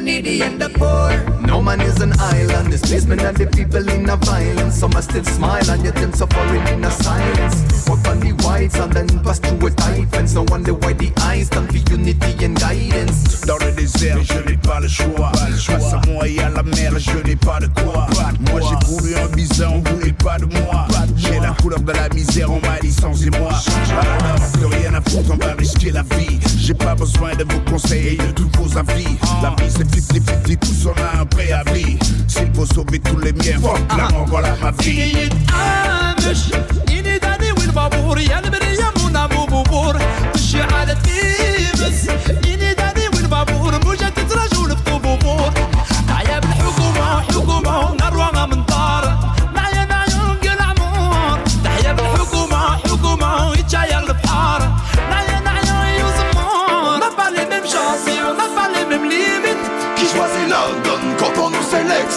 needy 0.07 0.41
and 0.41 0.59
the 0.61 0.71
poor. 0.71 1.11
No 1.47 1.61
man 1.61 1.81
is 1.81 2.01
an 2.01 2.13
island. 2.19 2.71
Displacement 2.71 3.23
and 3.23 3.37
the 3.37 3.47
people 3.47 3.87
in 3.89 4.09
a 4.09 4.17
violence. 4.17 4.77
Some 4.77 4.95
are 4.95 5.03
still 5.03 5.25
smile 5.25 5.69
and 5.69 5.85
yet 5.85 5.97
them 5.97 6.13
suffering 6.13 6.67
in 6.69 6.85
a 6.85 6.91
silence. 6.91 7.57
Walk 7.89 8.07
on 8.09 8.21
the 8.21 8.33
whites 8.45 8.79
and 8.79 8.93
then 8.93 9.09
pass 9.25 9.41
through 9.41 9.67
a 9.67 9.71
tight 9.71 10.09
fence. 10.11 10.35
No 10.35 10.45
wonder 10.49 10.75
why 10.75 10.93
the 10.93 11.13
eyes 11.23 11.49
stand 11.49 11.69
for 11.69 11.83
unity 11.93 12.45
and 12.45 12.57
guidance. 12.59 13.41
Dans 13.43 13.59
le 13.59 13.73
désert, 13.73 14.19
je 14.23 14.39
n'ai 14.49 14.57
pas 14.57 14.81
le 14.81 14.89
choix. 14.89 15.33
Face 15.33 15.93
à 15.93 16.01
moi 16.07 16.29
et 16.29 16.41
à 16.41 16.51
la 16.51 16.63
mer, 16.63 16.93
je 16.99 17.19
n'ai 17.27 17.37
pas 17.37 17.59
de 17.61 17.67
quoi. 17.67 18.07
Moi 18.51 18.61
j'ai 18.63 18.87
voulu 18.87 19.17
un 19.17 19.29
bison, 19.35 19.83
on 19.85 19.91
voulait 19.91 20.13
pas 20.13 20.39
de 20.39 20.47
moi. 20.47 20.87
J'ai 21.17 21.41
la 21.41 21.51
couleur 21.61 21.81
de 21.81 21.93
la 21.93 22.09
misère, 22.11 22.51
on 22.51 22.61
m'a 22.61 22.79
licencié-moi. 22.81 23.51
Alors, 23.91 24.41
plus 24.53 24.67
rien 24.67 24.95
à 24.95 25.01
foutre, 25.01 25.33
on 25.33 25.37
va 25.37 25.53
risquer 25.55 25.91
la 25.91 26.03
vie. 26.03 26.39
J'ai 26.59 26.75
pas 26.75 26.95
besoin 26.95 27.35
de 27.35 27.45
vos 27.45 27.61
conseils 27.71 28.15
et 28.15 28.17
de 28.17 28.31
tous 28.33 28.51
vos 28.59 28.79
avis. 28.79 29.17
La 29.43 29.51
vie 29.51 29.71
c'est 29.71 29.96
50-50, 30.01 30.59
tous 30.59 30.87
on 30.89 30.93
a 30.93 31.23
un 31.23 31.27
préavis. 31.27 31.99
S'il 32.29 32.53
faut 32.55 32.67
sauver 32.67 32.99
tous 33.01 33.19
les 33.19 33.33
miens, 33.33 33.59
fuck 33.61 33.81
la 33.97 34.09
mort, 34.11 34.27
voilà 34.29 34.55
ma 34.61 34.71
vie. 34.83 35.31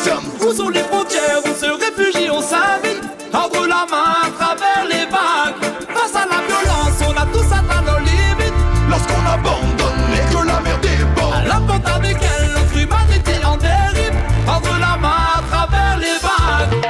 Où 0.08 0.54
sont 0.54 0.70
les 0.70 0.84
frontières 0.84 1.42
Où 1.44 1.50
se 1.50 1.66
réfugient 1.66 2.30
On 2.32 2.42
s'invite 2.42 3.04
Tendre 3.32 3.68
la 3.68 3.86
main 3.92 4.16
à 4.24 4.30
travers 4.32 4.86
les 4.90 5.06
vagues. 5.06 5.60
Face 5.94 6.16
à 6.16 6.26
la 6.26 6.42
violence 6.48 7.00
On 7.08 7.12
a 7.12 7.26
tous 7.34 7.46
atteint 7.52 7.82
nos 7.82 8.00
limites. 8.00 8.54
Lorsqu'on 8.90 9.26
abandonne 9.28 10.14
et 10.14 10.34
que 10.34 10.48
la 10.48 10.60
mer 10.62 10.80
déborde. 10.80 11.46
La 11.48 11.56
porte 11.56 11.88
avec 11.88 12.18
elle 12.22 12.50
Notre 12.54 12.78
humanité 12.78 13.46
en 13.46 13.58
dérive. 13.58 14.16
Tendre 14.46 14.80
la 14.80 14.98
main 14.98 15.18
à 15.36 15.42
travers 15.52 15.98
les 15.98 16.18
vagues. 16.22 16.86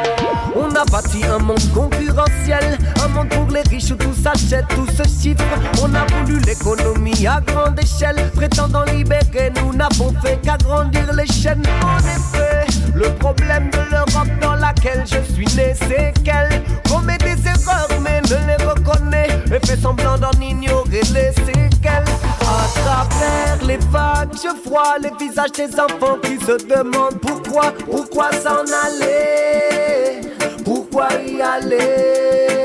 On 0.56 0.76
a 0.76 0.86
bâti 0.86 1.26
un 1.26 1.40
monde 1.40 1.74
concurrentiel, 1.74 2.78
un 3.04 3.08
monde 3.10 3.30
pour 3.30 3.48
les 3.48 3.62
riches 3.64 3.92
où 3.92 3.96
tout 3.96 4.14
s'achète, 4.14 4.66
tout 4.70 4.88
se 4.88 5.04
chiffre. 5.04 5.44
On 5.82 5.94
a 5.96 6.06
voulu 6.14 6.40
l'économie 6.40 7.28
à 7.28 7.42
grande 7.42 7.80
échelle, 7.80 8.32
prétendant 8.36 8.84
libérer, 8.84 9.52
nous 9.56 9.74
n'avons 9.74 10.14
fait 10.24 10.40
qu'agrandir 10.42 11.12
les 11.14 11.28
chaînes. 11.28 11.64
En 11.84 11.98
effet, 11.98 12.69
le 13.00 13.10
problème 13.16 13.70
de 13.72 13.80
l'Europe 13.92 14.30
dans 14.42 14.56
laquelle 14.56 15.06
je 15.06 15.22
suis 15.34 15.46
né, 15.56 15.74
c'est 15.74 16.14
qu'elle 16.24 16.62
commet 16.90 17.18
des 17.18 17.38
erreurs 17.48 17.88
mais 18.02 18.22
ne 18.22 18.48
les 18.48 18.64
reconnaît 18.64 19.30
et 19.48 19.66
fait 19.66 19.78
semblant 19.78 20.18
d'en 20.18 20.32
ignorer 20.42 21.02
les 21.14 21.32
séquelles. 21.32 22.06
À 22.42 22.68
travers 22.82 23.66
les 23.66 23.78
vagues, 23.78 24.34
je 24.34 24.70
vois 24.70 24.98
les 25.02 25.12
visages 25.18 25.54
des 25.54 25.80
enfants 25.80 26.18
qui 26.22 26.38
se 26.46 26.58
demandent 26.68 27.20
pourquoi, 27.22 27.74
pourquoi 27.90 28.32
s'en 28.34 28.66
aller, 28.86 30.22
pourquoi 30.66 31.08
y 31.26 31.42
aller. 31.42 32.59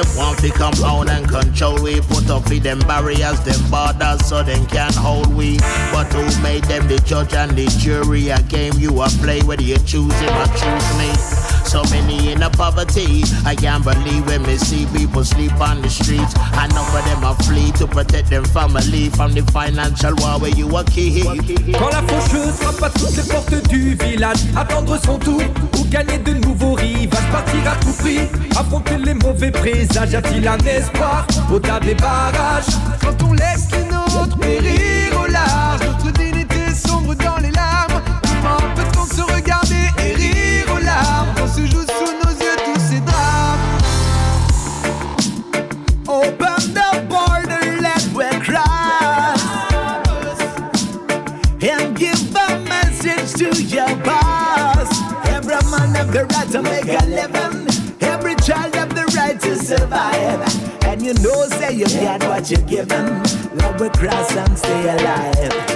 Them 0.00 0.16
want 0.16 0.38
to 0.38 0.48
come 0.48 0.72
down 0.72 1.10
and 1.10 1.28
control. 1.28 1.82
We 1.82 2.00
Put 2.00 2.30
up 2.30 2.48
with 2.48 2.62
them 2.62 2.78
barriers, 2.80 3.38
them 3.40 3.70
borders 3.70 4.24
so 4.24 4.42
them 4.42 4.64
can't 4.66 4.94
hold. 4.94 5.34
We 5.34 5.58
But 5.92 6.10
who 6.14 6.42
made 6.42 6.64
them 6.64 6.88
the 6.88 6.98
judge 7.00 7.34
and 7.34 7.50
the 7.50 7.66
jury? 7.66 8.30
A 8.30 8.40
game 8.40 8.72
you 8.78 9.02
a 9.02 9.08
play 9.20 9.42
whether 9.42 9.62
you 9.62 9.76
choose 9.78 10.18
him 10.20 10.36
or 10.38 10.46
choose 10.56 10.96
me 10.96 11.59
so 11.66 11.82
many 11.90 12.32
in 12.32 12.40
the 12.40 12.50
poverty. 12.50 13.22
I 13.44 13.54
can't 13.54 13.84
believe 13.84 14.26
when 14.26 14.42
me 14.42 14.56
see 14.56 14.86
people 14.86 15.24
sleep 15.24 15.52
on 15.60 15.82
the 15.82 15.88
streets. 15.88 16.34
I 16.36 16.66
know 16.68 16.82
for 16.90 17.02
them 17.08 17.24
a 17.24 17.34
flee 17.44 17.72
to 17.72 17.86
protect 17.86 18.30
them 18.30 18.44
family 18.44 19.08
from 19.10 19.32
the 19.32 19.42
financial 19.52 20.14
war 20.16 20.38
where 20.40 20.50
you 20.50 20.68
a 20.76 20.84
key. 20.84 21.22
Quand 21.78 21.90
la 21.90 22.02
faucheuse 22.02 22.54
frappe 22.60 22.82
à 22.82 22.90
toutes 22.90 23.16
les 23.16 23.22
portes 23.22 23.68
du 23.68 23.94
village, 23.94 24.38
attendre 24.56 24.98
son 25.04 25.18
tour 25.18 25.42
ou 25.78 25.84
gagner 25.84 26.18
de 26.18 26.32
nouveaux 26.34 26.74
rivages, 26.74 27.30
partir 27.30 27.60
à 27.70 27.76
tout 27.76 27.92
prix, 27.92 28.20
affronter 28.56 28.98
les 28.98 29.14
mauvais 29.14 29.50
présages, 29.50 30.14
a-t-il 30.14 30.46
un 30.46 30.58
espoir 30.58 31.26
au-delà 31.52 31.80
des 31.80 31.94
barrages 31.94 32.74
Quand 33.00 33.22
on 33.28 33.32
laisse 33.32 33.68
les 33.72 33.84
nôtres 33.84 34.36
périr 34.38 35.12
au 35.22 35.30
large, 35.30 35.69
survive. 59.70 60.84
And 60.84 61.00
you 61.00 61.14
know, 61.14 61.46
say 61.46 61.72
you 61.74 61.86
get 61.86 62.22
what 62.24 62.50
you 62.50 62.56
give 62.56 62.90
'em. 62.90 63.22
Let 63.54 63.80
we 63.80 63.88
cross 63.90 64.34
and 64.34 64.58
stay 64.58 64.82
alive. 64.96 65.69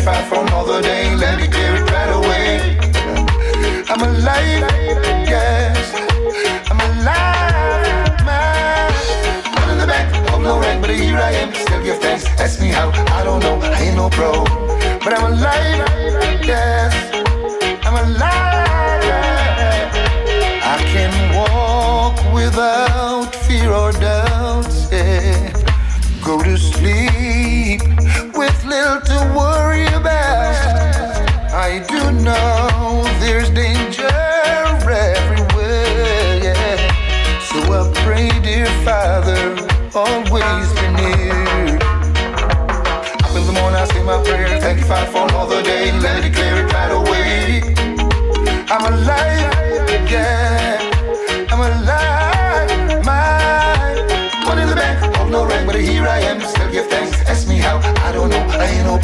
fat 0.00 0.26
from 0.28 0.46
Mother 0.46 0.80
Day. 0.80 1.14
Let 1.14 1.38
me 1.38 1.46
clear 1.46 1.76
it 1.76 1.90
right 1.90 2.12
away. 2.20 2.78
I'm 3.88 4.00
alive, 4.00 4.62
yes. 5.28 5.94
I'm 6.70 6.80
alive, 6.88 8.24
man. 8.24 8.92
One 9.60 9.70
in 9.72 9.78
the 9.78 9.86
back, 9.86 10.06
hold 10.30 10.42
no 10.42 10.60
rank, 10.60 10.80
but 10.80 10.90
here 10.90 11.16
I 11.16 11.32
am. 11.32 11.52
Still 11.54 11.84
your 11.84 11.96
thanks. 11.96 12.24
Ask 12.38 12.60
me 12.60 12.68
how, 12.68 12.90
I 13.18 13.22
don't 13.24 13.40
know. 13.40 13.60
I 13.60 13.80
ain't 13.82 13.96
no 13.96 14.08
pro, 14.08 14.44
but 15.04 15.12
I'm 15.16 15.32
alive, 15.32 15.78
yes. 16.44 16.94
I'm 17.84 17.96
alive. 18.06 19.02
I 20.72 20.76
can 20.92 21.12
walk 21.34 22.16
without 22.32 23.34
fear 23.34 23.70
or 23.72 23.92
doubts. 23.92 24.90
Yeah. 24.90 25.52
Go 26.24 26.42
to 26.42 26.56
sleep 26.56 27.49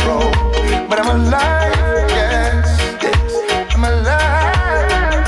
control. 0.07 0.31
But 0.89 1.01
I'm 1.01 1.11
alive, 1.21 2.09
yes, 2.11 2.67
yes, 3.03 3.75
I'm 3.75 3.85
alive. 3.85 5.27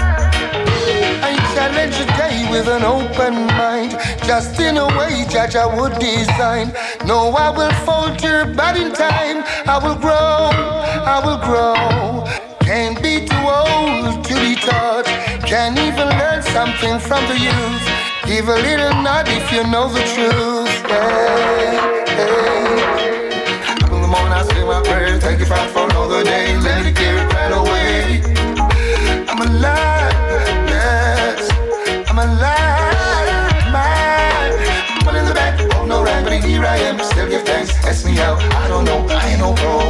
I 1.22 1.32
challenge 1.54 1.96
the 1.98 2.06
day 2.16 2.48
with 2.50 2.68
an 2.68 2.84
open 2.84 3.34
mind, 3.58 3.92
just 4.24 4.58
in 4.60 4.76
a 4.76 4.86
way 4.98 5.24
judge 5.28 5.56
I 5.56 5.66
would 5.66 5.98
design. 5.98 6.72
No, 7.06 7.30
I 7.30 7.50
will 7.50 7.74
falter, 7.86 8.52
but 8.54 8.76
in 8.76 8.92
time 8.92 9.44
I 9.66 9.78
will 9.82 9.96
grow, 9.96 10.50
I 11.14 11.18
will 11.24 11.40
grow. 11.48 12.24
Can't 12.60 13.00
be 13.02 13.26
too 13.26 13.44
old 13.60 14.24
to 14.24 14.34
be 14.34 14.54
taught, 14.54 15.06
can 15.46 15.72
even 15.78 16.08
learn 16.20 16.42
something 16.42 16.98
from 16.98 17.22
the 17.30 17.38
youth. 17.48 17.84
Give 18.26 18.46
a 18.48 18.56
little 18.56 18.94
nod 19.02 19.26
if 19.28 19.50
you 19.52 19.64
know 19.64 19.88
the 19.88 20.04
truth. 20.14 20.84
Yeah 20.88 21.97
my 24.68 24.82
prayers. 24.82 25.22
Thank 25.22 25.40
you, 25.40 25.46
Father, 25.46 25.72
for 25.72 25.84
another 25.84 26.22
day. 26.22 26.54
Let 26.58 26.84
it 26.84 26.94
get 26.94 27.14
right 27.32 27.52
away. 27.52 28.20
I'm 29.26 29.40
alive, 29.40 30.12
yes. 30.68 31.48
I'm 32.06 32.18
alive, 32.18 33.74
I'm 35.06 35.16
in 35.16 35.24
the 35.24 35.34
back, 35.34 35.58
oh 35.74 35.86
no 35.86 36.04
raggedy, 36.04 36.46
here 36.46 36.64
I 36.64 36.76
am. 36.88 36.98
Still 36.98 37.28
give 37.28 37.44
thanks, 37.44 37.72
ask 37.86 38.04
me 38.04 38.18
out. 38.18 38.42
I 38.54 38.68
don't 38.68 38.84
know, 38.84 39.06
I 39.08 39.30
ain't 39.30 39.40
no 39.40 39.54
pro. 39.54 39.87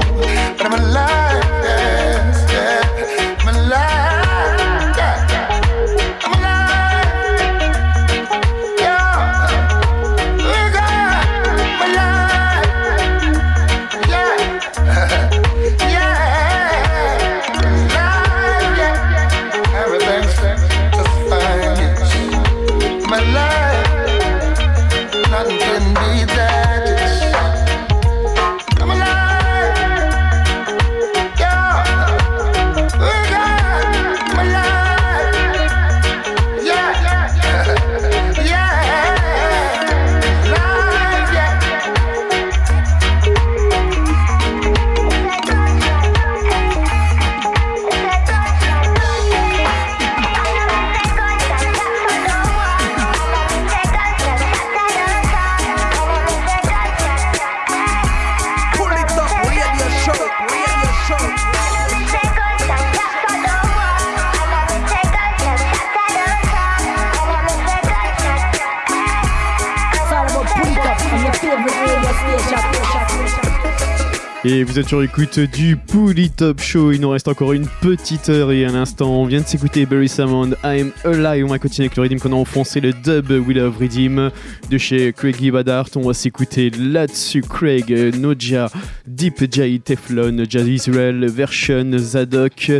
Et 74.44 74.62
vous 74.62 74.78
êtes 74.78 74.86
sur 74.86 75.00
l'écoute 75.00 75.40
du 75.40 75.76
Pouli 75.76 76.30
Top 76.30 76.60
Show. 76.60 76.92
Il 76.92 77.00
nous 77.00 77.10
reste 77.10 77.26
encore 77.26 77.52
une 77.52 77.66
petite 77.80 78.28
heure 78.28 78.52
et 78.52 78.64
un 78.64 78.76
instant. 78.76 79.10
On 79.10 79.26
vient 79.26 79.40
de 79.40 79.46
s'écouter 79.46 79.84
Barry 79.84 80.08
Salmon, 80.08 80.50
I'm 80.62 80.92
Alive. 81.04 81.44
On 81.44 81.48
va 81.48 81.58
continuer 81.58 81.86
avec 81.86 81.96
le 81.96 82.04
Redeem 82.04 82.20
qu'on 82.20 82.32
a 82.32 82.36
enfoncé 82.36 82.80
le 82.80 82.92
dub 82.92 83.30
We 83.30 83.56
Love 83.56 83.76
Redeem 83.80 84.30
de 84.70 84.78
chez 84.78 85.12
Craigie 85.12 85.50
Badart. 85.50 85.88
On 85.96 86.06
va 86.06 86.14
s'écouter 86.14 86.70
là-dessus 86.70 87.40
Craig, 87.40 87.90
Noja, 88.16 88.70
Deep 89.08 89.52
J, 89.52 89.80
Teflon, 89.80 90.44
Jazz 90.48 90.68
Israel, 90.68 91.26
Version, 91.28 91.98
Zadok, 91.98 92.70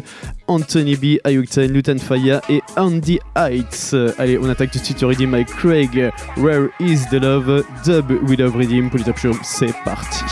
Anthony 0.47 0.94
B, 0.94 1.18
Ayuktan, 1.24 1.66
Lutan 1.66 1.98
Faya 1.98 2.40
et 2.48 2.62
Andy 2.76 3.18
Heights. 3.36 3.97
Allez, 4.18 4.39
on 4.39 4.48
attaque 4.48 4.70
tout 4.70 4.78
de 4.78 4.85
suite 4.85 5.01
le 5.01 5.09
Redeem 5.09 5.35
avec 5.35 5.48
Craig. 5.48 6.12
Where 6.36 6.68
is 6.78 7.01
the 7.10 7.20
love? 7.20 7.64
Dub 7.85 8.12
We 8.28 8.39
Love 8.39 8.55
Redeem. 8.56 8.90
Pouli 8.90 9.02
Top 9.02 9.18
Show, 9.18 9.32
c'est 9.43 9.74
parti. 9.85 10.24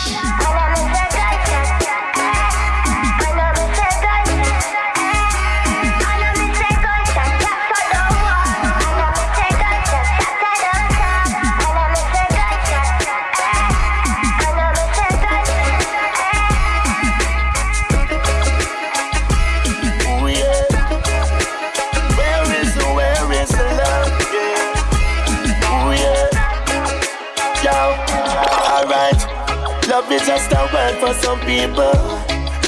For 30.97 31.13
some 31.15 31.41
people. 31.41 31.93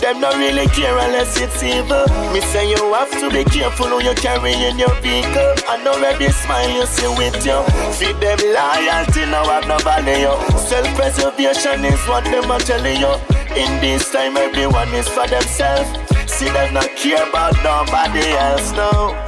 Them 0.01 0.21
not 0.21 0.37
really 0.37 0.67
care 0.69 0.97
unless 0.97 1.41
it's 1.41 1.63
evil. 1.63 2.07
Me 2.33 2.41
say 2.41 2.71
you 2.71 2.79
have 2.95 3.11
to 3.19 3.31
be 3.31 3.43
careful 3.45 3.87
who 3.87 4.03
you 4.03 4.15
carry 4.15 4.53
in 4.53 4.79
your 4.79 4.95
vehicle. 5.03 5.55
I 5.67 5.83
know 5.83 5.95
every 6.03 6.31
smile 6.31 6.71
you 6.71 6.87
see 6.87 7.09
with 7.19 7.45
you. 7.45 7.59
Feed 7.99 8.17
them 8.21 8.39
loyalty, 8.39 9.27
now 9.27 9.45
have 9.51 9.67
no 9.67 9.79
value. 9.79 10.33
Self-preservation 10.57 11.85
is 11.85 12.01
what 12.07 12.25
them 12.25 12.51
are 12.51 12.61
telling 12.61 13.01
you. 13.01 13.13
In 13.57 13.81
this 13.81 14.11
time, 14.13 14.37
everyone 14.37 14.89
is 14.95 15.09
for 15.09 15.27
themselves. 15.27 15.91
See 16.31 16.49
them 16.49 16.75
not 16.75 16.95
care 16.95 17.29
about 17.29 17.57
nobody 17.65 18.29
else 18.29 18.71
now. 18.73 19.19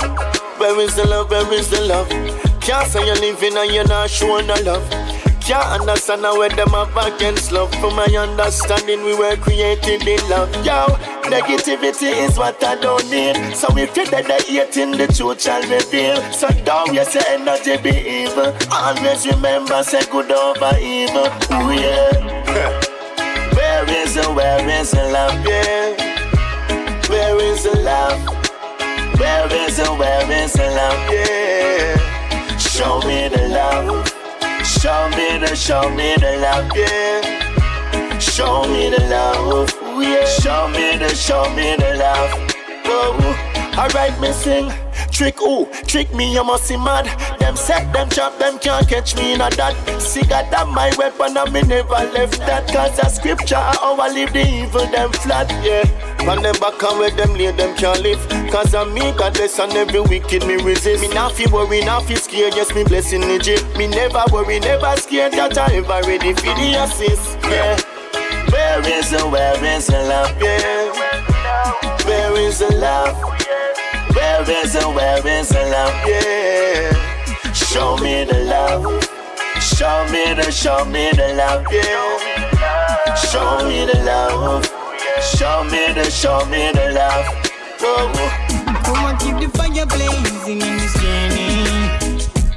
Where 0.59 0.79
is 0.81 0.95
the 0.95 1.07
love? 1.07 1.31
Where 1.31 1.53
is 1.53 1.69
the 1.71 1.81
love? 1.81 2.09
Can't 2.61 2.87
say 2.87 3.05
you're 3.05 3.17
living 3.17 3.57
and 3.57 3.73
you're 3.73 3.89
not 3.89 4.09
showing 4.09 4.47
no 4.47 4.55
love. 4.63 5.00
Can't 5.51 5.81
understand 5.81 6.23
how 6.23 6.47
them 6.49 6.69
have 6.69 6.97
against 6.97 7.51
love. 7.51 7.75
From 7.81 7.97
my 7.97 8.05
understanding, 8.05 9.03
we 9.03 9.17
were 9.17 9.35
created 9.35 10.07
in 10.07 10.21
love. 10.31 10.49
Yo, 10.65 10.87
negativity 11.27 12.13
is 12.23 12.39
what 12.39 12.63
I 12.63 12.77
don't 12.77 13.11
need. 13.11 13.57
So 13.57 13.67
if 13.77 13.97
you're 13.97 14.07
dead, 14.07 14.31
in 14.77 14.93
the 14.93 15.09
truth 15.09 15.43
shall 15.43 15.61
reveal. 15.63 16.23
So 16.31 16.47
don't 16.63 16.95
you 16.95 17.05
say 17.05 17.21
energy 17.31 17.83
be 17.83 17.91
evil. 17.91 18.55
Always 18.71 19.27
remember, 19.27 19.83
say 19.83 20.07
good 20.09 20.31
over 20.31 20.79
evil. 20.79 21.27
Ooh, 21.27 21.75
yeah. 21.75 22.15
Where 23.57 23.91
is 23.91 24.15
the, 24.15 24.31
where 24.33 24.69
is 24.69 24.93
the 24.93 25.03
love, 25.11 25.45
yeah? 25.45 25.97
Where 27.09 27.43
is 27.43 27.65
the 27.65 27.77
love? 27.81 28.23
Where 29.19 29.53
is 29.67 29.79
the, 29.79 29.95
where 29.95 30.31
is 30.31 30.53
the 30.53 30.71
love, 30.79 31.13
yeah? 31.13 32.57
Show 32.57 33.01
me 33.01 33.27
the 33.27 33.49
love. 33.49 34.10
Show 34.81 35.11
me 35.11 35.37
the, 35.37 35.55
show 35.55 35.91
me 35.91 36.17
the 36.17 36.39
love, 36.41 36.71
yeah. 36.75 38.19
Show 38.19 38.65
me 38.65 38.89
the 38.89 39.05
love, 39.11 39.69
yeah. 40.01 40.25
Show 40.25 40.69
me 40.69 40.97
the, 40.97 41.15
show 41.15 41.45
me 41.55 41.77
the 41.77 41.97
love. 41.99 42.31
Oh, 42.87 43.77
alright, 43.77 44.19
me 44.19 44.33
sing. 44.33 44.73
Trick 45.11 45.39
who? 45.39 45.67
Trick 45.87 46.13
me, 46.15 46.33
you 46.33 46.45
must 46.45 46.69
be 46.69 46.77
mad. 46.77 47.07
Them 47.41 47.57
set, 47.57 47.93
them 47.93 48.09
trap, 48.09 48.39
them 48.39 48.59
can't 48.59 48.89
catch 48.89 49.17
me 49.17 49.35
in 49.35 49.41
a 49.41 49.51
that. 49.51 49.75
See, 50.01 50.23
God, 50.23 50.51
that 50.51 50.69
my 50.69 50.93
weapon, 50.97 51.37
and 51.37 51.53
me 51.53 51.63
never 51.63 51.89
left 51.91 52.39
that. 52.41 52.69
Cause 52.69 52.97
the 52.97 53.09
scripture, 53.09 53.57
I 53.57 54.11
leave 54.15 54.33
the 54.33 54.47
evil, 54.47 54.87
them 54.87 55.13
flat, 55.13 55.51
yeah. 55.65 55.85
From 56.25 56.43
them 56.43 56.55
back 56.61 56.83
and 56.83 56.99
where 56.99 57.11
them 57.11 57.35
lay, 57.35 57.51
them 57.53 57.77
can't 57.77 58.01
live. 58.01 58.21
Cause 58.51 58.75
I'm 58.75 58.95
me, 58.95 59.13
God 59.13 59.35
bless, 59.35 59.59
and 59.59 59.73
every 59.73 60.01
wicked 60.01 60.47
me 60.47 60.55
resist. 60.63 61.03
Me 61.03 61.13
not 61.15 61.33
feel 61.33 61.51
worry, 61.51 61.85
not 61.85 62.05
feel 62.05 62.17
scared, 62.17 62.55
yes, 62.55 62.75
me 62.75 62.85
blessing 62.85 63.21
the 63.21 63.39
J. 63.39 63.57
Me 63.77 63.89
never 63.89 64.23
worry, 64.33 64.61
never 64.61 64.97
scared, 64.97 65.33
that 65.33 65.59
I 65.59 65.77
ever 65.77 66.01
ready 66.07 66.33
for 66.35 66.55
the 66.55 66.83
assist, 66.83 67.39
yeah. 67.45 67.79
Where 68.51 68.99
is 68.99 69.11
the, 69.11 69.29
where 69.29 69.65
is 69.65 69.87
the 69.87 70.03
love, 70.05 70.35
yeah? 70.41 72.07
Where 72.07 72.37
is 72.41 72.59
the 72.59 72.75
love? 72.77 73.40
Where 74.41 74.65
is 74.65 74.73
the, 74.73 74.89
where 74.89 75.27
is 75.27 75.49
the 75.51 75.63
love, 75.69 76.09
yeah? 76.09 77.53
Show 77.53 77.99
me 77.99 78.25
the 78.25 78.45
love. 78.45 78.85
Show 79.61 80.07
me 80.11 80.33
the, 80.33 80.51
show 80.51 80.83
me 80.87 81.11
the 81.13 81.35
love, 81.37 81.67
yeah. 81.71 83.15
Show 83.17 83.69
me 83.69 83.85
the 83.85 84.03
love. 84.03 84.65
Show 85.23 85.65
me 85.65 85.93
the, 85.93 86.11
show 86.11 86.47
me 86.47 86.73
the 86.73 86.91
love. 86.95 87.27
Whoa. 87.81 88.11
Come 88.83 89.05
on, 89.05 89.19
keep 89.19 89.37
the 89.37 89.59
fire 89.59 89.85
blazing 89.85 90.63
in 90.63 90.77
this 90.79 90.95
journey. 90.95 91.61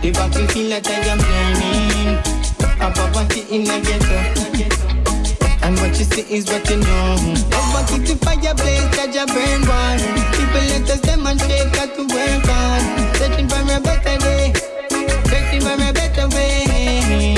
The 0.01 0.11
back 0.11 0.33
we 0.35 0.47
feel 0.47 0.69
like 0.69 0.87
I 0.87 1.03
am 1.11 1.19
burning. 1.19 2.17
A 2.79 2.91
party 3.11 3.41
in 3.53 3.69
a 3.69 3.81
ghetto. 3.81 4.17
And 5.63 5.77
what 5.79 5.99
you 5.99 6.05
see 6.05 6.33
is 6.33 6.45
what 6.45 6.69
you 6.69 6.77
know. 6.77 7.17
On, 7.75 7.85
keep 7.87 8.07
the 8.07 8.15
fire 8.23 8.55
blaze, 8.55 8.87
catch 8.95 9.15
a 9.17 9.25
burn 9.27 9.67
one. 9.67 10.42
Let 10.73 10.89
us 10.89 11.01
demonstrate, 11.01 11.71
got 11.71 11.93
to 11.93 12.01
work 12.01 12.49
on. 12.49 12.81
Searching 13.17 13.47
for 13.47 13.61
a 13.61 13.79
better 13.79 14.17
day. 14.17 14.53
Searching 15.29 15.61
for 15.61 15.77
a 15.77 15.93
better 15.93 16.27
way. 16.29 17.35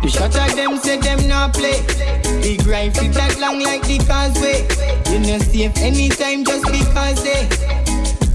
The 0.00 0.08
shot 0.08 0.34
of 0.34 0.56
them 0.56 0.78
say 0.78 0.96
them 0.96 1.28
not 1.28 1.52
play. 1.52 1.84
Big 2.40 2.66
rifle 2.66 3.10
that 3.12 3.36
long 3.38 3.60
like 3.60 3.82
the 3.82 3.98
causeway. 4.08 4.64
You 5.12 5.20
know 5.20 5.38
safe 5.44 5.76
anytime 5.76 6.42
just 6.42 6.64
because 6.72 7.22
they 7.22 7.48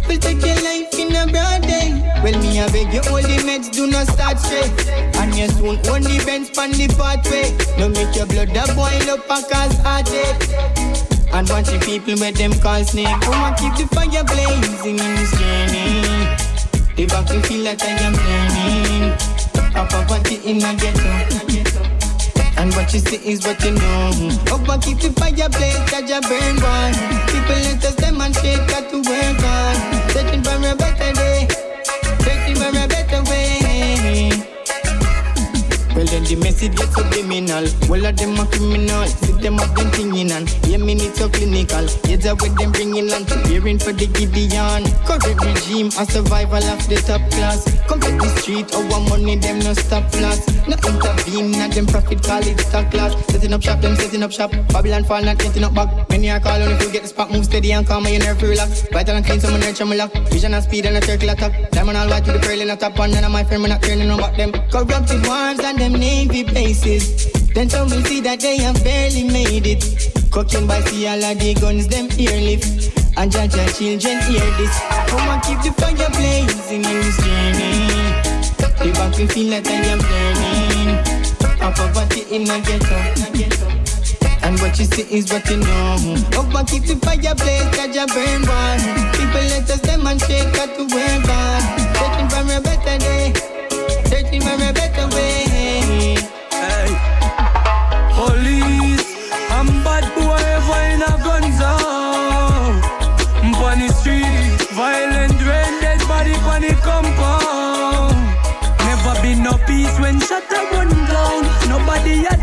will 0.08 0.20
take 0.20 0.46
your 0.46 0.62
life 0.62 0.94
in 0.94 1.16
a 1.16 1.26
broad 1.26 1.64
day. 1.64 1.90
Well, 2.22 2.38
me 2.38 2.62
I 2.62 2.70
beg 2.70 2.94
you, 2.94 3.02
all 3.10 3.18
the 3.18 3.42
meds 3.50 3.72
do 3.72 3.88
not 3.88 4.06
start 4.10 4.38
straight. 4.38 4.70
And 5.18 5.34
you 5.34 5.48
soon 5.58 5.82
own 5.90 6.04
the 6.04 6.22
bench 6.24 6.54
pan 6.54 6.70
the 6.74 6.88
pathway. 6.90 7.50
Don't 7.80 7.94
make 7.94 8.16
your 8.16 8.28
blood 8.28 8.50
a 8.50 8.72
boil 8.76 9.18
up 9.18 9.26
and 9.28 9.46
cause 9.50 9.76
heartache. 9.80 11.19
And 11.32 11.48
watch 11.50 11.68
the 11.68 11.80
people 11.80 12.16
with 12.20 12.36
them 12.38 12.54
call 12.60 12.84
snake. 12.84 13.08
Come 13.22 13.36
and 13.36 13.56
keep 13.58 13.74
the 13.78 13.86
fire 13.94 14.24
blazing 14.24 14.98
in 14.98 15.16
this 15.16 15.32
journey. 15.38 16.50
The 16.96 17.06
back 17.06 17.30
we 17.30 17.40
feel 17.44 17.64
like 17.64 17.82
I 17.82 17.96
am 18.02 18.14
burning. 18.18 19.14
Up 19.76 19.94
a 19.94 20.06
party 20.10 20.36
in 20.44 20.58
a 20.58 20.74
ghetto. 20.76 21.40
And 22.58 22.74
what 22.76 22.92
you 22.94 23.00
see 23.00 23.22
is 23.24 23.46
what 23.46 23.64
you 23.64 23.72
know. 23.72 24.12
Up 24.52 24.68
and 24.68 24.84
keep 24.84 25.00
the 25.00 25.14
fire 25.16 25.48
blaze, 25.48 25.80
catch 25.88 26.12
a 26.12 26.20
burn 26.20 26.60
one. 26.60 26.94
People 27.32 27.56
let 27.56 27.86
us 27.86 27.96
demonstrate, 27.96 28.68
got 28.68 28.90
to 28.90 28.98
work 28.98 29.44
on. 29.48 29.76
Searching 30.12 30.44
for 30.44 30.58
a 30.58 30.76
better 30.76 31.14
day. 31.14 31.39
Well 36.20 36.28
then 36.28 36.40
the 36.40 36.44
message 36.44 36.76
gets 36.76 36.96
subliminal 36.96 37.64
All 37.88 38.06
of 38.06 38.18
them 38.18 38.40
are 38.40 38.46
criminal. 38.52 39.08
See 39.08 39.32
them 39.40 39.56
up 39.60 39.72
them 39.76 39.90
thinking 39.92 40.32
and 40.32 40.52
Yeah 40.68 40.78
me 40.78 40.96
need 40.96 41.16
so 41.16 41.30
clinical. 41.30 41.88
Heads 42.04 42.26
up 42.26 42.42
with 42.42 42.58
them 42.58 42.72
bringing 42.72 43.10
on 43.12 43.24
Preparing 43.24 43.80
for 43.80 43.94
the 43.94 44.08
Gideon. 44.08 44.84
Correct 45.08 45.40
regime 45.40 45.88
A 45.96 46.04
survival 46.04 46.60
of 46.60 46.84
the 46.90 47.00
top 47.08 47.24
class. 47.32 47.64
Come 47.88 48.02
to 48.02 48.12
the 48.12 48.28
street 48.36 48.68
oh, 48.74 48.84
Our 48.92 49.00
money 49.08 49.38
them 49.38 49.60
no 49.60 49.72
stop 49.74 50.04
loss. 50.20 50.44
No 50.68 50.76
intervene 50.76 51.52
Not 51.52 51.72
them 51.72 51.88
profit 51.88 52.22
call 52.22 52.44
it 52.44 52.60
stock 52.60 52.94
loss 52.94 53.16
Setting 53.32 53.54
up 53.54 53.64
shop 53.64 53.80
them 53.80 53.96
setting 53.96 54.24
up 54.24 54.32
shop. 54.32 54.52
Babylon 54.76 55.06
fall 55.06 55.24
not 55.24 55.38
getting 55.38 55.64
up 55.64 55.74
back. 55.74 55.88
Many 56.10 56.30
are 56.32 56.42
calling 56.42 56.70
if 56.72 56.84
you 56.84 56.92
get 56.92 57.04
the 57.04 57.08
spot 57.08 57.32
Move 57.32 57.46
steady 57.46 57.72
and 57.72 57.88
calm 57.88 58.06
your 58.08 58.20
nerve 58.20 58.42
relax 58.42 58.84
Vital 58.92 59.16
and 59.16 59.26
clean 59.26 59.40
so 59.40 59.50
my 59.52 59.60
nurture 59.60 59.86
my 59.86 59.96
lock 59.96 60.12
Vision 60.32 60.54
and 60.54 60.64
speed 60.64 60.86
and 60.86 60.98
a 60.98 61.02
circle 61.06 61.30
attack. 61.30 61.72
Diamond 61.72 61.98
all 61.98 62.10
white 62.10 62.26
with 62.28 62.42
the 62.42 62.46
pearl 62.46 62.60
in 62.60 62.68
the 62.68 62.76
top. 62.76 63.00
And 63.00 63.14
none 63.14 63.24
of 63.24 63.32
my 63.32 63.44
friend 63.44 63.64
me 63.64 63.70
not 63.70 63.82
turning 63.82 64.10
on 64.10 64.20
back 64.20 64.36
them. 64.36 64.52
Corrupted 64.70 65.26
wars 65.26 65.60
and 65.60 65.78
them 65.78 65.94
navy 66.10 66.44
bases. 66.44 67.06
Then 67.54 67.70
some 67.70 67.90
will 67.90 68.04
see 68.04 68.22
that 68.22 68.40
they 68.40 68.58
have 68.66 68.84
barely 68.84 69.24
made 69.24 69.68
it. 69.74 69.84
Cocaine 70.32 70.68
by 70.68 70.82
sea, 70.82 71.08
all 71.08 71.24
of 71.24 71.38
the 71.40 71.54
guns, 71.54 71.88
them 71.88 72.08
earlift. 72.10 72.90
And 73.18 73.32
judge 73.32 73.56
your 73.56 73.70
children 73.78 74.18
hear 74.28 74.50
this. 74.60 74.76
Come 75.10 75.28
and 75.34 75.42
keep 75.46 75.60
the 75.66 75.72
fire 75.80 76.10
blazing 76.18 76.84
in 76.92 76.98
this 77.04 77.18
journey. 77.26 77.74
The 78.80 78.88
back 78.98 79.18
will 79.18 79.28
feel 79.28 79.50
like 79.54 79.68
I 79.68 79.80
am 79.94 80.00
burning. 80.10 80.92
A 81.66 81.68
poverty 81.78 82.22
in 82.36 82.44
a 82.50 82.58
ghetto. 82.68 83.00
And 84.42 84.56
what 84.62 84.80
you 84.80 84.86
see 84.86 85.06
is 85.18 85.32
what 85.32 85.46
you 85.50 85.58
know. 85.58 86.16
Up 86.40 86.56
and 86.56 86.68
keep 86.68 86.84
the 86.90 86.96
fire 87.04 87.36
blaze, 87.42 87.70
catch 87.76 87.98
a 88.02 88.06
burn 88.16 88.42
one. 88.48 88.82
People 89.18 89.46
let 89.52 89.70
us 89.70 89.82
demonstrate, 89.82 90.50
got 90.58 90.70
to 90.78 90.84
work 90.96 91.30
on. 91.40 91.62
Searching 91.98 92.30
for 92.34 92.44
a 92.56 92.60
better 92.68 92.98
day. 92.98 93.34
Searching 94.10 94.42
for 94.42 94.56
a 94.56 94.72
better 94.74 95.08
way. 95.16 95.29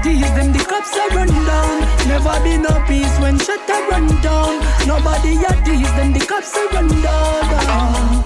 Tease 0.06 0.20
them, 0.36 0.52
the 0.52 0.60
cops 0.60 0.96
are 0.96 1.08
run 1.16 1.26
down. 1.26 1.80
Never 2.06 2.38
been 2.44 2.62
no 2.62 2.70
peace 2.86 3.18
when 3.18 3.36
shut 3.40 3.58
run 3.90 4.06
down. 4.22 4.60
Nobody 4.86 5.34
at 5.44 5.64
tease 5.64 5.92
them, 5.98 6.12
the 6.12 6.20
cops 6.24 6.56
are 6.56 6.68
run 6.68 6.86
down. 7.02 8.24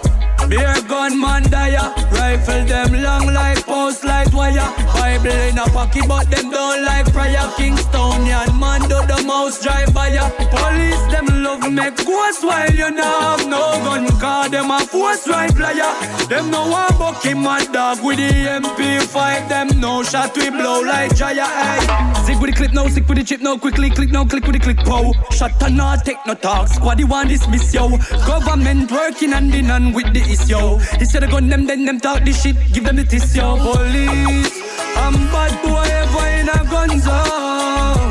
Beer 0.51 0.77
gunman 0.86 1.44
dire, 1.44 1.89
rifle 2.12 2.65
them 2.65 2.93
long 3.03 3.27
like 3.32 3.65
post 3.65 4.05
light 4.05 4.32
wire. 4.32 4.69
Bible 4.95 5.31
in 5.31 5.59
a 5.59 5.65
pocket, 5.70 6.05
but 6.09 6.31
them 6.31 6.51
don't 6.51 6.85
like 6.85 7.12
prayer. 7.12 7.47
Kingstonian 7.59 8.59
man 8.59 8.82
do 8.82 8.99
the 9.07 9.23
mouse 9.27 9.62
drive 9.62 9.93
by 9.95 10.09
ya. 10.09 10.28
Police 10.51 11.05
them 11.12 11.27
love 11.43 11.70
make 11.73 11.97
ghost 12.05 12.45
while 12.45 12.70
you 12.70 12.91
not 12.91 13.39
have 13.39 13.49
no 13.49 13.62
gun. 13.85 14.07
Cause 14.20 14.51
them 14.51 14.70
a 14.70 14.81
force 14.81 15.27
right 15.28 15.55
player. 15.55 15.93
Them 16.28 16.51
no 16.51 16.69
one 16.69 16.99
bucky 16.99 17.35
mad 17.35 17.73
dog 17.73 18.03
with 18.05 18.19
the 18.19 18.31
MP 18.61 19.01
fight. 19.03 19.49
Them 19.49 19.81
no 19.81 20.03
shot 20.03 20.37
we 20.37 20.51
blow 20.51 20.81
like 20.82 21.15
Jaya. 21.16 21.47
Hey. 21.47 22.24
Zig 22.24 22.39
with 22.41 22.51
the 22.51 22.57
clip, 22.57 22.73
no 22.73 22.87
stick 22.89 23.09
with 23.09 23.19
the 23.19 23.24
chip, 23.24 23.41
no 23.41 23.59
quickly 23.59 23.91
click, 23.91 24.11
no 24.11 24.24
click 24.24 24.45
with 24.45 24.55
the 24.55 24.61
click 24.61 24.78
pow. 24.78 25.12
Shot 25.31 25.62
and 25.62 25.77
not 25.77 26.05
take 26.05 26.19
no 26.27 26.35
talk. 26.35 26.69
Squaddy 26.69 27.09
want 27.09 27.28
dismiss 27.28 27.73
yo. 27.73 27.89
Government 28.27 28.91
working 28.91 29.32
hand 29.32 29.55
in 29.55 29.66
hand 29.66 29.95
with 29.95 30.12
the 30.12 30.20
issue. 30.20 30.78
Instead 31.01 31.24
of 31.24 31.31
gun 31.31 31.49
them, 31.49 31.66
then 31.66 31.85
them 31.85 31.99
talk 32.01 32.24
this 32.24 32.43
shit, 32.43 32.56
give 32.72 32.85
them 32.85 32.97
the 32.97 33.05
tis 33.05 33.36
yo. 33.36 33.56
Police, 33.56 34.56
I'm 34.97 35.14
bad 35.32 35.52
boy 35.62 35.85
ever 36.01 36.27
in 36.40 36.48
a 36.48 36.60
gun 36.70 36.90
zone. 37.01 38.10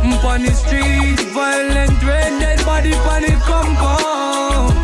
Mm, 0.00 0.24
On 0.24 0.40
the 0.42 0.52
street, 0.52 1.20
violent 1.32 1.98
rain, 2.02 2.40
dead 2.40 2.64
body 2.64 2.94
on 2.94 3.22
the 3.22 3.34
compound. 3.44 4.74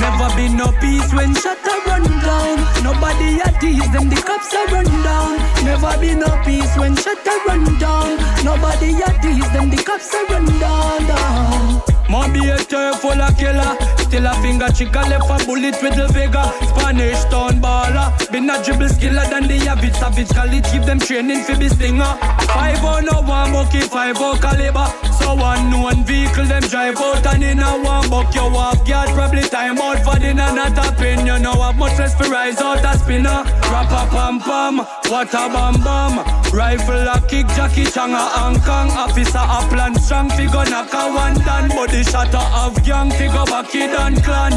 Never 0.00 0.28
been 0.36 0.56
no 0.56 0.72
peace 0.80 1.12
when 1.12 1.34
shut 1.34 1.58
run 1.86 2.04
down. 2.24 2.56
Nobody 2.82 3.40
at 3.44 3.60
tease 3.60 3.90
them, 3.92 4.08
the 4.08 4.20
cops 4.24 4.54
are 4.54 4.66
run 4.72 4.88
down. 5.04 5.36
Never 5.64 5.92
been 6.00 6.20
no 6.20 6.30
peace 6.44 6.74
when 6.76 6.96
shut 6.96 7.18
run 7.46 7.64
down. 7.78 8.16
Nobody 8.44 8.94
at 9.02 9.20
tease 9.20 9.52
them, 9.52 9.68
the 9.70 9.82
cops 9.84 10.14
are 10.14 10.26
run 10.26 10.46
down. 10.58 11.06
down. 11.06 11.87
Be 12.08 12.48
a 12.48 12.56
full 12.94 13.20
of 13.20 13.36
killer. 13.36 13.76
Still 13.98 14.26
a 14.26 14.34
finger 14.40 14.68
chicken 14.68 15.08
left 15.08 15.30
a 15.30 15.46
bullet 15.46 15.76
with 15.82 15.94
the 15.94 16.08
Vega. 16.12 16.52
Spanish 16.68 17.24
town 17.24 17.60
baller. 17.60 18.08
Been 18.30 18.48
a 18.50 18.62
dribble 18.62 18.88
skiller 18.88 19.28
than 19.30 19.48
the 19.48 19.56
average 19.68 19.94
savage 19.94 20.28
college. 20.30 20.70
Give 20.72 20.84
them 20.84 20.98
training 20.98 21.44
for 21.44 21.56
be 21.56 21.68
stinger. 21.68 22.04
Ah. 22.04 22.38
Oh 22.80 23.00
no 23.00 23.20
one 23.22 23.52
bucky, 23.52 23.80
five 23.80 24.16
oh 24.18 24.38
caliber. 24.40 24.86
So 25.18 25.34
one 25.34 26.04
vehicle 26.04 26.46
them 26.46 26.62
drive 26.62 26.96
out 26.98 27.26
and 27.26 27.44
in 27.44 27.60
a 27.60 27.70
one 27.80 28.08
buck 28.08 28.34
you 28.34 28.42
off 28.42 28.86
guard. 28.86 29.08
Probably 29.10 29.42
time 29.42 29.78
out 29.78 30.00
for 30.04 30.18
dinner, 30.18 30.52
not 30.52 30.78
a 30.78 30.92
pin. 30.96 31.26
You 31.26 31.38
know 31.38 31.60
have 31.62 31.76
much 31.76 31.98
less 31.98 32.14
for 32.14 32.28
rise 32.30 32.60
out 32.60 32.84
a 32.84 32.98
spinner. 32.98 33.44
Rap 33.72 33.90
a 33.90 34.08
pam 34.10 34.40
pam, 34.40 34.78
water 35.10 35.48
bam 35.52 35.80
bam. 35.84 36.24
Rifle 36.52 37.08
a 37.08 37.20
kick, 37.28 37.46
Jackie 37.48 37.84
Chang 37.84 38.12
a 38.12 38.24
Hong 38.36 38.60
Kong. 38.60 38.90
Officer 38.90 39.38
a 39.38 39.60
plan 39.68 39.94
strong, 40.00 40.30
figure 40.30 40.64
knock 40.70 40.92
a 40.92 41.12
one 41.12 41.34
down. 41.44 41.68
Body 41.68 41.97
shatter 42.04 42.44
of 42.54 42.82
gang, 42.84 43.10
figure 43.10 43.44
back 43.46 43.74
it 43.74 43.90
and 43.90 44.22
clan. 44.22 44.52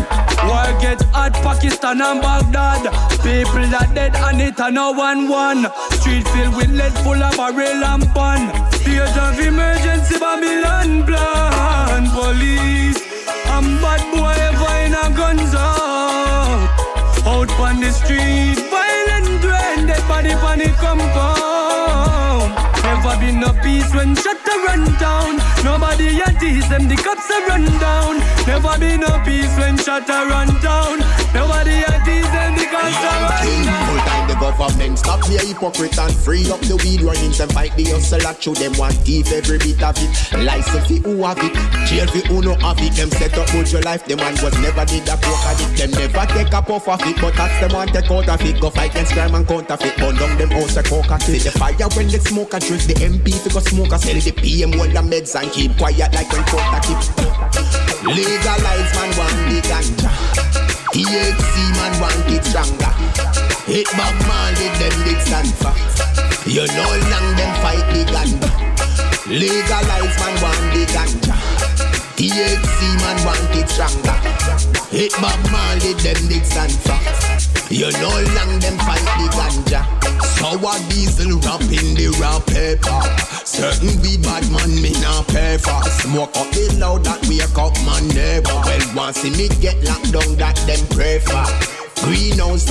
War 0.45 0.69
get 0.81 1.01
hot, 1.13 1.33
Pakistan 1.41 2.01
and 2.01 2.21
Baghdad. 2.21 2.83
People 3.23 3.65
that 3.73 3.91
dead 3.95 4.15
and 4.15 4.41
it 4.41 4.59
a 4.59 4.69
no 4.69 4.91
one 4.91 5.27
one. 5.27 5.65
Street 5.97 6.27
filled 6.29 6.55
with 6.55 6.71
lead 6.71 6.93
full 7.03 7.21
of 7.21 7.35
barrel 7.37 7.83
and 7.83 8.05
pan. 8.13 8.41
State 8.73 9.17
of 9.17 9.39
emergency, 9.39 10.19
Babylon 10.19 11.05
plan. 11.05 12.03
Police, 12.13 13.01
I'm 13.47 13.79
bad 13.81 14.01
boy 14.13 14.35
ever 14.49 14.73
in 14.85 14.93
a 14.93 15.05
gun 15.15 15.37
zone. 15.49 16.69
Out 17.25 17.51
on 17.59 17.79
the 17.79 17.91
street, 17.91 18.57
violent 18.69 19.43
rain, 19.43 19.87
dead 19.87 20.03
body 20.07 20.33
on 20.33 20.59
the 20.59 20.69
compound. 20.79 21.40
No 23.39 23.53
peace 23.63 23.93
when 23.95 24.15
shut 24.15 24.37
run 24.67 24.85
down. 24.99 25.37
Nobody 25.63 26.21
at 26.21 26.39
tease 26.39 26.67
them, 26.69 26.87
the 26.87 26.95
cops 26.95 27.29
are 27.31 27.47
run 27.47 27.65
down. 27.79 28.19
Never 28.45 28.77
be 28.79 28.97
no 28.97 29.21
peace 29.25 29.55
when 29.57 29.77
shut 29.77 30.07
run 30.07 30.47
down. 30.61 30.99
Nobody 31.33 31.77
at 31.85 31.90
government 34.57 34.99
stop 34.99 35.21
be 35.27 35.35
a 35.35 35.41
hypocrite 35.41 35.97
and 35.97 36.13
free 36.13 36.49
up 36.51 36.59
the 36.61 36.75
weed 36.83 37.01
running 37.01 37.33
and 37.35 37.51
fight 37.53 37.75
the 37.75 37.85
hustle 37.91 38.25
at 38.25 38.45
you. 38.45 38.53
Them 38.55 38.73
want 38.77 38.95
thief 39.05 39.31
every 39.31 39.57
bit 39.57 39.81
of 39.83 39.95
it. 39.97 40.11
License 40.43 40.87
fi 40.87 40.97
who 40.97 41.23
have 41.23 41.39
it, 41.39 41.53
jail 41.87 42.07
fi 42.07 42.21
who 42.27 42.41
no 42.41 42.55
have 42.55 42.79
it. 42.79 42.93
Them 42.93 43.09
set 43.11 43.37
up 43.37 43.47
good 43.51 43.71
your 43.71 43.81
life. 43.81 44.05
Them 44.05 44.17
man 44.17 44.35
was 44.43 44.55
never 44.59 44.85
did 44.85 45.07
a 45.07 45.15
coke 45.17 45.45
addict. 45.45 45.77
Them 45.77 45.91
never 45.91 46.25
take 46.33 46.53
a 46.53 46.61
puff 46.61 46.87
of 46.87 47.01
it, 47.05 47.17
but 47.21 47.35
that's 47.35 47.59
them 47.61 47.71
want 47.73 47.93
take 47.93 48.11
out 48.11 48.29
of 48.29 48.41
it. 48.41 48.59
Go 48.59 48.69
fight 48.69 48.91
against 48.91 49.13
crime 49.13 49.35
and 49.35 49.47
counterfeit. 49.47 49.97
Burn 49.97 50.15
down 50.15 50.37
them 50.37 50.49
house 50.49 50.77
a 50.77 50.83
coke 50.83 51.11
See 51.21 51.37
the 51.37 51.51
fire 51.51 51.89
when 51.95 52.07
the 52.07 52.19
smoke 52.19 52.53
a 52.53 52.59
drink. 52.59 52.83
The 52.83 52.95
MP 52.95 53.33
fi 53.33 53.49
go 53.49 53.59
smoke 53.59 53.93
a 53.93 53.99
sell 53.99 54.19
the 54.19 54.31
PM 54.31 54.73
hold 54.73 54.91
the 54.91 55.01
meds 55.01 55.35
and 55.35 55.51
keep 55.51 55.77
quiet 55.77 56.13
like 56.13 56.31
when 56.31 56.43
court 56.45 56.65
a 56.73 56.79
keep. 56.81 57.01
Legalize 58.03 58.91
man 58.95 59.11
want 59.17 59.37
the 59.49 59.61
ganja. 59.69 60.11
THC 60.91 61.55
man 61.77 61.93
want 62.01 62.31
it 62.31 62.43
stronger. 62.43 63.50
Hit 63.71 63.87
Bob 63.95 64.13
Marley, 64.27 64.67
them 64.83 64.91
big 65.07 65.15
stand 65.21 65.47
for. 65.55 65.71
You 66.43 66.67
know 66.75 66.91
long 67.07 67.27
them 67.39 67.55
fight 67.63 67.79
the 67.95 68.03
ganja. 68.11 68.51
Legalize 69.31 70.15
man 70.19 70.35
want 70.43 70.59
the 70.75 70.83
ganja. 70.91 71.35
THC 72.19 72.81
man 72.99 73.15
want 73.23 73.55
it 73.55 73.69
stronger. 73.69 74.19
Hit 74.91 75.13
Bob 75.21 75.39
Marley, 75.53 75.93
them 76.03 76.19
big 76.27 76.43
stand 76.43 76.75
for. 76.83 76.99
You 77.73 77.93
know 78.03 78.11
long 78.35 78.59
them 78.59 78.77
fight 78.83 79.07
the 79.15 79.31
ganja. 79.39 79.87
Sour 80.35 80.75
diesel 80.89 81.39
wrap 81.39 81.61
in 81.71 81.95
the 81.95 82.13
raw 82.19 82.39
paper. 82.39 82.99
Certain 83.45 84.01
weed 84.01 84.21
bad 84.21 84.51
man 84.51 84.81
me 84.81 84.91
not 84.99 85.29
pay 85.29 85.57
for. 85.57 85.81
Smoke 86.03 86.35
up 86.35 86.51
the 86.51 86.75
loud 86.77 87.05
that 87.05 87.25
wake 87.29 87.57
up 87.57 87.71
my 87.87 88.01
neighbor. 88.13 88.51
Well, 88.67 88.95
once 88.97 89.21
see 89.21 89.29
me 89.29 89.47
get 89.61 89.81
locked 89.85 90.11
down, 90.11 90.35
that 90.35 90.57
them 90.67 90.85
pray 90.89 91.19
for. 91.19 91.80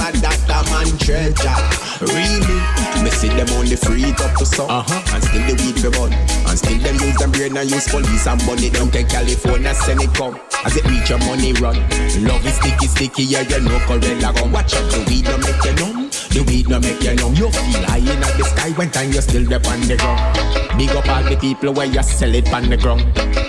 At 0.00 0.14
that 0.22 0.42
a 0.48 0.58
man 0.72 0.98
treasure. 0.98 1.54
Really, 2.00 3.04
me 3.04 3.10
see 3.10 3.28
them 3.28 3.48
only 3.56 3.76
free 3.76 4.10
up 4.12 4.36
to 4.38 4.46
some. 4.46 4.68
Uh-huh. 4.68 5.14
And 5.14 5.22
still 5.22 5.46
the 5.46 5.54
weed 5.62 5.78
for 5.78 5.90
bun. 5.90 6.12
And 6.48 6.58
still 6.58 6.78
them 6.78 6.96
use 6.96 7.16
them 7.16 7.30
brain 7.30 7.56
and 7.56 7.70
use 7.70 7.86
police 7.88 8.26
and 8.26 8.44
money 8.46 8.70
down 8.70 8.90
to 8.90 9.04
California 9.04 9.74
send 9.74 10.02
it 10.02 10.12
come. 10.14 10.40
As 10.64 10.76
it 10.76 10.84
reach 10.86 11.10
your 11.10 11.18
money 11.20 11.52
run. 11.54 11.76
Love 12.24 12.44
is 12.46 12.54
sticky, 12.56 12.86
sticky, 12.86 13.22
yeah, 13.24 13.42
you 13.42 13.60
know 13.60 13.78
Corella 13.86 14.34
gun. 14.34 14.52
Watch 14.52 14.74
out, 14.74 14.90
the 14.90 15.04
weed 15.06 15.24
don't 15.24 15.40
make 15.40 15.64
you 15.64 15.74
numb. 15.74 15.99
The 16.30 16.44
weed 16.46 16.68
don't 16.68 16.80
make 16.82 17.02
you 17.02 17.14
numb. 17.16 17.34
You 17.34 17.50
feel 17.50 17.82
high 17.90 17.98
in 17.98 18.20
the 18.20 18.44
sky 18.44 18.70
when 18.78 18.90
time 18.90 19.10
you 19.10 19.20
still 19.20 19.44
there 19.44 19.58
on 19.66 19.80
the 19.82 19.96
ground. 19.96 20.78
Big 20.78 20.90
up 20.90 21.08
all 21.08 21.24
the 21.24 21.36
people 21.36 21.74
where 21.74 21.86
you 21.86 22.02
sell 22.02 22.32
it 22.32 22.52
on 22.54 22.70
the 22.70 22.76
ground. 22.76 23.02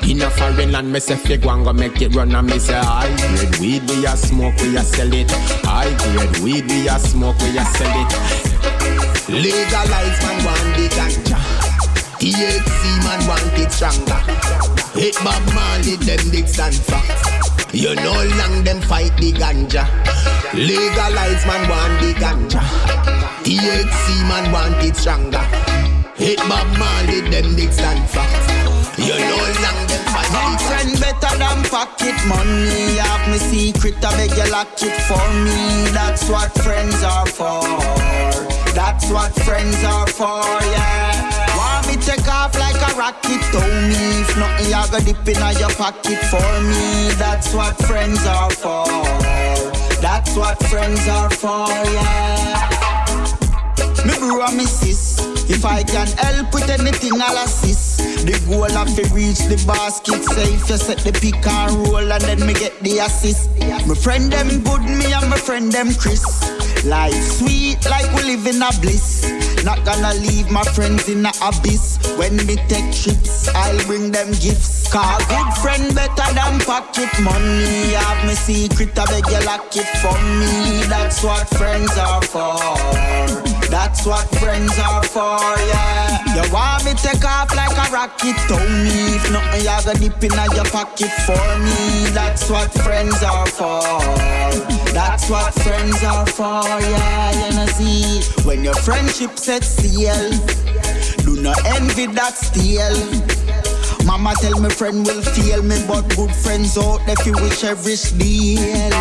In 0.09 0.21
a 0.21 0.29
foreign 0.31 0.71
land, 0.71 0.91
me 0.91 0.99
say 0.99 1.15
fig 1.15 1.45
one 1.45 1.63
go 1.63 1.73
make 1.73 2.01
it 2.01 2.15
run 2.15 2.33
and 2.33 2.47
me 2.47 2.57
say 2.57 2.73
high 2.73 3.15
grade 3.17 3.59
weed 3.59 3.89
we 3.89 4.05
a 4.05 4.17
smoke 4.17 4.57
we 4.61 4.75
a 4.75 4.81
sell 4.81 5.13
it. 5.13 5.29
High 5.61 5.93
grade 5.93 6.37
weed 6.41 6.65
we 6.65 6.89
a 6.89 6.97
smoke 6.97 7.37
we 7.41 7.57
a 7.57 7.63
sell 7.65 7.93
it. 8.01 8.11
Legalize 9.29 10.19
man 10.25 10.37
want 10.43 10.75
the 10.75 10.89
ganja. 10.97 11.37
THC 12.17 12.83
man 13.05 13.21
want 13.27 13.59
it 13.61 13.71
stronger. 13.71 14.19
Hit 14.99 15.15
Bob 15.23 15.41
Marley 15.53 15.97
them 15.97 16.31
big 16.31 16.47
stand 16.47 16.75
for. 16.75 17.50
You 17.73 17.95
know 17.95 18.23
long 18.35 18.65
them 18.65 18.81
fight 18.81 19.15
the 19.15 19.31
ganja. 19.31 19.87
Legalize 20.53 21.45
man 21.47 21.69
want 21.69 22.01
the 22.01 22.13
ganja. 22.19 22.59
THC 23.47 24.27
man 24.27 24.51
want 24.51 24.83
it 24.83 24.97
stronger. 24.97 25.39
Hit 26.15 26.39
Bob 26.49 26.67
Marley 26.77 27.21
them 27.31 27.55
big 27.55 27.71
stand 27.71 28.03
for. 28.09 28.27
You 29.01 29.17
know 29.17 29.45
long 29.63 29.87
them 29.87 30.03
fight 30.11 30.29
My 30.33 30.51
the 30.51 30.63
friend 30.67 30.99
better 30.99 31.37
than 31.37 31.63
pocket 31.71 32.19
money. 32.27 32.97
Have 32.97 33.31
me 33.31 33.37
secret, 33.37 34.03
I 34.03 34.17
beg 34.17 34.37
you 34.37 34.51
lock 34.51 34.75
it 34.83 34.97
for 35.07 35.25
me. 35.45 35.89
That's 35.91 36.27
what 36.27 36.51
friends 36.59 37.01
are 37.03 37.25
for. 37.25 37.63
That's 38.75 39.09
what 39.09 39.33
friends 39.45 39.81
are 39.85 40.07
for, 40.07 40.43
yeah. 40.75 41.20
Take 42.01 42.27
off 42.27 42.57
like 42.59 42.75
a 42.75 42.95
rocket, 42.97 43.41
told 43.51 43.63
me. 43.63 44.21
If 44.21 44.37
nothing, 44.37 44.67
you 44.67 44.91
go 44.91 44.99
dip 44.99 45.27
in 45.27 45.59
your 45.59 45.69
pocket 45.69 46.19
for 46.31 46.61
me. 46.61 47.09
That's 47.17 47.53
what 47.53 47.77
friends 47.85 48.25
are 48.25 48.49
for. 48.51 48.85
That's 50.01 50.35
what 50.35 50.57
friends 50.63 51.07
are 51.07 51.29
for, 51.29 51.67
yeah. 51.93 52.80
Me 54.05 54.13
bro 54.17 54.41
and 54.41 54.57
me 54.57 54.65
sis. 54.65 55.19
If 55.49 55.65
I 55.65 55.83
can 55.83 56.07
help 56.17 56.53
with 56.53 56.69
anything, 56.69 57.21
I'll 57.21 57.43
assist. 57.43 58.25
The 58.25 58.33
goal 58.47 58.65
of 58.65 58.87
to 58.95 59.03
reach 59.13 59.39
the 59.45 59.61
basket. 59.67 60.21
If 60.37 60.69
you 60.69 60.77
set 60.77 60.99
the 60.99 61.11
pick 61.11 61.45
and 61.45 61.87
roll 61.87 62.11
and 62.11 62.21
then 62.23 62.45
me 62.45 62.53
get 62.53 62.79
the 62.79 62.99
assist. 62.99 63.49
My 63.87 63.95
friend 63.95 64.31
them 64.31 64.63
good, 64.63 64.81
me 64.81 65.11
and 65.13 65.29
my 65.29 65.37
friend 65.37 65.71
them 65.71 65.93
Chris. 65.93 66.23
Life 66.85 67.13
sweet 67.13 67.77
like 67.89 68.09
we 68.15 68.23
live 68.23 68.47
in 68.47 68.61
a 68.61 68.71
bliss. 68.81 69.29
Not 69.63 69.85
gonna 69.85 70.13
leave 70.15 70.49
my 70.49 70.63
friends 70.63 71.07
in 71.07 71.21
the 71.21 71.33
abyss. 71.45 71.99
When 72.17 72.37
me 72.47 72.55
take 72.65 72.89
trips, 72.89 73.49
I'll 73.53 73.85
bring 73.85 74.11
them 74.11 74.31
gifts. 74.41 74.89
Cause 74.91 75.25
good 75.29 75.51
friend 75.61 75.93
better 75.93 76.33
than 76.33 76.59
pocket 76.65 77.13
money. 77.21 77.93
Have 77.93 78.25
me 78.25 78.33
secret, 78.33 78.97
I 78.97 79.05
beg 79.05 79.29
you 79.29 79.45
lock 79.45 79.69
it 79.75 79.89
for 80.01 80.17
me. 80.41 80.81
That's 80.89 81.21
what 81.23 81.47
friends 81.49 81.95
are 81.97 82.21
for. 82.23 83.50
That's 83.71 84.05
what 84.05 84.27
friends 84.35 84.77
are 84.79 85.01
for, 85.01 85.39
yeah. 85.71 86.19
You 86.35 86.51
want 86.51 86.83
me 86.83 86.91
take 86.93 87.23
off 87.23 87.55
like 87.55 87.71
a 87.71 87.89
rocket, 87.89 88.35
tell 88.49 88.59
me. 88.59 89.15
If 89.15 89.31
nothing, 89.31 89.63
you 89.63 89.79
go 89.85 89.93
dip 89.93 90.23
in 90.25 90.55
your 90.55 90.65
pocket 90.65 91.09
for 91.23 91.39
me. 91.63 92.11
That's 92.11 92.49
what 92.49 92.69
friends 92.83 93.23
are 93.23 93.47
for. 93.47 93.81
That's 94.91 95.29
what 95.29 95.53
friends 95.53 96.03
are 96.03 96.27
for, 96.27 96.67
yeah. 96.67 97.47
You 97.47 97.55
know, 97.55 97.65
see, 97.67 98.43
when 98.43 98.61
your 98.61 98.75
friendship 98.75 99.39
sets 99.39 99.67
sail, 99.67 100.31
do 101.23 101.41
not 101.41 101.63
envy 101.65 102.07
that 102.07 102.35
steal. 102.35 102.91
Mama 104.05 104.33
tell 104.41 104.59
me 104.59 104.69
friend 104.69 105.05
will 105.05 105.21
fail 105.21 105.63
me, 105.63 105.77
but 105.87 106.01
good 106.17 106.35
friends 106.35 106.77
out 106.77 106.99
there 107.05 107.15
fi 107.15 107.31
we 107.41 107.49
cherish 107.51 108.11
daily. 108.19 108.91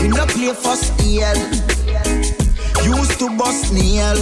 We 0.00 0.08
no 0.08 0.24
play 0.24 0.54
for 0.54 0.74
steal. 0.74 1.68
Used 2.84 3.18
to 3.18 3.36
bust 3.36 3.72
nail. 3.72 4.16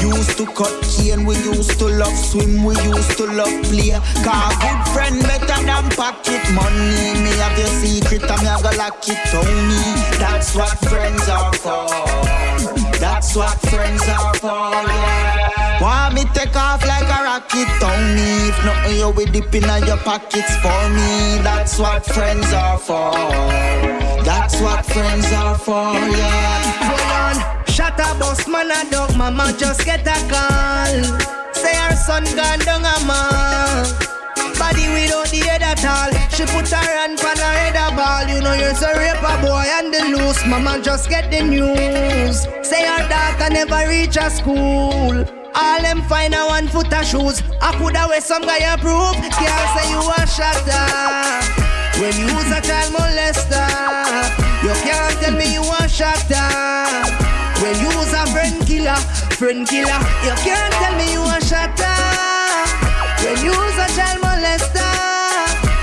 Used 0.00 0.36
to 0.38 0.46
cut 0.46 0.72
cane, 0.82 1.24
we 1.24 1.34
used 1.36 1.78
to 1.78 1.86
love 1.86 2.16
swim, 2.16 2.62
we 2.64 2.74
used 2.82 3.16
to 3.18 3.26
love 3.26 3.56
play. 3.64 3.98
Cause 4.22 4.56
good 4.62 4.80
friend 4.94 5.22
better 5.22 5.62
than 5.64 5.90
pocket 5.96 6.44
money. 6.54 7.14
Me 7.24 7.32
have 7.42 7.58
your 7.58 7.66
secret, 7.80 8.22
and 8.22 8.40
me 8.40 8.46
have 8.46 8.62
go 8.62 8.70
lock 8.76 9.02
it 9.08 9.18
Tony. 9.32 9.82
That's 10.18 10.54
what 10.54 10.78
friends 10.88 11.28
are 11.28 11.52
for. 11.54 11.88
That's 13.00 13.34
what 13.34 13.58
friends 13.68 14.02
are 14.08 14.34
for, 14.34 14.48
yeah. 14.48 15.80
Want 15.80 16.14
me 16.14 16.24
take 16.32 16.56
off 16.56 16.84
like 16.86 17.04
a 17.04 17.24
rocket, 17.24 17.68
Tony. 17.80 18.48
If 18.48 18.64
nothing, 18.64 18.96
you 18.98 19.10
will 19.10 19.26
dip 19.26 19.54
in 19.54 19.86
your 19.86 19.98
pockets 19.98 20.56
for 20.56 20.88
me. 20.90 21.38
That's 21.42 21.78
what 21.78 22.06
friends 22.06 22.52
are 22.52 22.78
for. 22.78 23.12
That's 24.24 24.60
what 24.60 24.84
friends 24.86 25.30
are 25.32 25.58
for, 25.58 25.92
yeah. 25.94 26.85
Shut 27.76 28.00
up, 28.00 28.18
boss 28.18 28.48
man, 28.48 28.70
a 28.70 28.90
dog. 28.90 29.14
Mama 29.18 29.54
just 29.58 29.84
get 29.84 30.00
a 30.00 30.16
call. 30.32 30.96
Say 31.52 31.76
her 31.76 31.94
son 31.94 32.24
gone 32.34 32.60
down 32.60 32.80
a 32.80 32.96
man. 33.04 33.84
Body 34.56 34.88
without 34.96 35.28
the 35.28 35.44
head 35.44 35.60
at 35.60 35.84
all. 35.84 36.08
She 36.32 36.46
put 36.46 36.70
her 36.70 36.80
hand 36.80 37.20
on 37.20 37.36
her 37.36 37.54
head 37.60 37.76
a 37.76 37.94
ball. 37.94 38.24
You 38.32 38.40
know 38.40 38.54
you're 38.54 38.72
a 38.72 38.96
raper 38.96 39.36
boy 39.44 39.68
and 39.76 39.92
the 39.92 40.16
loose. 40.16 40.42
Mama 40.46 40.80
just 40.82 41.10
get 41.10 41.30
the 41.30 41.42
news. 41.42 42.48
Say 42.66 42.80
her 42.86 43.06
daughter 43.10 43.52
never 43.52 43.86
reach 43.90 44.16
a 44.16 44.30
school. 44.30 45.12
All 45.54 45.82
them 45.82 46.00
find 46.08 46.32
a 46.34 46.46
one 46.46 46.68
foot 46.68 46.90
of 46.90 47.04
shoes. 47.04 47.42
I 47.60 47.76
coulda 47.76 48.06
wear 48.08 48.22
some 48.22 48.46
guy 48.46 48.72
approve. 48.72 49.20
Can't 49.36 49.68
say 49.76 49.90
you 49.92 50.00
a 50.00 50.24
shatter. 50.24 51.66
When 52.00 52.16
you 52.16 52.34
was 52.34 52.48
a 52.56 52.60
child 52.64 52.94
molester, 52.96 53.68
you 54.64 54.72
can't 54.80 55.20
tell 55.20 55.32
me 55.36 55.52
you 55.52 55.60
a 55.60 55.86
shatter. 55.86 57.05
When 57.66 57.80
you 57.80 57.88
was 57.98 58.12
a 58.12 58.24
friend 58.30 58.64
killer, 58.64 58.94
friend 59.34 59.66
killer, 59.66 59.98
you 60.22 60.34
can't 60.46 60.72
tell 60.74 60.94
me 60.94 61.10
you 61.10 61.20
a 61.20 61.40
shatter. 61.42 61.98
When 63.26 63.44
you 63.44 63.50
was 63.50 63.74
a 63.74 63.88
child 63.90 64.22
molester, 64.22 64.86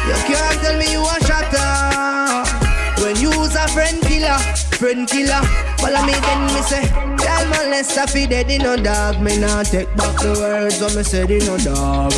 you 0.08 0.16
can't 0.24 0.62
tell 0.64 0.78
me 0.80 0.94
you 0.94 1.04
a 1.04 1.18
shatter. 1.28 3.04
When 3.04 3.18
you 3.18 3.38
was 3.38 3.58
a 3.58 3.68
friend 3.68 4.02
killer, 4.02 4.40
friend 4.80 5.06
killer, 5.10 5.42
follow 5.76 6.06
me 6.06 6.14
then 6.14 6.44
me 6.56 6.62
say, 6.62 6.88
child 7.20 7.52
molester 7.52 8.10
fi 8.10 8.28
dead 8.28 8.50
in 8.50 8.62
no 8.62 8.78
dog. 8.78 9.20
Me 9.22 9.38
nah 9.38 9.64
take 9.64 9.94
back 9.98 10.16
the 10.22 10.40
words 10.40 10.80
when 10.80 10.96
me 10.96 11.04
said 11.04 11.32
in 11.32 11.46
no 11.46 11.58
dog. 11.58 12.14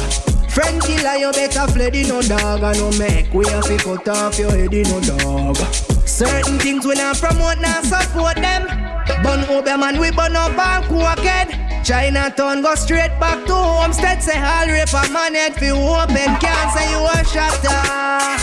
Friend 0.52 0.80
killer, 0.84 1.16
you 1.16 1.32
better 1.32 1.66
fled 1.72 1.96
in 1.96 2.10
no 2.10 2.22
dog. 2.22 2.62
I 2.62 2.74
no 2.74 2.92
make 3.00 3.34
we 3.34 3.48
have 3.48 3.66
to 3.66 3.78
cut 3.78 4.08
off 4.10 4.38
your 4.38 4.52
head 4.52 4.76
in 4.76 4.84
no 4.90 5.02
dog. 5.02 5.58
Certain 6.06 6.60
things 6.60 6.86
we 6.86 6.94
not 6.94 7.18
promote, 7.18 7.58
not 7.58 7.84
support 7.84 8.36
them. 8.36 8.85
Bun 9.23 9.45
over 9.49 9.77
man, 9.77 9.99
we 9.99 10.11
burn 10.11 10.36
up 10.36 10.57
and 10.57 10.86
crooked. 10.86 11.48
Chinatown 11.86 12.61
go 12.61 12.73
straight 12.76 13.14
back 13.19 13.45
to 13.45 13.53
homestead. 13.53 14.22
Say 14.23 14.38
all 14.38 14.68
rape 14.68 14.94
a 14.94 15.10
man 15.11 15.36
head 15.36 15.53
fi 15.56 15.69
open. 15.69 16.36
Can't 16.41 16.72
say 16.73 16.90
you 16.90 17.02
a 17.06 17.23
shatter. 17.26 17.69
Ah. 17.69 18.38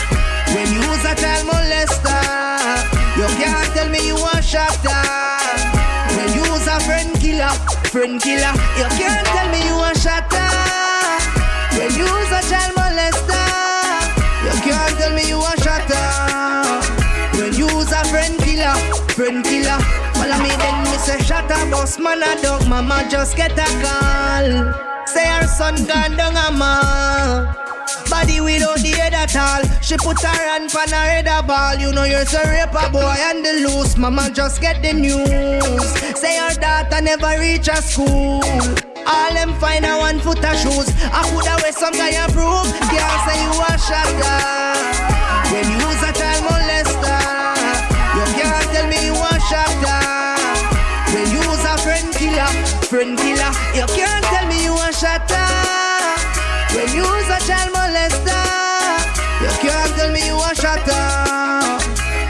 When 0.54 0.70
you 0.72 0.82
a 0.82 1.14
child 1.18 1.46
molester, 1.48 2.22
you 3.18 3.26
can't 3.42 3.74
tell 3.74 3.88
me 3.90 4.06
you 4.06 4.16
a 4.16 4.42
shatter. 4.42 4.90
Ah. 4.90 6.14
When 6.16 6.30
you 6.34 6.44
a 6.44 6.80
friend 6.86 7.10
killer, 7.18 7.50
friend 7.90 8.20
killer, 8.22 8.54
you 8.78 8.86
can't 8.94 9.26
tell 9.26 9.48
me 9.50 9.66
you 9.66 9.74
a 9.82 9.90
shatter. 9.98 10.38
Ah. 10.38 11.18
When 11.76 11.90
you 11.98 12.06
a 12.06 12.40
child 12.46 12.74
molester, 12.78 13.42
you 14.46 14.54
can't 14.62 14.98
tell 14.98 15.12
me 15.14 15.26
you 15.26 15.38
a 15.38 15.52
shatter. 15.58 16.06
When 17.38 17.54
you 17.54 17.66
a 17.66 18.04
friend 18.06 18.38
killer, 18.38 18.74
friend 19.14 19.42
killer, 19.44 19.61
say 21.02 21.18
shut 21.22 21.50
up, 21.50 21.70
boss 21.70 21.98
man 21.98 22.22
a 22.22 22.40
dog, 22.42 22.68
mama 22.68 23.06
just 23.10 23.36
get 23.36 23.52
a 23.52 23.68
call. 23.82 24.92
Say 25.06 25.26
her 25.26 25.46
son 25.46 25.74
gone 25.84 26.16
down 26.16 26.36
a 26.36 26.56
man. 26.56 27.54
Body 28.08 28.40
without 28.40 28.78
the 28.78 28.88
head 28.88 29.14
at 29.14 29.34
all. 29.36 29.62
She 29.80 29.96
put 29.96 30.20
her 30.20 30.28
hand 30.28 30.70
on 30.74 30.88
her 30.88 31.06
head 31.12 31.26
a 31.26 31.42
ball. 31.42 31.76
You 31.76 31.92
know 31.92 32.04
you're 32.04 32.20
a 32.20 32.42
raper 32.48 32.88
boy 32.92 33.14
and 33.28 33.44
the 33.44 33.52
loose. 33.64 33.96
Mama 33.96 34.30
just 34.32 34.60
get 34.60 34.82
the 34.82 34.92
news. 34.92 35.86
Say 36.18 36.36
her 36.38 36.54
daughter 36.54 37.02
never 37.02 37.40
reach 37.40 37.68
a 37.68 37.76
school. 37.82 38.40
All 39.04 39.32
them 39.34 39.58
find 39.58 39.84
a 39.84 39.98
one 39.98 40.20
foot 40.20 40.44
of 40.44 40.56
shoes. 40.56 40.88
I 41.10 41.26
coulda 41.30 41.56
wear 41.62 41.72
some 41.72 41.94
guy 41.94 42.14
approve. 42.22 42.68
Can't 42.92 43.20
say 43.26 43.38
you 43.42 43.52
a 43.58 43.72
shatter. 43.80 44.92
When 45.52 45.66
you 45.68 45.84
was 45.84 46.02
a 46.04 46.11
friend 52.92 53.16
killer, 53.16 53.52
you 53.72 53.86
can't 53.96 54.22
tell 54.26 54.46
me 54.48 54.64
you 54.64 54.74
a 54.74 54.92
shatter. 54.92 55.48
When 56.76 56.94
you 56.94 57.00
was 57.00 57.28
a 57.36 57.40
child 57.48 57.72
molester, 57.72 58.44
you 59.40 59.52
can't 59.64 59.92
tell 59.96 60.12
me 60.12 60.20
you 60.28 60.36
a 60.36 60.52
shatter. 60.54 61.00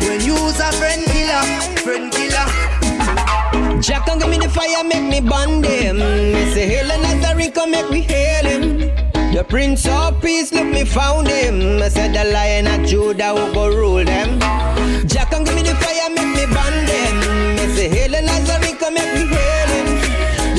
When 0.06 0.20
you 0.20 0.34
was 0.34 0.60
a 0.60 0.70
friend 0.78 1.02
killer, 1.10 1.42
friend 1.82 2.12
killer. 2.12 2.46
Jack 3.82 4.06
and 4.08 4.20
give 4.20 4.30
me 4.30 4.38
the 4.38 4.48
fire, 4.48 4.84
make 4.84 5.02
me 5.02 5.20
burn 5.20 5.62
them. 5.62 5.98
Say 6.54 6.68
hail 6.68 6.92
and 6.92 7.02
Nazarica, 7.02 7.68
make 7.68 7.90
me 7.90 8.02
hail 8.02 8.46
him. 8.46 8.78
The 9.34 9.42
Prince 9.42 9.88
of 9.88 10.22
Peace, 10.22 10.52
look 10.52 10.66
me 10.66 10.84
found 10.84 11.26
him. 11.26 11.82
I 11.82 11.88
said 11.88 12.14
the 12.14 12.22
Lion 12.30 12.68
of 12.68 12.86
Judah 12.86 13.34
rule 13.52 14.04
them. 14.04 14.38
Jack 15.08 15.32
and 15.32 15.44
give 15.44 15.56
me 15.56 15.62
the 15.62 15.74
fire, 15.74 16.08
make 16.14 16.32
me 16.38 16.46
burn 16.54 16.76
them. 16.86 17.58
Say 17.74 17.88
hail 17.88 18.14
and 18.14 18.28
Nazarica, 18.28 18.94
make 18.94 19.12
me 19.12 19.26
hail 19.26 19.66
him. 19.66 19.71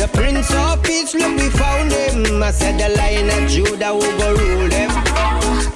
The 0.04 0.10
Prince 0.10 0.54
of 0.54 0.84
Peace, 0.84 1.16
look 1.16 1.38
we 1.38 1.50
found 1.50 1.90
him. 1.90 2.44
I 2.44 2.52
said 2.52 2.78
the 2.78 2.94
Lion 2.98 3.30
of 3.30 3.50
Judah 3.50 3.94
will 3.94 4.18
go 4.18 4.36
rule 4.36 4.68
them. 4.68 4.92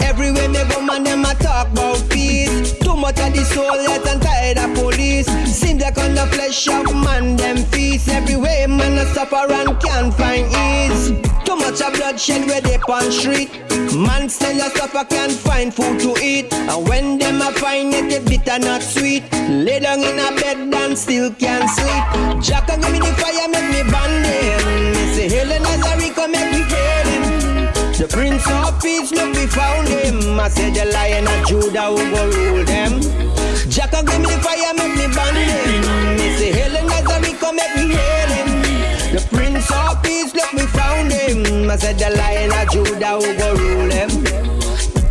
Everywhere 0.02 0.50
me 0.50 0.60
go, 0.70 0.82
man, 0.82 1.04
them 1.06 1.24
a 1.24 1.34
talk 1.36 1.72
about 1.72 2.10
peace. 2.10 2.74
Too 2.98 3.02
much 3.02 3.20
of 3.20 3.32
the 3.32 3.46
soul, 3.46 3.80
yet 3.84 4.08
and 4.08 4.20
tired 4.20 4.58
of 4.58 4.74
police. 4.74 5.28
Seems 5.46 5.84
like 5.84 6.00
on 6.00 6.16
the 6.16 6.26
flesh 6.34 6.68
of 6.68 6.96
man, 6.96 7.36
them 7.36 7.58
feast. 7.58 8.10
Everywhere, 8.10 8.68
man, 8.68 8.98
a 8.98 9.06
suffer 9.14 9.46
and 9.54 9.80
can't 9.80 10.12
find 10.12 10.48
ease. 10.50 11.14
Too 11.46 11.56
much 11.58 11.80
of 11.80 11.94
bloodshed 11.94 12.48
where 12.48 12.60
they 12.60 12.80
on 12.90 13.12
street. 13.12 13.52
Man 13.94 14.28
still 14.28 14.58
a 14.58 14.72
suffer, 14.72 15.06
can't 15.06 15.32
find 15.32 15.72
food 15.72 16.00
to 16.00 16.18
eat. 16.20 16.52
And 16.52 16.90
when 16.90 17.20
them 17.20 17.40
a 17.40 17.52
find 17.52 17.94
it, 17.94 18.12
it 18.12 18.26
bitter 18.26 18.58
not 18.58 18.82
sweet. 18.82 19.32
Lay 19.48 19.80
down 19.80 20.00
in 20.00 20.18
a 20.18 20.34
bed 20.42 20.58
and 20.74 20.98
still 20.98 21.32
can't 21.36 21.70
sleep. 21.70 22.42
Jack 22.42 22.66
give 22.66 22.80
me 22.92 22.98
the 22.98 23.14
fire, 23.22 23.48
make 23.48 23.70
me 23.78 23.84
burn 23.94 24.24
them. 24.26 25.14
Say, 25.14 25.30
Helen 25.30 25.62
Nazarica, 25.62 26.26
make 26.32 26.52
me 26.52 26.62
hail 26.66 27.06
him. 27.06 27.27
The 27.98 28.08
Prince 28.08 28.46
of 28.46 28.80
Peace, 28.80 29.12
look, 29.12 29.34
we 29.34 29.48
found 29.48 29.88
him. 29.88 30.40
I 30.40 30.50
said 30.50 30.76
the 30.76 30.86
Lion 30.94 31.26
of 31.26 31.48
Judah 31.48 31.90
will 31.90 32.06
go 32.14 32.30
rule 32.30 32.64
them. 32.64 33.02
Jack 33.74 33.92
and 33.96 34.08
give 34.08 34.22
me 34.22 34.30
the 34.30 34.38
fire, 34.38 34.70
make 34.78 34.94
me 35.02 35.10
burn 35.10 35.34
him. 35.34 36.14
Me 36.14 36.30
say 36.38 36.54
Helen 36.54 36.86
Nazarica, 36.86 37.50
make 37.58 37.74
me 37.74 37.98
hail 37.98 38.30
him. 38.38 38.50
The 39.18 39.28
Prince 39.34 39.72
of 39.72 40.04
Peace, 40.04 40.36
look, 40.36 40.54
we 40.54 40.68
found 40.78 41.12
him. 41.12 41.72
I 41.72 41.76
said 41.76 41.98
the 41.98 42.14
Lion 42.14 42.54
of 42.54 42.70
Judah 42.70 43.18
will 43.18 43.36
go 43.36 43.56
rule 43.56 43.90
them. 43.90 44.10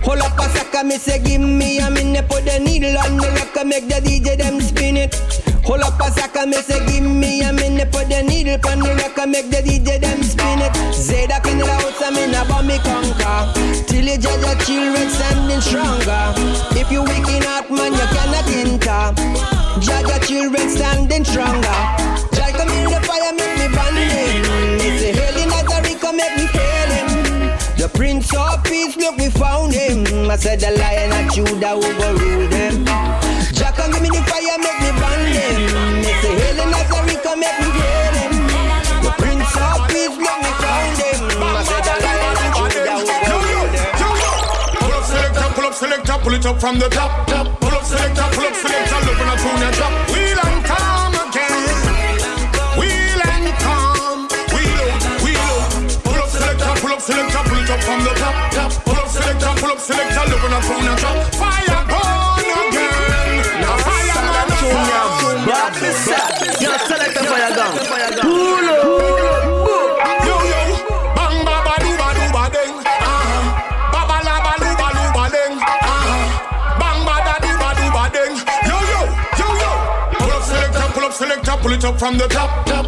Hold 0.06 0.20
up 0.20 0.38
a 0.38 0.48
second, 0.50 0.86
me 0.86 0.98
say 0.98 1.18
give 1.18 1.40
me 1.40 1.80
a 1.80 1.90
minute 1.90 2.28
Put 2.28 2.44
the 2.44 2.60
needle 2.60 2.96
on 2.98 3.16
the 3.16 3.28
record, 3.34 3.66
make 3.66 3.88
the 3.88 3.96
DJ 3.96 4.38
them 4.38 4.60
spin 4.60 4.96
it 4.96 5.45
Hold 5.66 5.82
up 5.82 6.00
a 6.00 6.10
second, 6.12 6.50
me 6.50 6.56
say 6.62 6.78
give 6.86 7.04
me 7.04 7.42
a 7.42 7.52
minute 7.52 7.90
Put 7.92 8.08
the 8.08 8.22
needle 8.22 8.58
on 8.70 8.78
the 8.80 8.94
record, 8.94 9.28
make 9.28 9.50
the 9.50 9.58
DJ 9.58 10.00
them 10.00 10.22
spin 10.22 10.60
it 10.62 10.72
Zeda 10.94 11.44
in 11.50 11.58
the 11.58 11.66
house, 11.66 12.00
I'm 12.02 12.16
in 12.16 12.34
a 12.34 12.44
bomb 12.46 12.66
me 12.66 12.78
conquer 12.78 13.52
Till 13.86 14.06
you 14.06 14.18
judge 14.18 14.44
your 14.46 14.56
children 14.62 15.10
standing 15.10 15.60
stronger 15.60 16.32
If 16.78 16.90
you 16.90 17.02
wicked 17.02 17.44
out 17.46 17.70
man, 17.70 17.92
you 17.92 18.06
cannot 18.14 18.46
enter 18.46 19.56
Judge 19.80 20.08
your 20.08 20.18
children 20.20 20.70
standing 20.70 21.24
stronger. 21.24 21.78
Try 22.32 22.50
come 22.52 22.68
in 22.70 22.88
the 22.88 22.98
fire, 23.04 23.32
make 23.36 23.58
me 23.60 23.68
burn 23.76 23.94
him. 23.94 24.78
They 24.78 24.96
say 24.96 25.12
hail 25.12 25.36
in 25.36 25.50
Nazareth, 25.50 26.00
come 26.00 26.16
make 26.16 26.34
me 26.34 26.46
hail 26.46 26.90
him. 26.96 27.56
The 27.76 27.90
Prince 27.92 28.34
of 28.34 28.64
Peace, 28.64 28.96
look, 28.96 29.18
we 29.18 29.28
found 29.28 29.74
him. 29.74 30.30
I 30.30 30.36
said 30.36 30.60
the 30.60 30.70
Lion 30.70 31.12
of 31.12 31.34
Judah 31.34 31.72
overruled 31.72 32.50
them. 32.50 32.86
Jack, 33.52 33.76
come 33.76 33.92
give 33.92 34.00
me 34.00 34.08
the 34.08 34.22
fire, 34.24 34.56
make 34.64 34.80
me 34.80 34.95
make 37.36 37.58
me 37.60 37.68
hail 37.70 38.14
him. 38.16 38.32
The 39.04 39.12
Prince 39.20 39.54
of 39.56 39.78
Peace, 39.92 40.16
look, 40.16 40.38
we 40.40 40.50
found 40.62 40.96
him. 40.96 41.20
I 41.36 41.62
said 41.68 41.84
the 41.84 41.94
Lion 42.00 42.36
of 42.56 42.66
Judah 42.72 42.96
overruled 42.96 43.72
them. 43.76 43.88
Pull 44.80 44.92
up, 44.96 45.04
selector, 45.04 45.48
pull 45.54 45.66
up, 45.66 45.74
selector, 45.74 46.16
pull 46.22 46.34
it 46.34 46.46
up 46.46 46.56
from 46.60 46.78
the 46.78 46.88
top, 46.88 47.26
top. 47.28 47.46
Pull 47.60 47.74
up, 47.76 47.84
selector, 47.84 48.26
pull 48.32 48.46
up, 48.46 48.54
selector, 48.56 49.00
look 49.06 49.20
on 49.20 49.28
a 49.28 49.36
tune 49.36 49.62
and 49.62 49.74
drop. 49.76 49.92
Wheel 50.10 50.40
and 50.40 50.64
come 50.64 51.14
again. 51.28 51.76
Wheel 52.80 53.20
and 53.20 53.48
come. 53.60 54.20
Wheel 54.56 54.88
out, 54.88 55.04
wheel 55.20 55.40
out. 55.44 55.70
Pull 56.04 56.20
up, 56.20 56.28
selector, 56.32 56.72
pull 56.80 56.92
up, 56.92 57.00
selector, 57.00 57.42
pull 57.44 57.60
it 57.60 57.70
up 57.70 57.80
from 57.84 58.00
the 58.00 58.12
top, 58.16 58.36
top. 58.56 58.70
Pull 58.84 58.96
up, 58.96 59.08
selector, 59.08 59.52
pull 59.60 59.70
up, 59.70 59.80
selector, 59.80 60.24
look 60.30 60.44
on 60.44 60.52
a 60.56 60.60
tune 60.64 60.88
and 60.88 60.98
drop. 60.98 61.16
Fire 61.36 61.75
the. 67.74 68.22
Pull 68.22 68.68
up. 68.68 68.84
Yo, 70.26 70.36
yo. 70.52 70.60
Bang, 71.16 71.38
ba, 71.44 71.56
ba, 71.66 71.74
do, 71.82 71.90
ba, 71.98 72.08
do, 72.14 72.24
ba, 72.32 72.44
ding. 72.54 72.74
Uh-huh. 72.78 73.44
Ba, 73.92 74.00
ba, 74.08 74.16
la, 74.26 74.34
ba, 74.44 74.52
lu, 74.62 74.70
ba, 74.80 74.88
lu, 74.94 75.04
ba, 75.16 75.24
ding. 75.34 75.54
Uh-huh. 75.58 76.78
Bang, 76.80 77.00
ba, 77.06 77.16
da, 77.26 77.34
do, 77.42 77.50
ba, 77.58 77.70
do, 77.78 77.86
ba, 77.96 78.04
ding. 78.14 78.34
Yo, 78.70 78.78
yo, 78.92 79.00
yo, 79.40 79.48
yo. 79.62 79.70
Pull 80.18 80.32
up, 80.32 80.42
selector, 80.42 80.86
pull 80.94 81.04
up, 81.04 81.12
selector, 81.12 81.56
pull 81.62 81.72
it 81.72 81.84
up 81.84 81.98
from 81.98 82.18
the 82.18 82.28
top, 82.28 82.66
top. 82.66 82.85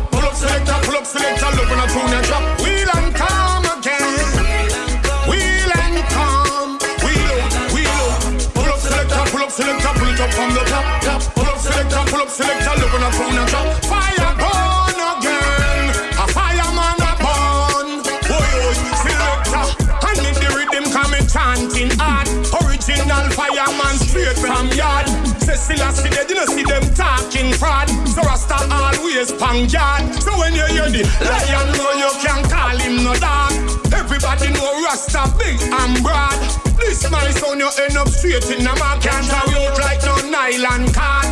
Original 22.89 23.28
fireman 23.36 24.01
straight 24.01 24.39
from 24.39 24.73
yard. 24.73 25.05
Cecilia 25.44 25.93
see 25.93 26.09
they 26.09 26.24
didn't 26.24 26.48
see 26.48 26.65
them 26.65 26.81
talking 26.97 27.52
fraud. 27.52 27.85
So 28.09 28.23
Rasta 28.23 28.65
always 28.65 29.31
pang 29.32 29.69
yard. 29.69 30.09
So 30.16 30.32
when 30.40 30.55
you 30.55 30.65
hear 30.73 30.89
the 30.89 31.05
lion, 31.20 31.69
know 31.77 31.93
you 32.01 32.09
can 32.24 32.40
call 32.48 32.73
him 32.81 33.05
no 33.05 33.12
dog. 33.20 33.52
Everybody 33.93 34.48
know 34.56 34.73
Rasta 34.89 35.28
big 35.36 35.60
and 35.69 36.01
broad. 36.01 36.40
This 36.81 37.05
my 37.10 37.28
son, 37.36 37.60
you 37.60 37.69
end 37.77 37.98
up 37.98 38.09
straight 38.09 38.48
in 38.56 38.65
the 38.65 38.73
mark. 38.81 39.05
Can't 39.05 39.28
carry 39.28 39.69
out 39.69 39.77
like 39.77 40.01
no 40.09 40.16
nylon 40.24 40.89
card. 40.97 41.28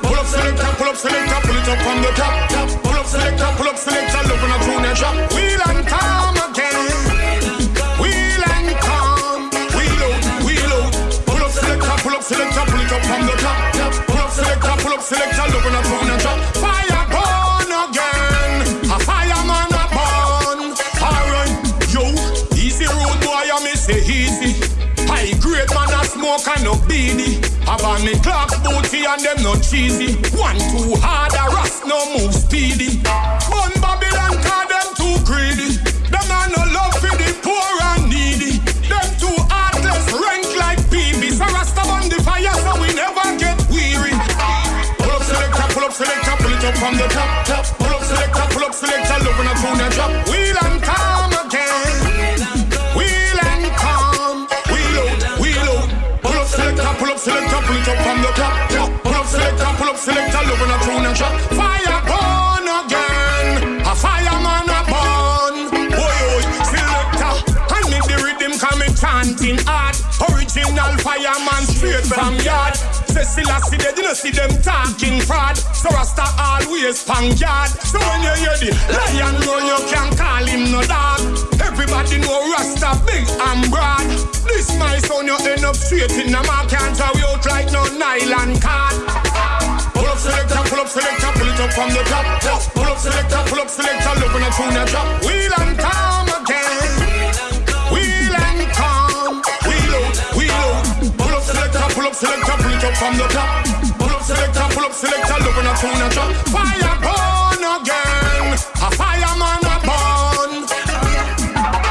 Pull 0.00 0.16
up 0.16 0.24
selector, 0.24 0.72
pull 0.80 0.88
up 0.88 0.96
selector, 0.96 1.40
pull 1.44 1.60
it 1.60 1.68
up 1.68 1.80
from 1.84 2.00
the 2.00 2.08
top. 2.16 2.80
Pull 2.80 2.96
up 2.96 3.04
selector, 3.04 3.52
pull 3.60 3.68
up 3.68 3.76
selector, 3.76 4.22
love 4.32 4.40
on 4.40 4.56
a 4.56 4.58
tune 4.64 4.84
and 4.88 4.96
drop. 4.96 5.16
Wheel 5.36 5.53
selector, 12.24 12.64
pull 12.72 12.80
it 12.80 12.92
up 12.92 13.02
from 13.04 13.26
the 13.26 13.36
top, 13.36 13.58
top. 13.76 13.92
Pull 14.08 14.18
up 14.18 14.30
selector, 14.30 14.74
pull 14.80 14.92
up 14.96 15.02
selector, 15.02 15.44
love 15.52 15.66
on 15.68 15.76
a 15.76 15.80
tune 15.84 16.10
and 16.10 16.20
drop. 16.24 16.38
Fire 16.56 17.04
burn 17.12 17.70
again. 17.84 18.54
A 18.88 18.98
fireman 19.04 19.68
a 19.68 19.84
burn. 19.92 20.60
Alright, 21.04 21.52
yo, 21.92 22.04
easy 22.56 22.88
road 22.88 23.18
boy, 23.20 23.44
I 23.52 23.60
me 23.62 23.76
say 23.76 24.00
easy. 24.08 24.56
High 25.04 25.36
grade 25.38 25.68
man 25.76 25.92
a 25.92 26.04
smoke 26.04 26.48
and 26.48 26.64
no 26.64 26.74
beanie. 26.88 27.44
Have 27.68 27.84
on 27.84 28.02
me 28.04 28.14
clocks 28.20 28.56
booty 28.60 29.04
and 29.04 29.20
them 29.20 29.42
no 29.42 29.54
cheesy. 29.56 30.16
One 30.36 30.56
too 30.72 30.96
hard 31.04 31.34
a 31.36 31.54
rust 31.54 31.84
no 31.84 32.00
move 32.16 32.43
from 46.84 46.96
the 47.00 47.08
top, 47.08 47.46
top. 47.48 47.64
Pull 47.80 47.96
up 47.96 48.02
selector, 48.04 48.44
pull 48.52 48.64
up 48.64 48.74
selector, 48.74 49.16
love 49.24 49.38
when 49.40 49.48
I 49.48 49.54
tune 49.56 49.80
and 49.80 49.92
drop. 49.96 50.12
Wheel 50.28 50.58
and 50.68 50.76
come 50.84 51.32
again. 51.40 52.36
Wheel 52.92 53.38
and 53.40 53.64
come. 53.80 54.44
Wheel 54.68 54.96
out, 55.00 55.40
wheel 55.40 55.68
out. 55.72 55.88
Pull 56.20 56.36
up 56.36 56.46
selector, 56.46 56.92
pull 57.00 57.08
up 57.08 57.16
selector, 57.16 57.60
pull 57.64 57.80
it 57.80 57.88
up 57.88 57.98
from 58.04 58.18
the 58.20 58.32
top, 58.36 58.56
top. 58.68 58.90
Pull 59.00 59.16
up 59.16 59.26
selector, 59.32 59.70
pull 59.80 59.88
up 59.88 59.96
selector, 59.96 60.42
love 60.44 60.60
when 60.60 60.70
I 60.70 60.78
tune 60.84 61.04
and 61.08 61.16
drop. 61.16 61.34
Fire 61.56 62.00
burn 62.04 62.66
again. 62.68 63.80
A 63.88 63.94
fireman 63.96 64.68
a. 64.68 64.80
Boy, 64.92 65.56
boy, 65.88 66.40
selector. 66.68 67.32
I 67.72 67.80
need 67.88 68.04
the 68.12 68.16
rhythm 68.20 68.52
coming 68.60 68.92
chanting 68.92 69.56
hard. 69.64 69.96
Original 70.28 70.92
fireman 71.00 71.64
straight 71.64 72.04
from 72.04 72.36
yard. 72.44 72.76
Cecilia 73.24 73.56
see 73.64 73.80
they 73.80 73.92
didn't 73.96 74.16
see 74.16 74.30
them 74.30 74.52
talking 74.60 75.16
fraud. 75.24 75.56
So 75.56 75.88
Rasta 75.88 76.28
always 76.36 77.02
pang 77.04 77.32
yard. 77.40 77.72
So 77.80 77.96
when 77.96 78.20
you 78.20 78.34
hear 78.36 78.52
the 78.60 78.70
lion 78.92 79.40
roar, 79.48 79.64
you 79.64 79.80
can 79.88 80.12
call 80.12 80.44
him 80.44 80.68
no 80.68 80.84
dog. 80.84 81.24
Everybody 81.64 82.20
know 82.20 82.52
Rasta 82.52 83.00
big 83.08 83.24
and 83.24 83.64
broad. 83.72 84.04
This 84.44 84.76
my 84.76 84.98
son, 85.00 85.24
you 85.24 85.40
end 85.40 85.64
up 85.64 85.74
straight 85.74 86.12
in 86.20 86.36
the 86.36 86.42
mark. 86.44 86.68
Can't 86.68 86.92
throw 86.92 87.16
you 87.16 87.24
out 87.24 87.46
like 87.48 87.72
no 87.72 87.88
nylon 87.96 88.60
card. 88.60 88.92
Pull 89.96 90.04
up 90.04 90.18
selector, 90.20 90.60
pull 90.68 90.84
up 90.84 90.88
selector, 90.92 91.32
pull 91.32 91.48
it 91.48 91.60
up 91.64 91.72
from 91.72 91.88
the 91.96 92.04
top. 92.04 92.28
Pull 92.76 92.84
up 92.84 92.98
selector, 92.98 93.40
pull 93.48 93.60
up 93.60 93.70
selector, 93.72 94.20
look 94.20 94.36
on 94.36 94.44
a 94.44 94.50
tune 94.52 94.76
and 94.76 94.88
drop. 94.92 95.08
Wheel 95.24 95.52
and 95.64 95.73
selector, 102.24 102.56
pull 102.62 102.72
it 102.72 102.84
up 102.84 102.94
from 102.96 103.14
the 103.20 103.26
top. 103.28 103.50
Pull 104.00 104.10
up 104.10 104.22
selector, 104.22 104.66
pull 104.72 104.84
up 104.84 104.92
selector, 104.92 105.36
look 105.44 105.56
on 105.60 105.68
a 105.68 105.74
tune 105.76 106.08
drop. 106.08 106.30
Fire 106.48 106.96
burn 107.04 107.64
again. 107.76 108.48
A 108.80 108.88
fireman 108.96 109.64
a 109.68 109.76
burn. 109.84 110.52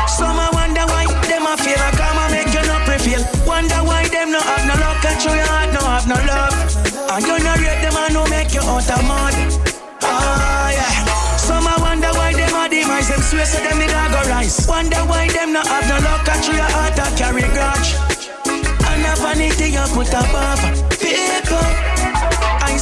Some 0.09 0.39
I 0.41 0.49
wonder 0.53 0.85
why 0.89 1.05
them 1.29 1.45
a 1.45 1.53
feel 1.61 1.77
like 1.77 2.01
I'm 2.01 2.17
a 2.17 2.25
make 2.33 2.49
you 2.49 2.65
no 2.65 2.77
prevail. 2.85 3.21
Wonder 3.45 3.81
why 3.85 4.07
them 4.09 4.31
no 4.31 4.41
have 4.41 4.65
no 4.65 4.75
luck 4.81 5.05
and 5.05 5.21
your 5.21 5.37
heart 5.45 5.69
no 5.73 5.81
have 5.85 6.07
no 6.09 6.17
love. 6.25 6.57
And 7.13 7.25
you 7.25 7.37
no 7.37 7.53
rate 7.61 7.81
them 7.85 7.97
and 7.97 8.13
no 8.13 8.25
make 8.27 8.53
you 8.53 8.61
out 8.65 8.89
of 8.89 9.03
mud. 9.05 9.35
Ah 10.01 10.73
yeah. 10.73 11.37
Some 11.37 11.67
I 11.67 11.77
wonder 11.77 12.09
why 12.17 12.33
them 12.33 12.55
a 12.57 12.69
demise 12.69 13.13
swear 13.29 13.45
so 13.45 13.59
them 13.61 13.77
need 13.77 13.93
a 13.93 14.03
go 14.09 14.21
rise. 14.29 14.65
Wonder 14.67 15.03
why 15.05 15.29
them 15.29 15.53
no 15.53 15.61
have 15.61 15.85
no 15.85 15.97
luck 16.01 16.27
and 16.27 16.45
your 16.47 16.65
heart 16.73 16.97
a 16.97 17.05
carry 17.17 17.45
grudge. 17.53 18.12
Vanity 19.33 19.69
you 19.71 19.83
put 19.95 20.09
above 20.09 20.61
people. 20.99 22.02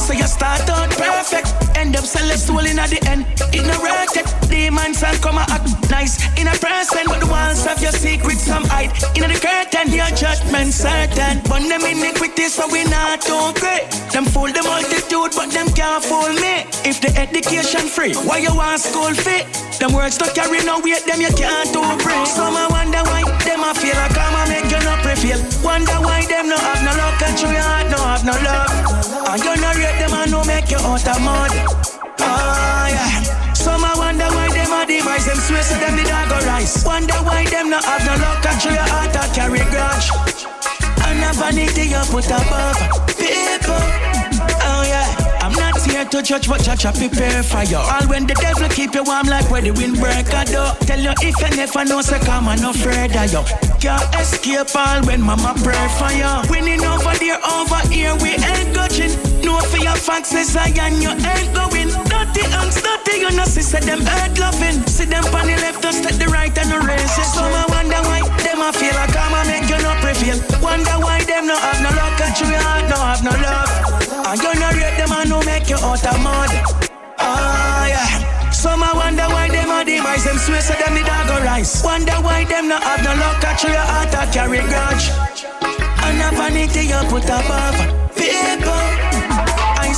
Say 0.02 0.18
you 0.18 0.26
start 0.26 0.68
out 0.68 0.90
perfect, 0.90 1.54
end 1.76 1.94
up 1.94 2.04
selling 2.04 2.36
soul 2.36 2.66
in 2.66 2.78
at 2.78 2.90
the 2.90 2.98
end. 3.06 3.24
Ignorated, 3.54 4.26
demons 4.50 5.00
and 5.02 5.16
come 5.22 5.38
act 5.38 5.62
nice 5.90 6.18
in 6.34 6.48
a 6.48 6.56
person, 6.58 7.06
but 7.06 7.20
the 7.20 7.28
walls 7.30 7.64
of 7.70 7.80
your 7.80 7.92
secrets 7.92 8.42
some 8.42 8.64
hide. 8.64 8.90
In 9.14 9.30
the 9.30 9.38
curtain, 9.38 9.94
your 9.94 10.10
judgment 10.18 10.74
certain. 10.74 11.38
But 11.46 11.62
them 11.70 11.86
iniquity, 11.86 12.50
so 12.50 12.66
we 12.66 12.82
not 12.90 13.22
too 13.22 13.54
great. 13.62 13.86
Them 14.10 14.24
fool 14.24 14.50
the 14.50 14.62
multitude, 14.66 15.38
but 15.38 15.54
them 15.54 15.68
can't 15.70 16.02
fool 16.02 16.34
me. 16.34 16.66
If 16.82 17.00
the 17.00 17.14
education 17.14 17.86
free, 17.86 18.14
why 18.26 18.38
you 18.38 18.54
want 18.54 18.80
school 18.80 19.14
fee? 19.14 19.46
Them 19.78 19.92
words 19.94 20.18
don't 20.18 20.34
carry 20.34 20.64
no 20.64 20.80
weight, 20.80 21.06
them 21.06 21.20
you 21.20 21.32
can't 21.38 21.70
do. 21.72 21.82
Some 22.26 22.56
I 22.56 22.66
wonder 22.70 23.02
why 23.06 23.22
them 23.44 23.62
I 23.62 23.72
feel 23.74 23.94
like 23.94 24.18
I'm 24.18 24.34
a 24.34 24.42
make 24.50 24.70
you 24.70 24.82
no 24.82 24.94
prevail. 25.02 25.40
Wonder 25.62 25.98
why 26.02 26.26
them 26.26 26.48
no 26.48 26.56
have 26.56 26.82
no 26.82 26.92
luck 26.94 27.22
and 27.22 27.34
true 27.38 27.50
heart 27.50 27.90
no 27.90 27.98
have 27.98 28.24
no 28.24 28.34
love. 28.46 28.70
And 29.32 29.42
you 29.42 29.56
no 29.58 29.71
make 30.62 30.70
you 30.70 30.86
out 30.86 31.08
of 31.08 31.20
mud. 31.22 31.50
Ah 32.20 32.88
yeah. 32.88 33.52
Some 33.54 33.84
I 33.84 33.94
wonder 33.96 34.24
why 34.24 34.48
them 34.50 34.72
a 34.72 34.86
demise 34.86 35.26
them 35.26 35.36
swear 35.36 35.62
so 35.62 35.74
them 35.78 35.96
did 35.96 36.08
not 36.08 36.28
go 36.28 36.38
rise. 36.46 36.84
Wonder 36.84 37.14
why 37.24 37.44
them 37.46 37.70
no 37.70 37.80
have 37.80 38.04
no 38.06 38.14
luck 38.22 38.44
and 38.46 38.60
true 38.60 38.76
heart 38.76 39.14
a 39.14 39.34
carry 39.34 39.64
grudge. 39.70 40.10
And 41.06 41.24
a 41.24 41.32
vanity 41.38 41.88
you 41.90 42.02
put 42.10 42.26
above 42.26 42.78
people. 43.18 44.01
Not 45.58 45.80
here 45.84 46.04
to 46.04 46.22
judge, 46.22 46.48
but 46.48 46.62
judge 46.62 46.84
I 46.84 46.92
prepare 46.92 47.42
for 47.42 47.62
you. 47.64 47.78
All 47.78 48.06
when 48.08 48.26
the 48.26 48.34
devil 48.34 48.68
keep 48.68 48.94
you 48.94 49.04
warm 49.04 49.26
like 49.26 49.50
where 49.50 49.62
the 49.62 49.72
wind 49.72 49.98
break 49.98 50.28
a 50.32 50.44
door. 50.44 50.72
Tell 50.86 51.00
you 51.00 51.12
if 51.22 51.36
you 51.40 51.56
never 51.56 51.84
know, 51.84 52.00
say 52.00 52.18
come 52.20 52.46
no 52.60 52.70
afraid 52.70 53.16
of 53.16 53.32
you. 53.32 53.42
Can't 53.80 54.14
escape 54.14 54.74
all 54.76 55.02
when 55.06 55.20
mama 55.20 55.54
pray 55.62 55.86
for 55.98 56.12
you. 56.14 56.30
Winning 56.50 56.84
over 56.84 57.14
there, 57.18 57.40
over 57.42 57.82
here, 57.88 58.14
we 58.22 58.38
ain't 58.38 58.74
judging. 58.74 59.12
No 59.42 59.58
for 59.66 59.78
your 59.78 59.98
I 59.98 60.72
and 60.80 61.02
your 61.02 61.16
head 61.18 61.46
going. 61.54 61.90
Dirty 62.06 62.44
and 62.46 62.70
dirty, 62.70 63.20
you 63.20 63.30
know, 63.34 63.44
see, 63.44 63.62
them 63.80 64.00
head 64.00 64.38
loving. 64.38 64.86
See 64.86 65.04
them 65.04 65.24
on 65.34 65.46
the 65.46 65.56
left, 65.58 65.82
just 65.82 66.04
take 66.04 66.18
the 66.18 66.26
right 66.26 66.56
and 66.56 66.70
the 66.70 66.78
race. 66.80 67.16
So 67.34 67.42
I 67.42 67.64
wonder 67.68 68.00
why 68.06 68.20
them 68.42 68.62
I 68.62 68.70
feel 68.72 68.94
like 68.94 69.14
I'm 69.16 69.34
a 69.34 69.40
make 69.50 69.68
you 69.68 69.82
not 69.82 69.98
prevail. 69.98 70.38
Wonder 70.62 70.96
why 71.02 71.24
them 71.24 71.46
no 71.46 71.56
have 71.56 71.82
no 71.82 71.90
luck, 71.90 72.20
and 72.20 72.34
you 72.38 72.54
heart 72.54 72.86
no 72.88 72.96
have 72.96 73.22
no 73.24 73.32
love. 73.34 73.70
And 74.30 74.40
you 74.40 74.54
no 74.60 74.71
make 75.44 75.68
you 75.68 75.76
out 75.76 76.04
of 76.06 76.18
mud. 76.22 76.50
Ah, 77.18 77.86
yeah. 77.86 78.50
Some 78.50 78.82
I 78.82 78.92
wonder 78.94 79.26
why 79.34 79.48
them 79.48 79.70
a 79.70 79.84
demise 79.84 80.24
them 80.24 80.38
swear 80.38 80.60
so 80.60 80.74
them 80.74 80.94
the 80.94 81.02
dog 81.02 81.28
go 81.28 81.36
rise. 81.44 81.82
Wonder 81.84 82.18
why 82.22 82.44
them 82.44 82.68
not 82.68 82.82
have 82.82 83.02
no 83.04 83.14
luck, 83.14 83.40
catch 83.40 83.64
your 83.64 83.76
heart 83.76 84.14
a 84.14 84.30
carry 84.32 84.60
grudge. 84.60 85.10
And 86.04 86.22
a 86.22 86.30
vanity 86.36 86.86
you 86.86 87.00
put 87.08 87.24
above 87.24 87.78
people. 88.16 88.82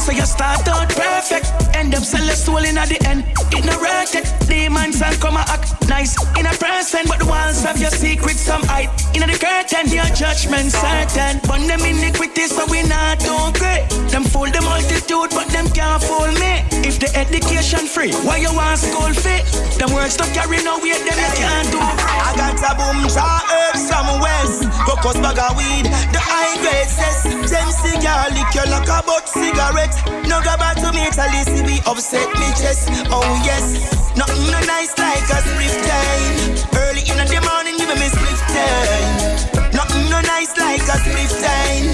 So 0.05 0.13
you 0.13 0.27
start 0.27 0.69
out 0.69 0.91
perfect, 0.91 1.51
end 1.75 1.95
up 1.95 2.03
sell 2.03 2.23
your 2.23 2.35
soul 2.35 2.59
in 2.59 2.77
at 2.77 2.91
the 2.91 3.01
end. 3.09 3.25
Ignorated, 3.57 4.29
demons 4.47 5.01
and 5.01 5.19
come 5.19 5.39
and 5.39 5.49
act 5.49 5.84
nice 5.89 6.15
in 6.39 6.47
a 6.47 6.55
person, 6.57 7.03
but 7.07 7.19
the 7.19 7.27
walls 7.27 7.65
of 7.65 7.79
your 7.79 7.91
secret 7.91 8.37
some 8.37 8.63
height. 8.65 8.91
In 9.15 9.23
the 9.27 9.37
curtain, 9.39 9.91
your 9.91 10.09
judgment 10.15 10.73
certain. 10.73 11.41
But 11.47 11.67
them 11.67 11.81
iniquity, 11.81 12.47
so 12.47 12.65
we 12.71 12.83
not 12.85 13.21
too 13.21 13.53
great. 13.59 13.89
Them 14.11 14.25
fool 14.25 14.51
the 14.51 14.61
multitude, 14.63 15.31
but 15.31 15.49
them 15.49 15.67
can't 15.71 16.03
fool 16.03 16.31
me. 16.39 16.65
If 16.87 17.01
the 17.01 17.11
education 17.17 17.87
free, 17.87 18.13
why 18.27 18.39
you 18.39 18.53
want 18.55 18.79
school 18.79 19.13
fee? 19.13 19.43
Them 19.79 19.93
words 19.93 20.17
don't 20.17 20.31
carry 20.33 20.63
no 20.63 20.79
weight, 20.79 21.03
them 21.03 21.19
you 21.19 21.33
can't 21.35 21.69
do. 21.73 21.81
I 21.81 22.33
got 22.37 22.61
a 22.61 22.73
boom 22.77 23.09
jar 23.09 23.41
herb 23.43 23.77
some 23.77 24.21
west, 24.21 24.65
focus 24.87 25.19
bag 25.19 25.39
of 25.39 25.57
weed, 25.57 25.87
the 26.13 26.21
high 26.21 26.55
grade 26.63 26.89
says, 26.89 27.25
them 27.51 27.69
cigar 27.71 28.31
you 28.55 28.65
like 28.71 28.87
a 28.87 29.03
butt 29.03 29.29
cigarette. 29.29 29.95
No 30.31 30.39
go 30.39 30.55
back 30.57 30.79
to 30.79 30.93
me, 30.95 31.11
tell 31.11 31.31
you 31.35 31.43
see 31.43 31.63
we 31.67 31.77
upset 31.91 32.31
me 32.39 32.49
chest. 32.55 32.87
Oh 33.11 33.27
yes, 33.43 33.83
nothing 34.17 34.47
no 34.47 34.61
nice 34.63 34.95
like 34.99 35.27
a 35.27 35.41
time. 35.83 36.37
Early 36.83 37.03
in 37.11 37.19
the 37.19 37.41
morning, 37.49 37.77
give 37.77 37.89
me 37.89 38.09
split 38.09 38.41
time. 38.55 39.73
Nothing 39.73 40.09
no 40.11 40.21
nice 40.21 40.57
like 40.57 40.83
a 40.83 40.97
split 41.03 41.33
time. 41.43 41.87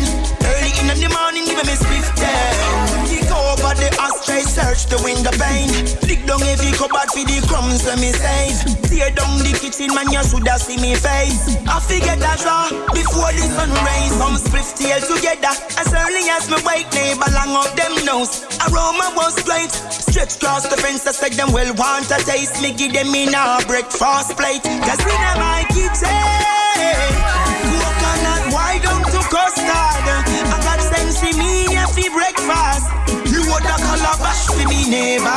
Early 0.44 0.72
in 0.80 0.86
the 1.00 1.08
morning, 1.16 1.44
give 1.46 1.64
me 1.64 1.74
split 1.74 2.04
time. 2.16 2.19
Search 4.60 4.86
the 4.92 4.98
window 5.02 5.32
pane. 5.40 5.72
Dig 6.04 6.20
down 6.28 6.42
every 6.44 6.72
cupboard 6.76 7.08
for 7.08 7.24
the 7.24 7.38
crumbs 7.48 7.84
when 7.84 7.98
me 8.00 8.12
save. 8.12 8.60
Tear 8.88 9.10
down 9.16 9.40
the 9.40 9.52
kitchen, 9.56 9.92
man, 9.96 10.08
you 10.12 10.22
shoulda 10.24 10.58
see 10.60 10.76
me 10.76 10.94
face. 10.94 11.56
I 11.64 11.80
forget 11.80 12.20
that 12.20 12.38
draw 12.44 12.68
before 12.92 13.32
the 13.32 13.44
sun 13.56 13.72
rays. 13.86 14.12
Some 14.20 14.36
split 14.36 14.68
tail 14.76 15.00
together 15.00 15.54
as 15.80 15.88
early 15.90 16.24
as 16.28 16.52
me 16.52 16.58
wake, 16.68 16.90
neighbor 16.92 17.30
long 17.32 17.56
up 17.56 17.72
them 17.74 17.94
nose. 18.04 18.44
Aroma 18.68 19.12
was 19.16 19.34
great. 19.42 19.72
Stretch 19.90 20.36
across 20.36 20.68
the 20.68 20.76
fence, 20.76 21.06
I 21.06 21.12
said 21.12 21.32
them 21.34 21.52
well 21.52 21.72
want 21.74 22.10
a 22.12 22.18
taste. 22.22 22.60
Me 22.60 22.72
give 22.72 22.92
them 22.92 23.14
in 23.14 23.32
a 23.32 23.62
breakfast 23.66 24.36
plate. 24.36 24.64
Cause 24.84 25.02
in 25.02 25.20
my 25.40 25.64
kitchen, 25.72 26.36
coconut 27.80 28.44
why 28.52 28.78
don't 28.82 29.06
to 29.08 29.20
custard. 29.32 30.04
I 30.52 30.56
got 30.62 30.80
sense 30.92 31.22
in 31.24 31.38
me 31.38 31.64
for 31.94 32.10
breakfast. 32.12 32.99
A 34.00 34.02
calabash 34.02 34.46
for 34.46 34.68
me 34.68 34.88
neighbor. 34.88 35.28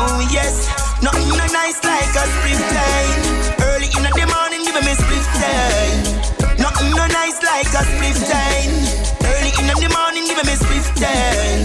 Oh 0.00 0.26
yes, 0.32 0.68
nothing 1.02 1.28
no 1.28 1.46
nice 1.52 1.84
like 1.84 2.16
a 2.16 2.24
springtime. 2.32 3.20
Early 3.60 3.88
in 3.92 4.02
the 4.02 4.26
morning, 4.32 4.64
give 4.64 4.80
me 4.80 4.94
split 4.94 5.24
time. 5.36 6.58
Nothing 6.58 6.90
no 6.96 7.06
nice 7.08 7.42
like 7.42 7.68
a 7.68 7.84
split 7.84 8.16
time. 8.24 8.72
Early 9.20 9.52
in 9.60 9.66
the 9.68 9.88
morning, 9.92 10.24
give 10.24 10.40
me 10.46 10.54
split 10.56 10.96
time. 10.96 11.63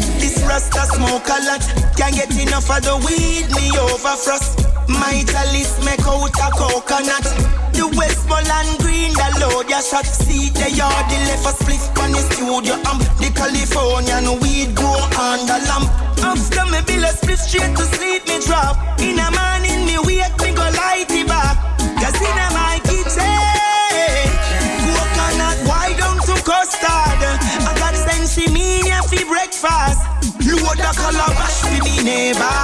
Rasta 0.60 0.92
smoke 0.92 1.30
a 1.32 1.40
lot, 1.48 1.64
can't 1.96 2.14
get 2.14 2.36
enough 2.36 2.68
of 2.68 2.84
the 2.84 2.92
weed, 3.08 3.48
me 3.56 3.72
over 3.80 4.16
frost. 4.20 4.60
My 4.92 5.24
chalice 5.24 5.80
make 5.88 6.04
out 6.04 6.36
a 6.36 6.48
coconut. 6.52 7.24
The 7.72 7.88
Westmoreland 7.96 8.76
green, 8.84 9.16
the 9.16 9.40
load 9.40 9.72
ya 9.72 9.80
shot. 9.80 10.04
See 10.04 10.52
the 10.52 10.68
yard, 10.76 11.08
the 11.08 11.16
left 11.32 11.48
a 11.48 11.52
split 11.56 11.80
on 12.04 12.12
the 12.12 12.20
studio 12.28 12.76
amp. 12.92 13.08
The 13.24 13.32
Californian 13.32 14.36
weed 14.44 14.76
grow 14.76 15.00
on 15.16 15.48
the 15.48 15.64
lamp. 15.64 15.88
After 16.28 16.68
me 16.68 16.84
bill 16.84 17.08
a 17.08 17.12
split 17.16 17.40
straight 17.40 17.72
to 17.80 17.86
sleep 17.96 18.28
me 18.28 18.44
drop. 18.44 18.76
In 19.00 19.16
a 19.16 19.32
morning 19.32 19.88
me 19.88 19.96
wake 20.04 20.36
me 20.44 20.52
go 20.52 20.68
light 20.76 21.08
it 21.08 21.24
back. 21.24 21.56
Cause 22.04 22.20
in 22.20 22.36
a 22.36 22.48
my 22.52 22.84
kitchen, 22.84 23.48
coconut 24.92 25.56
why 25.64 25.96
don't 25.96 26.20
to 26.28 26.36
custard? 26.44 27.24
I 27.64 27.72
got 27.80 27.96
sense 27.96 28.36
in 28.44 28.52
me 28.52 28.92
for 29.08 29.24
breakfast. 29.24 30.19
Load 30.70 30.78
the 30.78 30.94
calabash 31.02 31.62
for 31.66 31.82
me 31.84 31.98
neighbor. 32.04 32.62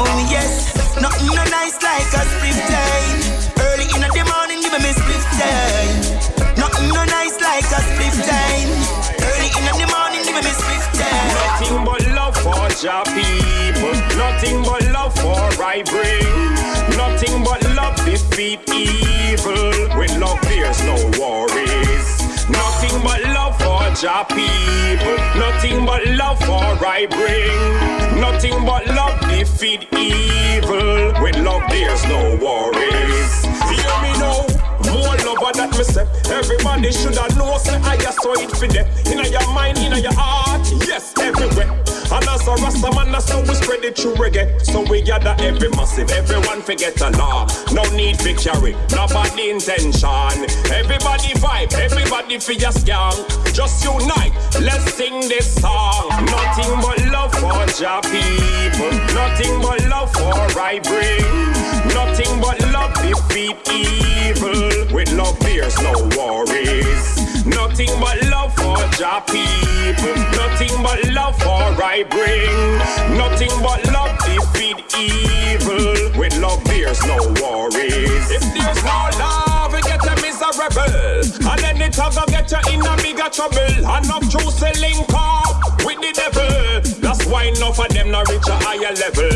Oh 0.00 0.16
yes. 0.32 0.72
Nothing 1.02 1.28
no 1.36 1.44
nice 1.52 1.76
like 1.84 2.08
a 2.16 2.24
split 2.32 2.56
time. 2.64 3.20
Early 3.60 3.84
in 3.92 4.00
the 4.00 4.24
morning, 4.24 4.64
give 4.64 4.72
me 4.72 4.92
split 4.96 5.20
time. 5.36 6.56
Nothing 6.56 6.88
no 6.88 7.04
nice 7.04 7.36
like 7.36 7.68
a 7.68 7.80
split 7.92 8.16
time. 8.24 8.72
Early 9.20 9.52
in 9.52 9.64
the 9.68 9.84
morning, 9.84 10.24
give 10.24 10.40
me 10.40 10.48
split 10.48 10.80
time. 10.96 11.28
Nothing 11.36 11.84
but 11.84 12.00
love 12.16 12.36
for 12.40 12.56
your 12.80 13.04
people. 13.12 13.92
Nothing 14.16 14.62
but 14.64 14.80
love 14.96 15.12
for 15.20 15.36
I 15.60 15.84
bring. 15.84 16.96
Nothing 16.96 17.44
but 17.44 17.60
love 17.76 17.96
defeat 18.06 18.64
evil. 18.72 19.76
With 19.98 20.16
love, 20.16 20.40
there's 20.48 20.80
no 20.88 20.96
worries. 21.20 22.25
Nothing 22.48 23.02
but 23.02 23.22
love 23.34 23.58
for 23.58 23.82
your 24.02 24.24
people. 24.26 25.16
Nothing 25.34 25.84
but 25.84 26.06
love 26.06 26.38
for 26.40 26.86
I 26.86 27.06
bring. 27.06 28.20
Nothing 28.20 28.64
but 28.64 28.86
love 28.88 29.18
defeat 29.28 29.88
evil. 29.92 31.12
With 31.20 31.36
love, 31.38 31.62
there's 31.68 32.04
no 32.06 32.38
worries. 32.40 33.44
Hear 33.66 33.94
me 34.02 34.12
now. 34.22 34.46
More 34.86 35.16
lover 35.26 35.52
that 35.58 35.74
me 35.76 35.84
say. 35.84 36.06
Everybody 36.30 36.92
shoulda 36.92 37.34
know 37.36 37.58
say 37.58 37.76
I 37.82 37.98
saw 37.98 38.34
it 38.34 38.50
for 38.50 38.68
them. 38.68 38.86
Inna 39.06 39.28
your 39.28 39.46
mind, 39.52 39.78
inna 39.78 39.98
your 39.98 40.14
heart, 40.14 40.66
yes, 40.86 41.12
everywhere. 41.18 41.95
And 42.10 42.24
as 42.28 42.46
a 42.46 42.54
Rasta 42.62 42.90
man, 42.94 43.12
that's 43.12 43.30
how 43.30 43.40
we 43.40 43.54
spread 43.54 43.84
it 43.84 43.96
through 43.96 44.14
reggae. 44.14 44.46
So 44.64 44.82
we 44.88 45.02
gather 45.02 45.34
every 45.40 45.68
massive, 45.70 46.10
everyone 46.10 46.62
forget 46.62 46.94
the 46.94 47.10
law. 47.18 47.46
No 47.72 47.82
need 47.96 48.18
for 48.18 48.32
carry, 48.34 48.72
no 48.92 49.06
bad 49.08 49.38
intention. 49.38 50.46
Everybody 50.72 51.34
vibe, 51.42 51.72
everybody 51.74 52.38
for 52.38 52.52
your 52.52 52.72
skunk. 52.72 53.26
Just 53.52 53.84
unite, 53.84 54.32
let's 54.60 54.92
sing 54.94 55.28
this 55.28 55.60
song. 55.60 56.08
Nothing 56.26 56.72
but 56.80 56.98
love 57.10 57.32
for 57.34 57.66
your 57.82 58.00
people. 58.02 58.92
Nothing 59.14 59.60
but 59.60 59.82
love 59.88 60.12
for 60.12 60.60
I 60.60 60.80
bring. 60.80 61.66
Nothing 61.94 62.40
but 62.40 62.60
love 62.72 62.94
defeat 63.02 63.56
evil. 63.70 64.94
With 64.94 65.12
love, 65.12 65.38
there's 65.40 65.76
no 65.82 65.92
worries. 66.16 67.25
Nothing 67.46 67.90
but 68.00 68.20
love 68.26 68.54
for 68.54 68.76
your 68.98 69.20
people. 69.30 70.14
Nothing 70.34 70.82
but 70.82 70.98
love 71.12 71.38
for 71.38 71.82
I 71.82 72.02
bring. 72.10 72.78
Nothing 73.16 73.54
but 73.62 73.84
love 73.92 74.18
to 74.26 74.34
defeat 74.34 74.82
evil. 74.98 76.18
With 76.18 76.36
love, 76.38 76.62
there's 76.64 77.04
no 77.06 77.16
worries. 77.38 78.30
If 78.30 78.42
there's 78.52 78.82
no 78.82 79.10
love, 79.18 79.72
we 79.72 79.80
get 79.82 80.02
a 80.04 80.14
miserable. 80.20 81.48
And 81.48 81.60
then 81.62 81.80
it 81.80 81.96
will 81.96 82.26
get 82.26 82.50
you 82.50 82.74
in 82.74 82.84
a 82.84 82.96
bigger 82.96 83.30
trouble. 83.30 83.58
Enough 83.78 84.28
truth 84.30 84.58
to 84.58 84.80
link 84.80 85.06
up 85.14 85.84
with 85.84 86.00
the 86.00 86.12
devil. 86.14 87.00
That's 87.00 87.24
why 87.26 87.44
enough 87.44 87.78
of 87.78 87.88
them 87.90 88.10
not 88.10 88.28
reach 88.28 88.48
a 88.48 88.56
higher 88.58 88.92
level. 88.92 89.30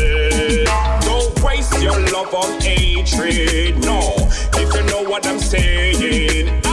Don't 1.07 1.43
waste 1.43 1.81
your 1.81 1.99
love 2.11 2.33
on 2.33 2.59
hatred. 2.59 3.77
No, 3.85 3.99
if 4.53 4.73
you 4.73 4.83
know 4.83 5.09
what 5.09 5.25
I'm 5.25 5.39
saying. 5.39 6.70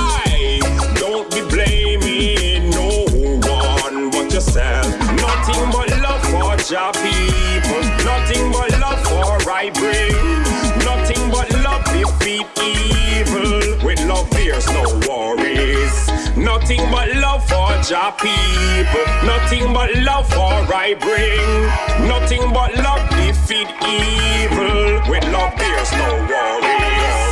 Yourself. 4.59 4.99
Nothing 5.21 5.71
but 5.73 5.89
love 6.01 6.23
for 6.25 6.73
your 6.73 6.93
people. 6.93 7.83
Nothing 8.05 8.53
but 8.53 8.71
love 8.81 9.01
for 9.07 9.51
I 9.51 9.71
bring. 9.71 10.43
Nothing 10.85 11.31
but 11.31 11.51
love 11.63 11.85
defeat 11.87 12.47
evil. 12.63 13.85
With 13.85 14.05
love, 14.07 14.29
there's 14.31 14.67
no 14.69 14.85
worries. 15.09 16.09
Nothing 16.37 16.81
but 16.91 17.09
love 17.17 17.45
for 17.49 17.71
your 17.91 18.13
people. 18.19 19.07
Nothing 19.25 19.73
but 19.73 19.95
love 20.03 20.29
for 20.29 20.55
I 20.75 20.95
bring. 21.01 22.09
Nothing 22.09 22.53
but 22.53 22.75
love 22.77 23.09
defeat 23.11 23.69
evil. 23.83 25.01
With 25.09 25.25
love, 25.33 25.55
there's 25.57 25.93
no 25.93 26.11
worries. 26.29 27.28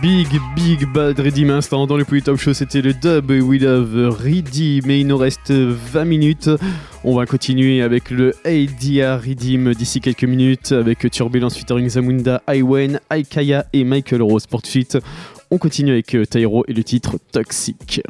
Big, 0.00 0.28
big 0.54 0.86
bad 0.92 1.18
Redeem 1.18 1.50
instant 1.50 1.86
dans 1.86 1.96
le 1.96 2.04
Poly 2.04 2.22
Top 2.22 2.38
Show. 2.38 2.54
C'était 2.54 2.82
le 2.82 2.92
dub 2.92 3.30
We 3.30 3.60
Love 3.60 4.16
Redeem. 4.22 4.86
Mais 4.86 5.00
il 5.00 5.06
nous 5.06 5.16
reste 5.16 5.50
20 5.50 6.04
minutes. 6.04 6.50
On 7.02 7.16
va 7.16 7.26
continuer 7.26 7.82
avec 7.82 8.10
le 8.10 8.34
ADR 8.44 9.20
Redeem 9.20 9.74
d'ici 9.74 10.00
quelques 10.00 10.24
minutes 10.24 10.70
avec 10.72 11.10
Turbulence 11.10 11.56
featuring 11.56 11.88
Zamunda, 11.88 12.42
Iwen, 12.48 13.00
Aikaya 13.10 13.66
et 13.72 13.82
Michael 13.82 14.22
Rose. 14.22 14.46
Pour 14.46 14.62
de 14.62 14.66
suite, 14.66 14.98
on 15.50 15.58
continue 15.58 15.90
avec 15.90 16.16
Tyro 16.30 16.64
et 16.68 16.72
le 16.72 16.84
titre 16.84 17.16
Toxic. 17.32 18.02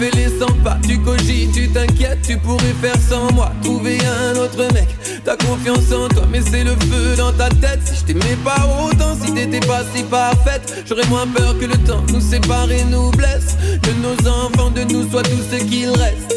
fais 0.00 0.10
les 0.16 0.28
100 0.38 0.46
pas, 0.64 0.78
tu 0.88 0.98
cogites, 0.98 1.52
tu 1.52 1.68
t'inquiètes, 1.68 2.22
tu 2.26 2.36
pourrais 2.38 2.74
faire 2.80 2.96
sans 3.08 3.30
moi. 3.32 3.52
Trouver 3.62 3.98
un 4.00 4.36
autre 4.38 4.72
mec, 4.72 4.88
t'as 5.24 5.36
confiance 5.36 5.92
en 5.92 6.08
toi, 6.08 6.22
mais 6.30 6.40
c'est 6.40 6.64
le 6.64 6.70
feu 6.70 7.16
dans 7.16 7.32
ta 7.32 7.48
tête. 7.50 7.80
Si 7.84 7.96
je 7.96 8.04
t'aimais 8.06 8.38
pas 8.42 8.66
autant, 8.82 9.14
si 9.22 9.32
t'étais 9.34 9.60
pas 9.60 9.82
si 9.94 10.02
parfaite, 10.02 10.84
j'aurais 10.86 11.06
moins 11.08 11.26
peur 11.26 11.58
que 11.58 11.66
le 11.66 11.76
temps 11.84 12.02
nous 12.12 12.20
sépare 12.20 12.70
et 12.72 12.84
nous 12.84 13.10
blesse. 13.10 13.56
Que 13.82 13.90
nos 14.02 14.16
enfants, 14.28 14.70
de 14.70 14.84
nous 14.84 15.08
soient 15.10 15.22
tout 15.22 15.42
ce 15.50 15.56
qu'il 15.56 15.90
reste. 15.90 16.34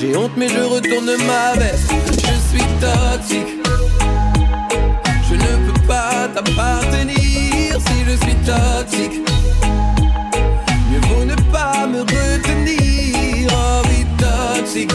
J'ai 0.00 0.16
honte, 0.16 0.32
mais 0.36 0.48
je 0.48 0.60
retourne 0.60 1.10
ma 1.26 1.58
veste. 1.58 1.90
Je 2.12 2.56
suis 2.56 2.66
toxique, 2.80 3.54
je 5.28 5.34
ne 5.34 5.66
peux 5.66 5.80
pas 5.88 6.28
t'appartenir 6.32 7.76
si 7.86 7.96
je 8.06 8.14
suis 8.24 8.36
toxique. 8.46 9.20
Mieux 10.90 11.00
vaut 11.08 11.24
ne 11.24 11.34
pas 11.52 11.86
me 11.86 12.04
toxique. 14.68 14.92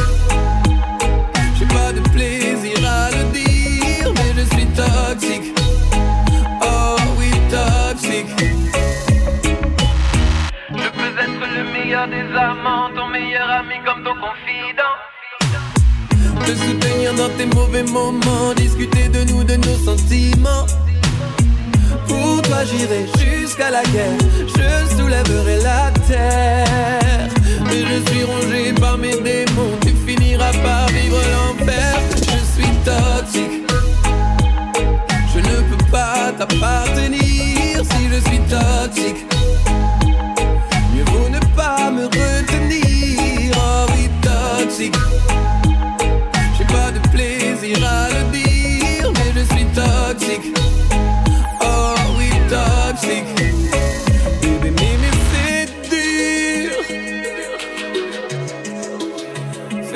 J'ai 1.58 1.66
pas 1.66 1.92
de 1.92 2.02
plaisir 2.10 2.78
à 2.86 3.10
le 3.12 3.24
dire, 3.32 4.14
mais 4.16 4.34
je 4.38 4.56
suis 4.56 4.68
toxique. 4.68 5.60
Oh 6.62 6.96
oui, 7.18 7.32
toxique. 7.50 8.36
des 12.08 12.36
amants, 12.36 12.90
ton 12.96 13.08
meilleur 13.08 13.50
ami 13.50 13.76
comme 13.86 14.04
ton 14.04 14.16
confident. 14.16 14.96
Te 16.46 16.56
soutenir 16.56 17.14
dans 17.14 17.30
tes 17.38 17.46
mauvais 17.56 17.84
moments, 17.84 18.54
discuter 18.56 19.08
de 19.10 19.24
nous, 19.32 19.44
de 19.44 19.56
nos 19.56 19.78
sentiments. 19.86 20.66
Pour 22.08 22.42
toi 22.42 22.64
j'irai 22.66 23.06
jusqu'à 23.20 23.70
la 23.70 23.84
guerre, 23.84 24.18
je 24.48 24.96
soulèverai 24.98 25.62
la 25.62 25.92
terre. 26.08 27.03
Je 27.90 28.12
suis 28.12 28.24
rongé 28.24 28.74
par 28.74 28.98
mes 28.98 29.16
démons, 29.18 29.78
tu 29.82 29.94
finiras 30.06 30.52
par 30.64 30.88
vivre 30.88 31.20
l'enfer. 31.34 32.00
Je 32.16 32.62
suis 32.62 32.72
toxique, 32.84 33.62
je 35.34 35.40
ne 35.40 35.62
peux 35.70 35.86
pas 35.92 36.32
t'appartenir 36.38 37.84
si 37.92 38.10
je 38.12 38.20
suis 38.30 38.40
toxique. 38.50 39.33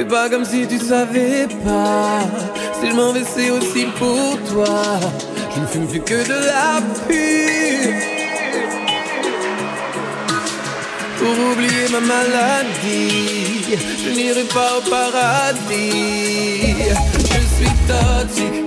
Pas 0.07 0.29
comme 0.29 0.45
si 0.45 0.67
tu 0.67 0.77
savais 0.77 1.47
pas. 1.63 2.21
Si 2.79 2.89
je 2.89 2.95
m'en 2.95 3.11
vais, 3.11 3.23
c'est 3.23 3.49
aussi 3.51 3.85
pour 3.97 4.37
toi. 4.51 4.99
Je 5.55 5.61
ne 5.61 5.65
fume 5.67 5.87
plus 5.87 6.01
que 6.01 6.23
de 6.27 6.37
la 6.45 6.81
pure. 7.07 8.17
pour 11.17 11.51
oublier 11.51 11.87
ma 11.91 11.99
maladie. 11.99 13.77
Je 14.03 14.09
n'irai 14.09 14.43
pas 14.43 14.77
au 14.77 14.81
paradis. 14.89 16.75
Je 17.31 17.41
suis 17.55 17.73
toxique. 17.91 18.63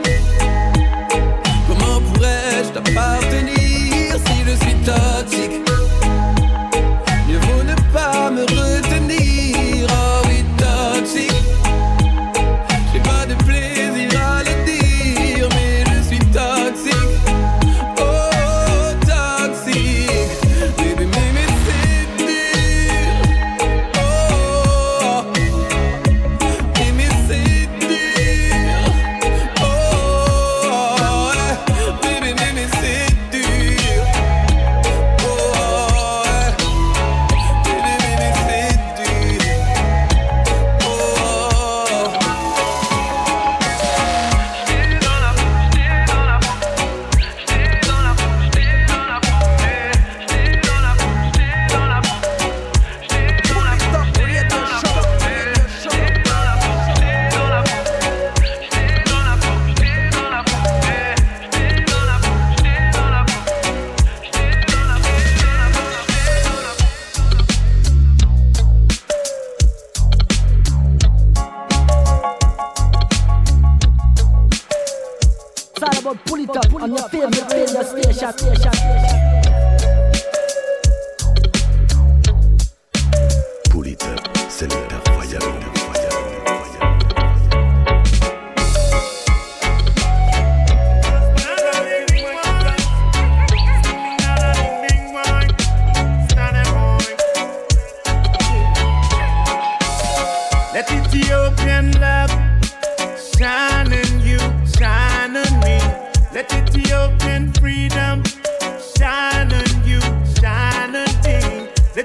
Comment 1.68 2.00
pourrais-je 2.00 2.70
t'appartenir 2.70 4.16
si 4.26 4.36
je 4.46 4.54
suis 4.64 4.74
toxique? 4.84 5.09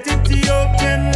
Ethiopian 0.08 1.15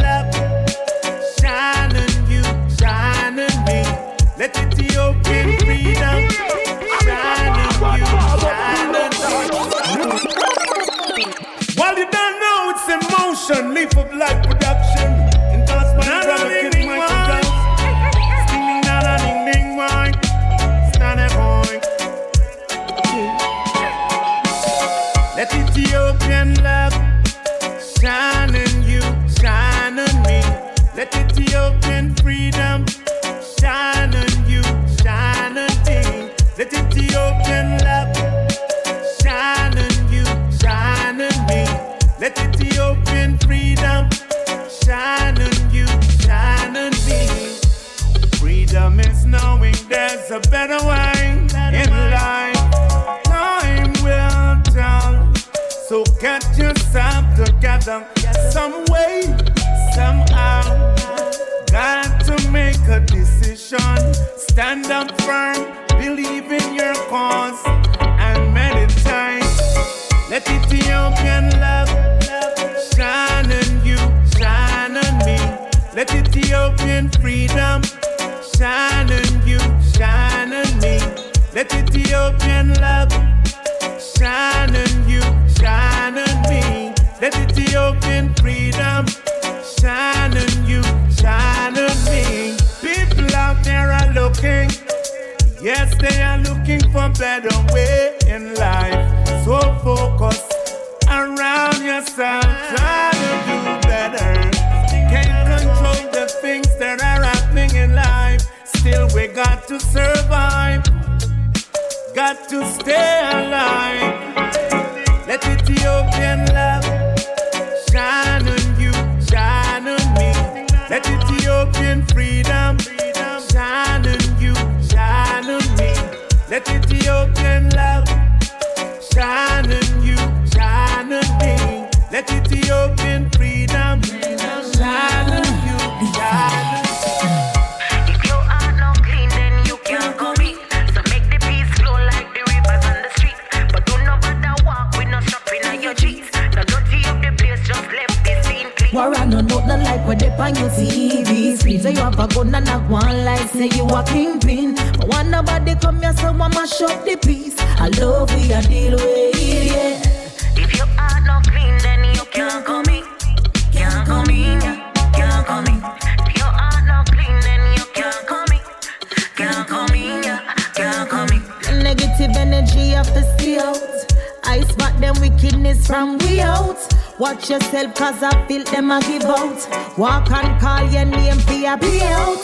cause 178.11 178.23
I 178.23 178.47
feel 178.47 178.65
them 178.65 178.91
a 178.91 179.01
give 179.01 179.25
out. 179.25 179.99
Walk 179.99 180.31
and 180.31 180.61
call 180.61 180.85
your 180.91 181.05
name 181.05 181.39
for 181.39 181.53
your 181.53 181.79
pay 181.79 182.03
out. 182.03 182.39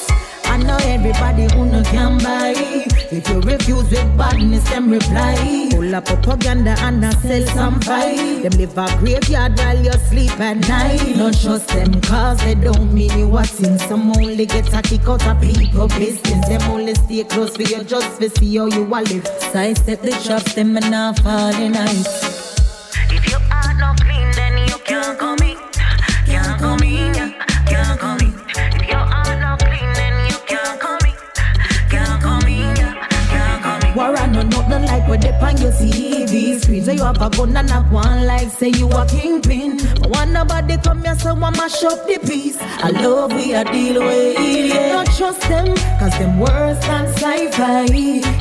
I 0.45 0.59
know 0.59 0.77
everybody 0.83 1.53
who 1.55 1.67
no 1.67 1.83
can 1.83 2.19
buy. 2.19 2.55
If 3.11 3.29
you 3.29 3.41
refuse 3.41 3.91
with 3.91 4.17
badness, 4.17 4.69
them 4.71 4.91
reply. 4.91 5.69
Pull 5.73 5.95
up 5.95 6.07
propaganda 6.07 6.75
and 6.79 7.05
I 7.05 7.11
sell 7.15 7.47
some 7.47 7.81
fight. 7.81 8.43
Them 8.43 8.53
live 8.53 8.79
a 8.79 8.97
graveyard 8.99 9.59
while 9.59 9.85
you 9.85 9.93
sleep 9.93 10.39
at 10.39 10.69
night. 10.69 11.17
Don't 11.17 11.39
trust 11.41 11.69
them 11.69 12.01
cause 12.01 12.39
they 12.41 12.55
don't 12.55 12.93
mean 12.93 13.19
you 13.19 13.29
what's 13.29 13.61
in. 13.61 13.79
Some 13.79 14.13
only 14.17 14.47
get 14.47 14.73
a 14.73 14.83
kick 14.83 15.09
out 15.09 15.27
of 15.27 15.41
people 15.41 15.89
business. 15.89 16.49
Them 16.49 16.63
only 16.71 16.95
stay 16.95 17.25
close 17.25 17.57
for 17.57 17.63
you 17.63 17.83
just 17.83 18.21
to 18.21 18.31
see 18.31 18.57
how 18.57 18.67
you 18.67 18.85
a 18.85 19.01
live. 19.03 19.27
Sidestep 19.53 20.01
the 20.03 20.13
traps, 20.25 20.55
them 20.55 20.77
and 20.77 20.91
not 20.91 21.19
fall 21.19 21.55
in 21.55 21.73
night. 21.73 22.26
TV 35.79 36.61
screen. 36.61 36.85
Say 36.85 36.95
you 36.95 37.03
have 37.05 37.21
a 37.21 37.31
gun 37.31 37.57
and 37.57 37.71
a 37.71 37.81
one 37.93 38.27
like 38.27 38.49
say 38.51 38.69
you 38.69 38.89
a 38.89 39.07
kingpin. 39.07 39.77
But 40.01 40.11
one 40.11 40.33
nobody 40.33 40.77
come 40.79 41.03
here, 41.03 41.17
so 41.17 41.31
I 41.31 41.51
mash 41.51 41.83
up 41.85 42.07
the 42.07 42.19
peace. 42.27 42.57
I 42.61 42.91
love 42.91 43.33
we 43.33 43.55
a 43.55 43.65
deal 43.65 44.03
with 44.03 44.39
yeah. 44.39 44.93
Don't 44.93 45.17
trust 45.17 45.43
them, 45.43 45.75
cause 45.99 46.19
them 46.19 46.39
worse 46.39 46.79
than 46.87 47.07
sci-fi. 47.07 47.87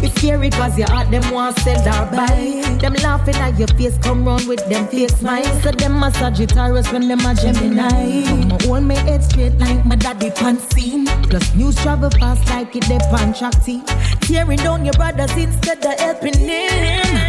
It's 0.03 0.15
scary 0.15 0.49
cause 0.49 0.77
your 0.77 0.89
heart 0.89 1.11
them 1.11 1.29
want 1.31 1.57
sell 1.59 1.79
or 1.79 2.11
buy. 2.11 2.61
Them 2.79 2.93
laughing 2.95 3.35
at 3.35 3.57
your 3.57 3.67
face, 3.69 3.97
come 3.99 4.25
round 4.25 4.47
with 4.47 4.67
them 4.69 4.87
fake 4.87 5.09
smiles. 5.09 5.63
So 5.63 5.71
them 5.71 6.01
a 6.03 6.11
Sagittarius 6.11 6.91
when 6.91 7.07
them 7.07 7.25
a 7.25 7.33
Gemini. 7.35 8.23
I'ma 8.27 8.57
hold 8.63 8.83
my 8.83 8.95
head 8.95 9.23
straight 9.23 9.57
like 9.57 9.85
my 9.85 9.95
daddy 9.95 10.31
pan 10.31 10.59
scene. 10.59 11.05
Plus 11.29 11.53
news 11.55 11.75
travel 11.81 12.09
fast 12.11 12.47
like 12.49 12.75
it 12.75 12.85
they 12.85 12.99
pan 13.11 13.33
track 13.33 13.63
team. 13.63 13.83
Tearing 14.21 14.59
down 14.59 14.85
your 14.85 14.93
brothers 14.93 15.35
instead 15.37 15.85
of 15.85 15.99
helping 15.99 16.37
him. 16.37 17.24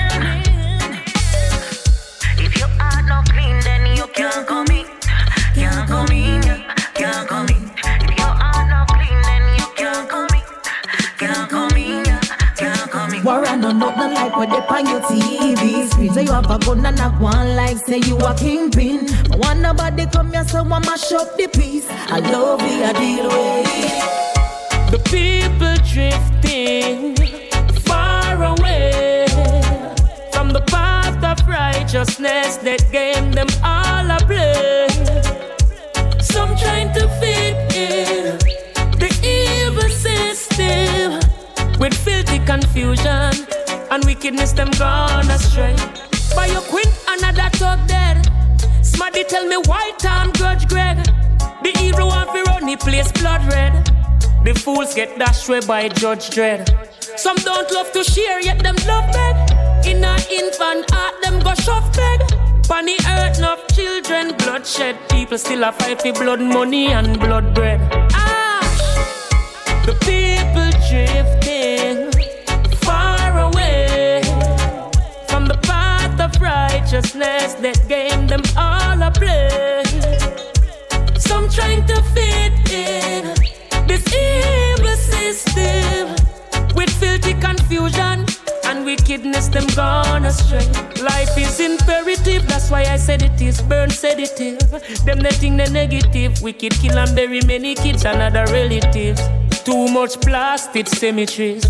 I 14.06 14.08
nothing 14.08 14.30
like 14.30 14.36
what 14.36 14.50
they 14.50 14.76
on 14.76 14.86
your 14.86 15.00
TV 15.00 15.90
screen. 15.90 16.12
Say 16.14 16.22
you 16.24 16.32
have 16.32 16.50
a 16.50 16.58
gun 16.58 16.86
and 16.86 17.00
a 17.00 17.08
one 17.18 17.56
like 17.56 17.76
say 17.78 17.98
you 17.98 18.16
a 18.18 18.34
kingpin. 18.36 19.06
But 19.28 19.38
one 19.40 19.62
nobody 19.62 20.06
come 20.06 20.32
here, 20.32 20.44
so 20.44 20.60
I 20.60 20.78
mash 20.78 21.12
up 21.12 21.36
the 21.36 21.48
peace. 21.48 21.86
I 21.90 22.20
love 22.20 22.62
we 22.62 22.82
a 22.84 22.92
deal 22.92 23.28
with. 23.28 23.66
The 24.92 25.00
people 25.10 25.76
drifting 25.92 27.16
far 27.82 28.44
away 28.44 29.26
from 30.32 30.50
the 30.50 30.60
path 30.68 31.22
of 31.24 31.48
righteousness 31.48 32.58
that 32.58 32.84
gave 32.92 33.34
them 33.34 33.48
all 33.64 34.08
a 34.08 34.18
play. 34.24 34.86
Some 36.20 36.56
trying 36.56 36.92
to 36.94 37.08
fit 37.18 37.74
in 37.74 38.38
the 38.98 39.10
evil 39.24 39.90
system 39.90 41.18
with 41.80 41.94
filthy 41.94 42.38
confusion 42.44 43.55
and 43.90 44.04
wickedness. 44.04 44.52
Them 44.52 44.70
gone 44.78 45.30
astray. 45.30 45.76
By 46.34 46.46
your 46.46 46.62
queen, 46.62 46.92
another 47.08 47.48
talk 47.58 47.80
dead. 47.86 48.28
Smarty 48.82 49.24
tell 49.24 49.46
me 49.46 49.56
why 49.66 49.92
Tom 49.98 50.32
Grudge 50.32 50.66
Greg. 50.68 50.98
The 51.62 51.72
evil 51.82 52.08
one 52.08 52.26
fi 52.28 52.42
run 52.42 52.66
the 52.66 52.76
place 52.76 53.10
blood 53.12 53.42
red. 53.52 53.72
The 54.44 54.54
fools 54.54 54.94
get 54.94 55.18
dashed 55.18 55.48
away 55.48 55.60
by 55.66 55.88
Judge 55.88 56.30
Dread. 56.30 56.70
Some 57.16 57.36
don't 57.38 57.70
love 57.72 57.90
to 57.92 58.04
share, 58.04 58.40
yet 58.40 58.62
them 58.62 58.76
love 58.86 59.10
beg. 59.12 59.36
In 59.86 60.04
a 60.04 60.16
infant 60.30 60.90
heart, 60.90 61.20
them 61.22 61.40
go 61.40 61.54
shove 61.54 61.90
beg. 61.96 62.20
On 62.70 62.84
the 62.84 62.98
earth, 63.08 63.38
enough 63.38 63.66
children, 63.68 64.36
bloodshed. 64.36 64.96
People 65.08 65.38
still 65.38 65.64
a 65.64 65.72
fight 65.72 66.02
for 66.02 66.12
blood 66.12 66.40
money 66.40 66.88
and 66.88 67.18
blood 67.18 67.54
bread. 67.54 67.80
Ah, 68.12 68.60
Ash, 68.62 69.86
the 69.86 69.94
people 70.06 70.70
drifting 70.88 71.65
righteousness 76.46 77.54
that 77.64 77.78
gave 77.88 78.28
them 78.28 78.42
all 78.56 78.98
a 79.02 79.10
place. 79.10 80.12
Some 81.18 81.48
trying 81.50 81.84
to 81.86 81.96
fit 82.14 82.54
in 82.70 83.22
this 83.90 84.04
evil 84.14 84.96
system 84.96 86.14
with 86.78 86.90
filthy 87.02 87.34
confusion 87.48 88.24
and 88.66 88.84
wickedness 88.84 89.48
them 89.48 89.66
gone 89.74 90.24
astray. 90.24 90.66
Life 91.02 91.36
is 91.36 91.58
imperative, 91.58 92.46
that's 92.46 92.70
why 92.70 92.82
I 92.82 92.96
said 92.96 93.22
it 93.22 93.40
is 93.40 93.60
burn 93.62 93.90
sedative. 93.90 94.58
Them 95.04 95.18
they 95.18 95.34
think 95.40 95.56
they 95.58 95.70
negative, 95.70 96.40
wicked 96.42 96.74
kill 96.80 96.98
and 96.98 97.14
bury 97.16 97.40
many 97.46 97.74
kids 97.74 98.04
and 98.04 98.22
other 98.22 98.46
relatives. 98.52 99.20
Too 99.64 99.88
much 99.88 100.20
plastic 100.20 100.86
cemeteries. 100.86 101.64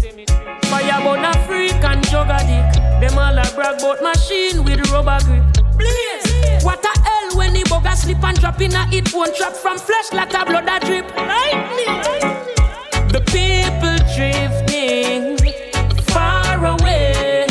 Fire 0.68 1.00
burn 1.04 1.24
a 1.24 1.32
freak 1.46 1.80
and 1.90 2.06
jug 2.10 2.28
a 2.28 2.40
dick. 2.50 2.75
Them 3.00 3.18
all 3.18 3.38
a 3.38 3.44
brag 3.54 3.78
about 3.78 4.02
machine 4.02 4.64
with 4.64 4.90
rubber 4.90 5.18
grip. 5.24 5.44
Blaze. 5.76 6.64
What 6.64 6.82
a 6.82 6.98
hell 7.00 7.36
when 7.36 7.52
the 7.52 7.62
bugger 7.64 7.94
slip 7.94 8.24
and 8.24 8.40
drop 8.40 8.58
in 8.62 8.74
a 8.74 8.88
it 8.90 9.12
won't 9.12 9.36
drop 9.36 9.52
from 9.52 9.76
flesh 9.76 10.12
like 10.14 10.32
a 10.32 10.46
blood 10.46 10.66
a 10.66 10.80
drip. 10.80 11.06
Lightning. 11.14 12.00
The 13.12 13.20
people 13.36 13.98
drifting 14.16 15.36
far 16.04 16.64
away 16.64 17.46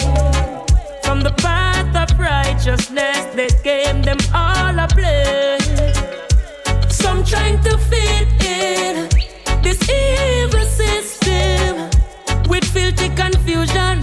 from 1.03 1.21
the 1.21 1.33
path 1.37 1.95
of 1.95 2.19
righteousness 2.19 3.25
that 3.35 3.53
gave 3.63 4.03
them 4.03 4.17
all 4.33 4.79
a 4.79 4.87
place. 4.87 5.95
Some 6.89 7.23
trying 7.23 7.61
to 7.61 7.77
fit 7.77 8.29
in 8.43 9.09
this 9.61 9.79
evil 9.87 10.65
system 10.65 11.91
with 12.49 12.65
filthy 12.65 13.09
confusion 13.09 14.01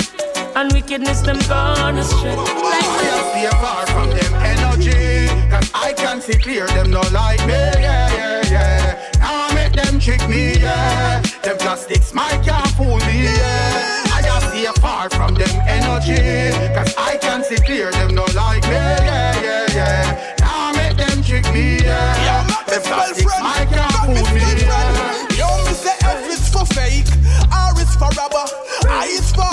and 0.56 0.72
wickedness 0.72 1.20
them 1.22 1.38
gone 1.48 1.98
astray. 1.98 2.34
I 2.36 3.22
stay 3.30 3.48
far 3.58 3.86
from 3.86 4.10
them 4.10 4.34
energy 4.42 5.28
Cause 5.50 5.70
I 5.74 5.92
can 5.92 6.20
see 6.20 6.38
clear 6.38 6.66
them 6.68 6.90
no 6.90 7.00
like 7.12 7.40
me 7.46 7.52
Yeah, 7.52 8.12
yeah, 8.14 8.50
yeah 8.50 9.10
I 9.20 9.54
make 9.54 9.72
them 9.72 9.98
trick 9.98 10.26
me, 10.28 10.58
yeah 10.58 11.20
Them 11.42 11.56
plastics 11.58 12.12
might 12.12 12.42
can't 12.44 12.68
fool 12.76 12.98
me, 13.06 13.24
yeah 13.24 14.04
I 14.12 14.22
just 14.22 14.48
stay 14.48 14.66
far 14.80 15.08
from 15.10 15.34
them 15.34 15.54
energy 15.66 16.52
Cause 16.74 16.94
I 16.96 17.16
can 17.20 17.42
see 17.44 17.56
clear 17.56 17.90
them 17.92 18.14
no 18.14 18.24
like 18.34 18.64
me 18.64 18.72
Yeah, 18.72 19.42
yeah, 19.42 19.74
yeah 19.74 20.36
I 20.42 20.72
make 20.76 20.96
them 20.96 21.22
trick 21.22 21.46
me, 21.52 21.78
yeah 21.78 22.46
Them 22.66 22.82
plastics 22.82 23.40
might 23.40 23.68
can't 23.70 23.92
fool 24.04 24.34
me, 24.34 24.40
yeah 24.62 25.36
Yo, 25.36 25.48
me 25.66 25.72
say 25.72 25.96
F 26.02 26.28
is 26.28 26.48
for 26.48 26.66
fake, 26.66 27.08
R 27.52 27.72
is 27.80 27.94
for 27.96 28.10
rubber, 28.18 28.46
I 28.88 29.06
is 29.10 29.32
for 29.32 29.51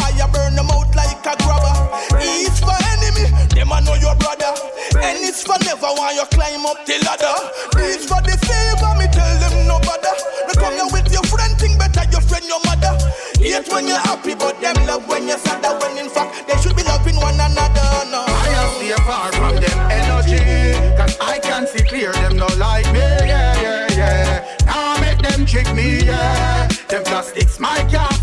Is 2.39 2.59
for 2.59 2.75
enemy, 2.95 3.27
them 3.55 3.71
I 3.71 3.79
know 3.83 3.95
your 3.99 4.15
brother. 4.15 4.53
N 4.95 5.23
is 5.23 5.43
for 5.43 5.59
never 5.63 5.91
want 5.95 6.15
you 6.15 6.25
climb 6.31 6.65
up 6.65 6.85
the 6.85 6.97
ladder. 7.03 7.35
Is 7.83 8.05
for 8.07 8.21
the 8.23 8.35
favor, 8.39 8.91
me 8.95 9.07
tell 9.11 9.33
them 9.43 9.67
no 9.67 9.77
bother. 9.83 10.15
Me 10.47 10.53
come 10.55 10.73
here 10.73 10.89
with 10.91 11.11
your 11.11 11.23
friend, 11.27 11.53
think 11.59 11.77
better 11.77 12.07
your 12.11 12.21
friend, 12.21 12.45
your 12.45 12.61
mother. 12.65 12.95
Hate 13.39 13.67
when 13.71 13.87
you're 13.87 13.99
happy, 13.99 14.35
but 14.35 14.59
them 14.61 14.75
love 14.87 15.07
when 15.07 15.27
you're 15.27 15.37
sad. 15.39 15.63
When 15.81 15.97
in 15.97 16.09
fact 16.09 16.47
they 16.47 16.55
should 16.61 16.75
be 16.75 16.83
loving 16.83 17.15
one 17.17 17.35
another. 17.35 17.89
No, 18.11 18.25
I 18.27 18.49
just 18.55 18.79
stay 18.79 19.03
far 19.05 19.31
from 19.33 19.55
them 19.55 19.79
energy 19.91 20.73
Cause 20.97 21.17
I 21.21 21.39
can 21.39 21.67
see 21.67 21.83
clear 21.83 22.11
them 22.11 22.37
no 22.37 22.47
like 22.57 22.85
me 22.91 22.99
Yeah, 22.99 23.61
yeah, 23.61 23.87
yeah 23.91 24.57
Now 24.65 24.99
make 24.99 25.19
them 25.21 25.45
trick 25.45 25.71
me, 25.75 26.05
yeah 26.05 26.67
Them 26.87 27.03
plastics 27.03 27.59
might 27.59 27.87
can't 27.89 28.18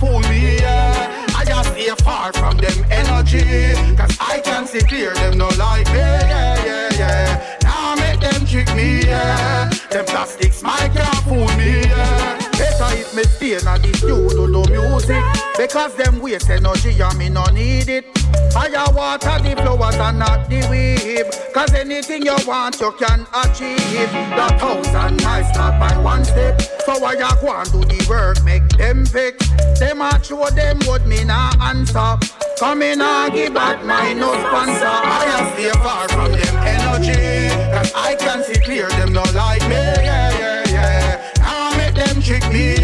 far 2.32 2.50
from 2.50 2.58
them 2.58 2.84
energy. 2.90 3.74
Cause 3.96 4.16
I 4.20 4.40
can 4.40 4.66
see 4.66 4.80
clear 4.80 5.12
Because 15.66 15.96
them 15.96 16.20
waste 16.20 16.48
energy 16.48 17.00
and 17.00 17.18
me 17.18 17.28
no 17.28 17.44
need 17.46 17.88
it. 17.88 18.16
Fire 18.52 18.86
water 18.94 19.36
the 19.42 19.56
flowers 19.56 19.96
and 19.96 20.20
not 20.20 20.48
the 20.48 20.62
weave. 20.70 21.26
Cause 21.52 21.74
anything 21.74 22.24
you 22.24 22.36
want 22.46 22.78
you 22.78 22.92
can 22.92 23.26
achieve. 23.34 24.12
The 24.38 24.46
thousand 24.60 25.24
miles 25.24 25.48
start 25.48 25.80
by 25.80 25.98
one 25.98 26.24
step. 26.24 26.62
So 26.86 27.00
why 27.00 27.14
you 27.14 27.28
go 27.40 27.52
and 27.52 27.72
do 27.72 27.80
the 27.80 28.06
work 28.08 28.44
make 28.44 28.68
them 28.78 29.04
fix. 29.04 29.44
Them 29.80 30.02
a 30.02 30.22
show 30.22 30.48
them 30.50 30.78
what 30.84 31.04
me 31.04 31.24
nah 31.24 31.50
answer. 31.60 32.14
Come 32.60 32.82
in 32.82 33.00
and 33.00 33.34
give 33.34 33.52
back 33.52 33.84
my 33.84 34.12
no 34.12 34.34
sponsor. 34.34 34.86
I 34.86 35.26
just 35.26 35.52
stay 35.54 35.82
far 35.82 36.08
from 36.10 36.30
them 36.30 36.56
energy. 36.62 37.50
Cause 37.74 37.92
I 37.92 38.14
can 38.14 38.44
see 38.44 38.60
clear 38.60 38.88
them 38.90 39.12
no 39.12 39.24
like 39.34 39.62
me. 39.62 39.74
Yeah, 39.74 40.30
yeah, 40.38 40.68
yeah. 40.68 41.32
Now 41.40 41.76
make 41.76 41.96
them 41.96 42.22
trick 42.22 42.46
me, 42.52 42.75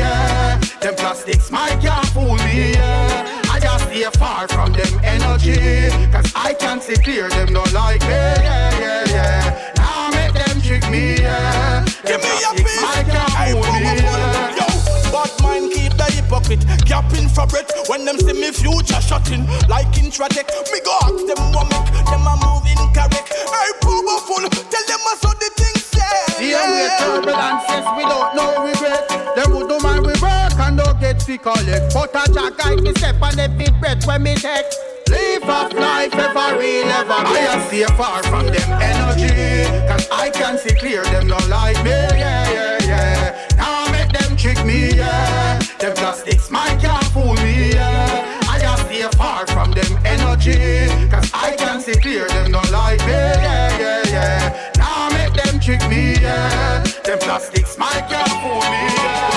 far 4.49 4.67
from 4.67 4.73
them 4.73 5.01
energy. 5.03 5.91
Cause 6.11 6.33
I 6.35 6.55
can 6.55 6.81
see 6.81 6.97
clear 6.97 7.29
them 7.29 7.53
no 7.53 7.63
like 7.73 8.01
me. 8.03 8.09
Yeah, 8.09 8.81
yeah, 8.81 9.05
yeah. 9.09 9.73
Now 9.77 10.11
make 10.11 10.35
them 10.35 10.61
trick 10.61 10.89
me, 10.91 11.17
yeah. 11.21 11.85
Them 12.05 12.21
plastics 12.21 12.83
might 12.83 13.07
can't 13.07 13.53
fool 13.53 13.73
me, 13.73 14.03
yeah. 14.03 14.57
Yo, 14.59 14.67
bad 15.13 15.31
mind 15.43 15.73
keep 15.73 15.93
the 15.97 16.05
hypocrite. 16.11 16.65
Gapping 16.87 17.31
for 17.31 17.47
breath 17.47 17.71
when 17.89 18.05
them 18.05 18.19
see 18.19 18.33
me 18.33 18.51
future 18.51 19.01
shutting 19.01 19.47
Like 19.69 19.89
intratech, 19.97 20.49
me 20.73 20.81
go 20.85 20.93
ask 21.03 21.25
them 21.27 21.41
what 21.53 21.67
make 21.71 21.89
Them 22.05 22.27
a 22.27 22.35
moving 22.43 22.85
correct 22.93 23.33
Hey, 23.33 23.73
powerful, 23.81 24.45
tell 24.51 24.85
them 24.87 25.03
I 25.09 25.15
saw 25.21 25.33
the 25.33 25.49
thing 25.57 25.77
say 25.81 26.51
Yeah, 26.51 26.69
we 26.69 26.85
turbulences 27.01 27.87
without 27.97 28.37
no 28.37 28.65
regret. 28.67 29.09
Them 29.37 29.55
would 29.57 29.69
do 29.69 29.79
man 29.81 30.12
get 31.03 31.21
fi 31.23 31.37
collect 31.37 31.93
But 31.93 32.15
a 32.15 32.33
jack 32.33 32.57
guide 32.57 32.83
me 32.83 32.93
step 32.95 33.21
on 33.21 33.39
every 33.39 33.71
breath 33.81 34.07
when 34.07 34.23
me 34.23 34.35
take. 34.37 34.71
Live 35.09 35.45
off 35.45 35.73
life 35.75 36.15
ever 36.15 36.59
real 36.59 36.89
ever. 37.01 37.13
I 37.13 37.41
just 37.45 37.67
stay 37.69 37.85
far 37.99 38.23
from 38.23 38.47
them 38.47 38.71
energy. 38.81 39.67
Cause 39.89 40.09
I 40.11 40.31
can 40.31 40.57
see 40.57 40.75
clear 40.75 41.03
them 41.05 41.27
no 41.27 41.39
like 41.49 41.83
me. 41.85 41.91
Yeah, 41.91 42.51
yeah, 42.57 42.79
yeah. 42.91 43.49
Now 43.57 43.91
make 43.91 44.13
them 44.17 44.37
trick 44.37 44.65
me, 44.65 44.95
yeah. 44.95 45.59
Them 45.81 45.95
plastics 45.97 46.51
might 46.51 46.79
can't 46.81 47.05
fool 47.13 47.35
me, 47.45 47.73
yeah. 47.73 48.41
I 48.49 48.61
just 48.61 48.87
stay 48.87 49.03
far 49.19 49.47
from 49.49 49.73
them 49.73 49.93
energy. 50.07 50.89
Cause 51.11 51.31
I 51.35 51.57
can 51.59 51.81
see 51.81 51.99
clear 52.01 52.29
them 52.29 52.53
no 52.53 52.63
like 52.71 53.01
me. 53.01 53.13
Yeah, 53.13 53.79
yeah, 53.83 54.03
yeah. 54.17 54.73
Now 54.79 55.11
make 55.11 55.35
them 55.35 55.61
trick 55.61 55.83
me, 55.91 56.15
yeah. 56.23 56.83
Them 57.05 57.19
plastics 57.19 57.77
might 57.77 58.07
can't 58.09 58.33
fool 58.41 58.63
me, 58.73 58.85
yeah. 59.05 59.32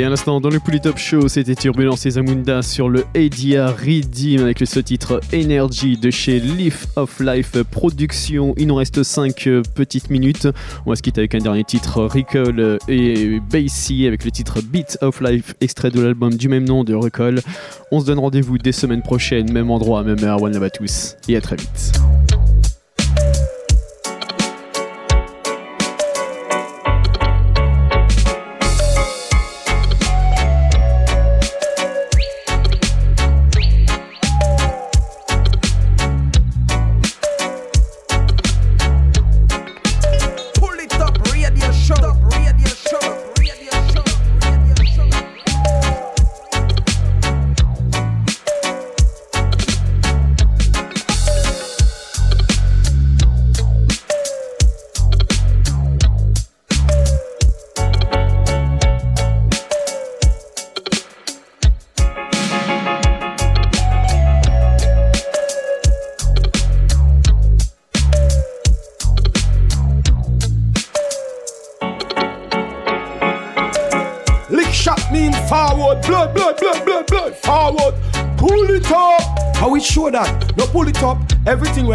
Et 0.00 0.04
à 0.04 0.08
l'instant, 0.08 0.40
dans 0.40 0.48
le 0.48 0.60
Pouli 0.60 0.80
Top 0.80 0.96
Show, 0.96 1.28
c'était 1.28 1.54
Turbulence 1.54 2.06
et 2.06 2.12
Zamunda 2.12 2.62
sur 2.62 2.88
le 2.88 3.04
ADR 3.14 3.76
Redeem 3.76 4.40
avec 4.40 4.58
ce 4.64 4.80
titre 4.80 5.20
Energy 5.34 5.98
de 5.98 6.10
chez 6.10 6.40
Leaf 6.40 6.86
of 6.96 7.20
Life 7.20 7.62
Production. 7.64 8.54
Il 8.56 8.68
nous 8.68 8.76
reste 8.76 9.02
5 9.02 9.46
petites 9.74 10.08
minutes. 10.08 10.48
On 10.86 10.90
va 10.90 10.96
se 10.96 11.02
quitter 11.02 11.20
avec 11.20 11.34
un 11.34 11.40
dernier 11.40 11.64
titre, 11.64 12.04
Recall 12.04 12.78
et 12.88 13.40
Bassy 13.52 14.06
avec 14.06 14.24
le 14.24 14.30
titre 14.30 14.62
Beat 14.62 14.96
of 15.02 15.20
Life, 15.20 15.52
extrait 15.60 15.90
de 15.90 16.00
l'album 16.00 16.32
du 16.32 16.48
même 16.48 16.64
nom 16.64 16.82
de 16.82 16.94
Recall. 16.94 17.42
On 17.92 18.00
se 18.00 18.06
donne 18.06 18.20
rendez-vous 18.20 18.56
des 18.56 18.72
semaines 18.72 19.02
prochaines, 19.02 19.52
même 19.52 19.70
endroit, 19.70 20.02
même 20.02 20.24
heure. 20.24 20.40
One 20.40 20.54
love 20.54 20.62
à 20.62 20.70
tous 20.70 21.16
et 21.28 21.36
à 21.36 21.42
très 21.42 21.56
vite. 21.56 21.92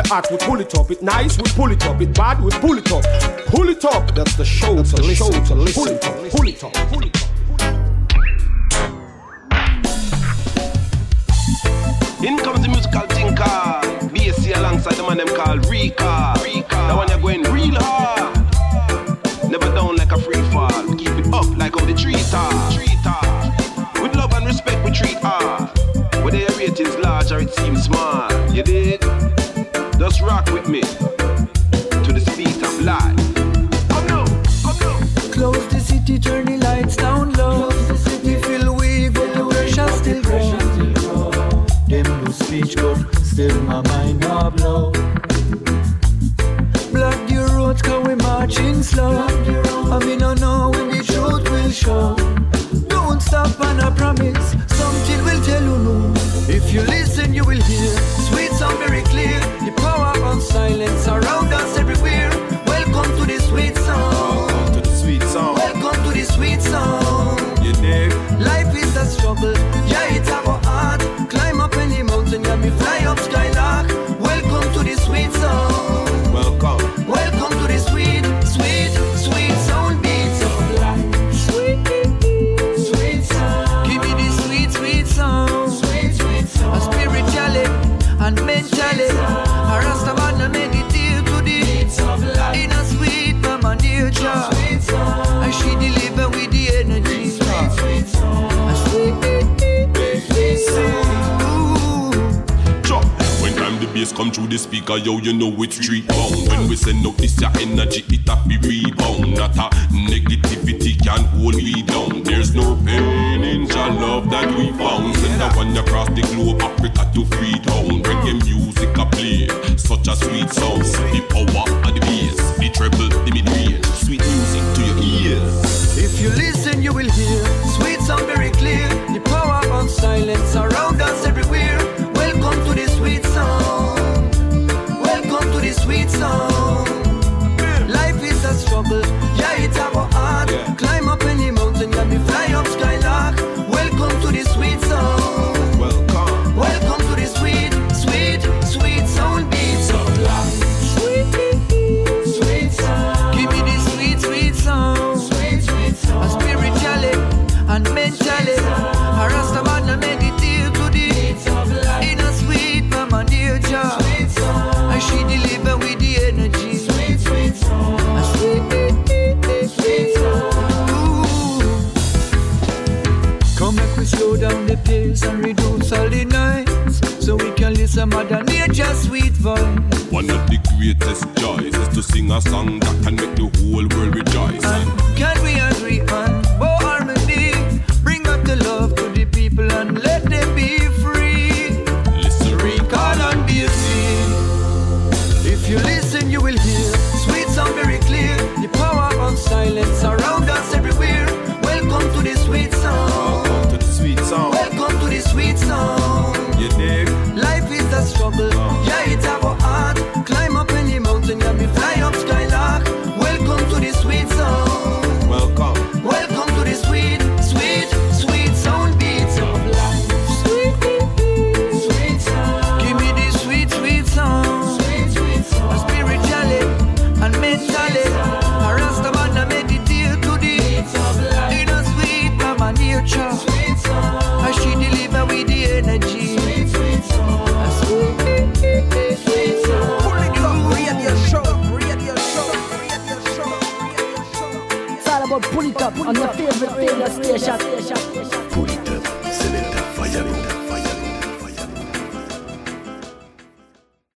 hot, 0.06 0.28
we 0.32 0.38
pull 0.38 0.60
it 0.60 0.74
up. 0.76 0.90
It 0.92 1.02
nice, 1.02 1.38
we 1.38 1.44
pull 1.52 1.72
it 1.72 1.86
up. 1.86 2.02
It 2.02 2.14
bad, 2.14 2.42
we 2.42 2.52
pull 2.52 2.78
it 2.78 2.92
up. 2.92 3.04
Pull 3.48 3.70
it 3.70 3.84
up. 3.86 4.14
That's 4.16 4.36
the 4.36 4.46
show 4.46 4.76
That's 4.76 4.92
to 4.94 5.02
listen. 5.02 5.32
Show 5.32 5.46
to 5.46 5.56
listen. 5.56 5.84
Pull 5.84 5.92
it 5.92 6.06
up. 6.06 6.16
Pull 6.32 6.48
it 6.48 6.64
up. 6.64 6.74
Pull 6.90 7.04
it 7.04 7.16
up. 7.16 7.26
In 12.24 12.38
comes 12.40 12.62
the 12.62 12.68
musical 12.70 13.02
thinker, 13.02 13.44
BSC 14.14 14.56
alongside 14.58 14.96
the 14.96 15.04
man 15.04 15.18
them 15.18 15.28
called 15.28 15.66
Rika. 15.68 16.35
me. 30.68 31.05